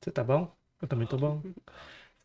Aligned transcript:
Você 0.00 0.10
tá 0.10 0.24
bom? 0.24 0.50
Eu 0.80 0.88
também 0.88 1.06
tô 1.06 1.18
bom. 1.18 1.42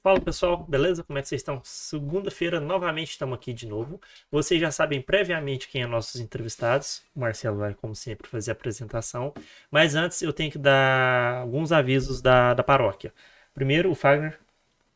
Fala 0.02 0.22
pessoal, 0.22 0.64
beleza? 0.64 1.04
Como 1.04 1.20
é 1.20 1.22
que 1.22 1.28
vocês 1.28 1.42
estão? 1.42 1.60
Segunda-feira, 1.64 2.60
novamente 2.60 3.10
estamos 3.12 3.36
aqui 3.36 3.52
de 3.52 3.68
novo. 3.68 4.00
Vocês 4.32 4.62
já 4.62 4.72
sabem 4.72 5.02
previamente 5.02 5.68
quem 5.68 5.82
é 5.82 5.86
nossos 5.86 6.22
entrevistados. 6.22 7.04
O 7.14 7.20
Marcelo 7.20 7.58
vai, 7.58 7.74
como 7.74 7.94
sempre, 7.94 8.30
fazer 8.30 8.52
a 8.52 8.54
apresentação. 8.54 9.34
Mas 9.70 9.94
antes 9.94 10.22
eu 10.22 10.32
tenho 10.32 10.50
que 10.52 10.58
dar 10.58 11.42
alguns 11.42 11.74
avisos 11.74 12.22
da, 12.22 12.54
da 12.54 12.64
paróquia. 12.64 13.14
Primeiro, 13.54 13.92
o 13.92 13.96
Fagner, 13.96 14.40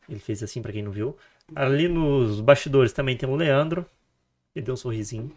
ele 0.08 0.20
fez 0.20 0.42
assim 0.42 0.62
para 0.62 0.72
quem 0.72 0.82
não 0.82 0.92
viu. 0.92 1.18
Ali 1.54 1.88
nos 1.88 2.40
bastidores 2.40 2.92
também 2.94 3.16
tem 3.16 3.28
o 3.28 3.36
Leandro, 3.36 3.84
ele 4.54 4.64
deu 4.64 4.74
um 4.74 4.76
sorrisinho. 4.76 5.36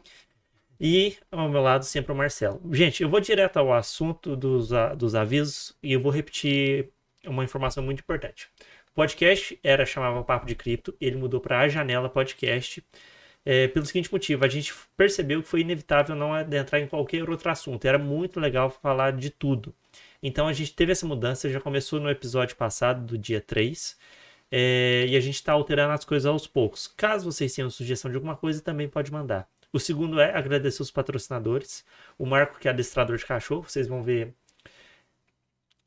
E 0.79 1.17
ao 1.31 1.49
meu 1.49 1.61
lado 1.61 1.85
sempre 1.85 2.11
o 2.11 2.15
Marcelo. 2.15 2.61
Gente, 2.73 3.03
eu 3.03 3.09
vou 3.09 3.19
direto 3.19 3.57
ao 3.57 3.73
assunto 3.73 4.35
dos, 4.35 4.69
dos 4.97 5.15
avisos 5.15 5.75
e 5.83 5.93
eu 5.93 6.01
vou 6.01 6.11
repetir 6.11 6.91
uma 7.25 7.43
informação 7.43 7.83
muito 7.83 7.99
importante. 7.99 8.49
O 8.91 8.95
podcast 8.95 9.59
era 9.63 9.85
chamava 9.85 10.23
Papo 10.23 10.45
de 10.45 10.55
Cripto, 10.55 10.95
ele 11.01 11.15
mudou 11.15 11.39
para 11.39 11.59
A 11.59 11.67
Janela 11.67 12.09
Podcast. 12.09 12.83
É, 13.45 13.67
pelo 13.67 13.85
seguinte 13.85 14.11
motivo, 14.11 14.45
a 14.45 14.47
gente 14.47 14.73
percebeu 14.95 15.41
que 15.41 15.47
foi 15.47 15.61
inevitável 15.61 16.15
não 16.15 16.33
adentrar 16.33 16.81
em 16.81 16.87
qualquer 16.87 17.29
outro 17.29 17.49
assunto. 17.49 17.85
Era 17.85 17.97
muito 17.97 18.39
legal 18.39 18.69
falar 18.69 19.11
de 19.11 19.29
tudo. 19.29 19.73
Então 20.21 20.47
a 20.47 20.53
gente 20.53 20.73
teve 20.73 20.91
essa 20.91 21.05
mudança, 21.05 21.49
já 21.49 21.59
começou 21.59 21.99
no 21.99 22.09
episódio 22.09 22.55
passado, 22.55 23.05
do 23.05 23.17
dia 23.17 23.41
3. 23.41 23.97
É, 24.51 25.05
e 25.09 25.17
a 25.17 25.19
gente 25.19 25.35
está 25.35 25.53
alterando 25.53 25.93
as 25.93 26.05
coisas 26.05 26.25
aos 26.25 26.47
poucos. 26.47 26.87
Caso 26.87 27.31
vocês 27.31 27.53
tenham 27.53 27.69
sugestão 27.69 28.09
de 28.11 28.15
alguma 28.15 28.35
coisa, 28.37 28.61
também 28.61 28.87
pode 28.87 29.11
mandar. 29.11 29.49
O 29.73 29.79
segundo 29.79 30.19
é 30.21 30.37
agradecer 30.37 30.83
os 30.83 30.91
patrocinadores. 30.91 31.83
O 32.17 32.25
Marco, 32.25 32.59
que 32.59 32.67
é 32.67 32.71
adestrador 32.71 33.17
de 33.17 33.25
cachorro, 33.25 33.63
vocês 33.67 33.87
vão 33.87 34.03
ver 34.03 34.33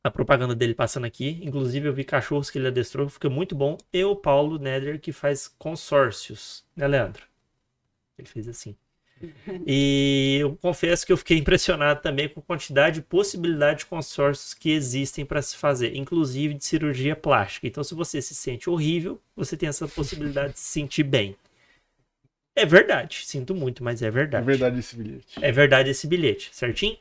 a 0.06 0.10
propaganda 0.10 0.54
dele 0.54 0.74
passando 0.74 1.04
aqui. 1.04 1.40
Inclusive, 1.42 1.88
eu 1.88 1.92
vi 1.92 2.04
cachorros 2.04 2.50
que 2.50 2.58
ele 2.58 2.68
adestrou, 2.68 3.08
fica 3.08 3.28
muito 3.28 3.54
bom. 3.54 3.76
E 3.92 4.04
o 4.04 4.16
Paulo 4.16 4.58
Neder, 4.58 5.00
que 5.00 5.12
faz 5.12 5.48
consórcios, 5.48 6.64
né, 6.74 6.86
Leandro? 6.86 7.24
Ele 8.18 8.28
fez 8.28 8.48
assim. 8.48 8.76
E 9.66 10.38
eu 10.40 10.56
confesso 10.56 11.06
que 11.06 11.12
eu 11.12 11.16
fiquei 11.16 11.38
impressionado 11.38 12.02
também 12.02 12.28
com 12.28 12.40
a 12.40 12.42
quantidade 12.42 12.96
de 12.96 13.06
possibilidade 13.06 13.80
de 13.80 13.86
consórcios 13.86 14.52
que 14.52 14.70
existem 14.70 15.24
para 15.24 15.40
se 15.40 15.56
fazer, 15.56 15.96
inclusive 15.96 16.54
de 16.54 16.64
cirurgia 16.64 17.16
plástica. 17.16 17.66
Então, 17.66 17.82
se 17.82 17.94
você 17.94 18.20
se 18.20 18.34
sente 18.34 18.68
horrível, 18.68 19.20
você 19.34 19.56
tem 19.56 19.68
essa 19.68 19.88
possibilidade 19.88 20.52
de 20.52 20.60
se 20.60 20.66
sentir 20.66 21.02
bem. 21.02 21.34
É 22.54 22.64
verdade, 22.64 23.22
sinto 23.24 23.54
muito, 23.54 23.84
mas 23.84 24.02
é 24.02 24.10
verdade. 24.10 24.42
É 24.42 24.46
verdade 24.46 24.78
esse 24.78 24.96
bilhete. 24.96 25.38
É 25.42 25.52
verdade 25.52 25.90
esse 25.90 26.06
bilhete, 26.06 26.50
certinho? 26.52 26.96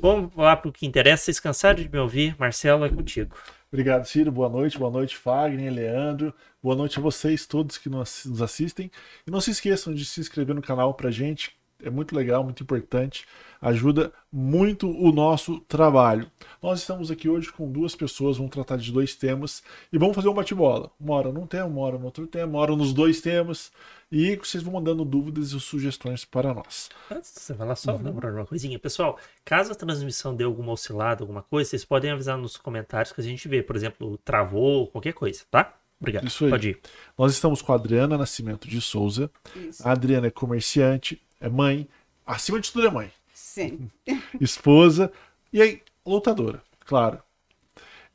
Vamos 0.00 0.34
lá 0.36 0.56
para 0.56 0.68
o 0.68 0.72
que 0.72 0.86
interessa. 0.86 1.24
Vocês 1.24 1.40
cansaram 1.40 1.82
de 1.82 1.88
me 1.88 1.98
ouvir? 1.98 2.36
Marcelo, 2.38 2.84
é 2.84 2.88
contigo. 2.88 3.34
Obrigado, 3.70 4.06
Ciro. 4.06 4.30
Boa 4.30 4.48
noite. 4.48 4.78
Boa 4.78 4.90
noite, 4.90 5.16
Fagner, 5.16 5.72
Leandro. 5.72 6.32
Boa 6.62 6.76
noite 6.76 6.98
a 6.98 7.02
vocês 7.02 7.46
todos 7.46 7.76
que 7.76 7.88
nos 7.88 8.40
assistem. 8.40 8.90
E 9.26 9.30
não 9.30 9.40
se 9.40 9.50
esqueçam 9.50 9.94
de 9.94 10.04
se 10.04 10.20
inscrever 10.20 10.54
no 10.54 10.62
canal 10.62 10.94
para 10.94 11.10
gente. 11.10 11.57
É 11.82 11.90
muito 11.90 12.14
legal, 12.14 12.42
muito 12.42 12.62
importante. 12.62 13.24
Ajuda 13.60 14.12
muito 14.32 14.90
o 14.90 15.12
nosso 15.12 15.60
trabalho. 15.60 16.30
Nós 16.62 16.80
estamos 16.80 17.10
aqui 17.10 17.28
hoje 17.28 17.52
com 17.52 17.70
duas 17.70 17.94
pessoas, 17.94 18.36
vamos 18.36 18.52
tratar 18.52 18.76
de 18.76 18.92
dois 18.92 19.14
temas 19.14 19.62
e 19.92 19.98
vamos 19.98 20.14
fazer 20.14 20.28
um 20.28 20.34
bate-bola. 20.34 20.90
Uma 20.98 21.14
hora 21.14 21.32
num 21.32 21.46
tema, 21.46 21.66
uma 21.66 21.80
hora 21.80 21.98
no 21.98 22.04
outro 22.04 22.26
tema, 22.26 22.46
uma 22.46 22.58
hora 22.58 22.74
nos 22.74 22.92
dois 22.92 23.20
temas. 23.20 23.72
E 24.10 24.36
vocês 24.36 24.62
vão 24.62 24.74
mandando 24.74 25.04
dúvidas 25.04 25.52
e 25.52 25.60
sugestões 25.60 26.24
para 26.24 26.54
nós. 26.54 26.88
Antes 27.10 27.34
de 27.34 27.40
você 27.40 27.54
falar 27.54 27.76
só, 27.76 27.96
uhum. 27.96 28.10
uma 28.10 28.46
coisinha. 28.46 28.78
Pessoal, 28.78 29.18
caso 29.44 29.72
a 29.72 29.74
transmissão 29.74 30.34
dê 30.34 30.44
alguma 30.44 30.72
oscilada, 30.72 31.22
alguma 31.22 31.42
coisa, 31.42 31.70
vocês 31.70 31.84
podem 31.84 32.10
avisar 32.10 32.38
nos 32.38 32.56
comentários 32.56 33.12
que 33.12 33.20
a 33.20 33.24
gente 33.24 33.46
vê. 33.46 33.62
Por 33.62 33.76
exemplo, 33.76 34.18
travou, 34.24 34.86
qualquer 34.88 35.12
coisa, 35.12 35.42
tá? 35.50 35.74
Obrigado. 36.00 36.26
Isso 36.26 36.44
aí. 36.44 36.50
Pode 36.50 36.68
ir. 36.70 36.80
Nós 37.16 37.32
estamos 37.32 37.60
com 37.60 37.72
a 37.72 37.74
Adriana 37.74 38.16
Nascimento 38.16 38.68
de 38.68 38.80
Souza. 38.80 39.30
Isso. 39.54 39.86
A 39.86 39.92
Adriana 39.92 40.28
é 40.28 40.30
comerciante, 40.30 41.20
é 41.40 41.48
mãe, 41.48 41.88
acima 42.26 42.60
de 42.60 42.70
tudo 42.72 42.86
é 42.86 42.90
mãe. 42.90 43.12
Sim. 43.32 43.90
Esposa 44.40 45.12
e 45.52 45.62
aí, 45.62 45.82
lutadora, 46.04 46.62
claro. 46.80 47.22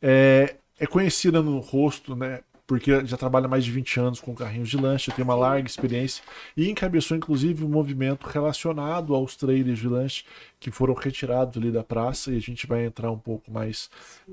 É, 0.02 0.56
é 0.80 0.86
conhecida 0.86 1.42
no 1.42 1.60
rosto, 1.60 2.16
né? 2.16 2.42
porque 2.66 3.06
já 3.06 3.18
trabalha 3.18 3.48
mais 3.48 3.66
de 3.66 3.72
20 3.72 4.00
anos 4.00 4.20
com 4.20 4.34
carrinhos 4.34 4.70
de 4.70 4.78
lanche, 4.78 5.12
tem 5.12 5.24
uma 5.24 5.36
larga 5.36 5.68
experiência 5.68 6.24
e 6.56 6.70
encabeçou 6.70 7.18
inclusive 7.18 7.64
um 7.64 7.70
movimento 7.70 8.26
relacionado 8.26 9.14
aos 9.14 9.36
trailers 9.36 9.80
de 9.80 9.88
lanche 9.88 10.24
que 10.60 10.72
foram 10.72 10.94
retirados 10.94 11.58
ali 11.58 11.72
da 11.72 11.84
praça 11.84 12.32
e 12.32 12.38
a 12.38 12.42
gente 12.42 12.66
vai 12.66 12.86
entrar 12.86 13.12
um 13.12 13.20
pouco 13.20 13.52
mais 13.52 13.90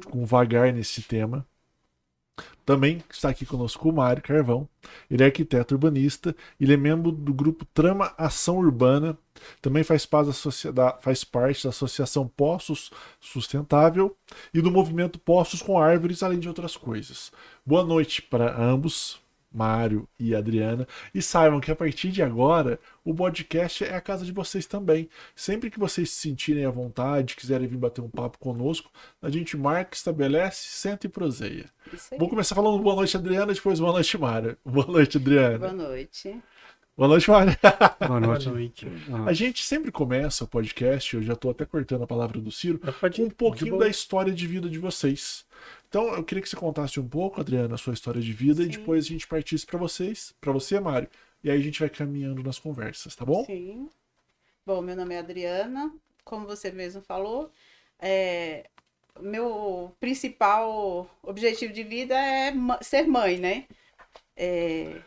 com 0.06 0.24
vagar 0.24 0.72
nesse 0.72 1.02
tema. 1.02 1.46
Também 2.64 3.02
está 3.10 3.28
aqui 3.28 3.44
conosco 3.44 3.88
o 3.88 3.92
Mário 3.92 4.22
Carvão. 4.22 4.68
Ele 5.10 5.22
é 5.22 5.26
arquiteto 5.26 5.74
urbanista, 5.74 6.34
ele 6.60 6.72
é 6.74 6.76
membro 6.76 7.12
do 7.12 7.32
grupo 7.32 7.64
Trama 7.66 8.14
Ação 8.16 8.58
Urbana, 8.58 9.18
também 9.60 9.82
faz 9.82 10.06
parte 10.06 10.30
da, 10.72 10.98
faz 11.00 11.24
parte 11.24 11.64
da 11.64 11.70
Associação 11.70 12.26
Poços 12.28 12.90
Sustentável 13.20 14.16
e 14.52 14.60
do 14.60 14.70
movimento 14.70 15.18
Poços 15.18 15.62
com 15.62 15.78
Árvores, 15.78 16.22
além 16.22 16.38
de 16.38 16.48
outras 16.48 16.76
coisas. 16.76 17.32
Boa 17.64 17.84
noite 17.84 18.22
para 18.22 18.60
ambos. 18.60 19.19
Mário 19.52 20.08
e 20.18 20.34
Adriana. 20.34 20.86
E 21.14 21.20
saibam 21.20 21.60
que 21.60 21.70
a 21.70 21.76
partir 21.76 22.10
de 22.10 22.22
agora, 22.22 22.78
o 23.04 23.14
podcast 23.14 23.84
é 23.84 23.94
a 23.94 24.00
casa 24.00 24.24
de 24.24 24.32
vocês 24.32 24.66
também. 24.66 25.08
Sempre 25.34 25.70
que 25.70 25.78
vocês 25.78 26.10
se 26.10 26.20
sentirem 26.20 26.64
à 26.64 26.70
vontade, 26.70 27.36
quiserem 27.36 27.66
vir 27.66 27.76
bater 27.76 28.00
um 28.00 28.08
papo 28.08 28.38
conosco, 28.38 28.90
a 29.20 29.28
gente 29.28 29.56
marca, 29.56 29.96
estabelece, 29.96 30.68
senta 30.68 31.06
e 31.06 31.10
proseia. 31.10 31.66
Vou 32.18 32.28
começar 32.28 32.54
falando 32.54 32.82
boa 32.82 32.96
noite, 32.96 33.16
Adriana, 33.16 33.52
depois 33.52 33.80
boa 33.80 33.92
noite, 33.92 34.16
Mário. 34.16 34.56
Boa 34.64 34.86
noite, 34.86 35.16
Adriana. 35.16 35.58
Boa 35.58 35.72
noite. 35.72 36.40
Boa 36.96 37.08
noite, 37.08 37.30
Mário. 37.30 37.56
Boa 38.06 38.20
noite. 38.20 38.44
Boa 38.48 38.56
noite. 38.56 38.86
A 39.26 39.32
gente 39.32 39.64
sempre 39.64 39.90
começa 39.90 40.44
o 40.44 40.46
podcast, 40.46 41.16
eu 41.16 41.22
já 41.22 41.32
estou 41.32 41.50
até 41.50 41.64
cortando 41.64 42.04
a 42.04 42.06
palavra 42.06 42.40
do 42.40 42.52
Ciro, 42.52 42.78
com 42.78 43.22
um 43.22 43.30
pouquinho 43.30 43.78
da 43.78 43.88
história 43.88 44.32
de 44.32 44.46
vida 44.46 44.68
de 44.68 44.78
vocês. 44.78 45.44
Então, 45.90 46.14
eu 46.14 46.22
queria 46.22 46.40
que 46.40 46.48
você 46.48 46.54
contasse 46.54 47.00
um 47.00 47.08
pouco, 47.08 47.40
Adriana, 47.40 47.74
a 47.74 47.78
sua 47.78 47.94
história 47.94 48.20
de 48.20 48.32
vida 48.32 48.62
Sim. 48.62 48.68
e 48.68 48.76
depois 48.76 49.04
a 49.04 49.08
gente 49.08 49.26
partisse 49.26 49.66
para 49.66 49.76
vocês, 49.76 50.32
para 50.40 50.52
você, 50.52 50.78
Mário. 50.78 51.10
E 51.42 51.50
aí 51.50 51.58
a 51.58 51.60
gente 51.60 51.80
vai 51.80 51.90
caminhando 51.90 52.44
nas 52.44 52.60
conversas, 52.60 53.16
tá 53.16 53.24
bom? 53.24 53.44
Sim. 53.44 53.90
Bom, 54.64 54.80
meu 54.80 54.94
nome 54.94 55.16
é 55.16 55.18
Adriana, 55.18 55.92
como 56.24 56.46
você 56.46 56.70
mesmo 56.70 57.02
falou, 57.02 57.50
é, 57.98 58.70
meu 59.18 59.92
principal 59.98 61.10
objetivo 61.24 61.72
de 61.72 61.82
vida 61.82 62.16
é 62.16 62.52
ser 62.82 63.08
mãe, 63.08 63.36
né? 63.36 63.66
É, 64.36 65.00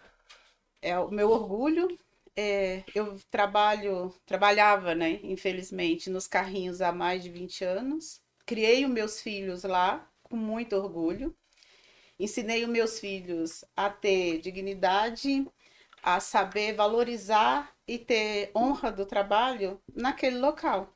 é 0.82 1.00
o 1.00 1.10
meu 1.10 1.30
orgulho. 1.30 1.98
É, 2.36 2.84
eu 2.94 3.18
trabalho, 3.32 4.14
trabalhava, 4.26 4.94
né, 4.94 5.20
infelizmente, 5.24 6.10
nos 6.10 6.28
carrinhos 6.28 6.82
há 6.82 6.92
mais 6.92 7.24
de 7.24 7.30
20 7.30 7.64
anos. 7.64 8.22
Criei 8.46 8.84
os 8.84 8.92
meus 8.92 9.22
filhos 9.22 9.64
lá, 9.64 10.06
com 10.34 10.38
muito 10.38 10.76
orgulho. 10.76 11.32
Ensinei 12.20 12.64
os 12.64 12.70
meus 12.70 13.00
filhos 13.00 13.64
a 13.78 13.88
ter 13.88 14.42
dignidade, 14.42 15.48
a 16.02 16.20
saber 16.20 16.74
valorizar 16.74 17.72
e 17.88 18.00
ter 18.00 18.50
honra 18.56 18.92
do 18.92 19.06
trabalho 19.06 19.80
naquele 19.96 20.40
local. 20.40 20.92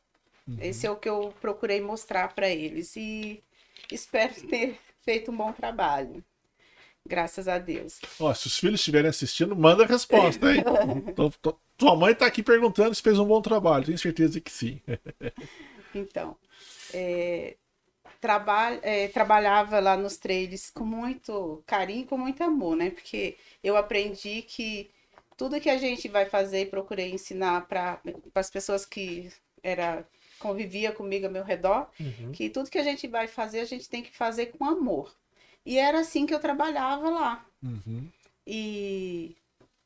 Uhum. 0.47 0.57
Esse 0.59 0.87
é 0.87 0.91
o 0.91 0.95
que 0.95 1.07
eu 1.07 1.31
procurei 1.39 1.79
mostrar 1.79 2.33
para 2.33 2.49
eles 2.49 2.95
e 2.95 3.43
espero 3.91 4.33
ter 4.49 4.79
feito 5.05 5.29
um 5.29 5.37
bom 5.37 5.53
trabalho. 5.53 6.23
Graças 7.07 7.47
a 7.47 7.59
Deus. 7.59 7.99
Ó, 8.19 8.33
se 8.33 8.47
os 8.47 8.57
filhos 8.57 8.79
estiverem 8.79 9.09
assistindo, 9.09 9.55
manda 9.55 9.83
a 9.83 9.87
resposta, 9.87 10.51
hein? 10.51 10.63
tô, 11.15 11.29
tô, 11.29 11.59
tua 11.77 11.95
mãe 11.95 12.13
está 12.13 12.25
aqui 12.25 12.41
perguntando 12.41 12.95
se 12.95 13.03
fez 13.03 13.19
um 13.19 13.25
bom 13.25 13.41
trabalho. 13.41 13.85
Tenho 13.85 13.99
certeza 13.99 14.41
que 14.41 14.51
sim. 14.51 14.81
então, 15.93 16.35
é, 16.91 17.55
traba 18.19 18.73
é, 18.81 19.07
trabalhava 19.09 19.79
lá 19.79 19.95
nos 19.95 20.17
trailers 20.17 20.69
com 20.69 20.83
muito 20.83 21.63
carinho, 21.65 22.05
com 22.05 22.17
muito 22.17 22.43
amor, 22.43 22.75
né? 22.75 22.89
Porque 22.89 23.37
eu 23.63 23.77
aprendi 23.77 24.41
que 24.41 24.89
tudo 25.35 25.61
que 25.61 25.69
a 25.69 25.77
gente 25.77 26.07
vai 26.07 26.25
fazer, 26.25 26.69
procurei 26.69 27.11
ensinar 27.11 27.67
para 27.67 28.01
as 28.33 28.49
pessoas 28.49 28.85
que 28.85 29.31
era 29.63 30.05
convivia 30.39 30.91
comigo 30.91 31.25
ao 31.25 31.31
meu 31.31 31.43
redor, 31.43 31.89
uhum. 31.99 32.31
que 32.31 32.49
tudo 32.49 32.69
que 32.69 32.77
a 32.77 32.83
gente 32.83 33.07
vai 33.07 33.27
fazer, 33.27 33.59
a 33.59 33.65
gente 33.65 33.89
tem 33.89 34.03
que 34.03 34.15
fazer 34.15 34.47
com 34.47 34.65
amor. 34.65 35.15
E 35.65 35.77
era 35.77 35.99
assim 35.99 36.25
que 36.25 36.33
eu 36.33 36.39
trabalhava 36.39 37.09
lá. 37.09 37.45
Uhum. 37.61 38.07
E 38.45 39.35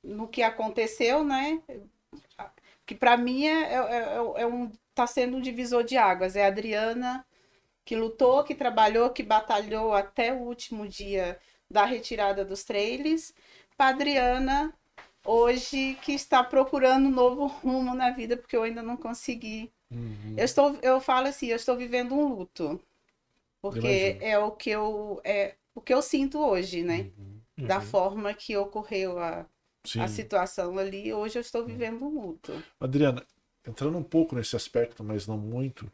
no 0.04 0.28
que 0.28 0.44
aconteceu, 0.44 1.24
né? 1.24 1.62
Que 2.86 2.94
para 2.94 3.18
mim 3.18 3.48
é, 3.48 3.74
é, 3.74 3.78
é, 3.78 4.42
é, 4.42 4.46
um 4.46 4.72
tá 4.94 5.08
sendo 5.08 5.38
um 5.38 5.42
divisor 5.42 5.84
de 5.84 5.98
águas. 5.98 6.36
É 6.36 6.44
a 6.44 6.48
Adriana 6.48 7.26
que 7.86 7.96
lutou, 7.96 8.44
que 8.44 8.56
trabalhou, 8.56 9.10
que 9.10 9.24
batalhou 9.24 9.94
até 9.94 10.34
o 10.34 10.38
último 10.40 10.88
dia 10.88 11.40
da 11.70 11.86
retirada 11.86 12.44
dos 12.46 12.64
trailers, 12.64 13.34
para 13.78 13.90
Adriana 13.90 14.74
hoje 15.26 15.96
que 16.02 16.14
está 16.14 16.44
procurando 16.44 17.08
um 17.08 17.12
novo 17.12 17.46
rumo 17.64 17.94
na 17.96 18.10
vida 18.12 18.36
porque 18.38 18.56
eu 18.56 18.64
ainda 18.64 18.82
não 18.82 18.98
consegui. 18.98 19.72
Uhum. 19.92 20.36
Eu 20.38 20.46
estou, 20.46 20.78
eu 20.82 21.00
falo 21.02 21.28
assim, 21.28 21.48
eu 21.48 21.56
estou 21.56 21.76
vivendo 21.78 22.14
um 22.14 22.28
luto. 22.28 22.80
Porque 23.62 24.18
é 24.20 24.38
o 24.40 24.52
que 24.52 24.70
eu 24.72 25.22
é 25.24 25.56
o 25.76 25.82
que 25.82 25.94
eu 25.94 26.02
sinto 26.02 26.40
hoje, 26.40 26.84
né? 26.84 27.12
Uhum. 27.58 27.68
Da 27.68 27.78
Uhum. 27.78 27.82
forma 27.82 28.34
que 28.34 28.58
ocorreu 28.58 29.20
a, 29.20 29.46
Sim. 29.86 30.02
a 30.02 30.08
situação 30.08 30.78
ali, 30.80 31.14
hoje 31.14 31.38
eu 31.38 31.42
estou 31.42 31.64
vivendo 31.64 32.04
um 32.06 32.22
luto. 32.22 32.52
Adriana, 32.80 33.24
entrando 33.68 33.98
um 33.98 34.04
pouco 34.04 34.36
nesse 34.36 34.56
aspecto, 34.56 35.04
mas 35.04 35.28
não 35.28 35.38
muito, 35.38 35.90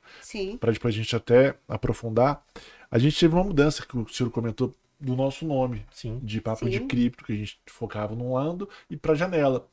para 0.59 0.71
depois 0.71 0.93
a 0.93 0.97
gente 0.97 1.15
até 1.15 1.55
aprofundar, 1.67 2.43
a 2.89 2.97
gente 2.97 3.19
teve 3.19 3.33
uma 3.35 3.43
mudança 3.43 3.85
que 3.85 3.97
o 3.97 4.07
senhor 4.07 4.29
comentou 4.29 4.73
do 4.99 5.15
nosso 5.15 5.45
nome, 5.45 5.85
Sim. 5.91 6.19
de 6.23 6.41
papo 6.41 6.65
Sim. 6.65 6.71
de 6.71 6.79
cripto, 6.81 7.23
que 7.25 7.33
a 7.33 7.35
gente 7.35 7.59
focava 7.67 8.15
num 8.15 8.33
lado, 8.33 8.67
e 8.89 8.95
para 8.97 9.13
janela. 9.15 9.67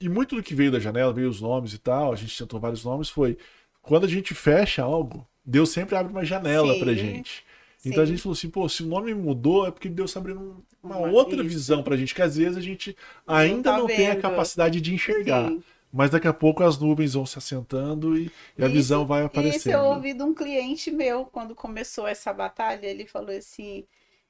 E 0.00 0.08
muito 0.08 0.34
do 0.36 0.42
que 0.42 0.54
veio 0.54 0.70
da 0.72 0.80
janela, 0.80 1.12
veio 1.12 1.28
os 1.28 1.40
nomes 1.40 1.72
e 1.74 1.78
tal, 1.78 2.12
a 2.12 2.16
gente 2.16 2.36
tentou 2.36 2.58
vários 2.58 2.84
nomes, 2.84 3.08
foi 3.08 3.36
quando 3.82 4.04
a 4.04 4.08
gente 4.08 4.34
fecha 4.34 4.82
algo, 4.82 5.26
Deus 5.44 5.70
sempre 5.70 5.96
abre 5.96 6.12
uma 6.12 6.24
janela 6.24 6.74
Sim. 6.74 6.80
pra 6.80 6.94
gente. 6.94 7.44
Então 7.84 8.02
a 8.02 8.06
Sim. 8.06 8.12
gente 8.12 8.22
falou 8.22 8.34
assim, 8.34 8.50
pô, 8.50 8.68
se 8.68 8.82
o 8.82 8.86
nome 8.86 9.14
mudou 9.14 9.66
é 9.66 9.70
porque 9.70 9.88
Deus 9.88 10.12
tá 10.12 10.18
abrindo 10.18 10.40
um- 10.40 10.62
uma 10.82 10.98
Uma- 10.98 11.08
outra 11.08 11.36
isso. 11.36 11.44
visão 11.44 11.82
pra 11.82 11.96
gente, 11.96 12.14
que 12.14 12.22
às 12.22 12.36
vezes 12.36 12.56
a 12.56 12.60
gente 12.60 12.96
ainda 13.26 13.70
tá 13.72 13.78
não 13.78 13.86
tem 13.86 14.08
a 14.10 14.16
capacidade 14.20 14.80
de 14.80 14.92
enxergar. 14.94 15.48
sim. 15.48 15.62
Mas 15.92 16.10
daqui 16.10 16.28
a 16.28 16.32
pouco 16.34 16.62
as 16.62 16.78
nuvens 16.78 17.14
vão 17.14 17.26
se 17.26 17.38
assentando 17.38 18.16
e, 18.18 18.30
e 18.58 18.64
a 18.64 18.68
visão 18.68 19.06
vai 19.06 19.24
Isso 19.32 19.70
eu 19.70 19.80
aparecendo. 19.80 19.84
ouvi 19.84 20.14
de 20.14 20.22
um 20.22 20.34
cliente 20.34 20.90
meu 20.90 21.26
quando 21.26 21.54
começou 21.54 22.06
essa 22.06 22.32
batalha. 22.32 22.86
Ele 22.86 23.06
falou 23.06 23.36
assim: 23.36 23.86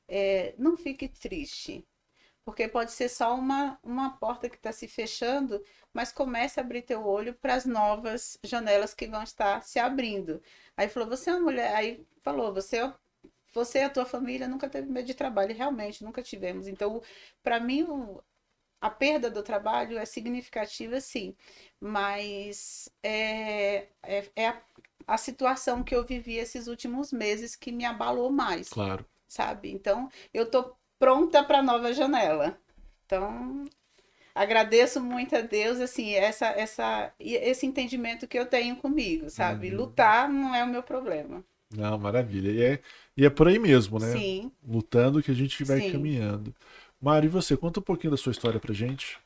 é, 0.08 0.54
não 0.58 0.76
fique 0.76 1.08
triste, 1.08 1.86
porque 2.44 2.68
pode 2.68 2.92
ser 2.92 3.08
só 3.10 3.34
uma, 3.36 3.78
uma 3.82 4.10
porta 4.18 4.48
que 4.50 4.56
está 4.56 4.72
se 4.72 4.88
fechando, 4.88 5.62
mas 5.92 6.12
comece 6.12 6.60
a 6.60 6.62
abrir 6.64 6.82
teu 6.82 7.06
olho 7.06 7.34
para 7.34 7.54
as 7.54 7.66
novas 7.66 8.38
janelas 8.44 8.94
que 8.94 9.06
vão 9.08 9.22
estar 9.24 9.62
se 9.64 9.78
abrindo. 9.78 10.42
Aí 10.76 10.88
falou: 10.88 11.08
você 11.08 11.30
é 11.30 11.34
uma 11.34 11.42
mulher. 11.44 11.74
Aí 11.76 12.06
falou: 12.22 12.54
você, 12.54 12.92
você 13.54 13.80
e 13.80 13.82
a 13.84 13.90
tua 13.90 14.06
família 14.06 14.48
nunca 14.48 14.68
teve 14.68 14.90
medo 14.90 15.06
de 15.06 15.14
trabalho, 15.14 15.54
realmente 15.56 16.04
nunca 16.04 16.22
tivemos. 16.22 16.66
Então, 16.68 17.02
para 17.42 17.60
mim, 17.60 17.86
a 18.80 18.90
perda 18.90 19.30
do 19.30 19.42
trabalho 19.42 19.98
é 19.98 20.04
significativa, 20.04 21.00
sim, 21.00 21.34
mas 21.80 22.88
é, 23.02 23.88
é, 24.02 24.30
é 24.36 24.48
a, 24.48 24.62
a 25.06 25.18
situação 25.18 25.82
que 25.82 25.94
eu 25.94 26.04
vivi 26.04 26.36
esses 26.36 26.66
últimos 26.68 27.12
meses 27.12 27.56
que 27.56 27.72
me 27.72 27.84
abalou 27.84 28.30
mais, 28.30 28.68
Claro. 28.68 29.04
sabe? 29.26 29.70
Então, 29.72 30.08
eu 30.32 30.50
tô 30.50 30.74
pronta 30.98 31.42
para 31.44 31.62
nova 31.62 31.92
janela. 31.92 32.58
Então, 33.06 33.64
agradeço 34.34 35.00
muito 35.02 35.36
a 35.36 35.40
Deus, 35.40 35.80
assim, 35.80 36.12
essa, 36.14 36.46
essa, 36.48 37.12
e 37.20 37.34
esse 37.34 37.66
entendimento 37.66 38.28
que 38.28 38.38
eu 38.38 38.46
tenho 38.46 38.76
comigo, 38.76 39.30
sabe? 39.30 39.70
Uhum. 39.70 39.76
Lutar 39.76 40.28
não 40.28 40.54
é 40.54 40.64
o 40.64 40.68
meu 40.68 40.82
problema. 40.82 41.44
Não, 41.70 41.98
maravilha. 41.98 42.50
E 42.50 42.62
é, 42.62 42.82
e 43.16 43.24
é 43.26 43.30
por 43.30 43.48
aí 43.48 43.58
mesmo, 43.58 43.98
né? 43.98 44.12
Sim. 44.12 44.52
Lutando 44.66 45.22
que 45.22 45.30
a 45.30 45.34
gente 45.34 45.62
vai 45.64 45.80
Sim. 45.80 45.92
caminhando. 45.92 46.54
Mário, 47.00 47.28
e 47.28 47.30
você? 47.30 47.56
Conta 47.56 47.80
um 47.80 47.82
pouquinho 47.82 48.10
da 48.10 48.16
sua 48.16 48.32
história 48.32 48.58
pra 48.58 48.74
gente. 48.74 49.18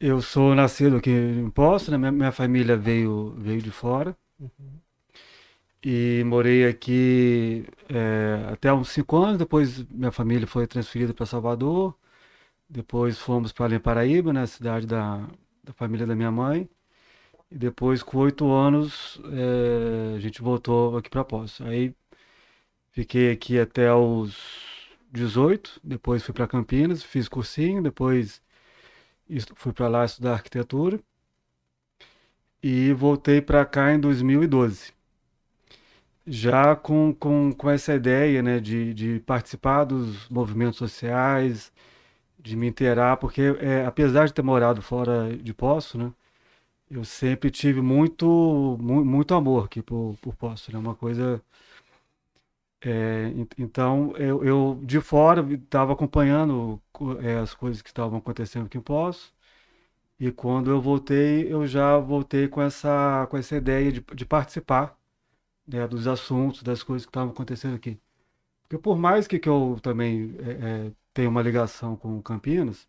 Eu 0.00 0.20
sou 0.20 0.54
nascido 0.54 0.96
aqui 0.96 1.10
em 1.10 1.48
Poço, 1.50 1.90
né? 1.90 1.96
Minha, 1.98 2.12
minha 2.12 2.32
família 2.32 2.76
veio, 2.76 3.30
veio 3.38 3.62
de 3.62 3.70
fora. 3.70 4.16
E 5.82 6.22
morei 6.26 6.66
aqui 6.66 7.64
é, 7.88 8.52
até 8.52 8.72
uns 8.72 8.88
cinco 8.90 9.16
anos. 9.16 9.38
Depois 9.38 9.84
minha 9.84 10.10
família 10.12 10.46
foi 10.46 10.66
transferida 10.66 11.14
para 11.14 11.26
Salvador. 11.26 11.94
Depois 12.68 13.18
fomos 13.18 13.52
para 13.52 13.78
Paraíba, 13.80 14.32
né? 14.32 14.46
Cidade 14.46 14.86
da, 14.86 15.18
da 15.64 15.72
família 15.74 16.06
da 16.06 16.16
minha 16.16 16.30
mãe. 16.32 16.68
E 17.50 17.56
depois, 17.58 18.02
com 18.02 18.18
oito 18.18 18.50
anos, 18.52 19.20
é, 19.32 20.16
a 20.16 20.20
gente 20.20 20.42
voltou 20.42 20.96
aqui 20.98 21.10
para 21.10 21.24
Poço. 21.24 21.64
Aí 21.64 21.94
fiquei 22.92 23.30
aqui 23.32 23.58
até 23.58 23.92
os 23.94 24.75
18. 25.12 25.80
Depois 25.84 26.22
fui 26.22 26.34
para 26.34 26.46
Campinas, 26.46 27.02
fiz 27.02 27.28
cursinho. 27.28 27.82
Depois 27.82 28.42
fui 29.54 29.72
para 29.72 29.88
lá 29.88 30.04
estudar 30.04 30.32
arquitetura. 30.34 30.98
E 32.62 32.92
voltei 32.92 33.40
para 33.40 33.64
cá 33.64 33.94
em 33.94 33.98
2012 33.98 34.92
já 36.26 36.74
com, 36.74 37.14
com, 37.14 37.52
com 37.52 37.70
essa 37.70 37.94
ideia, 37.94 38.42
né, 38.42 38.58
de, 38.60 38.92
de 38.94 39.20
participar 39.20 39.84
dos 39.84 40.28
movimentos 40.28 40.78
sociais, 40.78 41.72
de 42.38 42.56
me 42.56 42.68
inteirar, 42.68 43.16
porque 43.18 43.42
é, 43.60 43.86
apesar 43.86 44.26
de 44.26 44.34
ter 44.34 44.42
morado 44.42 44.82
fora 44.82 45.36
de 45.36 45.54
Poço, 45.54 45.98
né, 45.98 46.12
eu 46.90 47.04
sempre 47.04 47.50
tive 47.50 47.80
muito, 47.82 48.26
mu- 48.80 49.04
muito 49.04 49.34
amor 49.34 49.66
aqui 49.66 49.82
por, 49.82 50.16
por 50.22 50.34
Poço, 50.36 50.72
né, 50.72 50.78
uma 50.78 50.94
coisa... 50.96 51.42
é, 52.88 53.28
en- 53.30 53.48
então, 53.58 54.16
eu, 54.16 54.44
eu 54.44 54.80
de 54.84 55.00
fora 55.00 55.42
estava 55.54 55.92
acompanhando 55.92 56.80
co- 56.92 57.20
é, 57.20 57.38
as 57.38 57.54
coisas 57.54 57.82
que 57.82 57.88
estavam 57.90 58.18
acontecendo 58.18 58.66
aqui 58.66 58.78
em 58.78 58.80
Poço, 58.82 59.34
e 60.20 60.32
quando 60.32 60.70
eu 60.70 60.80
voltei, 60.80 61.52
eu 61.52 61.66
já 61.66 61.98
voltei 61.98 62.48
com 62.48 62.62
essa, 62.62 63.26
com 63.30 63.36
essa 63.38 63.56
ideia 63.56 63.92
de, 63.92 64.00
de 64.14 64.26
participar 64.26 64.98
né, 65.66 65.86
dos 65.88 66.06
assuntos, 66.08 66.62
das 66.62 66.82
coisas 66.82 67.06
que 67.06 67.10
estavam 67.10 67.32
acontecendo 67.32 67.76
aqui. 67.76 67.98
Porque 68.68 68.82
por 68.82 68.98
mais 68.98 69.26
que, 69.28 69.38
que 69.38 69.48
eu 69.48 69.78
também 69.82 70.34
é, 70.40 70.88
é, 70.88 70.92
tenha 71.14 71.28
uma 71.30 71.42
ligação 71.42 71.96
com 71.96 72.22
Campinas, 72.22 72.88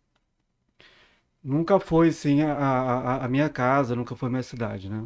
nunca 1.42 1.80
foi 1.80 2.08
assim 2.08 2.42
a, 2.42 2.52
a, 2.54 3.24
a 3.24 3.28
minha 3.28 3.48
casa, 3.48 3.96
nunca 3.96 4.14
foi 4.16 4.28
minha 4.28 4.42
cidade, 4.42 4.88
né? 4.88 5.04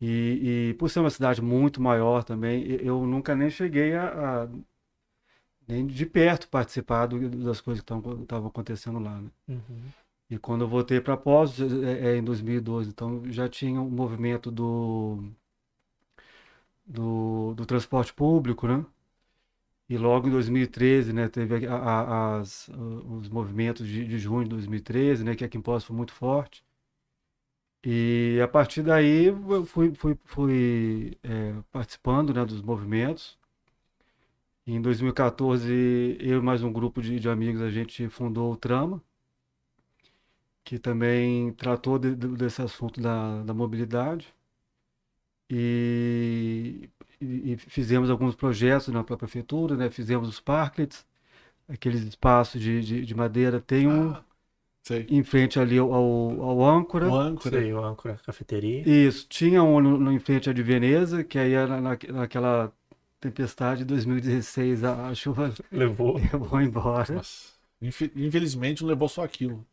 E, 0.00 0.70
e 0.70 0.74
por 0.74 0.88
ser 0.90 1.00
uma 1.00 1.10
cidade 1.10 1.42
muito 1.42 1.80
maior 1.82 2.24
também, 2.24 2.64
eu 2.82 3.06
nunca 3.06 3.34
nem 3.36 3.50
cheguei 3.50 3.94
a, 3.94 4.44
a- 4.44 4.48
nem 5.66 5.86
de 5.86 6.04
perto 6.04 6.48
participar 6.50 7.06
do- 7.06 7.28
das 7.30 7.60
coisas 7.62 7.82
que 7.82 7.92
estavam 8.22 8.48
acontecendo 8.48 8.98
lá, 8.98 9.20
né? 9.20 9.30
Uhum. 9.48 9.92
E 10.30 10.38
quando 10.38 10.62
eu 10.62 10.68
voltei 10.68 11.00
para 11.00 11.16
Poços, 11.16 11.72
é, 11.84 12.12
é, 12.12 12.16
em 12.16 12.24
2012, 12.24 12.90
então 12.90 13.22
já 13.30 13.48
tinha 13.48 13.80
um 13.80 13.90
movimento 13.90 14.50
do, 14.50 15.22
do, 16.86 17.54
do 17.54 17.64
transporte 17.66 18.12
público, 18.12 18.66
né? 18.66 18.84
E 19.90 19.98
logo 19.98 20.26
em 20.26 20.30
2013, 20.30 21.12
né, 21.12 21.28
teve 21.28 21.66
a- 21.66 21.74
a- 21.76 22.38
as, 22.40 22.68
os 23.18 23.28
movimentos 23.28 23.86
de, 23.86 24.06
de 24.06 24.18
junho 24.18 24.44
de 24.44 24.50
2013, 24.50 25.22
né, 25.24 25.34
que 25.36 25.44
aqui 25.44 25.58
em 25.58 25.62
Poços 25.62 25.84
foi 25.86 25.96
muito 25.96 26.12
forte. 26.14 26.64
E 27.84 28.40
a 28.42 28.48
partir 28.48 28.82
daí 28.82 29.26
eu 29.26 29.64
fui, 29.66 29.94
fui, 29.94 30.18
fui 30.24 31.18
é, 31.22 31.54
participando, 31.72 32.32
né, 32.34 32.44
dos 32.44 32.60
movimentos. 32.62 33.38
Em 34.66 34.80
2014, 34.80 36.16
eu 36.20 36.38
e 36.38 36.42
mais 36.42 36.62
um 36.62 36.72
grupo 36.72 37.02
de, 37.02 37.18
de 37.18 37.28
amigos, 37.28 37.60
a 37.60 37.68
gente 37.70 38.08
fundou 38.08 38.52
o 38.52 38.56
Trama, 38.56 39.02
que 40.64 40.78
também 40.78 41.52
tratou 41.52 41.98
de- 41.98 42.14
de- 42.16 42.28
desse 42.36 42.62
assunto 42.62 42.98
da, 43.00 43.42
da 43.42 43.52
mobilidade. 43.54 44.34
E, 45.48 46.88
e- 47.20 47.52
e 47.52 47.56
fizemos 47.56 48.08
alguns 48.10 48.34
projetos 48.36 48.88
na 48.88 49.02
própria 49.04 49.28
prefeitura, 49.28 49.76
né? 49.76 49.90
Fizemos 49.90 50.28
os 50.28 50.40
parklets, 50.40 51.04
aqueles 51.68 52.02
espaços 52.02 52.60
de, 52.60 52.82
de, 52.82 53.06
de 53.06 53.14
madeira. 53.16 53.60
Tem 53.60 53.88
um 53.88 54.12
Ah, 54.12 54.24
sei. 54.82 55.06
em 55.10 55.22
frente 55.22 55.58
ali 55.58 55.78
ao, 55.78 55.92
ao, 55.92 56.42
ao 56.42 56.64
âncora. 56.64 57.08
O 57.08 57.14
âncora. 57.14 57.60
Sei, 57.60 57.72
o 57.72 57.82
âncora 57.84 58.18
cafeteria. 58.24 58.82
Isso, 58.88 59.26
tinha 59.28 59.62
um 59.62 59.80
no, 59.80 59.98
no- 59.98 60.12
em 60.12 60.18
frente 60.18 60.48
à 60.50 60.52
de 60.52 60.62
Veneza, 60.62 61.22
que 61.24 61.38
aí 61.38 61.52
era 61.52 61.80
na, 61.80 61.98
naquela 62.08 62.72
tempestade 63.20 63.80
de 63.80 63.84
2016, 63.86 64.82
a, 64.84 65.08
a 65.08 65.14
chuva 65.14 65.52
Levou. 65.70 66.14
levou 66.32 66.60
embora. 66.60 67.14
Nossa. 67.14 67.50
Infe- 67.82 68.12
Infelizmente 68.16 68.82
não 68.82 68.88
levou 68.90 69.08
só 69.08 69.24
aquilo. 69.24 69.64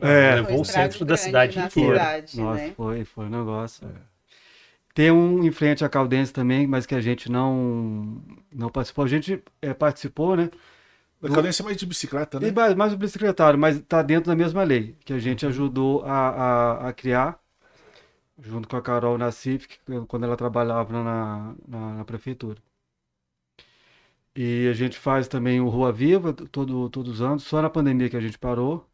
É. 0.00 0.36
Levou 0.36 0.60
o 0.62 0.64
centro 0.64 1.04
da 1.04 1.16
cidade 1.16 1.58
inteira. 1.58 1.70
cidade, 1.98 2.40
Nossa, 2.40 2.62
né? 2.62 2.72
foi, 2.76 3.04
foi 3.04 3.26
um 3.26 3.30
negócio. 3.30 3.86
Tem 4.94 5.10
um 5.10 5.42
em 5.44 5.50
frente 5.50 5.84
à 5.84 5.88
Caldense 5.88 6.32
também, 6.32 6.66
mas 6.66 6.86
que 6.86 6.94
a 6.94 7.00
gente 7.00 7.30
não, 7.30 8.22
não 8.52 8.70
participou. 8.70 9.04
A 9.04 9.08
gente 9.08 9.42
é, 9.60 9.74
participou, 9.74 10.36
né? 10.36 10.50
A 11.24 11.34
cadência 11.34 11.62
é 11.62 11.64
mais 11.64 11.76
de 11.76 11.86
bicicleta, 11.86 12.38
né? 12.38 12.48
E 12.48 12.52
mais, 12.52 12.92
o 12.92 12.96
bicicletário, 12.96 13.58
mas 13.58 13.76
está 13.76 14.02
dentro 14.02 14.30
da 14.30 14.36
mesma 14.36 14.62
lei, 14.62 14.94
que 15.04 15.12
a 15.12 15.18
gente 15.18 15.46
ajudou 15.46 16.04
a, 16.04 16.28
a, 16.28 16.88
a 16.88 16.92
criar, 16.92 17.40
junto 18.38 18.68
com 18.68 18.76
a 18.76 18.82
Carol 18.82 19.16
na 19.16 19.32
CIF, 19.32 19.66
quando 20.08 20.24
ela 20.24 20.36
trabalhava 20.36 20.92
na, 20.92 21.54
na, 21.66 21.94
na 21.94 22.04
prefeitura. 22.04 22.58
E 24.36 24.68
a 24.68 24.72
gente 24.72 24.98
faz 24.98 25.28
também 25.28 25.60
o 25.60 25.68
Rua 25.68 25.92
Viva 25.92 26.32
todo, 26.32 26.90
todos 26.90 27.14
os 27.14 27.22
anos, 27.22 27.44
só 27.44 27.62
na 27.62 27.70
pandemia 27.70 28.10
que 28.10 28.16
a 28.16 28.20
gente 28.20 28.38
parou, 28.38 28.88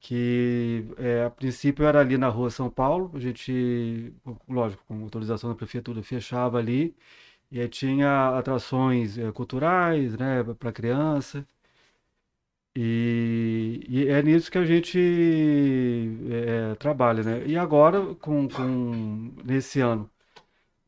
que 0.00 0.86
é, 0.98 1.24
a 1.24 1.30
princípio 1.30 1.84
era 1.84 2.00
ali 2.00 2.16
na 2.18 2.28
Rua 2.28 2.50
São 2.50 2.70
Paulo, 2.70 3.10
a 3.14 3.20
gente, 3.20 4.14
lógico, 4.48 4.82
com 4.88 5.02
autorização 5.02 5.50
da 5.50 5.56
prefeitura, 5.56 6.02
fechava 6.02 6.58
ali, 6.58 6.96
e 7.50 7.60
aí 7.60 7.68
tinha 7.68 8.36
atrações 8.38 9.18
eh, 9.18 9.30
culturais, 9.32 10.16
né, 10.16 10.42
para 10.58 10.72
criança. 10.72 11.46
E, 12.74 13.84
e 13.88 14.08
é 14.08 14.22
nisso 14.22 14.50
que 14.50 14.56
a 14.58 14.64
gente 14.64 14.98
é, 16.30 16.74
trabalha, 16.76 17.22
né? 17.22 17.46
E 17.46 17.56
agora, 17.56 18.14
com, 18.16 18.48
com 18.48 19.32
nesse 19.44 19.80
ano, 19.80 20.08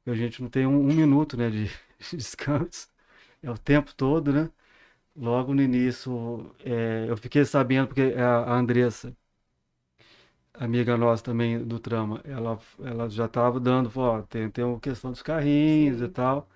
a 0.06 0.14
gente 0.14 0.42
não 0.42 0.50
tem 0.50 0.66
um, 0.66 0.80
um 0.80 0.94
minuto, 0.94 1.36
né, 1.36 1.50
de, 1.50 1.66
de 2.00 2.16
descanso, 2.16 2.88
é 3.42 3.50
o 3.50 3.58
tempo 3.58 3.94
todo, 3.94 4.32
né? 4.32 4.50
Logo 5.16 5.54
no 5.54 5.62
início, 5.62 6.54
é, 6.64 7.06
eu 7.08 7.16
fiquei 7.18 7.44
sabendo, 7.44 7.88
porque 7.88 8.14
a, 8.18 8.38
a 8.54 8.54
Andressa, 8.58 9.16
amiga 10.54 10.96
nossa 10.96 11.22
também 11.24 11.62
do 11.64 11.78
Trama, 11.78 12.20
ela, 12.24 12.58
ela 12.80 13.08
já 13.08 13.26
estava 13.26 13.58
dando, 13.60 13.90
falou, 13.90 14.18
ó, 14.18 14.22
tem, 14.22 14.48
tem 14.50 14.64
uma 14.64 14.80
questão 14.80 15.10
dos 15.10 15.22
carrinhos 15.22 15.98
Sim. 15.98 16.04
e 16.04 16.08
tal. 16.08 16.48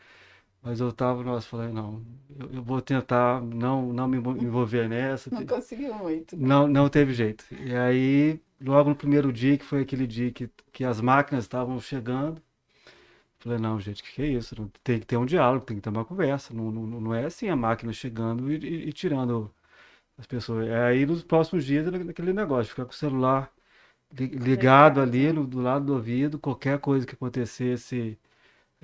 Mas 0.66 0.80
eu 0.80 0.92
tava, 0.92 1.22
nossa, 1.22 1.46
falei, 1.48 1.68
não, 1.72 2.02
eu, 2.38 2.50
eu 2.54 2.62
vou 2.62 2.82
tentar 2.82 3.40
não, 3.40 3.92
não 3.92 4.08
me 4.08 4.18
envol- 4.18 4.36
envolver 4.36 4.88
nessa. 4.88 5.30
Não 5.30 5.46
conseguiu 5.46 5.94
muito. 5.94 6.36
né? 6.36 6.46
Não, 6.46 6.66
não 6.68 6.88
teve 6.88 7.14
jeito. 7.14 7.44
E 7.52 7.74
aí, 7.74 8.40
logo 8.60 8.90
no 8.90 8.96
primeiro 8.96 9.32
dia, 9.32 9.56
que 9.56 9.64
foi 9.64 9.82
aquele 9.82 10.06
dia 10.06 10.32
que, 10.32 10.50
que 10.72 10.84
as 10.84 11.00
máquinas 11.00 11.44
estavam 11.44 11.80
chegando, 11.80 12.42
falei, 13.38 13.58
não, 13.58 13.80
gente, 13.80 14.02
que 14.02 14.12
que 14.14 14.22
é 14.22 14.26
isso? 14.26 14.54
Tem 14.82 15.00
que 15.00 15.06
ter 15.06 15.16
um 15.16 15.26
diálogo, 15.26 15.64
tem 15.64 15.76
que 15.76 15.82
ter 15.82 15.90
uma 15.90 16.04
conversa. 16.04 16.54
Não, 16.54 16.70
não, 16.70 16.86
não 17.00 17.14
é 17.14 17.24
assim 17.26 17.48
a 17.48 17.56
máquina 17.56 17.92
chegando 17.92 18.50
e, 18.52 18.56
e- 18.58 18.88
e 18.88 18.92
tirando 18.92 19.50
as 20.18 20.26
pessoas. 20.26 20.68
É 20.68 20.84
aí 20.84 21.06
nos 21.06 21.22
próximos 21.24 21.64
dias 21.64 21.86
era 21.86 21.98
aquele 22.10 22.32
negócio, 22.34 22.70
ficar 22.70 22.84
com 22.86 22.92
o 22.92 22.96
celular 22.96 23.52
li- 24.18 24.26
ligado 24.28 25.00
ali 25.00 25.32
no- 25.32 25.46
do 25.46 25.60
lado 25.60 25.86
do 25.86 25.94
ouvido, 25.94 26.38
qualquer 26.38 26.78
coisa 26.80 27.06
que 27.06 27.14
acontecesse, 27.14 28.18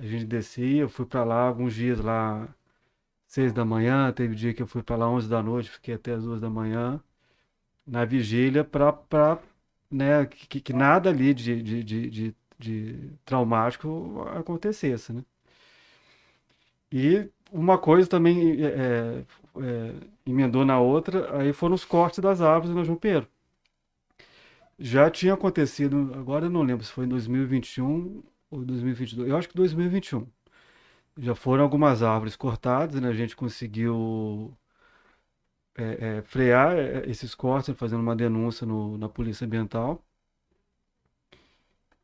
a 0.05 0.07
gente 0.07 0.25
descia, 0.25 0.81
eu 0.81 0.89
fui 0.89 1.05
para 1.05 1.23
lá 1.23 1.47
alguns 1.47 1.73
dias 1.73 1.99
lá, 1.99 2.47
seis 3.27 3.53
da 3.53 3.65
manhã, 3.65 4.11
teve 4.11 4.35
dia 4.35 4.53
que 4.53 4.61
eu 4.61 4.67
fui 4.67 4.83
para 4.83 4.95
lá 4.97 5.09
onze 5.09 5.29
da 5.29 5.41
noite, 5.43 5.69
fiquei 5.71 5.95
até 5.95 6.13
as 6.13 6.23
duas 6.23 6.41
da 6.41 6.49
manhã 6.49 7.01
na 7.85 8.05
vigília 8.05 8.63
para 8.63 9.39
né, 9.91 10.25
que, 10.25 10.59
que 10.61 10.73
nada 10.73 11.09
ali 11.09 11.33
de, 11.33 11.61
de, 11.61 11.83
de, 11.83 12.09
de, 12.09 12.35
de 12.59 13.11
traumático 13.25 14.25
acontecesse, 14.35 15.13
né? 15.13 15.23
E 16.91 17.29
uma 17.51 17.77
coisa 17.77 18.07
também 18.07 18.63
é, 18.63 18.67
é, 18.67 19.25
é, 19.61 19.93
emendou 20.25 20.65
na 20.65 20.79
outra, 20.79 21.37
aí 21.39 21.53
foram 21.53 21.75
os 21.75 21.85
cortes 21.85 22.19
das 22.19 22.41
árvores 22.41 22.75
na 22.75 22.83
Jumpeiro. 22.83 23.27
Já 24.77 25.09
tinha 25.09 25.33
acontecido, 25.33 26.11
agora 26.15 26.45
eu 26.45 26.49
não 26.49 26.61
lembro 26.63 26.85
se 26.85 26.91
foi 26.91 27.05
em 27.05 27.09
2021 27.09 28.23
ou 28.53 28.65
2022, 28.65 29.29
eu 29.29 29.37
acho 29.37 29.49
que 29.49 29.55
2021. 29.55 30.27
Já 31.19 31.35
foram 31.35 31.63
algumas 31.65 32.03
árvores 32.03 32.35
cortadas, 32.37 33.01
né? 33.01 33.09
A 33.09 33.13
gente 33.13 33.35
conseguiu 33.35 34.57
é, 35.75 36.17
é, 36.17 36.21
frear 36.23 36.77
é, 36.77 37.09
esses 37.09 37.33
cortes, 37.35 37.75
fazendo 37.77 38.01
uma 38.01 38.15
denúncia 38.15 38.65
no- 38.65 38.97
na 38.97 39.09
Polícia 39.09 39.45
Ambiental. 39.45 40.03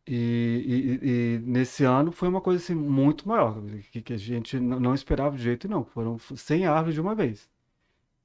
E, 0.08 1.00
e- 1.04 1.36
e 1.36 1.40
nesse 1.40 1.84
ano 1.84 2.12
foi 2.12 2.28
uma 2.28 2.42
coisa 2.42 2.62
assim, 2.64 2.74
muito 2.76 3.28
maior, 3.28 3.62
que, 3.92 4.02
que 4.02 4.14
a 4.14 4.18
gente 4.18 4.60
não 4.60 4.94
esperava 4.96 5.38
de 5.38 5.44
jeito 5.44 5.68
não. 5.68 5.86
Foram 5.86 6.18
100 6.20 6.66
árvores 6.66 6.96
de 6.96 7.02
uma 7.02 7.14
vez, 7.16 7.48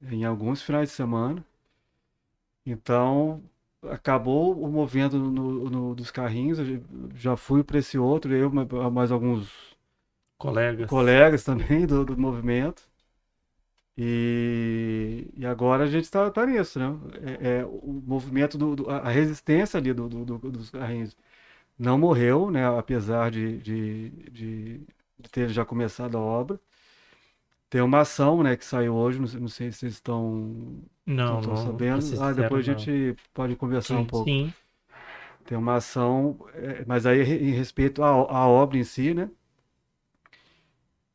em 0.03 0.25
alguns 0.25 0.61
finais 0.63 0.89
de 0.89 0.95
semana. 0.95 1.45
Então, 2.65 3.43
acabou 3.91 4.59
o 4.61 4.67
movimento 4.71 5.17
no- 5.17 5.69
no- 5.69 5.95
dos 5.95 6.11
carrinhos, 6.11 6.59
eu 6.59 6.81
já 7.15 7.35
fui 7.37 7.63
para 7.63 7.79
esse 7.79 7.97
outro, 7.97 8.33
eu 8.35 8.51
ma- 8.51 8.65
mais 8.91 9.11
alguns 9.11 9.49
Colegas. 10.37 10.95
colegas 10.95 11.43
também 11.43 11.85
do, 11.85 12.03
do 12.03 12.17
movimento. 12.17 12.89
E, 13.97 15.29
e 15.37 15.45
agora 15.45 15.85
a 15.85 15.87
gente 15.87 16.03
está 16.03 16.29
tá 16.29 16.45
nisso, 16.45 16.77
né? 16.79 16.85
É, 17.41 17.59
é, 17.59 17.65
o 17.65 18.01
movimento, 18.05 18.57
do, 18.57 18.75
do- 18.75 18.89
a 18.89 19.09
resistência 19.09 19.77
ali 19.77 19.93
do, 19.93 20.09
do- 20.09 20.25
do- 20.25 20.51
dos 20.51 20.69
carrinhos 20.69 21.15
não 21.79 21.97
morreu, 21.99 22.51
né? 22.51 22.65
Apesar 22.79 23.31
de, 23.31 23.59
de, 23.59 24.09
de, 24.31 24.79
de 25.19 25.29
ter 25.31 25.49
já 25.49 25.65
começado 25.65 26.17
a 26.17 26.21
obra. 26.21 26.59
Tem 27.75 27.81
uma 27.81 27.99
ação, 27.99 28.41
né, 28.41 28.55
que 28.55 28.63
saiu 28.63 28.95
hoje, 28.95 29.19
não 29.19 29.27
sei, 29.27 29.39
não 29.41 29.47
sei 29.49 29.69
se 29.69 29.79
vocês 29.79 29.93
estão, 29.95 30.81
Não, 31.05 31.41
estão 31.41 31.57
não. 31.57 31.65
sabendo. 31.65 32.01
ser 32.01 32.21
Ah, 32.21 32.31
depois 32.31 32.69
a 32.69 32.71
não. 32.71 32.79
gente 32.79 33.17
pode 33.33 33.53
conversar 33.57 33.95
um 33.95 34.03
Sim, 34.03 34.07
pouco. 34.07 34.29
sim. 34.29 34.53
Tem 35.43 35.57
uma 35.57 35.75
ação, 35.75 36.37
é, 36.53 36.85
mas 36.87 37.05
aí 37.05 37.19
em 37.21 37.51
respeito 37.51 38.01
à, 38.01 38.07
à 38.11 38.47
obra 38.47 38.77
em 38.77 38.83
si, 38.85 39.13
né? 39.13 39.29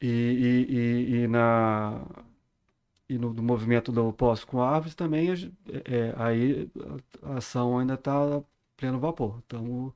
E, 0.02 0.06
e, 0.06 1.16
e, 1.16 1.24
e 1.24 1.28
na 1.28 2.04
e 3.08 3.16
no, 3.18 3.32
movimento 3.42 3.90
do 3.90 4.12
Poço 4.12 4.46
com 4.46 4.60
Árvores 4.60 4.94
também, 4.94 5.30
a 5.30 5.34
é, 5.34 6.10
é, 6.10 6.14
aí 6.18 6.70
a 7.24 7.32
a 7.32 7.38
ação 7.38 7.78
ainda 7.78 7.94
está 7.94 8.42
pleno 8.76 9.00
vapor. 9.00 9.38
Estamos 9.38 9.94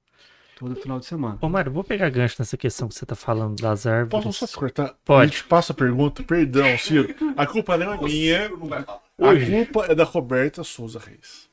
todo 0.56 0.76
final 0.76 0.99
de 0.99 1.06
semana. 1.06 1.38
Ô, 1.40 1.49
Mário, 1.49 1.73
vou 1.73 1.84
pegar 1.84 2.11
gancho 2.11 2.37
nessa 2.38 2.56
questão 2.56 2.88
que 2.88 2.94
você 2.94 3.04
tá 3.04 3.14
falando 3.14 3.61
das 3.61 3.87
árvores. 3.87 4.25
Posso 4.25 4.46
só 4.46 4.58
cortar? 4.58 4.94
Pode. 5.04 5.23
A 5.23 5.26
gente 5.26 5.44
passa 5.44 5.73
a 5.73 5.76
pergunta, 5.76 6.23
perdão, 6.23 6.76
Ciro. 6.78 7.14
A 7.37 7.46
culpa 7.46 7.76
não 7.76 7.92
é 7.92 8.02
minha. 8.02 8.46
A 8.46 9.46
culpa 9.50 9.87
é 9.87 9.94
da 9.94 10.04
Roberta 10.04 10.62
Souza 10.64 10.99
Reis. 10.99 11.49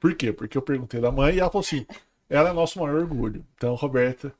Por 0.00 0.14
quê? 0.14 0.32
Porque 0.32 0.56
eu 0.56 0.62
perguntei 0.62 1.00
da 1.00 1.10
mãe 1.10 1.34
e 1.34 1.40
ela 1.40 1.50
falou 1.50 1.64
assim: 1.64 1.86
ela 2.28 2.50
é 2.50 2.52
nosso 2.52 2.78
maior 2.78 3.00
orgulho. 3.00 3.44
Então, 3.56 3.74
Roberta, 3.74 4.32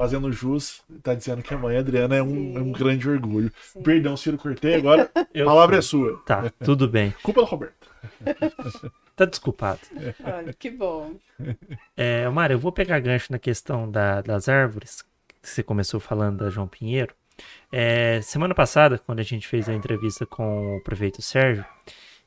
fazendo 0.00 0.32
jus, 0.32 0.80
tá 1.02 1.12
dizendo 1.14 1.42
que 1.42 1.52
a 1.52 1.58
mãe 1.58 1.76
Adriana 1.76 2.16
é 2.16 2.22
um, 2.22 2.56
é 2.56 2.60
um 2.62 2.72
grande 2.72 3.06
orgulho. 3.06 3.52
Sim. 3.62 3.82
Perdão, 3.82 4.16
Ciro, 4.16 4.38
cortei. 4.38 4.76
Agora 4.76 5.10
a 5.14 5.26
Eu- 5.34 5.44
palavra 5.44 5.76
é 5.76 5.82
sua. 5.82 6.22
Tá, 6.24 6.50
tudo 6.64 6.88
bem. 6.88 7.12
Culpa 7.22 7.42
da 7.42 7.46
Roberta. 7.46 7.74
Tá 9.14 9.26
desculpado. 9.26 9.80
Olha, 10.24 10.54
que 10.54 10.70
bom. 10.70 11.12
É, 11.94 12.26
Mário, 12.30 12.54
eu 12.54 12.58
vou 12.58 12.72
pegar 12.72 12.98
gancho 13.00 13.30
na 13.30 13.38
questão 13.38 13.90
da- 13.90 14.22
das 14.22 14.48
árvores, 14.48 15.02
que 15.42 15.46
você 15.46 15.62
começou 15.62 16.00
falando 16.00 16.38
da 16.38 16.48
João 16.48 16.66
Pinheiro. 16.66 17.14
É, 17.70 18.22
semana 18.22 18.54
passada, 18.54 18.96
quando 18.98 19.20
a 19.20 19.22
gente 19.22 19.46
fez 19.46 19.68
a 19.68 19.74
entrevista 19.74 20.24
com 20.24 20.78
o 20.78 20.80
prefeito 20.82 21.20
Sérgio, 21.20 21.66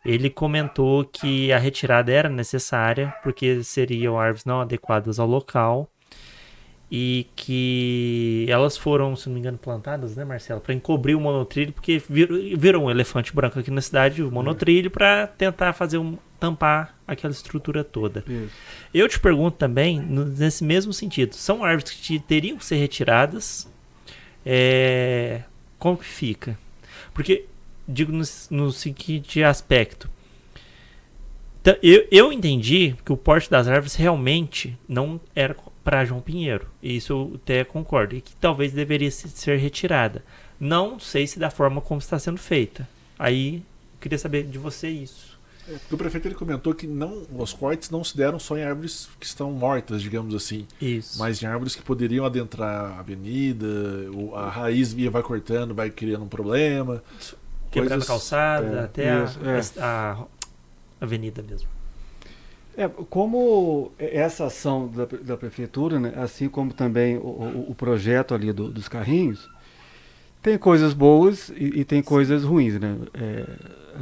ele 0.06 0.30
comentou 0.30 1.03
que 1.03 1.51
a 1.51 1.58
retirada 1.58 2.12
era 2.12 2.30
necessária 2.30 3.12
porque 3.24 3.63
seriam 3.63 4.20
árvores 4.20 4.46
não 4.46 4.62
adequadas 4.62 5.18
ao 5.18 5.25
local 5.25 5.89
e 6.95 7.25
que 7.35 8.45
elas 8.47 8.77
foram, 8.77 9.15
se 9.15 9.27
não 9.27 9.33
me 9.33 9.39
engano, 9.39 9.57
plantadas, 9.57 10.15
né, 10.15 10.23
Marcelo, 10.23 10.62
para 10.62 10.75
encobrir 10.75 11.15
o 11.15 11.19
monotrilho, 11.19 11.73
porque 11.73 12.00
virou, 12.07 12.38
virou 12.55 12.83
um 12.83 12.91
elefante 12.91 13.33
branco 13.35 13.57
aqui 13.57 13.71
na 13.71 13.81
cidade, 13.81 14.21
o 14.21 14.29
monotrilho, 14.29 14.91
para 14.91 15.25
tentar 15.25 15.73
fazer 15.73 15.97
um 15.97 16.19
tampar 16.39 16.95
aquela 17.07 17.33
estrutura 17.33 17.83
toda. 17.83 18.23
Isso. 18.27 18.51
Eu 18.93 19.09
te 19.09 19.19
pergunto 19.19 19.57
também, 19.57 20.00
nesse 20.00 20.63
mesmo 20.63 20.93
sentido, 20.93 21.33
são 21.33 21.63
árvores 21.63 21.89
que 21.89 22.00
te- 22.00 22.19
teriam 22.19 22.57
que 22.57 22.65
ser 22.65 22.75
retiradas? 22.75 23.67
É, 24.45 25.41
como 25.79 25.97
que 25.97 26.05
fica? 26.05 26.55
Porque, 27.12 27.45
digo 27.88 28.12
no, 28.12 28.23
no 28.51 28.71
seguinte 28.71 29.43
aspecto. 29.43 30.07
Eu, 31.81 32.05
eu 32.12 32.31
entendi 32.31 32.93
que 33.03 33.12
o 33.12 33.17
porte 33.17 33.50
das 33.50 33.67
árvores 33.67 33.95
realmente 33.95 34.77
não 34.88 35.19
era 35.33 35.55
para 35.84 36.06
João 36.06 36.22
Pinheiro. 36.22 36.68
E 36.82 36.96
Isso 36.96 37.12
eu 37.13 37.32
até 37.36 37.63
concordo. 37.63 38.16
E 38.16 38.22
que 38.22 38.36
talvez 38.38 38.72
deveria 38.72 39.12
se- 39.12 39.30
ser 39.30 39.58
retirada. 39.58 40.24
Não 40.60 41.00
sei 41.00 41.28
se 41.28 41.40
da 41.40 41.50
forma 41.50 41.82
como 41.82 42.00
está 42.00 42.18
sendo 42.18 42.38
feita. 42.38 42.88
Aí, 43.20 43.58
eu 43.58 44.00
queria 44.00 44.18
saber 44.18 44.44
de 44.44 44.58
você 44.58 44.90
isso. 44.90 45.34
O 45.90 45.98
prefeito 45.98 46.28
ele 46.28 46.36
comentou 46.36 46.74
que 46.74 46.86
não, 46.86 47.25
os 47.38 47.54
cortes 47.54 47.90
não 47.90 48.04
se 48.04 48.18
deram 48.18 48.38
só 48.38 48.58
em 48.58 48.63
árvores 48.63 49.08
que 49.18 49.25
estão 49.25 49.50
mortas, 49.52 50.02
digamos 50.02 50.36
assim. 50.36 50.68
Isso. 50.82 51.18
Mas 51.18 51.42
em 51.42 51.46
árvores 51.46 51.74
que 51.74 51.82
poderiam 51.82 52.25
adentrar 52.25 52.98
a 52.98 53.00
avenida, 53.00 53.66
a 54.36 54.50
raiz 54.50 54.92
via 54.92 55.10
vai 55.10 55.24
cortando, 55.24 55.74
vai 55.74 55.90
criando 55.90 56.25
um 56.25 56.28
problema. 56.28 57.02
Quebrando 57.72 57.88
a 57.94 57.96
coisas- 57.96 58.08
calçada 58.08 58.68
é, 58.68 58.84
até 58.84 59.10
a, 59.12 59.24
isso, 59.24 59.40
é. 59.80 59.82
a- 59.82 60.25
a 61.00 61.06
avenida 61.06 61.42
mesmo. 61.42 61.70
É, 62.75 62.88
como 62.88 63.92
essa 64.00 64.46
ação 64.46 64.88
da, 64.88 65.06
da 65.06 65.38
prefeitura, 65.38 66.00
né, 66.00 66.13
assim 66.18 66.50
como 66.50 66.74
também 66.74 67.18
o, 67.18 67.22
o- 67.22 67.65
o 67.72 67.75
projeto 67.75 68.34
ali 68.34 68.51
do- 68.51 68.70
dos 68.72 68.88
carrinhos, 68.88 69.48
tem 70.42 70.58
coisas 70.58 70.94
boas 70.94 71.50
e, 71.50 71.82
e 71.82 71.86
tem 71.86 72.01
coisas 72.01 72.44
ruins, 72.44 72.80
né? 72.80 72.98
É, 73.13 73.46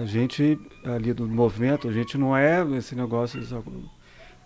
a 0.01 0.05
gente 0.05 0.57
ali 0.85 1.13
do 1.13 1.27
movimento, 1.27 1.87
a 1.87 1.91
gente 1.91 2.17
não 2.17 2.35
é 2.35 2.65
esse 2.77 2.95
negócio, 2.95 3.41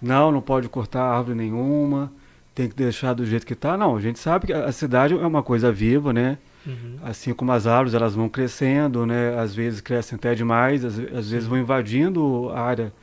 não, 0.02 0.32
não 0.32 0.42
pode 0.42 0.68
cortar 0.68 1.04
árvore 1.04 1.38
nenhuma, 1.38 2.12
tem 2.54 2.68
que 2.68 2.76
deixar 2.76 3.14
do 3.14 3.26
jeito 3.26 3.46
que 3.46 3.54
está. 3.54 3.78
Não, 3.78 3.96
a 3.96 4.02
gente 4.02 4.20
sabe 4.20 4.48
que 4.48 4.54
a 4.54 4.72
cidade 4.72 5.14
é 5.14 5.18
uma 5.28 5.44
coisa 5.44 5.72
viva, 5.72 6.12
né? 6.12 6.38
Uhum. 6.66 6.98
Assim 7.04 7.34
como 7.34 7.52
as 7.52 7.68
árvores, 7.68 7.94
elas 7.94 8.16
vão 8.16 8.28
crescendo, 8.28 9.06
né? 9.06 9.38
Às 9.40 9.54
vezes 9.54 9.82
crescem 9.82 10.16
até 10.16 10.34
demais, 10.34 10.84
às, 10.84 10.98
às 10.98 11.30
vezes 11.30 11.48
vão 11.48 11.58
invadindo 11.60 12.50
a 12.50 12.60
área 12.62 12.94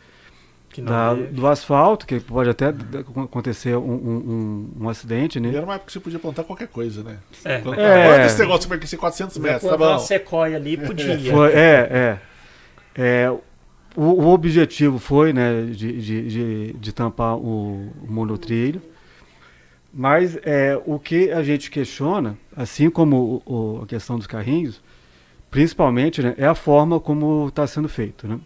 da- 0.80 1.14
do 1.14 1.46
asfalto, 1.46 2.06
que 2.06 2.18
pode 2.20 2.48
até 2.48 2.72
acontecer 3.22 3.76
um, 3.76 3.80
um- 3.92 4.70
um- 4.78 4.84
um 4.84 4.88
acidente, 4.88 5.38
E 5.38 5.40
né? 5.40 5.54
era 5.54 5.64
uma 5.66 5.74
época 5.74 5.86
que 5.88 5.92
você 5.92 6.00
podia 6.00 6.18
plantar 6.18 6.44
qualquer 6.44 6.68
coisa, 6.68 7.02
né? 7.02 7.18
É. 7.44 7.58
Quando, 7.58 7.78
É. 7.80 8.24
Esse 8.26 8.38
negócio 8.38 8.62
que 8.62 8.68
vai 8.68 8.78
crescer 8.78 8.96
400 8.96 9.36
metros, 9.38 9.62
tá 9.62 9.68
Plantar 9.68 9.84
uma 9.86 9.98
bom. 9.98 10.04
sequoia 10.04 10.56
ali 10.56 10.76
podia. 10.76 11.18
Foi- 11.30 11.52
é, 11.52 11.88
é. 11.92 12.18
É, 12.94 13.30
o, 13.96 14.02
o 14.02 14.28
objetivo 14.28 14.98
foi, 14.98 15.32
né, 15.32 15.62
de, 15.70 16.00
de, 16.00 16.28
de, 16.28 16.72
de 16.74 16.92
tampar 16.92 17.36
o, 17.36 17.90
o 18.02 18.06
monotrilho, 18.10 18.80
mas 19.92 20.38
é, 20.42 20.80
o 20.86 20.98
que 20.98 21.30
a 21.30 21.42
gente 21.42 21.70
questiona, 21.70 22.36
assim 22.56 22.88
como 22.88 23.42
o- 23.46 23.52
o- 23.78 23.82
a 23.82 23.86
questão 23.86 24.16
dos 24.16 24.26
carrinhos, 24.26 24.80
principalmente, 25.50 26.22
né, 26.22 26.34
é 26.38 26.46
a 26.46 26.54
forma 26.54 26.98
como 26.98 27.48
está 27.48 27.66
sendo 27.66 27.88
feito. 27.88 28.26
Né? 28.26 28.38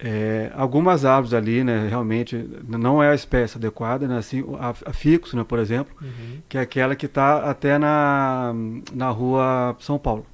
É, 0.00 0.52
algumas 0.54 1.04
árvores 1.04 1.34
ali, 1.34 1.64
né, 1.64 1.88
realmente 1.88 2.48
não 2.68 3.02
é 3.02 3.10
a 3.10 3.14
espécie 3.16 3.56
adequada, 3.58 4.06
né, 4.06 4.16
assim, 4.18 4.44
a, 4.60 4.70
a 4.86 4.92
fixo, 4.92 5.36
né, 5.36 5.42
por 5.42 5.58
exemplo, 5.58 5.92
Uhum. 6.00 6.38
que 6.48 6.56
é 6.56 6.60
aquela 6.60 6.94
que 6.94 7.06
está 7.06 7.50
até 7.50 7.78
na, 7.78 8.54
na 8.94 9.08
rua 9.10 9.74
São 9.80 9.98
Paulo. 9.98 10.24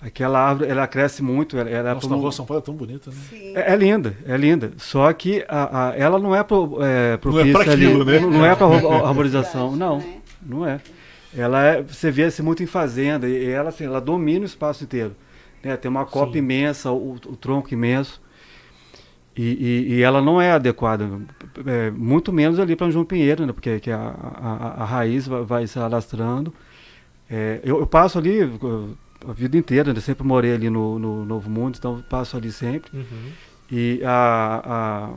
Aquela 0.00 0.38
árvore, 0.40 0.70
ela 0.70 0.86
cresce 0.86 1.22
muito, 1.22 1.56
ela, 1.58 1.68
ela 1.68 1.94
Nossa, 1.94 2.06
como- 2.06 2.16
na 2.16 2.20
rua 2.22 2.30
São 2.32 2.46
Paulo 2.46 2.60
é 2.62 2.64
tão 2.64 2.74
bonita, 2.74 3.10
né? 3.10 3.16
É, 3.54 3.72
é 3.72 3.76
linda, 3.76 4.16
é 4.26 4.36
linda. 4.36 4.72
Só 4.76 5.12
que 5.12 5.44
a, 5.48 5.88
a- 5.90 5.96
ela 5.96 6.18
não 6.20 6.34
é, 6.34 6.42
pro, 6.44 6.78
é 6.82 7.16
propícia 7.16 7.52
pra 7.52 7.62
aquilo, 7.72 8.02
ali, 8.02 8.12
né? 8.12 8.20
não, 8.20 8.30
não 8.30 8.46
é 8.46 8.54
para 8.54 8.66
arborização, 9.08 9.74
não, 9.76 9.98
né? 9.98 10.18
não 10.40 10.66
é. 10.66 10.80
Ela 11.36 11.62
é, 11.64 11.82
você 11.82 12.10
vê 12.12 12.24
assim 12.24 12.42
muito 12.42 12.62
em 12.62 12.66
fazenda 12.66 13.28
e 13.28 13.48
ela 13.50 13.70
assim, 13.70 13.84
ela 13.84 14.00
domina 14.00 14.42
o 14.42 14.46
espaço 14.46 14.84
inteiro. 14.84 15.14
Né? 15.64 15.76
Tem 15.76 15.88
uma 15.90 16.06
copa 16.06 16.32
Sim. 16.32 16.38
imensa, 16.38 16.90
o, 16.92 17.14
o 17.14 17.36
tronco 17.36 17.72
imenso. 17.74 18.20
E, 19.38 19.42
e- 19.88 19.94
e 19.94 20.02
ela 20.02 20.20
não 20.20 20.40
é 20.40 20.50
adequada, 20.50 21.08
é, 21.64 21.92
muito 21.92 22.32
menos 22.32 22.58
ali 22.58 22.74
para 22.74 22.90
João 22.90 23.04
Pinheiro, 23.04 23.46
né? 23.46 23.52
porque 23.52 23.78
que 23.78 23.88
a, 23.90 23.98
a, 24.00 24.82
a 24.82 24.84
raiz 24.84 25.28
vai, 25.28 25.42
vai 25.44 25.66
se 25.68 25.78
alastrando. 25.78 26.52
É, 27.30 27.60
eu, 27.62 27.78
eu 27.78 27.86
passo 27.86 28.18
ali 28.18 28.40
a 29.28 29.32
vida 29.32 29.56
inteira, 29.56 29.94
né? 29.94 30.00
sempre 30.00 30.26
morei 30.26 30.52
ali 30.54 30.68
no, 30.68 30.98
no 30.98 31.24
Novo 31.24 31.48
Mundo, 31.48 31.76
então 31.78 32.02
passo 32.10 32.36
ali 32.36 32.50
sempre. 32.50 32.90
Uhum. 32.96 33.04
E 33.70 34.00
a, 34.04 35.12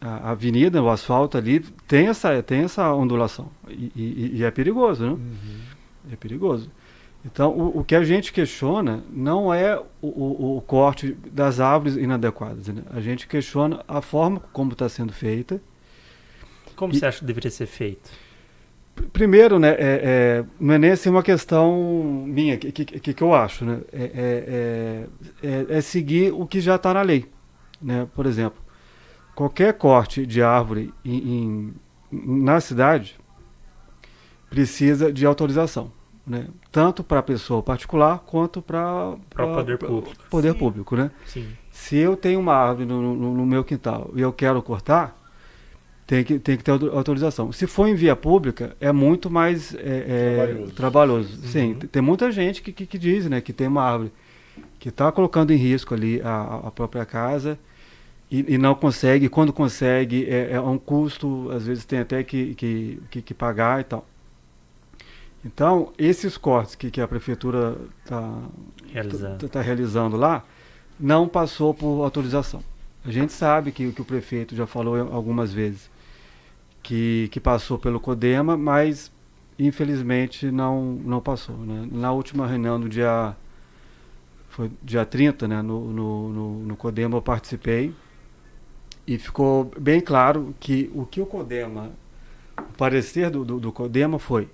a, 0.00 0.30
avenida, 0.30 0.82
o 0.82 0.88
asfalto 0.88 1.36
ali, 1.36 1.60
tem 1.86 2.06
essa, 2.06 2.42
tem 2.42 2.60
essa 2.60 2.94
ondulação. 2.94 3.50
E, 3.68 3.92
e- 3.94 4.30
e 4.36 4.44
é 4.44 4.50
perigoso, 4.50 5.04
né? 5.04 5.16
É 6.12 6.16
perigoso. 6.16 6.70
Então, 7.30 7.50
o, 7.50 7.80
o 7.80 7.84
que 7.84 7.94
a 7.94 8.02
gente 8.02 8.32
questiona 8.32 9.02
não 9.10 9.52
é 9.52 9.78
o, 10.00 10.06
o- 10.08 10.56
o 10.56 10.60
corte 10.62 11.12
das 11.30 11.60
árvores 11.60 11.96
inadequadas. 11.96 12.68
né? 12.68 12.82
A 12.90 13.00
gente 13.00 13.26
questiona 13.26 13.84
a 13.86 14.00
forma 14.00 14.40
como 14.52 14.72
está 14.72 14.88
sendo 14.88 15.12
feita. 15.12 15.60
Como 16.74 16.92
E- 16.92 16.98
você 16.98 17.06
acha 17.06 17.18
que 17.20 17.24
deveria 17.26 17.50
ser 17.50 17.66
feito? 17.66 18.10
Primeiro, 19.12 19.58
né, 19.60 19.70
é, 19.70 19.76
é, 19.78 20.44
não 20.58 20.74
é 20.74 20.78
nem 20.78 20.90
assim 20.90 21.08
uma 21.08 21.22
questão 21.22 22.24
minha, 22.26 22.56
que, 22.56 22.72
que, 22.72 22.84
que, 22.84 23.14
que 23.14 23.22
eu 23.22 23.32
acho, 23.32 23.64
né? 23.64 23.80
É, 23.92 24.02
é- 24.02 25.46
é- 25.46 25.48
é- 25.74 25.78
é 25.78 25.80
seguir 25.80 26.32
o 26.32 26.44
que 26.46 26.60
já 26.60 26.74
está 26.76 26.92
na 26.94 27.02
lei. 27.02 27.26
Né? 27.80 28.08
Por 28.14 28.26
exemplo, 28.26 28.60
qualquer 29.36 29.74
corte 29.74 30.26
de 30.26 30.42
árvore 30.42 30.92
em, 31.04 31.16
em- 31.16 31.74
na 32.10 32.60
cidade 32.60 33.16
precisa 34.50 35.12
de 35.12 35.24
autorização. 35.26 35.92
Né? 36.28 36.46
Tanto 36.70 37.02
para 37.02 37.20
a 37.20 37.22
pessoa 37.22 37.62
particular 37.62 38.18
quanto 38.26 38.60
para 38.60 39.14
Para 39.30 39.46
o 39.46 39.54
poder 39.54 39.78
público. 39.78 40.16
poder 40.28 40.52
Sim. 40.52 40.58
público. 40.58 40.96
Né? 40.96 41.10
Sim. 41.26 41.46
Se 41.70 41.96
eu 41.96 42.16
tenho 42.16 42.38
uma 42.40 42.54
árvore 42.54 42.86
no, 42.86 43.14
no- 43.14 43.34
no 43.34 43.46
meu 43.46 43.64
quintal 43.64 44.10
e 44.14 44.20
eu 44.20 44.32
quero 44.32 44.60
cortar, 44.62 45.16
tem 46.06 46.24
que, 46.24 46.38
tem 46.38 46.56
que 46.56 46.64
ter 46.64 46.70
auto- 46.70 46.90
autorização. 46.90 47.50
Se 47.52 47.66
for 47.66 47.86
em 47.86 47.94
via 47.94 48.14
pública, 48.16 48.76
é 48.80 48.90
muito 48.92 49.30
mais 49.30 49.74
é, 49.74 49.78
é, 49.78 50.36
Trabalhoso. 50.46 50.72
trabalhoso. 50.74 51.36
Uhum. 51.42 51.48
Sim, 51.48 51.74
tem- 51.74 51.88
tem 51.88 52.02
muita 52.02 52.30
gente 52.32 52.60
que, 52.62 52.72
que, 52.72 52.84
que 52.86 52.98
diz 52.98 53.26
né, 53.28 53.40
que 53.40 53.52
tem 53.52 53.66
uma 53.66 53.82
árvore 53.82 54.12
que 54.78 54.88
está 54.90 55.10
colocando 55.12 55.50
em 55.52 55.56
risco 55.56 55.94
ali 55.94 56.20
a, 56.22 56.62
a 56.66 56.70
própria 56.70 57.04
casa 57.06 57.58
e, 58.30 58.54
e 58.54 58.58
não 58.58 58.74
consegue. 58.74 59.28
Quando 59.28 59.52
consegue, 59.52 60.26
é, 60.28 60.52
é 60.52 60.60
um 60.60 60.76
custo, 60.78 61.50
às 61.52 61.66
vezes 61.66 61.84
tem 61.84 62.00
até 62.00 62.22
que, 62.22 62.54
que, 62.54 63.00
que, 63.10 63.22
que 63.22 63.34
pagar 63.34 63.80
e 63.80 63.84
tal. 63.84 64.06
Então, 65.44 65.92
esses 65.96 66.36
cortes 66.36 66.74
que, 66.74 66.90
que 66.90 67.00
a 67.00 67.06
prefeitura 67.08 67.76
está 68.02 68.42
Realizado. 68.92 69.46
está 69.46 69.60
realizando 69.60 70.16
lá, 70.16 70.44
não 70.98 71.28
passou 71.28 71.72
por 71.72 72.02
autorização. 72.02 72.62
A 73.04 73.10
gente 73.10 73.32
sabe 73.32 73.70
que, 73.70 73.92
que 73.92 74.02
o 74.02 74.04
prefeito 74.04 74.56
já 74.56 74.66
falou 74.66 74.96
algumas 75.12 75.52
vezes 75.52 75.88
que, 76.82 77.28
que 77.30 77.38
passou 77.38 77.78
pelo 77.78 78.00
CODEMA, 78.00 78.56
mas 78.56 79.12
infelizmente 79.58 80.50
não, 80.50 80.94
não 81.04 81.20
passou. 81.20 81.56
né? 81.56 81.88
Na 81.90 82.12
última 82.12 82.46
reunião 82.46 82.80
do 82.80 82.88
dia, 82.88 83.36
foi 84.48 84.70
dia 84.82 85.04
30, 85.04 85.46
né, 85.46 85.62
no, 85.62 85.92
no, 85.92 86.28
no, 86.28 86.58
no 86.64 86.76
CODEMA 86.76 87.16
eu 87.16 87.22
participei 87.22 87.94
e 89.06 89.16
ficou 89.18 89.70
bem 89.78 90.00
claro 90.00 90.54
que 90.60 90.90
o 90.94 91.06
que 91.06 91.20
o 91.20 91.26
CODEMA, 91.26 91.92
o 92.58 92.76
parecer 92.76 93.30
do, 93.30 93.44
do, 93.44 93.60
do 93.60 93.72
CODEMA 93.72 94.18
foi 94.18 94.48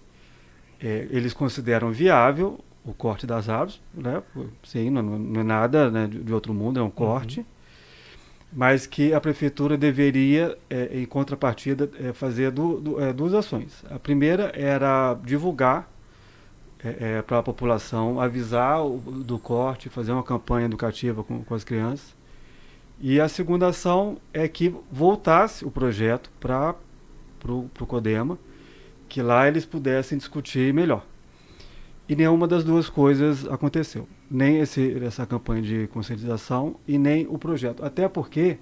é, 0.85 1.07
eles 1.11 1.33
consideram 1.33 1.91
viável 1.91 2.61
o 2.85 2.93
corte 2.93 3.27
das 3.27 3.49
árvores, 3.49 3.81
né? 3.95 4.23
Sim, 4.63 4.91
não, 4.91 5.03
não 5.03 5.41
é 5.41 5.45
nada 5.45 5.91
né, 5.91 6.07
de, 6.07 6.33
outro 6.35 6.53
mundo, 6.53 6.79
é 6.79 6.83
um 6.83 6.91
corte. 6.91 7.45
Mas 8.53 8.87
que 8.87 9.13
a 9.13 9.21
prefeitura 9.21 9.77
deveria, 9.77 10.57
é, 10.71 11.01
em 11.01 11.07
contrapartida, 11.07 11.91
é, 11.99 12.13
fazer 12.13 12.51
du- 12.53 12.81
du- 12.81 13.01
é, 13.01 13.13
duas 13.13 13.35
ações. 13.35 13.83
A 13.91 13.99
primeira 13.99 14.53
era 14.55 15.15
divulgar 15.25 15.89
para 17.27 17.39
a 17.39 17.43
população, 17.43 18.21
avisar 18.21 18.85
o- 18.85 18.99
do 18.99 19.39
corte, 19.39 19.89
fazer 19.89 20.13
uma 20.13 20.23
campanha 20.23 20.67
educativa 20.67 21.25
com, 21.25 21.43
com 21.43 21.55
as 21.55 21.65
crianças. 21.65 22.15
E 23.01 23.19
a 23.21 23.27
segunda 23.29 23.69
ação 23.69 24.19
é 24.33 24.47
que 24.47 24.75
voltasse 24.93 25.65
o 25.65 25.71
projeto 25.71 26.31
para 26.39 26.75
o 27.49 27.87
CODEMA, 27.87 28.39
que 29.15 29.23
lá 29.23 29.47
eles 29.47 29.65
pudessem 29.65 30.19
discutir 30.19 30.75
melhor. 30.75 31.07
E 32.09 32.17
nenhuma 32.17 32.49
das 32.49 32.65
duas 32.65 32.89
coisas 32.89 33.47
aconteceu. 33.47 34.09
Nem 34.29 34.59
esse, 34.59 34.93
essa 35.05 35.25
campanha 35.25 35.63
de 35.63 35.87
conscientização 35.87 36.75
e 36.85 36.99
nem 36.99 37.25
o 37.31 37.39
projeto. 37.39 37.85
Até 37.85 38.09
porque 38.09 38.59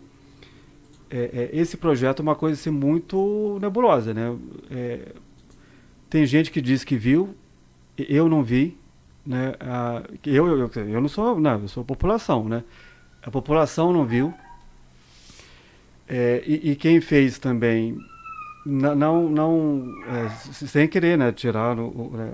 é, 1.10 1.48
é, 1.50 1.50
esse 1.54 1.78
projeto 1.78 2.20
é 2.20 2.22
uma 2.22 2.34
coisa 2.34 2.60
assim, 2.60 2.68
muito 2.68 3.56
nebulosa. 3.62 4.12
Né? 4.12 4.36
É, 4.70 5.14
tem 6.10 6.26
gente 6.26 6.50
que 6.50 6.60
diz 6.60 6.84
que 6.84 6.96
viu, 6.96 7.34
eu 7.96 8.28
não 8.28 8.42
vi. 8.42 8.76
Né? 9.24 9.54
Eu, 10.22 10.46
eu, 10.48 10.70
eu 10.76 11.00
não 11.00 11.08
sou, 11.08 11.40
não, 11.40 11.62
eu 11.62 11.68
sou 11.68 11.82
população. 11.82 12.46
Né? 12.46 12.62
A 13.22 13.30
população 13.30 13.90
não 13.90 14.04
viu. 14.04 14.34
É, 16.06 16.42
e, 16.46 16.72
e 16.72 16.76
quem 16.76 17.00
fez 17.00 17.38
também 17.38 17.96
não, 18.64 19.28
não, 19.28 19.94
é, 20.06 20.28
sem 20.52 20.86
querer 20.88 21.18
né, 21.18 21.32
tirar 21.32 21.78
o- 21.78 21.88
o- 21.88 22.12
é, 22.20 22.32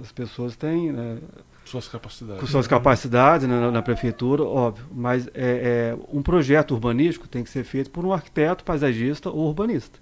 as 0.00 0.10
pessoas 0.12 0.56
têm 0.56 0.90
né, 0.92 1.18
Suas 1.64 1.86
capacidades. 1.88 2.40
com 2.40 2.46
suas 2.46 2.66
capacidades 2.66 3.46
né, 3.46 3.60
na, 3.60 3.70
na 3.70 3.82
prefeitura, 3.82 4.42
óbvio, 4.42 4.86
mas 4.92 5.26
é, 5.28 5.30
é, 5.34 5.98
um 6.12 6.22
projeto 6.22 6.72
urbanístico 6.72 7.28
tem 7.28 7.44
que 7.44 7.50
ser 7.50 7.64
feito 7.64 7.90
por 7.90 8.04
um 8.04 8.12
arquiteto, 8.12 8.64
paisagista 8.64 9.28
ou 9.30 9.46
urbanista. 9.46 9.98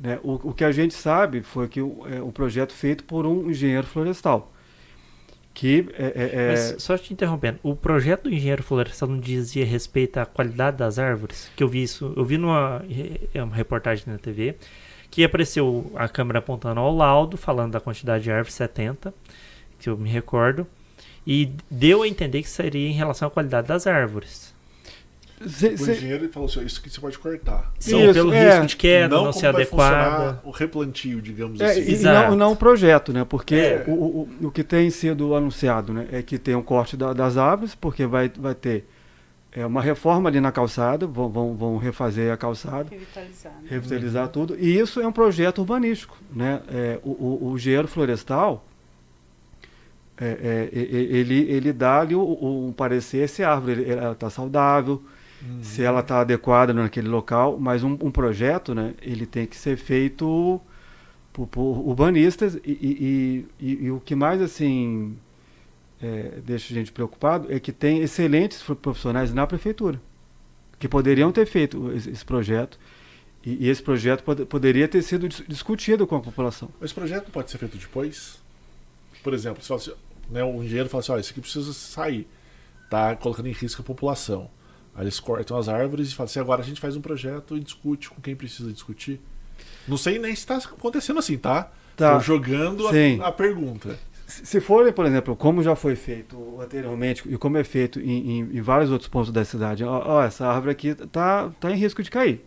Né? 0.00 0.18
O, 0.22 0.50
o 0.50 0.52
que 0.54 0.64
a 0.64 0.72
gente 0.72 0.94
sabe 0.94 1.42
foi 1.42 1.68
que 1.68 1.80
o, 1.80 2.02
é 2.10 2.20
um 2.22 2.30
projeto 2.32 2.72
feito 2.72 3.04
por 3.04 3.26
um 3.26 3.50
engenheiro 3.50 3.86
florestal, 3.86 4.52
que 5.54 5.88
é, 5.96 6.04
é, 6.04 6.30
é, 6.32 6.48
Mas 6.48 6.82
só 6.82 6.98
te 6.98 7.12
interrompendo, 7.12 7.60
o 7.62 7.76
projeto 7.76 8.24
do 8.24 8.34
engenheiro 8.34 8.62
florestal 8.62 9.08
não 9.08 9.20
dizia 9.20 9.64
respeito 9.64 10.18
à 10.18 10.26
qualidade 10.26 10.76
das 10.78 10.98
árvores? 10.98 11.48
Que 11.54 11.62
eu 11.62 11.68
vi 11.68 11.84
isso, 11.84 12.12
eu 12.16 12.24
vi 12.24 12.36
numa 12.36 12.84
é 13.32 13.42
uma 13.42 13.54
reportagem 13.54 14.04
na 14.06 14.18
TV 14.18 14.56
que 15.10 15.22
apareceu 15.22 15.92
a 15.94 16.08
câmera 16.08 16.40
apontando 16.40 16.80
ao 16.80 16.92
laudo, 16.92 17.36
falando 17.36 17.72
da 17.72 17.80
quantidade 17.80 18.24
de 18.24 18.32
árvores 18.32 18.54
70, 18.54 19.14
que 19.78 19.88
eu 19.88 19.96
me 19.96 20.10
recordo, 20.10 20.66
e 21.24 21.52
deu 21.70 22.02
a 22.02 22.08
entender 22.08 22.42
que 22.42 22.48
seria 22.48 22.88
em 22.88 22.92
relação 22.92 23.28
à 23.28 23.30
qualidade 23.30 23.68
das 23.68 23.86
árvores. 23.86 24.53
Cê- 25.48 25.68
O 25.74 25.78
cê- 25.78 25.92
engenheiro 25.92 26.28
falou 26.30 26.48
assim: 26.48 26.64
isso 26.64 26.80
que 26.82 26.88
você 26.90 27.00
pode 27.00 27.18
cortar. 27.18 27.72
São 27.78 28.00
Isso, 28.04 28.12
pelo 28.14 28.32
é. 28.32 28.50
risco 28.50 28.66
de 28.66 28.76
queda, 28.76 29.08
não, 29.14 29.20
como 29.22 29.32
ser 29.32 29.46
adequada. 29.46 30.40
o 30.44 30.50
replantio, 30.50 31.20
digamos 31.20 31.60
É, 31.60 31.66
assim. 31.66 31.80
e 31.82 31.92
Exato. 31.92 32.30
não, 32.30 32.36
não 32.36 32.52
o 32.52 32.56
projeto, 32.56 33.12
né? 33.12 33.24
Porque 33.28 33.54
É. 33.54 33.84
o, 33.86 33.92
o, 33.92 34.28
o 34.44 34.50
que 34.50 34.62
tem 34.64 34.88
sido 34.90 35.34
anunciado 35.34 35.92
né, 35.92 36.06
é 36.12 36.22
que 36.22 36.38
tem 36.38 36.54
um 36.54 36.62
corte 36.62 36.96
da- 36.96 37.12
das 37.12 37.36
árvores, 37.36 37.74
porque 37.74 38.06
vai, 38.06 38.30
vai 38.38 38.54
ter 38.54 38.86
é, 39.56 39.64
uma 39.64 39.80
reforma 39.80 40.28
ali 40.28 40.40
na 40.40 40.50
calçada, 40.50 41.06
vão, 41.06 41.28
vão, 41.28 41.54
vão 41.54 41.76
refazer 41.76 42.32
a 42.32 42.36
calçada, 42.36 42.86
Revitalizar. 42.90 43.52
né? 43.52 43.68
revitalizar 43.68 44.28
tudo. 44.28 44.56
E 44.58 44.78
isso 44.78 45.00
é 45.00 45.06
um 45.06 45.12
projeto 45.12 45.58
urbanístico. 45.58 46.16
Né? 46.32 46.60
É, 46.68 46.98
o, 47.04 47.10
o, 47.10 47.50
o 47.52 47.56
engenheiro 47.56 47.86
florestal, 47.86 48.66
é, 50.20 50.68
é, 50.72 50.78
ele, 50.78 51.40
ele 51.50 51.72
dá 51.72 52.00
ali 52.00 52.14
o, 52.14 52.20
o, 52.20 52.68
um 52.68 52.72
parecer 52.72 53.28
se 53.28 53.42
a 53.42 53.50
árvore 53.52 53.84
está 54.12 54.30
saudável, 54.30 55.02
Uhum. 55.46 55.62
se 55.62 55.82
ela 55.82 56.00
está 56.00 56.20
adequada 56.20 56.72
naquele 56.72 57.08
local, 57.08 57.58
mas 57.58 57.82
um, 57.84 57.92
um 58.00 58.10
projeto, 58.10 58.74
né, 58.74 58.94
ele 59.02 59.26
tem 59.26 59.46
que 59.46 59.56
ser 59.56 59.76
feito 59.76 60.60
por, 61.32 61.46
por 61.48 61.78
urbanistas 61.88 62.54
e, 62.64 62.70
e- 62.70 63.46
e- 63.60 63.84
e- 63.86 63.90
o 63.90 64.00
que 64.00 64.14
mais 64.14 64.40
assim 64.40 65.16
é, 66.02 66.40
deixa 66.44 66.72
a 66.72 66.76
gente 66.76 66.92
preocupado 66.92 67.52
é 67.52 67.58
que 67.60 67.72
tem 67.72 67.98
excelentes 68.00 68.62
pro- 68.62 68.76
profissionais 68.76 69.32
na 69.34 69.46
prefeitura 69.46 70.00
que 70.78 70.88
poderiam 70.88 71.30
ter 71.32 71.46
feito 71.46 71.92
esse, 71.92 72.10
esse 72.10 72.24
projeto 72.24 72.78
e, 73.44 73.68
esse 73.68 73.82
projeto 73.82 74.22
pod- 74.24 74.44
poderia 74.46 74.88
ter 74.88 75.02
sido 75.02 75.28
dis- 75.28 75.44
discutido 75.46 76.06
com 76.06 76.16
a 76.16 76.20
população. 76.20 76.68
Esse 76.80 76.94
projeto 76.94 77.30
pode 77.30 77.50
ser 77.50 77.58
feito 77.58 77.76
depois? 77.76 78.38
Por 79.22 79.32
exemplo, 79.34 79.62
fala 79.62 79.80
assim, 79.80 79.92
né, 80.30 80.42
um 80.44 80.62
engenheiro 80.62 80.88
fala 80.88 81.00
assim, 81.02 81.12
ó, 81.12 81.18
isso 81.18 81.30
aqui 81.32 81.40
precisa 81.40 81.72
sair, 81.72 82.26
tá 82.90 83.14
colocando 83.16 83.46
em 83.48 83.52
risco 83.52 83.80
a 83.82 83.84
população. 83.84 84.48
Aí 84.94 85.02
eles 85.04 85.18
cortam 85.18 85.56
as 85.56 85.68
árvores 85.68 86.10
e 86.10 86.14
falam 86.14 86.26
assim, 86.26 86.40
agora 86.40 86.62
a 86.62 86.64
gente 86.64 86.80
faz 86.80 86.96
um 86.96 87.00
projeto 87.00 87.56
e 87.56 87.60
discute 87.60 88.08
com 88.10 88.20
quem 88.22 88.36
precisa 88.36 88.72
discutir. 88.72 89.20
Não 89.88 89.96
sei 89.96 90.18
nem 90.18 90.32
se 90.34 90.40
está 90.40 90.56
acontecendo 90.56 91.18
assim, 91.18 91.36
tá? 91.36 91.70
Tá. 91.96 92.14
Tô 92.14 92.20
jogando 92.20 92.86
a, 92.88 92.90
a 93.20 93.32
pergunta. 93.32 93.98
Se 94.26 94.60
for, 94.60 94.90
por 94.92 95.04
exemplo, 95.04 95.36
como 95.36 95.62
já 95.62 95.76
foi 95.76 95.94
feito 95.94 96.58
anteriormente 96.60 97.22
e 97.28 97.36
como 97.36 97.58
é 97.58 97.62
feito 97.64 98.00
em, 98.00 98.38
em- 98.40 98.56
em 98.56 98.60
vários 98.62 98.90
outros 98.90 99.08
pontos 99.08 99.30
da 99.30 99.44
cidade, 99.44 99.84
ó, 99.84 100.02
ó, 100.04 100.22
essa 100.24 100.46
árvore 100.46 100.72
aqui 100.72 100.94
tá, 100.94 101.50
tá 101.60 101.70
em 101.70 101.76
risco 101.76 102.02
de 102.02 102.10
cair. 102.10 102.42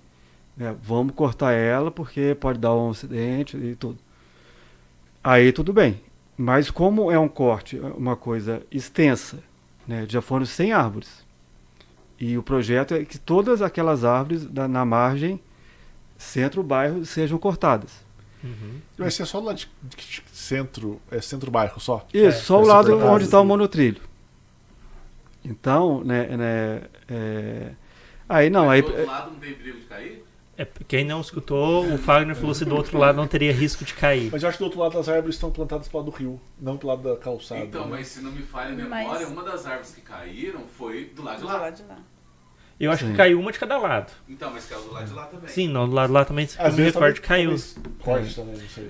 né? 0.58 0.76
Vamos 0.82 1.14
cortar 1.16 1.52
ela 1.54 1.92
porque 1.92 2.36
pode 2.40 2.58
dar 2.60 2.74
um 2.74 2.90
acidente 2.90 3.56
e 3.56 3.76
tudo. 3.76 4.00
Aí 5.24 5.52
tudo 5.52 5.72
bem. 5.74 6.02
Mas 6.36 6.70
como 6.72 7.12
é 7.12 7.18
um 7.20 7.28
corte, 7.28 7.78
uma 7.80 8.16
coisa 8.16 8.62
extensa, 8.72 9.38
né? 9.88 10.06
já 10.10 10.22
foram 10.22 10.46
100 10.46 10.72
árvores. 10.72 11.26
E 12.20 12.38
o 12.38 12.44
projeto 12.44 12.94
é 12.96 13.06
que 13.06 13.18
todas 13.20 13.62
aquelas 13.62 14.04
árvores 14.04 14.46
da- 14.46 14.68
na 14.68 14.84
margem, 14.84 15.40
centro-bairro, 16.18 17.06
sejam 17.06 17.38
cortadas. 17.38 18.06
Uhum. 18.44 18.80
Vai 18.98 19.12
ser 19.12 19.26
só 19.26 19.40
do 19.40 19.48
lado 19.48 19.58
de, 19.58 19.70
de 19.84 20.24
centro, 20.32 21.00
é 21.12 21.20
centro-bairro 21.22 21.80
só. 21.80 22.06
Isso, 22.14 22.26
É, 22.28 22.32
só 22.32 22.62
o 22.62 22.66
lado 22.66 22.90
cortado, 22.92 23.12
onde 23.12 23.26
está 23.26 23.40
o 23.42 23.46
monotrilho. 23.46 24.02
Então, 25.44 26.04
né, 26.04 26.26
né, 26.36 26.82
é, 27.08 27.72
aí 28.28 28.50
não, 28.50 28.66
Mas 28.66 28.74
aí 28.74 28.82
do 28.82 28.88
outro 28.90 29.06
lado 29.06 29.32
não 29.32 29.40
tem 29.40 29.54
perigo 29.54 29.80
de 29.80 29.86
cair? 29.86 30.24
É, 30.58 30.66
quem 30.88 31.06
não 31.06 31.22
escutou, 31.22 31.86
o 31.94 31.98
Fagner 32.00 32.36
falou 32.36 32.56
se 32.56 32.66
do 32.66 32.76
outro 32.76 32.98
lado 32.98 33.16
não 33.16 33.28
teria 33.28 33.54
risco 33.54 33.86
de 33.86 33.94
cair. 33.94 34.30
Mas 34.32 34.42
eu 34.42 34.50
acho 34.50 34.58
que 34.58 34.64
do 34.64 34.66
outro 34.66 34.80
lado 34.80 34.98
as 34.98 35.08
árvores 35.08 35.36
estão 35.36 35.52
plantadas 35.52 35.88
pro 35.88 36.00
lado 36.00 36.10
do 36.10 36.18
rio, 36.18 36.42
não 36.60 36.78
pro 36.78 36.88
lado 36.88 37.04
da 37.04 37.16
calçada. 37.16 37.62
Então, 37.62 37.84
né? 37.84 37.88
mas 37.92 38.08
se 38.08 38.22
não 38.22 38.32
me 38.32 38.42
falha 38.42 38.72
a 38.72 38.76
memória, 38.76 39.08
Mas- 39.08 39.30
uma 39.30 39.44
das 39.44 39.68
árvores 39.68 39.92
que 39.94 40.02
caíram 40.02 40.62
foi 40.78 41.06
do 41.16 41.22
lado 41.22 41.36
de 41.36 41.42
Do 41.42 41.48
lá. 41.48 41.58
lado 41.58 41.76
de 41.76 41.84
lá. 41.84 41.98
Eu 42.80 42.92
acho 42.92 43.06
Sim. 43.06 43.12
que 43.12 43.18
caiu 43.18 43.40
uma 43.40 43.52
de 43.52 43.60
cada 43.60 43.78
lado. 43.78 44.12
Então, 44.30 44.52
mas 44.52 44.66
caiu 44.66 44.82
do 44.84 44.92
lado 44.94 45.06
de 45.08 45.14
lá 45.14 45.26
também. 45.26 45.48
Sim, 45.50 45.68
não, 45.68 45.88
do 45.88 45.96
lado 45.96 46.14
lá 46.14 46.26
também, 46.26 46.46
Às 46.46 46.76
vezes 46.76 46.94
recordo, 46.94 47.20
talvez- 47.20 47.20
caiu. 47.20 47.56
Corte 48.04 48.36
também, 48.36 48.56
não 48.58 48.68
sei. 48.70 48.90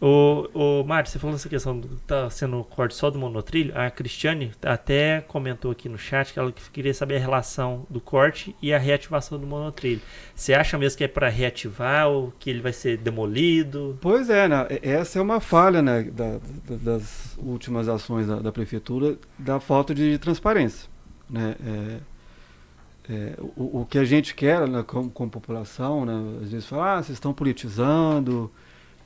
O, 0.00 0.48
o 0.80 0.84
Mário, 0.84 1.08
você 1.08 1.18
falou 1.18 1.36
essa 1.36 1.48
questão 1.48 1.78
do 1.78 1.88
tá 2.06 2.28
sendo 2.30 2.62
corte 2.64 2.94
só 2.94 3.10
do 3.10 3.18
monotrilho. 3.18 3.72
A 3.78 3.90
Cristiane 3.90 4.52
até 4.62 5.20
comentou 5.22 5.70
aqui 5.70 5.88
no 5.88 5.96
chat 5.98 6.32
que 6.32 6.38
ela 6.38 6.52
queria 6.72 6.92
saber 6.94 7.16
a 7.16 7.20
relação 7.20 7.86
do 7.88 8.00
corte 8.00 8.54
e 8.60 8.72
a 8.72 8.78
reativação 8.78 9.38
do 9.38 9.46
monotrilho. 9.46 10.00
Você 10.34 10.54
acha 10.54 10.76
mesmo 10.78 10.98
que 10.98 11.04
é 11.04 11.08
para 11.08 11.28
reativar 11.28 12.08
ou 12.08 12.32
que 12.38 12.50
ele 12.50 12.60
vai 12.60 12.72
ser 12.72 12.96
demolido? 12.96 13.96
Pois 14.00 14.28
é, 14.30 14.48
né, 14.48 14.66
essa 14.82 15.18
é 15.18 15.22
uma 15.22 15.40
falha 15.40 15.80
né, 15.82 16.02
da- 16.04 16.38
da- 16.68 16.76
das 16.96 17.36
últimas 17.38 17.88
ações 17.88 18.26
da, 18.26 18.36
da 18.40 18.52
prefeitura, 18.52 19.16
da 19.38 19.58
falta 19.60 19.94
de 19.94 20.18
transparência. 20.18 20.88
Né, 21.30 21.54
é, 21.64 23.12
é, 23.12 23.34
o, 23.56 23.80
o 23.80 23.86
que 23.86 23.98
a 23.98 24.04
gente 24.04 24.34
quer 24.34 24.68
né, 24.68 24.84
como 24.86 25.30
população, 25.30 26.04
né, 26.04 26.38
às 26.42 26.50
vezes 26.50 26.66
fala, 26.68 26.94
ah, 26.98 27.02
vocês 27.02 27.16
estão 27.16 27.32
politizando 27.32 28.50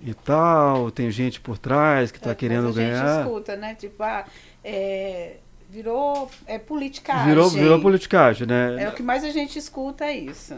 e 0.00 0.12
tal, 0.14 0.90
tem 0.90 1.10
gente 1.10 1.40
por 1.40 1.56
trás 1.58 2.10
que 2.10 2.18
está 2.18 2.30
É, 2.30 2.34
querendo 2.34 2.64
mas 2.68 2.78
a 2.78 2.80
gente 2.80 2.90
ganhar. 2.92 3.20
escuta, 3.22 3.56
né? 3.56 3.74
Tipo, 3.74 4.02
ah, 4.02 4.24
é, 4.64 5.36
virou 5.70 6.30
é, 6.46 6.58
politicagem. 6.58 7.26
Virou, 7.26 7.48
virou 7.50 7.80
politicagem, 7.80 8.46
né? 8.46 8.82
É 8.82 8.88
o 8.88 8.92
que 8.92 9.02
mais 9.02 9.24
a 9.24 9.30
gente 9.30 9.58
escuta 9.58 10.04
é 10.04 10.16
isso. 10.16 10.54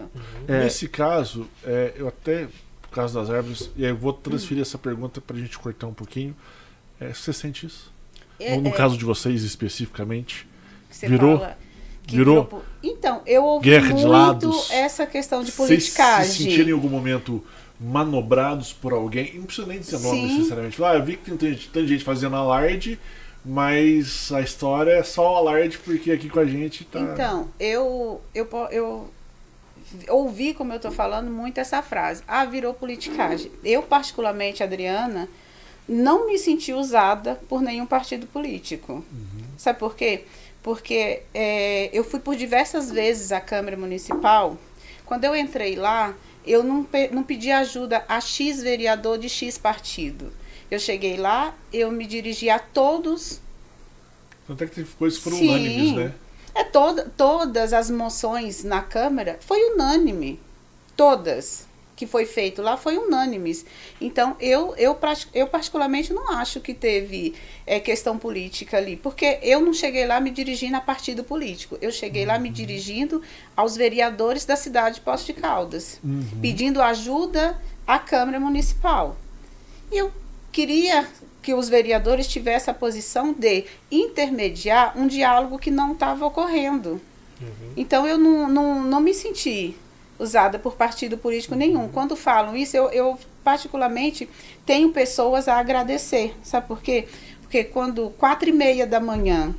É. 0.46 0.64
Nesse 0.64 0.88
caso, 0.88 1.48
é, 1.64 1.92
eu 1.96 2.08
até, 2.08 2.48
por 2.82 2.90
causa 2.90 3.18
das 3.20 3.30
árvores, 3.30 3.70
e 3.76 3.84
aí 3.84 3.90
eu 3.90 3.96
vou 3.96 4.12
transferir 4.12 4.62
essa 4.62 4.76
pergunta 4.78 5.20
pra 5.20 5.36
gente 5.36 5.58
cortar 5.58 5.86
um 5.86 5.94
pouquinho. 5.94 6.34
É, 7.00 7.12
você 7.12 7.32
sente 7.32 7.66
isso? 7.66 7.92
É, 8.40 8.54
no 8.56 8.62
no 8.62 8.68
é, 8.68 8.72
caso 8.72 8.96
de 8.98 9.04
vocês 9.04 9.42
especificamente? 9.44 10.46
você 10.90 11.06
virou- 11.08 11.38
fala 11.38 11.56
virou 12.10 12.64
Então, 12.82 13.20
eu 13.26 13.44
ouvi 13.44 13.68
guerra 13.68 13.88
de 13.88 13.92
muito 13.92 14.08
lados. 14.08 14.70
essa 14.70 15.04
questão 15.06 15.42
de 15.44 15.50
Vocês 15.52 15.84
se 15.84 15.90
politicagem. 15.92 16.32
sentiram 16.32 16.70
em 16.70 16.72
algum 16.72 16.88
momento 16.88 17.44
manobrados 17.80 18.72
por 18.72 18.92
alguém? 18.92 19.34
Não 19.34 19.44
precisa 19.44 19.66
nem 19.66 19.78
dizer 19.78 19.98
nome 20.00 20.28
Sim. 20.28 20.36
necessariamente. 20.36 20.84
Ah, 20.84 20.94
eu 20.94 21.04
vi 21.04 21.16
que 21.16 21.30
tem 21.30 21.54
tanta 21.54 21.86
gente 21.86 22.04
fazendo 22.04 22.36
alarde, 22.36 22.98
mas 23.44 24.30
a 24.32 24.40
história 24.40 24.92
é 24.92 25.02
só 25.02 25.34
o 25.34 25.36
alarde 25.36 25.78
porque 25.78 26.10
aqui 26.10 26.28
com 26.28 26.40
a 26.40 26.44
gente 26.44 26.84
tá. 26.84 27.00
Então, 27.00 27.48
eu, 27.58 28.20
eu, 28.34 28.48
eu 28.70 29.10
ouvi, 30.08 30.54
como 30.54 30.72
eu 30.72 30.76
estou 30.76 30.90
falando, 30.90 31.30
muito 31.30 31.58
essa 31.58 31.80
frase. 31.82 32.22
Ah, 32.26 32.44
virou 32.44 32.74
politicagem. 32.74 33.50
Eu, 33.64 33.82
particularmente, 33.82 34.62
Adriana, 34.62 35.28
não 35.88 36.26
me 36.26 36.38
senti 36.38 36.72
usada 36.72 37.36
por 37.48 37.62
nenhum 37.62 37.86
partido 37.86 38.26
político. 38.26 39.04
Sabe 39.56 39.78
por 39.78 39.96
quê? 39.96 40.24
Porque 40.62 41.22
é, 41.32 41.88
eu 41.92 42.04
fui 42.04 42.20
por 42.20 42.36
diversas 42.36 42.90
vezes 42.90 43.32
à 43.32 43.40
Câmara 43.40 43.76
Municipal. 43.76 44.58
Quando 45.06 45.24
eu 45.24 45.34
entrei 45.34 45.76
lá, 45.76 46.14
eu 46.46 46.62
não, 46.64 46.82
pe- 46.84 47.08
não 47.12 47.22
pedi 47.22 47.50
ajuda 47.50 48.04
a 48.08 48.20
X 48.20 48.62
vereador 48.62 49.18
de 49.18 49.28
X 49.28 49.56
partido. 49.58 50.32
Eu 50.70 50.78
cheguei 50.78 51.16
lá, 51.16 51.54
eu 51.72 51.90
me 51.90 52.06
dirigi 52.06 52.50
a 52.50 52.58
todos 52.58 53.40
Tanto 54.46 54.64
é 54.64 54.66
que 54.66 54.82
coisas 54.84 55.18
foram 55.18 55.36
Sim. 55.36 55.48
unânimes, 55.50 55.92
né? 55.96 56.14
é 56.54 56.64
toda, 56.64 57.04
todas 57.16 57.72
as 57.72 57.90
moções 57.90 58.64
na 58.64 58.80
Câmara 58.82 59.38
foi 59.40 59.72
unânime. 59.74 60.40
Todas 60.96 61.67
que 61.98 62.06
foi 62.06 62.24
feito 62.24 62.62
lá 62.62 62.76
foi 62.76 62.96
unânimes. 62.96 63.66
Então, 64.00 64.36
eu, 64.38 64.72
eu, 64.76 64.96
eu 65.34 65.48
particularmente 65.48 66.12
não 66.12 66.30
acho 66.30 66.60
que 66.60 66.72
teve 66.72 67.34
é, 67.66 67.80
questão 67.80 68.16
política 68.16 68.76
ali, 68.76 68.94
porque 68.94 69.40
eu 69.42 69.60
não 69.60 69.74
cheguei 69.74 70.06
lá 70.06 70.20
me 70.20 70.30
dirigindo 70.30 70.76
a 70.76 70.80
partido 70.80 71.24
político. 71.24 71.76
Eu 71.82 71.90
cheguei 71.90 72.24
lá 72.24 72.38
me 72.38 72.50
dirigindo 72.50 73.20
aos 73.56 73.76
vereadores 73.76 74.44
da 74.44 74.54
cidade 74.54 74.94
de 74.94 75.00
Poços 75.00 75.26
de 75.26 75.32
Caldas, 75.32 76.00
pedindo 76.40 76.80
ajuda 76.80 77.60
à 77.84 77.98
Câmara 77.98 78.38
Municipal. 78.38 79.16
E 79.90 79.98
eu 79.98 80.12
queria 80.52 81.04
que 81.42 81.52
os 81.52 81.68
vereadores 81.68 82.28
tivessem 82.28 82.70
a 82.70 82.74
posição 82.76 83.32
de 83.32 83.64
intermediar 83.90 84.96
um 84.96 85.08
diálogo 85.08 85.58
que 85.58 85.72
não 85.72 85.94
estava 85.94 86.24
ocorrendo. 86.24 87.00
Então 87.76 88.06
eu 88.06 88.16
não, 88.16 88.48
não, 88.48 88.84
não 88.84 89.00
me 89.00 89.12
senti 89.12 89.76
usada 90.18 90.58
por 90.58 90.74
partido 90.76 91.16
político 91.16 91.54
nenhum. 91.54 91.88
Quando 91.88 92.16
falam 92.16 92.56
isso, 92.56 92.76
eu, 92.76 92.90
eu 92.90 93.18
particularmente 93.44 94.28
tenho 94.66 94.90
pessoas 94.90 95.48
a 95.48 95.58
agradecer. 95.58 96.34
Sabe 96.42 96.66
por 96.66 96.82
quê? 96.82 97.06
Porque 97.40 97.64
quando 97.64 98.10
quatro 98.18 98.48
e 98.48 98.52
meia 98.52 98.86
da 98.86 99.00
manhã 99.00 99.54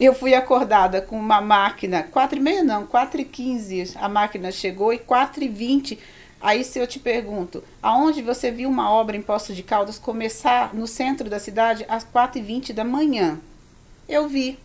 eu 0.00 0.14
fui 0.14 0.34
acordada 0.34 1.00
com 1.00 1.16
uma 1.18 1.40
máquina, 1.40 2.02
quatro 2.02 2.38
e 2.38 2.40
meia 2.40 2.64
não, 2.64 2.86
quatro 2.86 3.20
e 3.20 3.24
quinze 3.24 3.92
a 3.96 4.08
máquina 4.08 4.50
chegou 4.50 4.92
e 4.92 4.98
quatro 4.98 5.44
e 5.44 5.48
vinte 5.48 5.98
Aí 6.42 6.64
se 6.64 6.76
eu 6.76 6.88
te 6.88 6.98
pergunto, 6.98 7.62
aonde 7.80 8.20
você 8.20 8.50
viu 8.50 8.68
uma 8.68 8.90
obra 8.90 9.16
em 9.16 9.22
Poço 9.22 9.54
de 9.54 9.62
Caldas 9.62 9.96
começar 9.96 10.74
no 10.74 10.88
centro 10.88 11.30
da 11.30 11.38
cidade 11.38 11.86
às 11.88 12.04
4h20 12.04 12.72
da 12.72 12.82
manhã? 12.82 13.38
Eu 14.08 14.28
vi. 14.28 14.58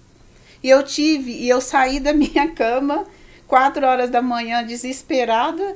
E 0.64 0.72
eu 0.72 0.82
tive, 0.82 1.32
e 1.34 1.48
eu 1.48 1.62
saí 1.62 2.00
da 2.00 2.14
minha 2.18 2.50
cama, 2.50 3.06
4 3.48 3.86
horas 3.86 4.10
da 4.10 4.22
manhã, 4.22 4.66
desesperada, 4.66 5.76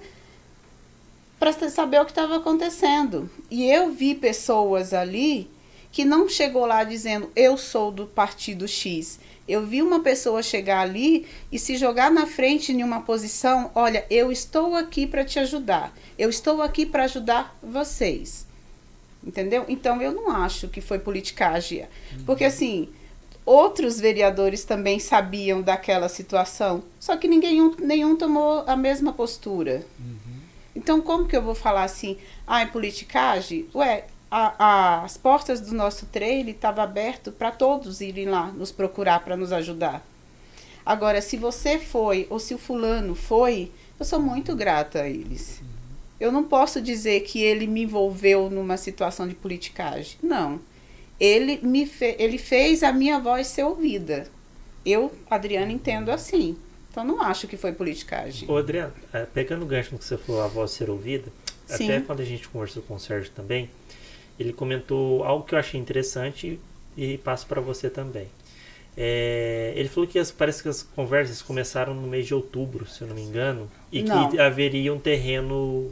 para 1.39 1.53
saber 1.69 1.99
o 1.99 2.05
que 2.05 2.11
estava 2.11 2.37
acontecendo. 2.37 3.29
E 3.49 3.65
eu 3.65 3.91
vi 3.91 4.13
pessoas 4.13 4.93
ali 4.93 5.49
que 5.91 6.05
não 6.05 6.29
chegou 6.29 6.65
lá 6.65 6.83
dizendo 6.83 7.31
eu 7.35 7.57
sou 7.57 7.91
do 7.91 8.05
partido 8.05 8.67
X. 8.67 9.19
Eu 9.47 9.65
vi 9.65 9.81
uma 9.81 9.99
pessoa 9.99 10.43
chegar 10.43 10.81
ali 10.81 11.25
e 11.51 11.57
se 11.57 11.75
jogar 11.75 12.11
na 12.11 12.25
frente 12.25 12.71
em 12.71 12.83
uma 12.83 13.01
posição, 13.01 13.71
olha, 13.73 14.05
eu 14.09 14.31
estou 14.31 14.75
aqui 14.75 15.07
para 15.07 15.25
te 15.25 15.39
ajudar. 15.39 15.93
Eu 16.17 16.29
estou 16.29 16.61
aqui 16.61 16.85
para 16.85 17.05
ajudar 17.05 17.57
vocês. 17.61 18.45
Entendeu? 19.23 19.65
Então 19.67 20.01
eu 20.01 20.13
não 20.13 20.31
acho 20.31 20.67
que 20.67 20.79
foi 20.79 20.99
politicagem. 20.99 21.85
Porque 22.25 22.45
assim, 22.45 22.89
outros 23.45 23.99
vereadores 23.99 24.63
também 24.63 24.99
sabiam 24.99 25.61
daquela 25.61 26.07
situação, 26.09 26.83
só 26.99 27.17
que 27.17 27.27
ninguém 27.27 27.73
nenhum 27.79 28.15
tomou 28.15 28.63
a 28.67 28.75
mesma 28.75 29.11
postura. 29.13 29.85
Então 30.75 31.01
como 31.01 31.27
que 31.27 31.35
eu 31.35 31.41
vou 31.41 31.55
falar 31.55 31.83
assim, 31.83 32.17
ah, 32.47 32.61
é 32.61 32.65
politicagem? 32.65 33.67
Ué, 33.75 34.05
a- 34.29 34.53
a- 34.57 35.03
as 35.03 35.17
portas 35.17 35.59
do 35.59 35.73
nosso 35.73 36.05
trailer 36.05 36.55
estavam 36.55 36.83
abertas 36.83 37.33
para 37.33 37.51
todos 37.51 37.99
irem 37.99 38.27
lá 38.29 38.47
nos 38.51 38.71
procurar 38.71 39.19
para 39.23 39.35
nos 39.35 39.51
ajudar. 39.51 40.05
Agora, 40.85 41.21
se 41.21 41.35
você 41.37 41.77
foi 41.77 42.25
ou 42.29 42.39
se 42.39 42.53
o 42.53 42.57
fulano 42.57 43.13
foi, 43.15 43.71
eu 43.99 44.05
sou 44.05 44.19
muito 44.19 44.55
grata 44.55 45.01
a 45.01 45.09
eles. 45.09 45.61
Eu 46.19 46.31
não 46.31 46.43
posso 46.43 46.81
dizer 46.81 47.21
que 47.21 47.41
ele 47.41 47.67
me 47.67 47.83
envolveu 47.83 48.49
numa 48.49 48.77
situação 48.77 49.27
de 49.27 49.35
politicagem. 49.35 50.17
Não. 50.23 50.59
Ele, 51.21 51.59
me 51.61 51.85
fe 51.85 52.15
ele 52.17 52.39
fez 52.39 52.81
a 52.81 52.91
minha 52.91 53.19
voz 53.19 53.45
ser 53.45 53.63
ouvida. 53.63 54.27
Eu, 54.83 55.11
Adriana, 55.29 55.71
entendo 55.71 56.09
assim. 56.09 56.57
Então, 56.89 57.03
não 57.03 57.21
acho 57.21 57.47
que 57.47 57.55
foi 57.55 57.71
politicagem. 57.71 58.49
Ô, 58.49 58.57
Adriano, 58.57 58.91
é, 59.13 59.23
pegando 59.25 59.61
o 59.61 59.67
gancho 59.67 59.91
no 59.91 59.99
que 59.99 60.03
você 60.03 60.17
falou, 60.17 60.41
a 60.41 60.47
voz 60.47 60.71
ser 60.71 60.89
ouvida, 60.89 61.31
Sim. 61.67 61.85
até 61.85 62.01
quando 62.01 62.21
a 62.21 62.25
gente 62.25 62.49
conversou 62.49 62.81
com 62.81 62.95
o 62.95 62.99
Sérgio 62.99 63.31
também, 63.35 63.69
ele 64.39 64.51
comentou 64.51 65.23
algo 65.23 65.45
que 65.45 65.53
eu 65.53 65.59
achei 65.59 65.79
interessante 65.79 66.59
e 66.97 67.19
passo 67.19 67.45
para 67.45 67.61
você 67.61 67.87
também. 67.87 68.27
É, 68.97 69.73
ele 69.75 69.87
falou 69.87 70.09
que 70.09 70.17
as, 70.17 70.31
parece 70.31 70.63
que 70.63 70.69
as 70.69 70.81
conversas 70.81 71.41
começaram 71.41 71.93
no 71.93 72.07
mês 72.07 72.25
de 72.25 72.33
outubro, 72.33 72.87
se 72.87 73.03
eu 73.03 73.07
não 73.07 73.15
me 73.15 73.21
engano, 73.21 73.69
e 73.91 74.01
Não. 74.01 74.29
que 74.31 74.39
haveria 74.39 74.91
um 74.91 74.99
terreno, 74.99 75.91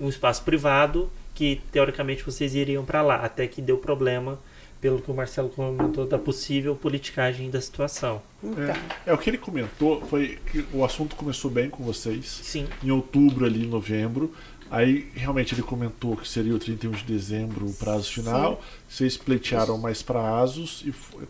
um 0.00 0.08
espaço 0.08 0.44
privado 0.44 1.10
que 1.34 1.60
teoricamente 1.70 2.24
vocês 2.24 2.54
iriam 2.54 2.84
para 2.84 3.02
lá, 3.02 3.16
até 3.16 3.46
que 3.46 3.60
deu 3.60 3.76
problema, 3.78 4.38
pelo 4.80 5.00
que 5.02 5.10
o 5.10 5.14
Marcelo 5.14 5.48
comentou, 5.48 6.06
da 6.06 6.18
possível 6.18 6.74
politicagem 6.76 7.50
da 7.50 7.60
situação. 7.60 8.22
Então, 8.42 8.74
É, 9.06 9.12
o 9.12 9.18
que 9.18 9.28
ele 9.30 9.38
comentou 9.38 10.00
foi 10.06 10.38
que 10.50 10.64
o 10.72 10.84
assunto 10.84 11.16
começou 11.16 11.50
bem 11.50 11.68
com 11.68 11.82
vocês 11.82 12.26
Sim, 12.42 12.66
em 12.82 12.90
outubro 12.90 13.44
ali, 13.44 13.66
novembro. 13.66 14.32
Aí 14.70 15.08
realmente 15.14 15.54
ele 15.54 15.62
comentou 15.62 16.14
que 16.16 16.28
seria 16.28 16.54
o 16.54 16.58
31 16.58 16.90
de 16.92 17.04
dezembro 17.04 17.66
o 17.66 17.72
prazo 17.72 18.12
final. 18.12 18.62
Vocês 18.88 19.16
pleitearam 19.16 19.78
mais 19.78 20.02
prazos 20.02 20.82
e 20.86 20.92
foi 20.92 21.26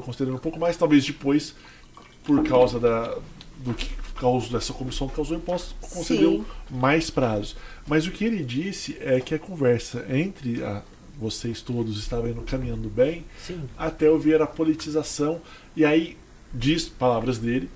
considerando 0.00 0.36
um 0.36 0.40
pouco 0.40 0.58
mais, 0.58 0.76
talvez 0.76 1.04
depois, 1.04 1.54
por 2.24 2.42
causa 2.44 2.80
da, 2.80 3.16
do 3.58 3.74
que 3.74 3.90
causou 4.18 4.50
dessa 4.50 4.72
comissão 4.72 5.06
que 5.06 5.14
causou 5.14 5.36
imposto, 5.36 5.74
concedeu 5.80 6.32
Sim. 6.32 6.44
mais 6.70 7.10
prazos. 7.10 7.54
Mas 7.86 8.06
o 8.06 8.10
que 8.10 8.24
ele 8.24 8.42
disse 8.42 8.96
é 9.00 9.20
que 9.20 9.34
a 9.34 9.38
conversa 9.38 10.04
entre 10.10 10.64
a- 10.64 10.82
vocês 11.18 11.60
todos 11.60 11.98
estava 11.98 12.28
indo 12.30 12.42
caminhando 12.42 12.88
bem 12.88 13.24
sim. 13.44 13.60
até 13.76 14.06
eu 14.08 14.18
ver 14.18 14.40
a 14.40 14.46
politização. 14.46 15.40
E 15.76 15.84
aí, 15.84 16.16
diz, 16.54 16.88
palavras 16.88 17.38
dele, 17.38 17.68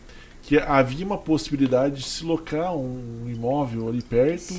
que 0.42 0.58
havia 0.58 1.04
uma 1.06 1.18
possibilidade 1.18 1.96
de 1.96 2.02
se 2.04 2.24
locar 2.24 2.74
um 2.76 3.24
imóvel 3.28 3.88
ali 3.88 4.02
perto 4.02 4.54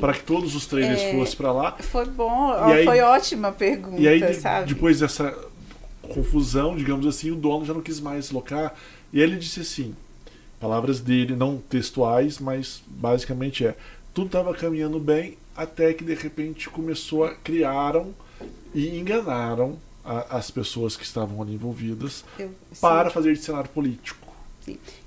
para 0.00 0.12
que 0.12 0.22
todos 0.22 0.54
os 0.54 0.66
trailers 0.66 1.00
É. 1.00 1.12
fossem 1.12 1.36
para 1.36 1.52
lá. 1.52 1.76
Foi 1.80 2.04
bom, 2.04 2.50
E 2.68 2.72
aí- 2.72 2.84
foi 2.84 3.00
ótima 3.00 3.48
a 3.48 3.52
pergunta, 3.52 4.00
E 4.00 4.06
aí, 4.08 4.20
de- 4.20 4.66
depois 4.66 5.00
dessa 5.00 5.36
confusão, 6.14 6.76
digamos 6.76 7.06
assim, 7.06 7.30
o 7.30 7.36
dono 7.36 7.64
já 7.64 7.74
não 7.74 7.80
quis 7.80 8.00
mais 8.00 8.30
locar. 8.30 8.74
E 9.12 9.20
ele 9.20 9.36
disse 9.36 9.60
assim, 9.60 9.94
palavras 10.60 11.00
dele, 11.00 11.34
não 11.34 11.58
textuais, 11.58 12.38
mas 12.38 12.82
basicamente 12.86 13.66
é, 13.66 13.74
tudo 14.14 14.26
estava 14.26 14.54
caminhando 14.54 14.98
bem 15.00 15.36
até 15.56 15.92
que 15.94 16.04
de 16.04 16.14
repente 16.14 16.68
começou 16.68 17.24
a 17.24 17.34
criaram 17.34 18.14
e 18.74 18.98
enganaram 18.98 19.78
a- 20.04 20.36
as 20.36 20.50
pessoas 20.50 20.96
que 20.96 21.04
estavam 21.04 21.40
ali 21.42 21.54
envolvidas 21.54 22.24
Eu- 22.38 22.48
sim. 22.72 22.80
para 22.80 23.10
fazer 23.10 23.32
de 23.34 23.40
cenário 23.40 23.68
político. 23.70 24.26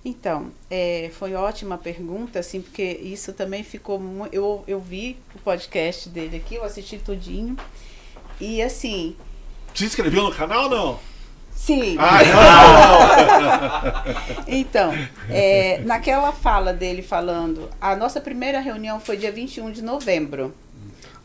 Então, 0.06 0.52
é, 0.72 1.12
foi 1.20 1.34
ótima 1.34 1.78
pergunta, 1.78 2.40
assim, 2.40 2.62
porque 2.62 2.82
isso 3.04 3.34
também 3.34 3.62
ficou 3.62 4.00
muito. 4.00 4.34
Eu, 4.34 4.64
eu 4.68 4.80
vi 4.80 5.18
o 5.36 5.40
podcast 5.40 6.08
dele 6.08 6.38
aqui, 6.38 6.56
eu 6.56 6.64
assisti 6.64 6.98
tudinho. 6.98 7.58
E 8.40 8.62
assim, 8.62 9.18
Se 9.74 9.84
inscreveu 9.86 10.24
no 10.24 10.32
canal 10.34 10.64
ou 10.64 10.70
não? 10.70 11.00
Sim. 11.60 11.98
Ah, 12.00 12.20
Então, 14.48 14.92
é, 15.30 15.80
naquela 15.86 16.32
fala 16.32 16.74
dele 16.74 17.02
falando, 17.02 17.70
a 17.80 17.96
nossa 17.96 18.20
primeira 18.20 18.60
reunião 18.60 19.00
foi 19.00 19.18
dia 19.18 19.32
21 19.32 19.72
de 19.72 19.82
novembro, 19.82 20.54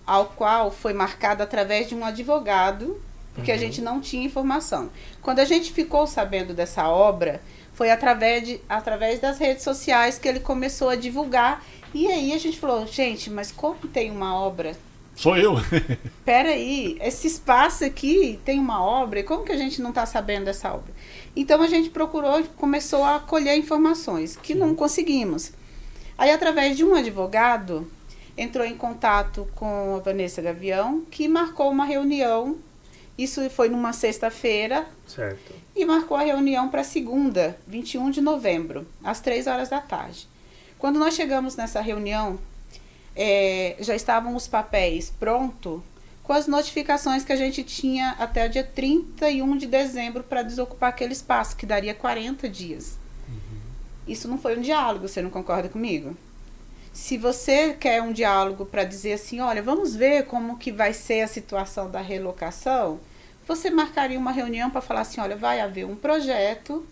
ao 0.07 0.27
qual 0.27 0.71
foi 0.71 0.93
marcada 0.93 1.45
através 1.45 1.89
de 1.89 1.95
um 1.95 2.05
advogado, 2.05 3.01
porque 3.35 3.51
a 3.51 3.57
gente 3.57 3.81
não 3.81 4.01
tinha 4.01 4.27
informação. 4.27 4.91
Quando 5.23 5.39
a 5.41 5.45
gente 5.45 5.73
ficou 5.73 6.07
sabendo 6.07 6.53
dessa 6.53 6.89
obra, 6.89 7.41
foi 7.73 7.91
através, 7.91 8.47
de, 8.47 8.61
através 8.69 9.21
das 9.21 9.39
redes 9.39 9.65
sociais 9.65 10.19
que 10.19 10.29
ele 10.29 10.41
começou 10.41 10.89
a 10.89 10.97
divulgar. 10.97 11.65
E 11.93 12.07
aí 12.07 12.33
a 12.33 12.39
gente 12.39 12.59
falou, 12.59 12.87
gente, 12.87 13.31
mas 13.31 13.51
como 13.51 13.77
tem 13.89 14.11
uma 14.11 14.37
obra 14.37 14.77
sou 15.15 15.37
eu. 15.37 15.55
peraí, 16.25 16.99
esse 17.01 17.27
espaço 17.27 17.85
aqui 17.85 18.39
tem 18.45 18.59
uma 18.59 18.83
obra, 18.83 19.21
e 19.21 19.23
como 19.23 19.45
que 19.45 19.53
a 19.53 19.57
gente 19.57 19.81
não 19.81 19.91
está 19.91 20.05
sabendo 20.07 20.47
dessa 20.47 20.73
obra? 20.73 20.93
Então 21.37 21.61
a 21.63 21.67
gente 21.67 21.91
procurou, 21.91 22.43
começou 22.57 23.05
a 23.05 23.21
colher 23.21 23.57
informações, 23.57 24.37
que 24.37 24.55
não 24.55 24.75
conseguimos. 24.75 25.53
Aí, 26.17 26.31
através 26.31 26.77
de 26.77 26.85
um 26.85 26.95
advogado, 26.95 27.91
entrou 28.37 28.65
em 28.67 28.77
contato 28.77 29.49
com 29.55 29.97
a 29.97 30.01
Vanessa 30.01 30.41
Gavião, 30.43 31.03
que 31.11 31.27
marcou 31.29 31.71
uma 31.71 31.85
reunião, 31.85 32.57
isso 33.17 33.49
foi 33.51 33.69
numa 33.69 33.93
sexta-feira, 33.93 34.87
Certo. 35.07 35.55
e 35.75 35.85
marcou 35.85 36.17
a 36.17 36.23
reunião 36.23 36.69
para 36.69 36.83
segunda, 36.83 37.57
21 37.67 38.11
de 38.11 38.21
novembro, 38.21 38.87
às 39.03 39.21
três 39.21 39.47
horas 39.47 39.69
da 39.69 39.81
tarde. 39.81 40.29
Quando 40.79 40.99
nós 40.99 41.15
chegamos 41.15 41.57
nessa 41.57 41.81
reunião, 41.81 42.39
eh, 43.17 43.77
já 43.81 43.95
estavam 43.95 44.35
os 44.35 44.47
papéis 44.47 45.11
prontos 45.11 45.81
com 46.23 46.33
as 46.33 46.47
notificações 46.47 47.23
que 47.23 47.33
a 47.33 47.37
gente 47.37 47.63
tinha 47.63 48.17
até 48.19 48.47
o 48.47 48.49
dia 48.49 48.65
31 48.65 49.57
de 49.59 49.67
dezembro 49.67 50.25
para 50.25 50.43
desocupar 50.43 50.89
aquele 50.89 51.13
espaço, 51.13 51.55
que 51.55 51.67
daria 51.67 51.95
40 51.95 52.49
dias. 52.49 52.99
Isso 54.09 54.27
não 54.27 54.39
foi 54.39 54.59
um 54.59 54.63
diálogo, 54.63 55.07
você 55.07 55.21
não 55.23 55.31
concorda 55.31 55.69
comigo? 55.69 56.17
Se 56.93 57.19
você 57.19 57.75
quer 57.75 58.01
um 58.03 58.13
diálogo 58.13 58.65
para 58.65 58.85
dizer 58.85 59.15
assim, 59.15 59.41
olha, 59.41 59.63
vamos 59.63 59.95
ver 59.95 60.27
como 60.27 60.57
que 60.57 60.71
vai 60.73 60.93
ser 60.93 61.23
a 61.23 61.29
situação 61.29 61.91
da 61.91 62.01
relocação, 62.01 63.01
você 63.47 63.69
marcaria 63.69 64.19
uma 64.19 64.31
reunião 64.31 64.71
para 64.71 64.81
falar 64.81 65.01
assim, 65.01 65.21
olha, 65.21 65.37
vai 65.37 65.61
haver 65.61 65.85
um 65.85 65.97
projeto, 65.97 66.87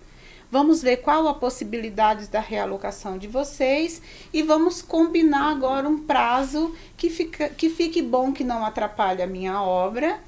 vamos 0.53 0.83
ver 0.83 0.99
qual 0.99 1.27
a 1.27 1.33
possibilidade 1.33 2.27
da 2.29 2.38
realocação 2.38 3.17
de 3.17 3.27
vocês 3.27 4.03
e 4.35 4.43
vamos 4.43 4.83
combinar 4.83 5.51
agora 5.51 5.88
um 5.88 6.05
prazo 6.05 6.77
que, 6.95 7.09
fica, 7.09 7.49
que 7.49 7.71
fique 7.71 8.03
bom, 8.03 8.35
que 8.35 8.45
não 8.45 8.62
atrapalhe 8.62 9.23
a 9.23 9.27
minha 9.27 9.62
obra 9.62 10.21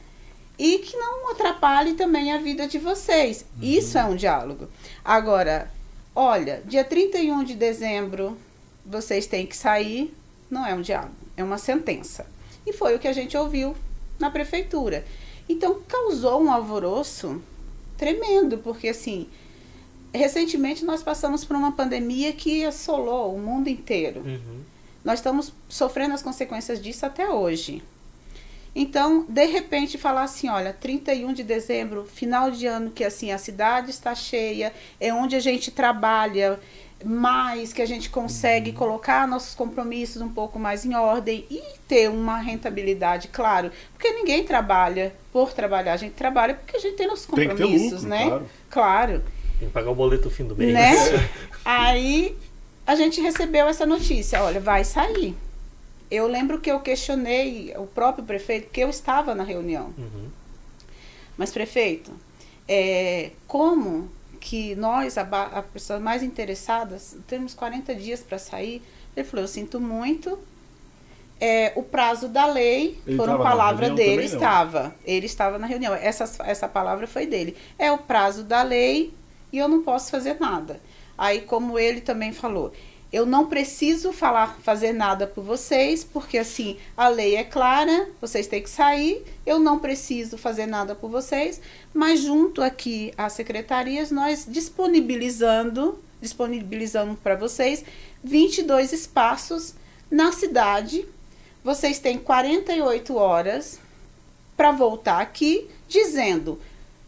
e 0.59 0.79
que 0.79 0.97
não 0.97 1.31
atrapalhe 1.31 1.93
também 1.93 2.33
a 2.33 2.39
vida 2.39 2.67
de 2.67 2.79
vocês. 2.79 3.45
Isso 3.61 3.99
é 3.99 4.05
um 4.07 4.17
diálogo. 4.17 4.67
Agora, 5.05 5.71
olha, 6.17 6.63
dia 6.65 6.85
31 6.85 7.45
de 7.45 7.55
dezembro 7.55 8.39
vocês 8.87 9.27
têm 9.27 9.47
que 9.47 9.57
sair, 9.57 10.15
não 10.51 10.67
é 10.67 10.73
um 10.73 10.81
diálogo, 10.81 11.13
é 11.37 11.45
uma 11.45 11.59
sentença. 11.59 12.25
E 12.67 12.73
foi 12.73 12.97
o 12.97 12.99
que 12.99 13.09
a 13.09 13.13
gente 13.13 13.37
ouviu 13.37 13.77
na 14.19 14.31
prefeitura. 14.31 15.05
Então 15.47 15.83
causou 15.87 16.43
um 16.43 16.51
alvoroço 16.51 17.43
tremendo, 17.99 18.57
porque 18.57 18.89
assim, 18.89 19.29
recentemente 20.15 20.85
nós 20.85 21.03
passamos 21.03 21.45
por 21.45 21.57
uma 21.57 21.73
pandemia 21.73 22.33
que 22.33 22.65
assolou 22.65 23.35
o 23.35 23.41
mundo 23.41 23.69
inteiro. 23.69 24.21
Uhum. 24.21 24.61
Nós 25.05 25.19
estamos 25.19 25.53
sofrendo 25.69 26.15
as 26.15 26.23
consequências 26.23 26.81
disso 26.81 27.05
até 27.05 27.29
hoje. 27.29 27.83
Então, 28.75 29.25
de 29.29 29.45
repente, 29.47 29.97
falar 29.97 30.25
assim, 30.25 30.49
olha, 30.49 30.73
31 30.73 31.33
de 31.33 31.45
dezembro, 31.45 32.05
final 32.05 32.51
de 32.51 32.67
ano, 32.67 32.91
que 32.91 33.05
assim 33.05 33.31
a 33.31 33.39
cidade 33.39 33.91
está 33.91 34.15
cheia, 34.15 34.73
é 34.99 35.15
onde 35.15 35.37
a 35.37 35.41
gente 35.41 35.71
trabalha 35.71 36.59
mais, 37.05 37.73
que 37.73 37.83
a 37.83 37.87
gente 37.87 38.09
consegue 38.09 38.73
colocar 38.73 39.29
nossos 39.29 39.55
compromissos 39.55 40.23
um 40.23 40.29
pouco 40.29 40.59
mais 40.59 40.85
em 40.85 40.95
ordem 40.95 41.45
e 41.51 41.63
ter 41.87 42.09
uma 42.09 42.39
rentabilidade, 42.39 43.29
claro, 43.29 43.71
porque 43.93 44.11
ninguém 44.11 44.43
trabalha 44.43 45.15
por 45.33 45.53
trabalhar, 45.53 45.93
a 45.93 45.97
gente 45.99 46.15
trabalha 46.15 46.55
porque 46.55 46.77
a 46.77 46.81
gente 46.81 46.97
tem 46.97 47.07
nossos 47.07 47.27
Tem 47.27 47.49
compromissos, 47.49 48.03
lucro, 48.03 48.09
né? 48.09 48.25
claro. 48.27 48.47
claro. 48.71 49.23
Tem 49.59 49.69
que 49.69 49.75
pagar 49.75 49.91
o 49.91 49.95
boleto 49.95 50.25
no 50.25 50.31
fim 50.31 50.45
do 50.45 50.57
mês. 50.57 50.73
Né? 50.73 50.91
Aí 51.65 52.37
a 52.87 52.95
gente 52.95 53.21
recebeu 53.21 53.67
essa 53.67 53.87
notícia, 53.87 54.43
olha, 54.43 54.61
vai 54.61 54.85
sair. 54.85 55.35
Eu 56.11 56.27
lembro 56.27 56.61
que 56.61 56.71
eu 56.71 56.81
questionei 56.81 57.75
o 57.77 57.87
próprio 57.87 58.25
prefeito, 58.25 58.65
porque 58.65 58.81
eu 58.81 58.91
estava 58.91 59.35
na 59.35 59.43
reunião. 59.43 59.93
Uhum. 59.97 60.29
Mas, 61.37 61.51
prefeito, 61.51 62.13
é, 62.69 63.31
como 63.47 64.11
que 64.39 64.75
nós, 64.75 65.17
a, 65.17 65.25
pessoas 65.63 66.01
mais 66.01 66.23
interessadas, 66.23 67.17
temos 67.27 67.55
40 67.55 67.95
dias 67.95 68.21
para 68.21 68.39
sair? 68.39 68.83
Ele 69.17 69.27
falou, 69.27 69.45
eu 69.45 69.49
sinto 69.49 69.81
muito. 69.81 70.39
É, 71.41 71.73
o 71.75 71.83
prazo 71.83 72.29
da 72.29 72.47
lei, 72.47 72.99
Ele 73.07 73.17
foram 73.17 73.43
reunião 73.43 73.95
dele, 73.95 74.25
estava. 74.25 74.95
Ele 75.05 75.27
estava 75.27 75.59
na 75.59 75.67
reunião. 75.67 75.95
Essa, 75.95 76.31
essa 76.45 76.69
palavra 76.69 77.07
foi 77.07 77.27
dele. 77.27 77.57
É 77.79 77.91
o 77.91 77.99
prazo 77.99 78.45
da 78.45 78.63
lei 78.63 79.13
e 79.55 79.59
eu 79.59 79.69
não 79.69 79.85
posso 79.85 80.11
fazer 80.11 80.37
nada. 80.41 80.81
Aí, 81.17 81.43
como 81.43 81.79
ele 81.79 82.01
também 82.01 82.33
falou, 82.33 82.73
eu 83.13 83.25
não 83.25 83.47
preciso 83.47 84.13
falar, 84.13 84.59
fazer 84.65 84.93
nada 84.93 85.29
por 85.29 85.45
vocês, 85.45 86.03
porque 86.03 86.37
assim, 86.39 86.77
a 86.97 87.07
lei 87.07 87.37
é 87.37 87.45
clara, 87.45 88.09
vocês 88.21 88.49
têm 88.49 88.61
que 88.61 88.69
sair, 88.69 89.25
eu 89.47 89.61
não 89.61 89.79
preciso 89.79 90.37
fazer 90.37 90.67
nada 90.67 90.97
por 90.97 91.09
vocês, 91.09 91.61
mas 91.95 92.19
junto 92.19 92.61
aqui 92.61 93.15
às 93.17 93.35
secretarias, 93.35 94.11
nós 94.11 94.45
disponibilizando, 94.49 96.03
disponibilizando 96.21 97.15
para 97.15 97.37
vocês 97.37 97.85
22 98.25 98.93
espaços 98.93 99.75
na 100.11 100.33
cidade. 100.33 101.07
Vocês 101.63 102.01
têm 102.01 102.19
48 102.19 103.15
horas 103.15 103.79
para 104.57 104.73
voltar 104.73 105.21
aqui 105.21 105.71
dizendo 105.87 106.61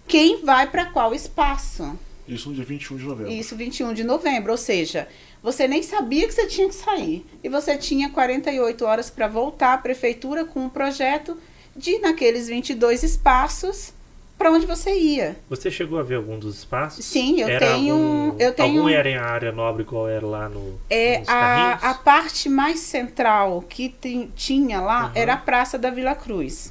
quem 0.07 0.45
vai 0.45 0.71
para 0.71 0.87
qual 0.87 1.13
espaço. 1.13 1.99
Isso 2.29 2.49
no 2.49 2.55
dia 2.55 2.65
21 2.65 2.97
de 2.97 3.05
novembro. 3.05 3.33
Isso, 3.33 3.57
21 3.57 3.93
de 3.95 4.05
novembro. 4.05 4.53
Ou 4.53 4.59
seja, 4.59 5.09
você 5.43 5.67
nem 5.69 5.83
sabia 5.83 6.27
que 6.27 6.35
você 6.35 6.47
tinha 6.47 6.69
que 6.69 6.75
sair. 6.75 7.25
E 7.45 7.49
você 7.49 7.77
tinha 7.77 8.11
48 8.11 8.85
horas 8.85 9.09
para 9.11 9.29
voltar 9.29 9.75
à 9.75 9.79
prefeitura 9.79 10.45
com 10.45 10.61
um 10.65 10.69
projeto 10.69 11.37
de, 11.75 11.99
naqueles 11.99 12.49
22 12.49 13.03
espaços, 13.03 13.93
para 14.39 14.51
onde 14.51 14.67
você 14.67 14.95
ia. 14.95 15.37
Você 15.49 15.71
chegou 15.71 15.99
a 15.99 16.03
ver 16.03 16.17
algum 16.17 16.39
dos 16.39 16.59
espaços? 16.59 17.05
Sim, 17.05 17.41
eu 17.41 17.49
Era 17.49 17.67
tenho, 17.73 17.95
algum- 17.95 18.37
eu 18.39 18.53
tenho 18.53 18.79
Algum 18.81 18.89
era 18.91 19.09
em 19.09 19.17
área 19.17 19.51
nobre 19.51 19.83
igual 19.83 20.07
era 20.09 20.27
lá 20.27 20.47
no 20.49 20.79
é 20.91 21.23
a, 21.27 21.91
a 21.91 21.95
parte 21.95 22.47
mais 22.49 22.81
central 22.81 23.63
que 23.67 23.89
tem- 23.89 24.31
tinha 24.37 24.79
lá 24.81 25.07
Uhum. 25.07 25.13
era 25.15 25.33
a 25.35 25.37
Praça 25.39 25.79
da 25.79 25.91
Vila 25.91 26.15
Cruz. 26.15 26.71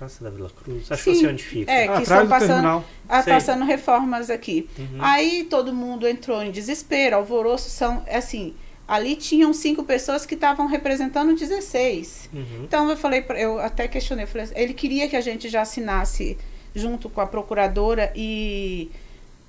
Praça 0.00 0.24
da 0.24 0.30
Vila 0.30 0.50
Cruz? 0.50 0.90
Acho 0.90 1.02
Sim, 1.04 1.10
que 1.10 1.16
eu 1.16 1.20
sei 1.20 1.28
onde 1.30 1.42
fica. 1.44 1.70
É, 1.70 1.82
que 1.84 1.88
Atrás 1.90 2.02
estão 2.08 2.24
do 2.24 2.28
passando, 2.30 2.48
terminal. 2.48 2.84
ah, 3.08 3.22
passando 3.22 3.64
reformas 3.66 4.30
aqui. 4.30 4.66
Uhum. 4.78 4.98
Aí 4.98 5.44
todo 5.44 5.74
mundo 5.74 6.08
entrou 6.08 6.42
em 6.42 6.50
desespero, 6.50 7.16
alvoroço 7.16 7.68
são 7.68 8.02
assim, 8.10 8.54
ali 8.88 9.14
tinham 9.14 9.52
cinco 9.52 9.84
pessoas 9.84 10.24
que 10.24 10.34
estavam 10.34 10.66
representando 10.66 11.34
16. 11.36 12.30
Uhum. 12.32 12.62
Então 12.64 12.88
eu 12.88 12.96
falei, 12.96 13.20
pra- 13.20 13.38
eu 13.38 13.58
até 13.60 13.86
questionei, 13.86 14.24
eu 14.24 14.28
falei, 14.28 14.44
assim, 14.44 14.54
ele 14.56 14.72
queria 14.72 15.06
que 15.06 15.16
a 15.16 15.20
gente 15.20 15.48
já 15.50 15.60
assinasse 15.60 16.38
junto 16.74 17.10
com 17.10 17.20
a 17.20 17.26
procuradora 17.26 18.10
e 18.16 18.90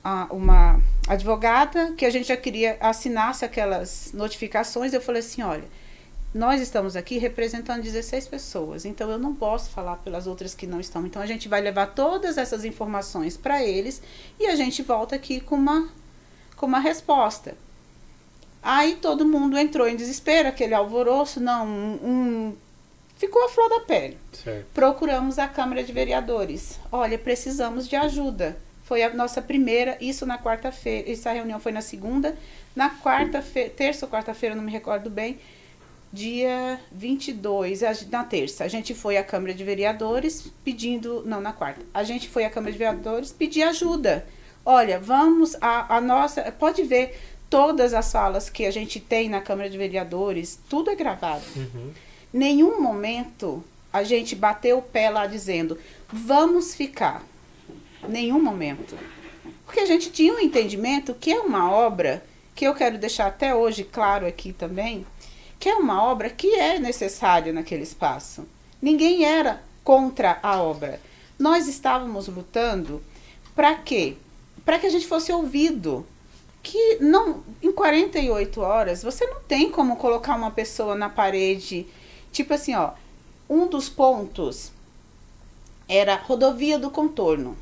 a- 0.03 0.27
uma 0.31 0.81
advogada, 1.07 1.93
que 1.93 2.05
a 2.05 2.09
gente 2.09 2.27
já 2.27 2.35
queria 2.35 2.75
assinasse 2.81 3.45
aquelas 3.45 4.11
notificações. 4.13 4.91
Eu 4.91 4.99
falei 4.99 5.21
assim, 5.21 5.41
olha, 5.43 5.63
nós 6.33 6.61
estamos 6.61 6.95
aqui 6.95 7.17
representando 7.17 7.81
16 7.81 8.27
pessoas, 8.27 8.85
então 8.85 9.11
eu 9.11 9.19
não 9.19 9.35
posso 9.35 9.69
falar 9.69 9.97
pelas 9.97 10.27
outras 10.27 10.53
que 10.53 10.65
não 10.65 10.79
estão. 10.79 11.05
Então 11.05 11.21
a 11.21 11.25
gente 11.25 11.49
vai 11.49 11.59
levar 11.59 11.87
todas 11.87 12.37
essas 12.37 12.63
informações 12.63 13.35
para 13.35 13.63
eles 13.63 14.01
e 14.39 14.47
a 14.47 14.55
gente 14.55 14.81
volta 14.81 15.15
aqui 15.15 15.41
com 15.41 15.55
uma 15.55 15.89
com 16.55 16.67
uma 16.67 16.79
resposta. 16.79 17.55
Aí 18.61 18.97
todo 18.97 19.27
mundo 19.27 19.57
entrou 19.57 19.87
em 19.87 19.95
desespero, 19.95 20.47
aquele 20.47 20.75
alvoroço, 20.75 21.39
não, 21.39 21.67
um, 21.67 22.55
ficou 23.17 23.43
a 23.43 23.49
flor 23.49 23.67
da 23.69 23.79
pele. 23.79 24.17
Certo. 24.31 24.67
Procuramos 24.71 25.39
a 25.39 25.47
Câmara 25.47 25.83
de 25.83 25.91
Vereadores. 25.91 26.79
Olha, 26.91 27.17
precisamos 27.17 27.87
de 27.87 27.95
ajuda. 27.95 28.55
Foi 28.83 29.01
a 29.01 29.11
nossa 29.13 29.41
primeira, 29.41 29.97
isso 29.99 30.25
na 30.25 30.37
quarta-feira, 30.37 31.11
essa 31.11 31.31
reunião 31.31 31.59
foi 31.59 31.71
na 31.71 31.81
segunda. 31.81 32.37
Na 32.75 32.89
quarta-feira, 32.89 33.69
terça 33.71 34.05
ou 34.05 34.11
quarta-feira, 34.11 34.53
não 34.53 34.63
me 34.63 34.71
recordo 34.71 35.09
bem, 35.09 35.39
dia 36.13 36.79
22, 36.91 37.83
a- 37.83 37.93
na 38.11 38.23
terça, 38.23 38.63
a 38.63 38.67
gente 38.67 38.93
foi 38.93 39.17
à 39.17 39.23
Câmara 39.23 39.53
de 39.53 39.63
Vereadores 39.63 40.51
pedindo, 40.63 41.23
não, 41.25 41.39
na 41.39 41.53
quarta, 41.53 41.81
a 41.93 42.03
gente 42.03 42.27
foi 42.29 42.43
à 42.43 42.49
Câmara 42.49 42.71
de 42.71 42.77
Vereadores 42.77 43.31
pedir 43.31 43.63
ajuda. 43.63 44.25
Olha, 44.65 44.99
vamos, 44.99 45.55
a, 45.61 45.95
a 45.97 46.01
nossa, 46.01 46.41
pode 46.51 46.83
ver 46.83 47.17
todas 47.49 47.93
as 47.93 48.11
falas 48.11 48.49
que 48.49 48.65
a 48.65 48.71
gente 48.71 48.99
tem 48.99 49.29
na 49.29 49.41
Câmara 49.41 49.69
de 49.69 49.77
Vereadores, 49.77 50.59
tudo 50.69 50.89
é 50.89 50.95
gravado 50.95 51.43
Uhum. 51.55 51.91
nenhum 52.31 52.81
momento 52.81 53.63
a 53.91 54.03
gente 54.03 54.35
bateu 54.35 54.77
o 54.77 54.81
pé 54.81 55.09
lá 55.09 55.27
dizendo 55.27 55.77
vamos 56.07 56.73
ficar. 56.75 57.23
Nenhum 58.07 58.41
momento. 58.41 58.97
Porque 59.65 59.79
a 59.81 59.85
gente 59.85 60.11
tinha 60.11 60.33
um 60.33 60.39
entendimento 60.39 61.13
que 61.13 61.31
é 61.31 61.39
uma 61.39 61.69
obra, 61.71 62.23
que 62.55 62.65
eu 62.65 62.73
quero 62.73 62.97
deixar 62.97 63.27
até 63.27 63.53
hoje 63.53 63.83
claro 63.83 64.25
aqui 64.25 64.51
também, 64.53 65.05
que 65.61 65.69
é 65.69 65.75
uma 65.75 66.03
obra 66.03 66.29
que 66.29 66.53
é 66.55 66.77
necessária 66.77 67.53
naquele 67.53 67.83
espaço. 67.83 68.45
Ninguém 68.81 69.23
era 69.23 69.63
contra 69.81 70.39
a 70.43 70.61
obra. 70.61 70.99
Nós 71.39 71.69
estávamos 71.69 72.27
lutando 72.27 73.01
para 73.55 73.75
quê? 73.75 74.17
Para 74.65 74.77
que 74.77 74.87
a 74.87 74.89
gente 74.89 75.07
fosse 75.07 75.31
ouvido. 75.31 76.05
Que 76.61 76.97
não, 76.99 77.43
em 77.63 77.71
48 77.71 78.59
horas, 78.59 79.01
você 79.01 79.25
não 79.25 79.39
tem 79.41 79.71
como 79.71 79.95
colocar 79.95 80.35
uma 80.35 80.51
pessoa 80.51 80.93
na 80.93 81.09
parede 81.09 81.87
Tipo 82.31 82.53
assim, 82.53 82.73
ó, 82.75 82.91
um 83.49 83.67
dos 83.67 83.89
pontos 83.89 84.71
era 85.87 86.15
rodovia 86.15 86.79
do 86.79 86.89
contorno. 86.89 87.57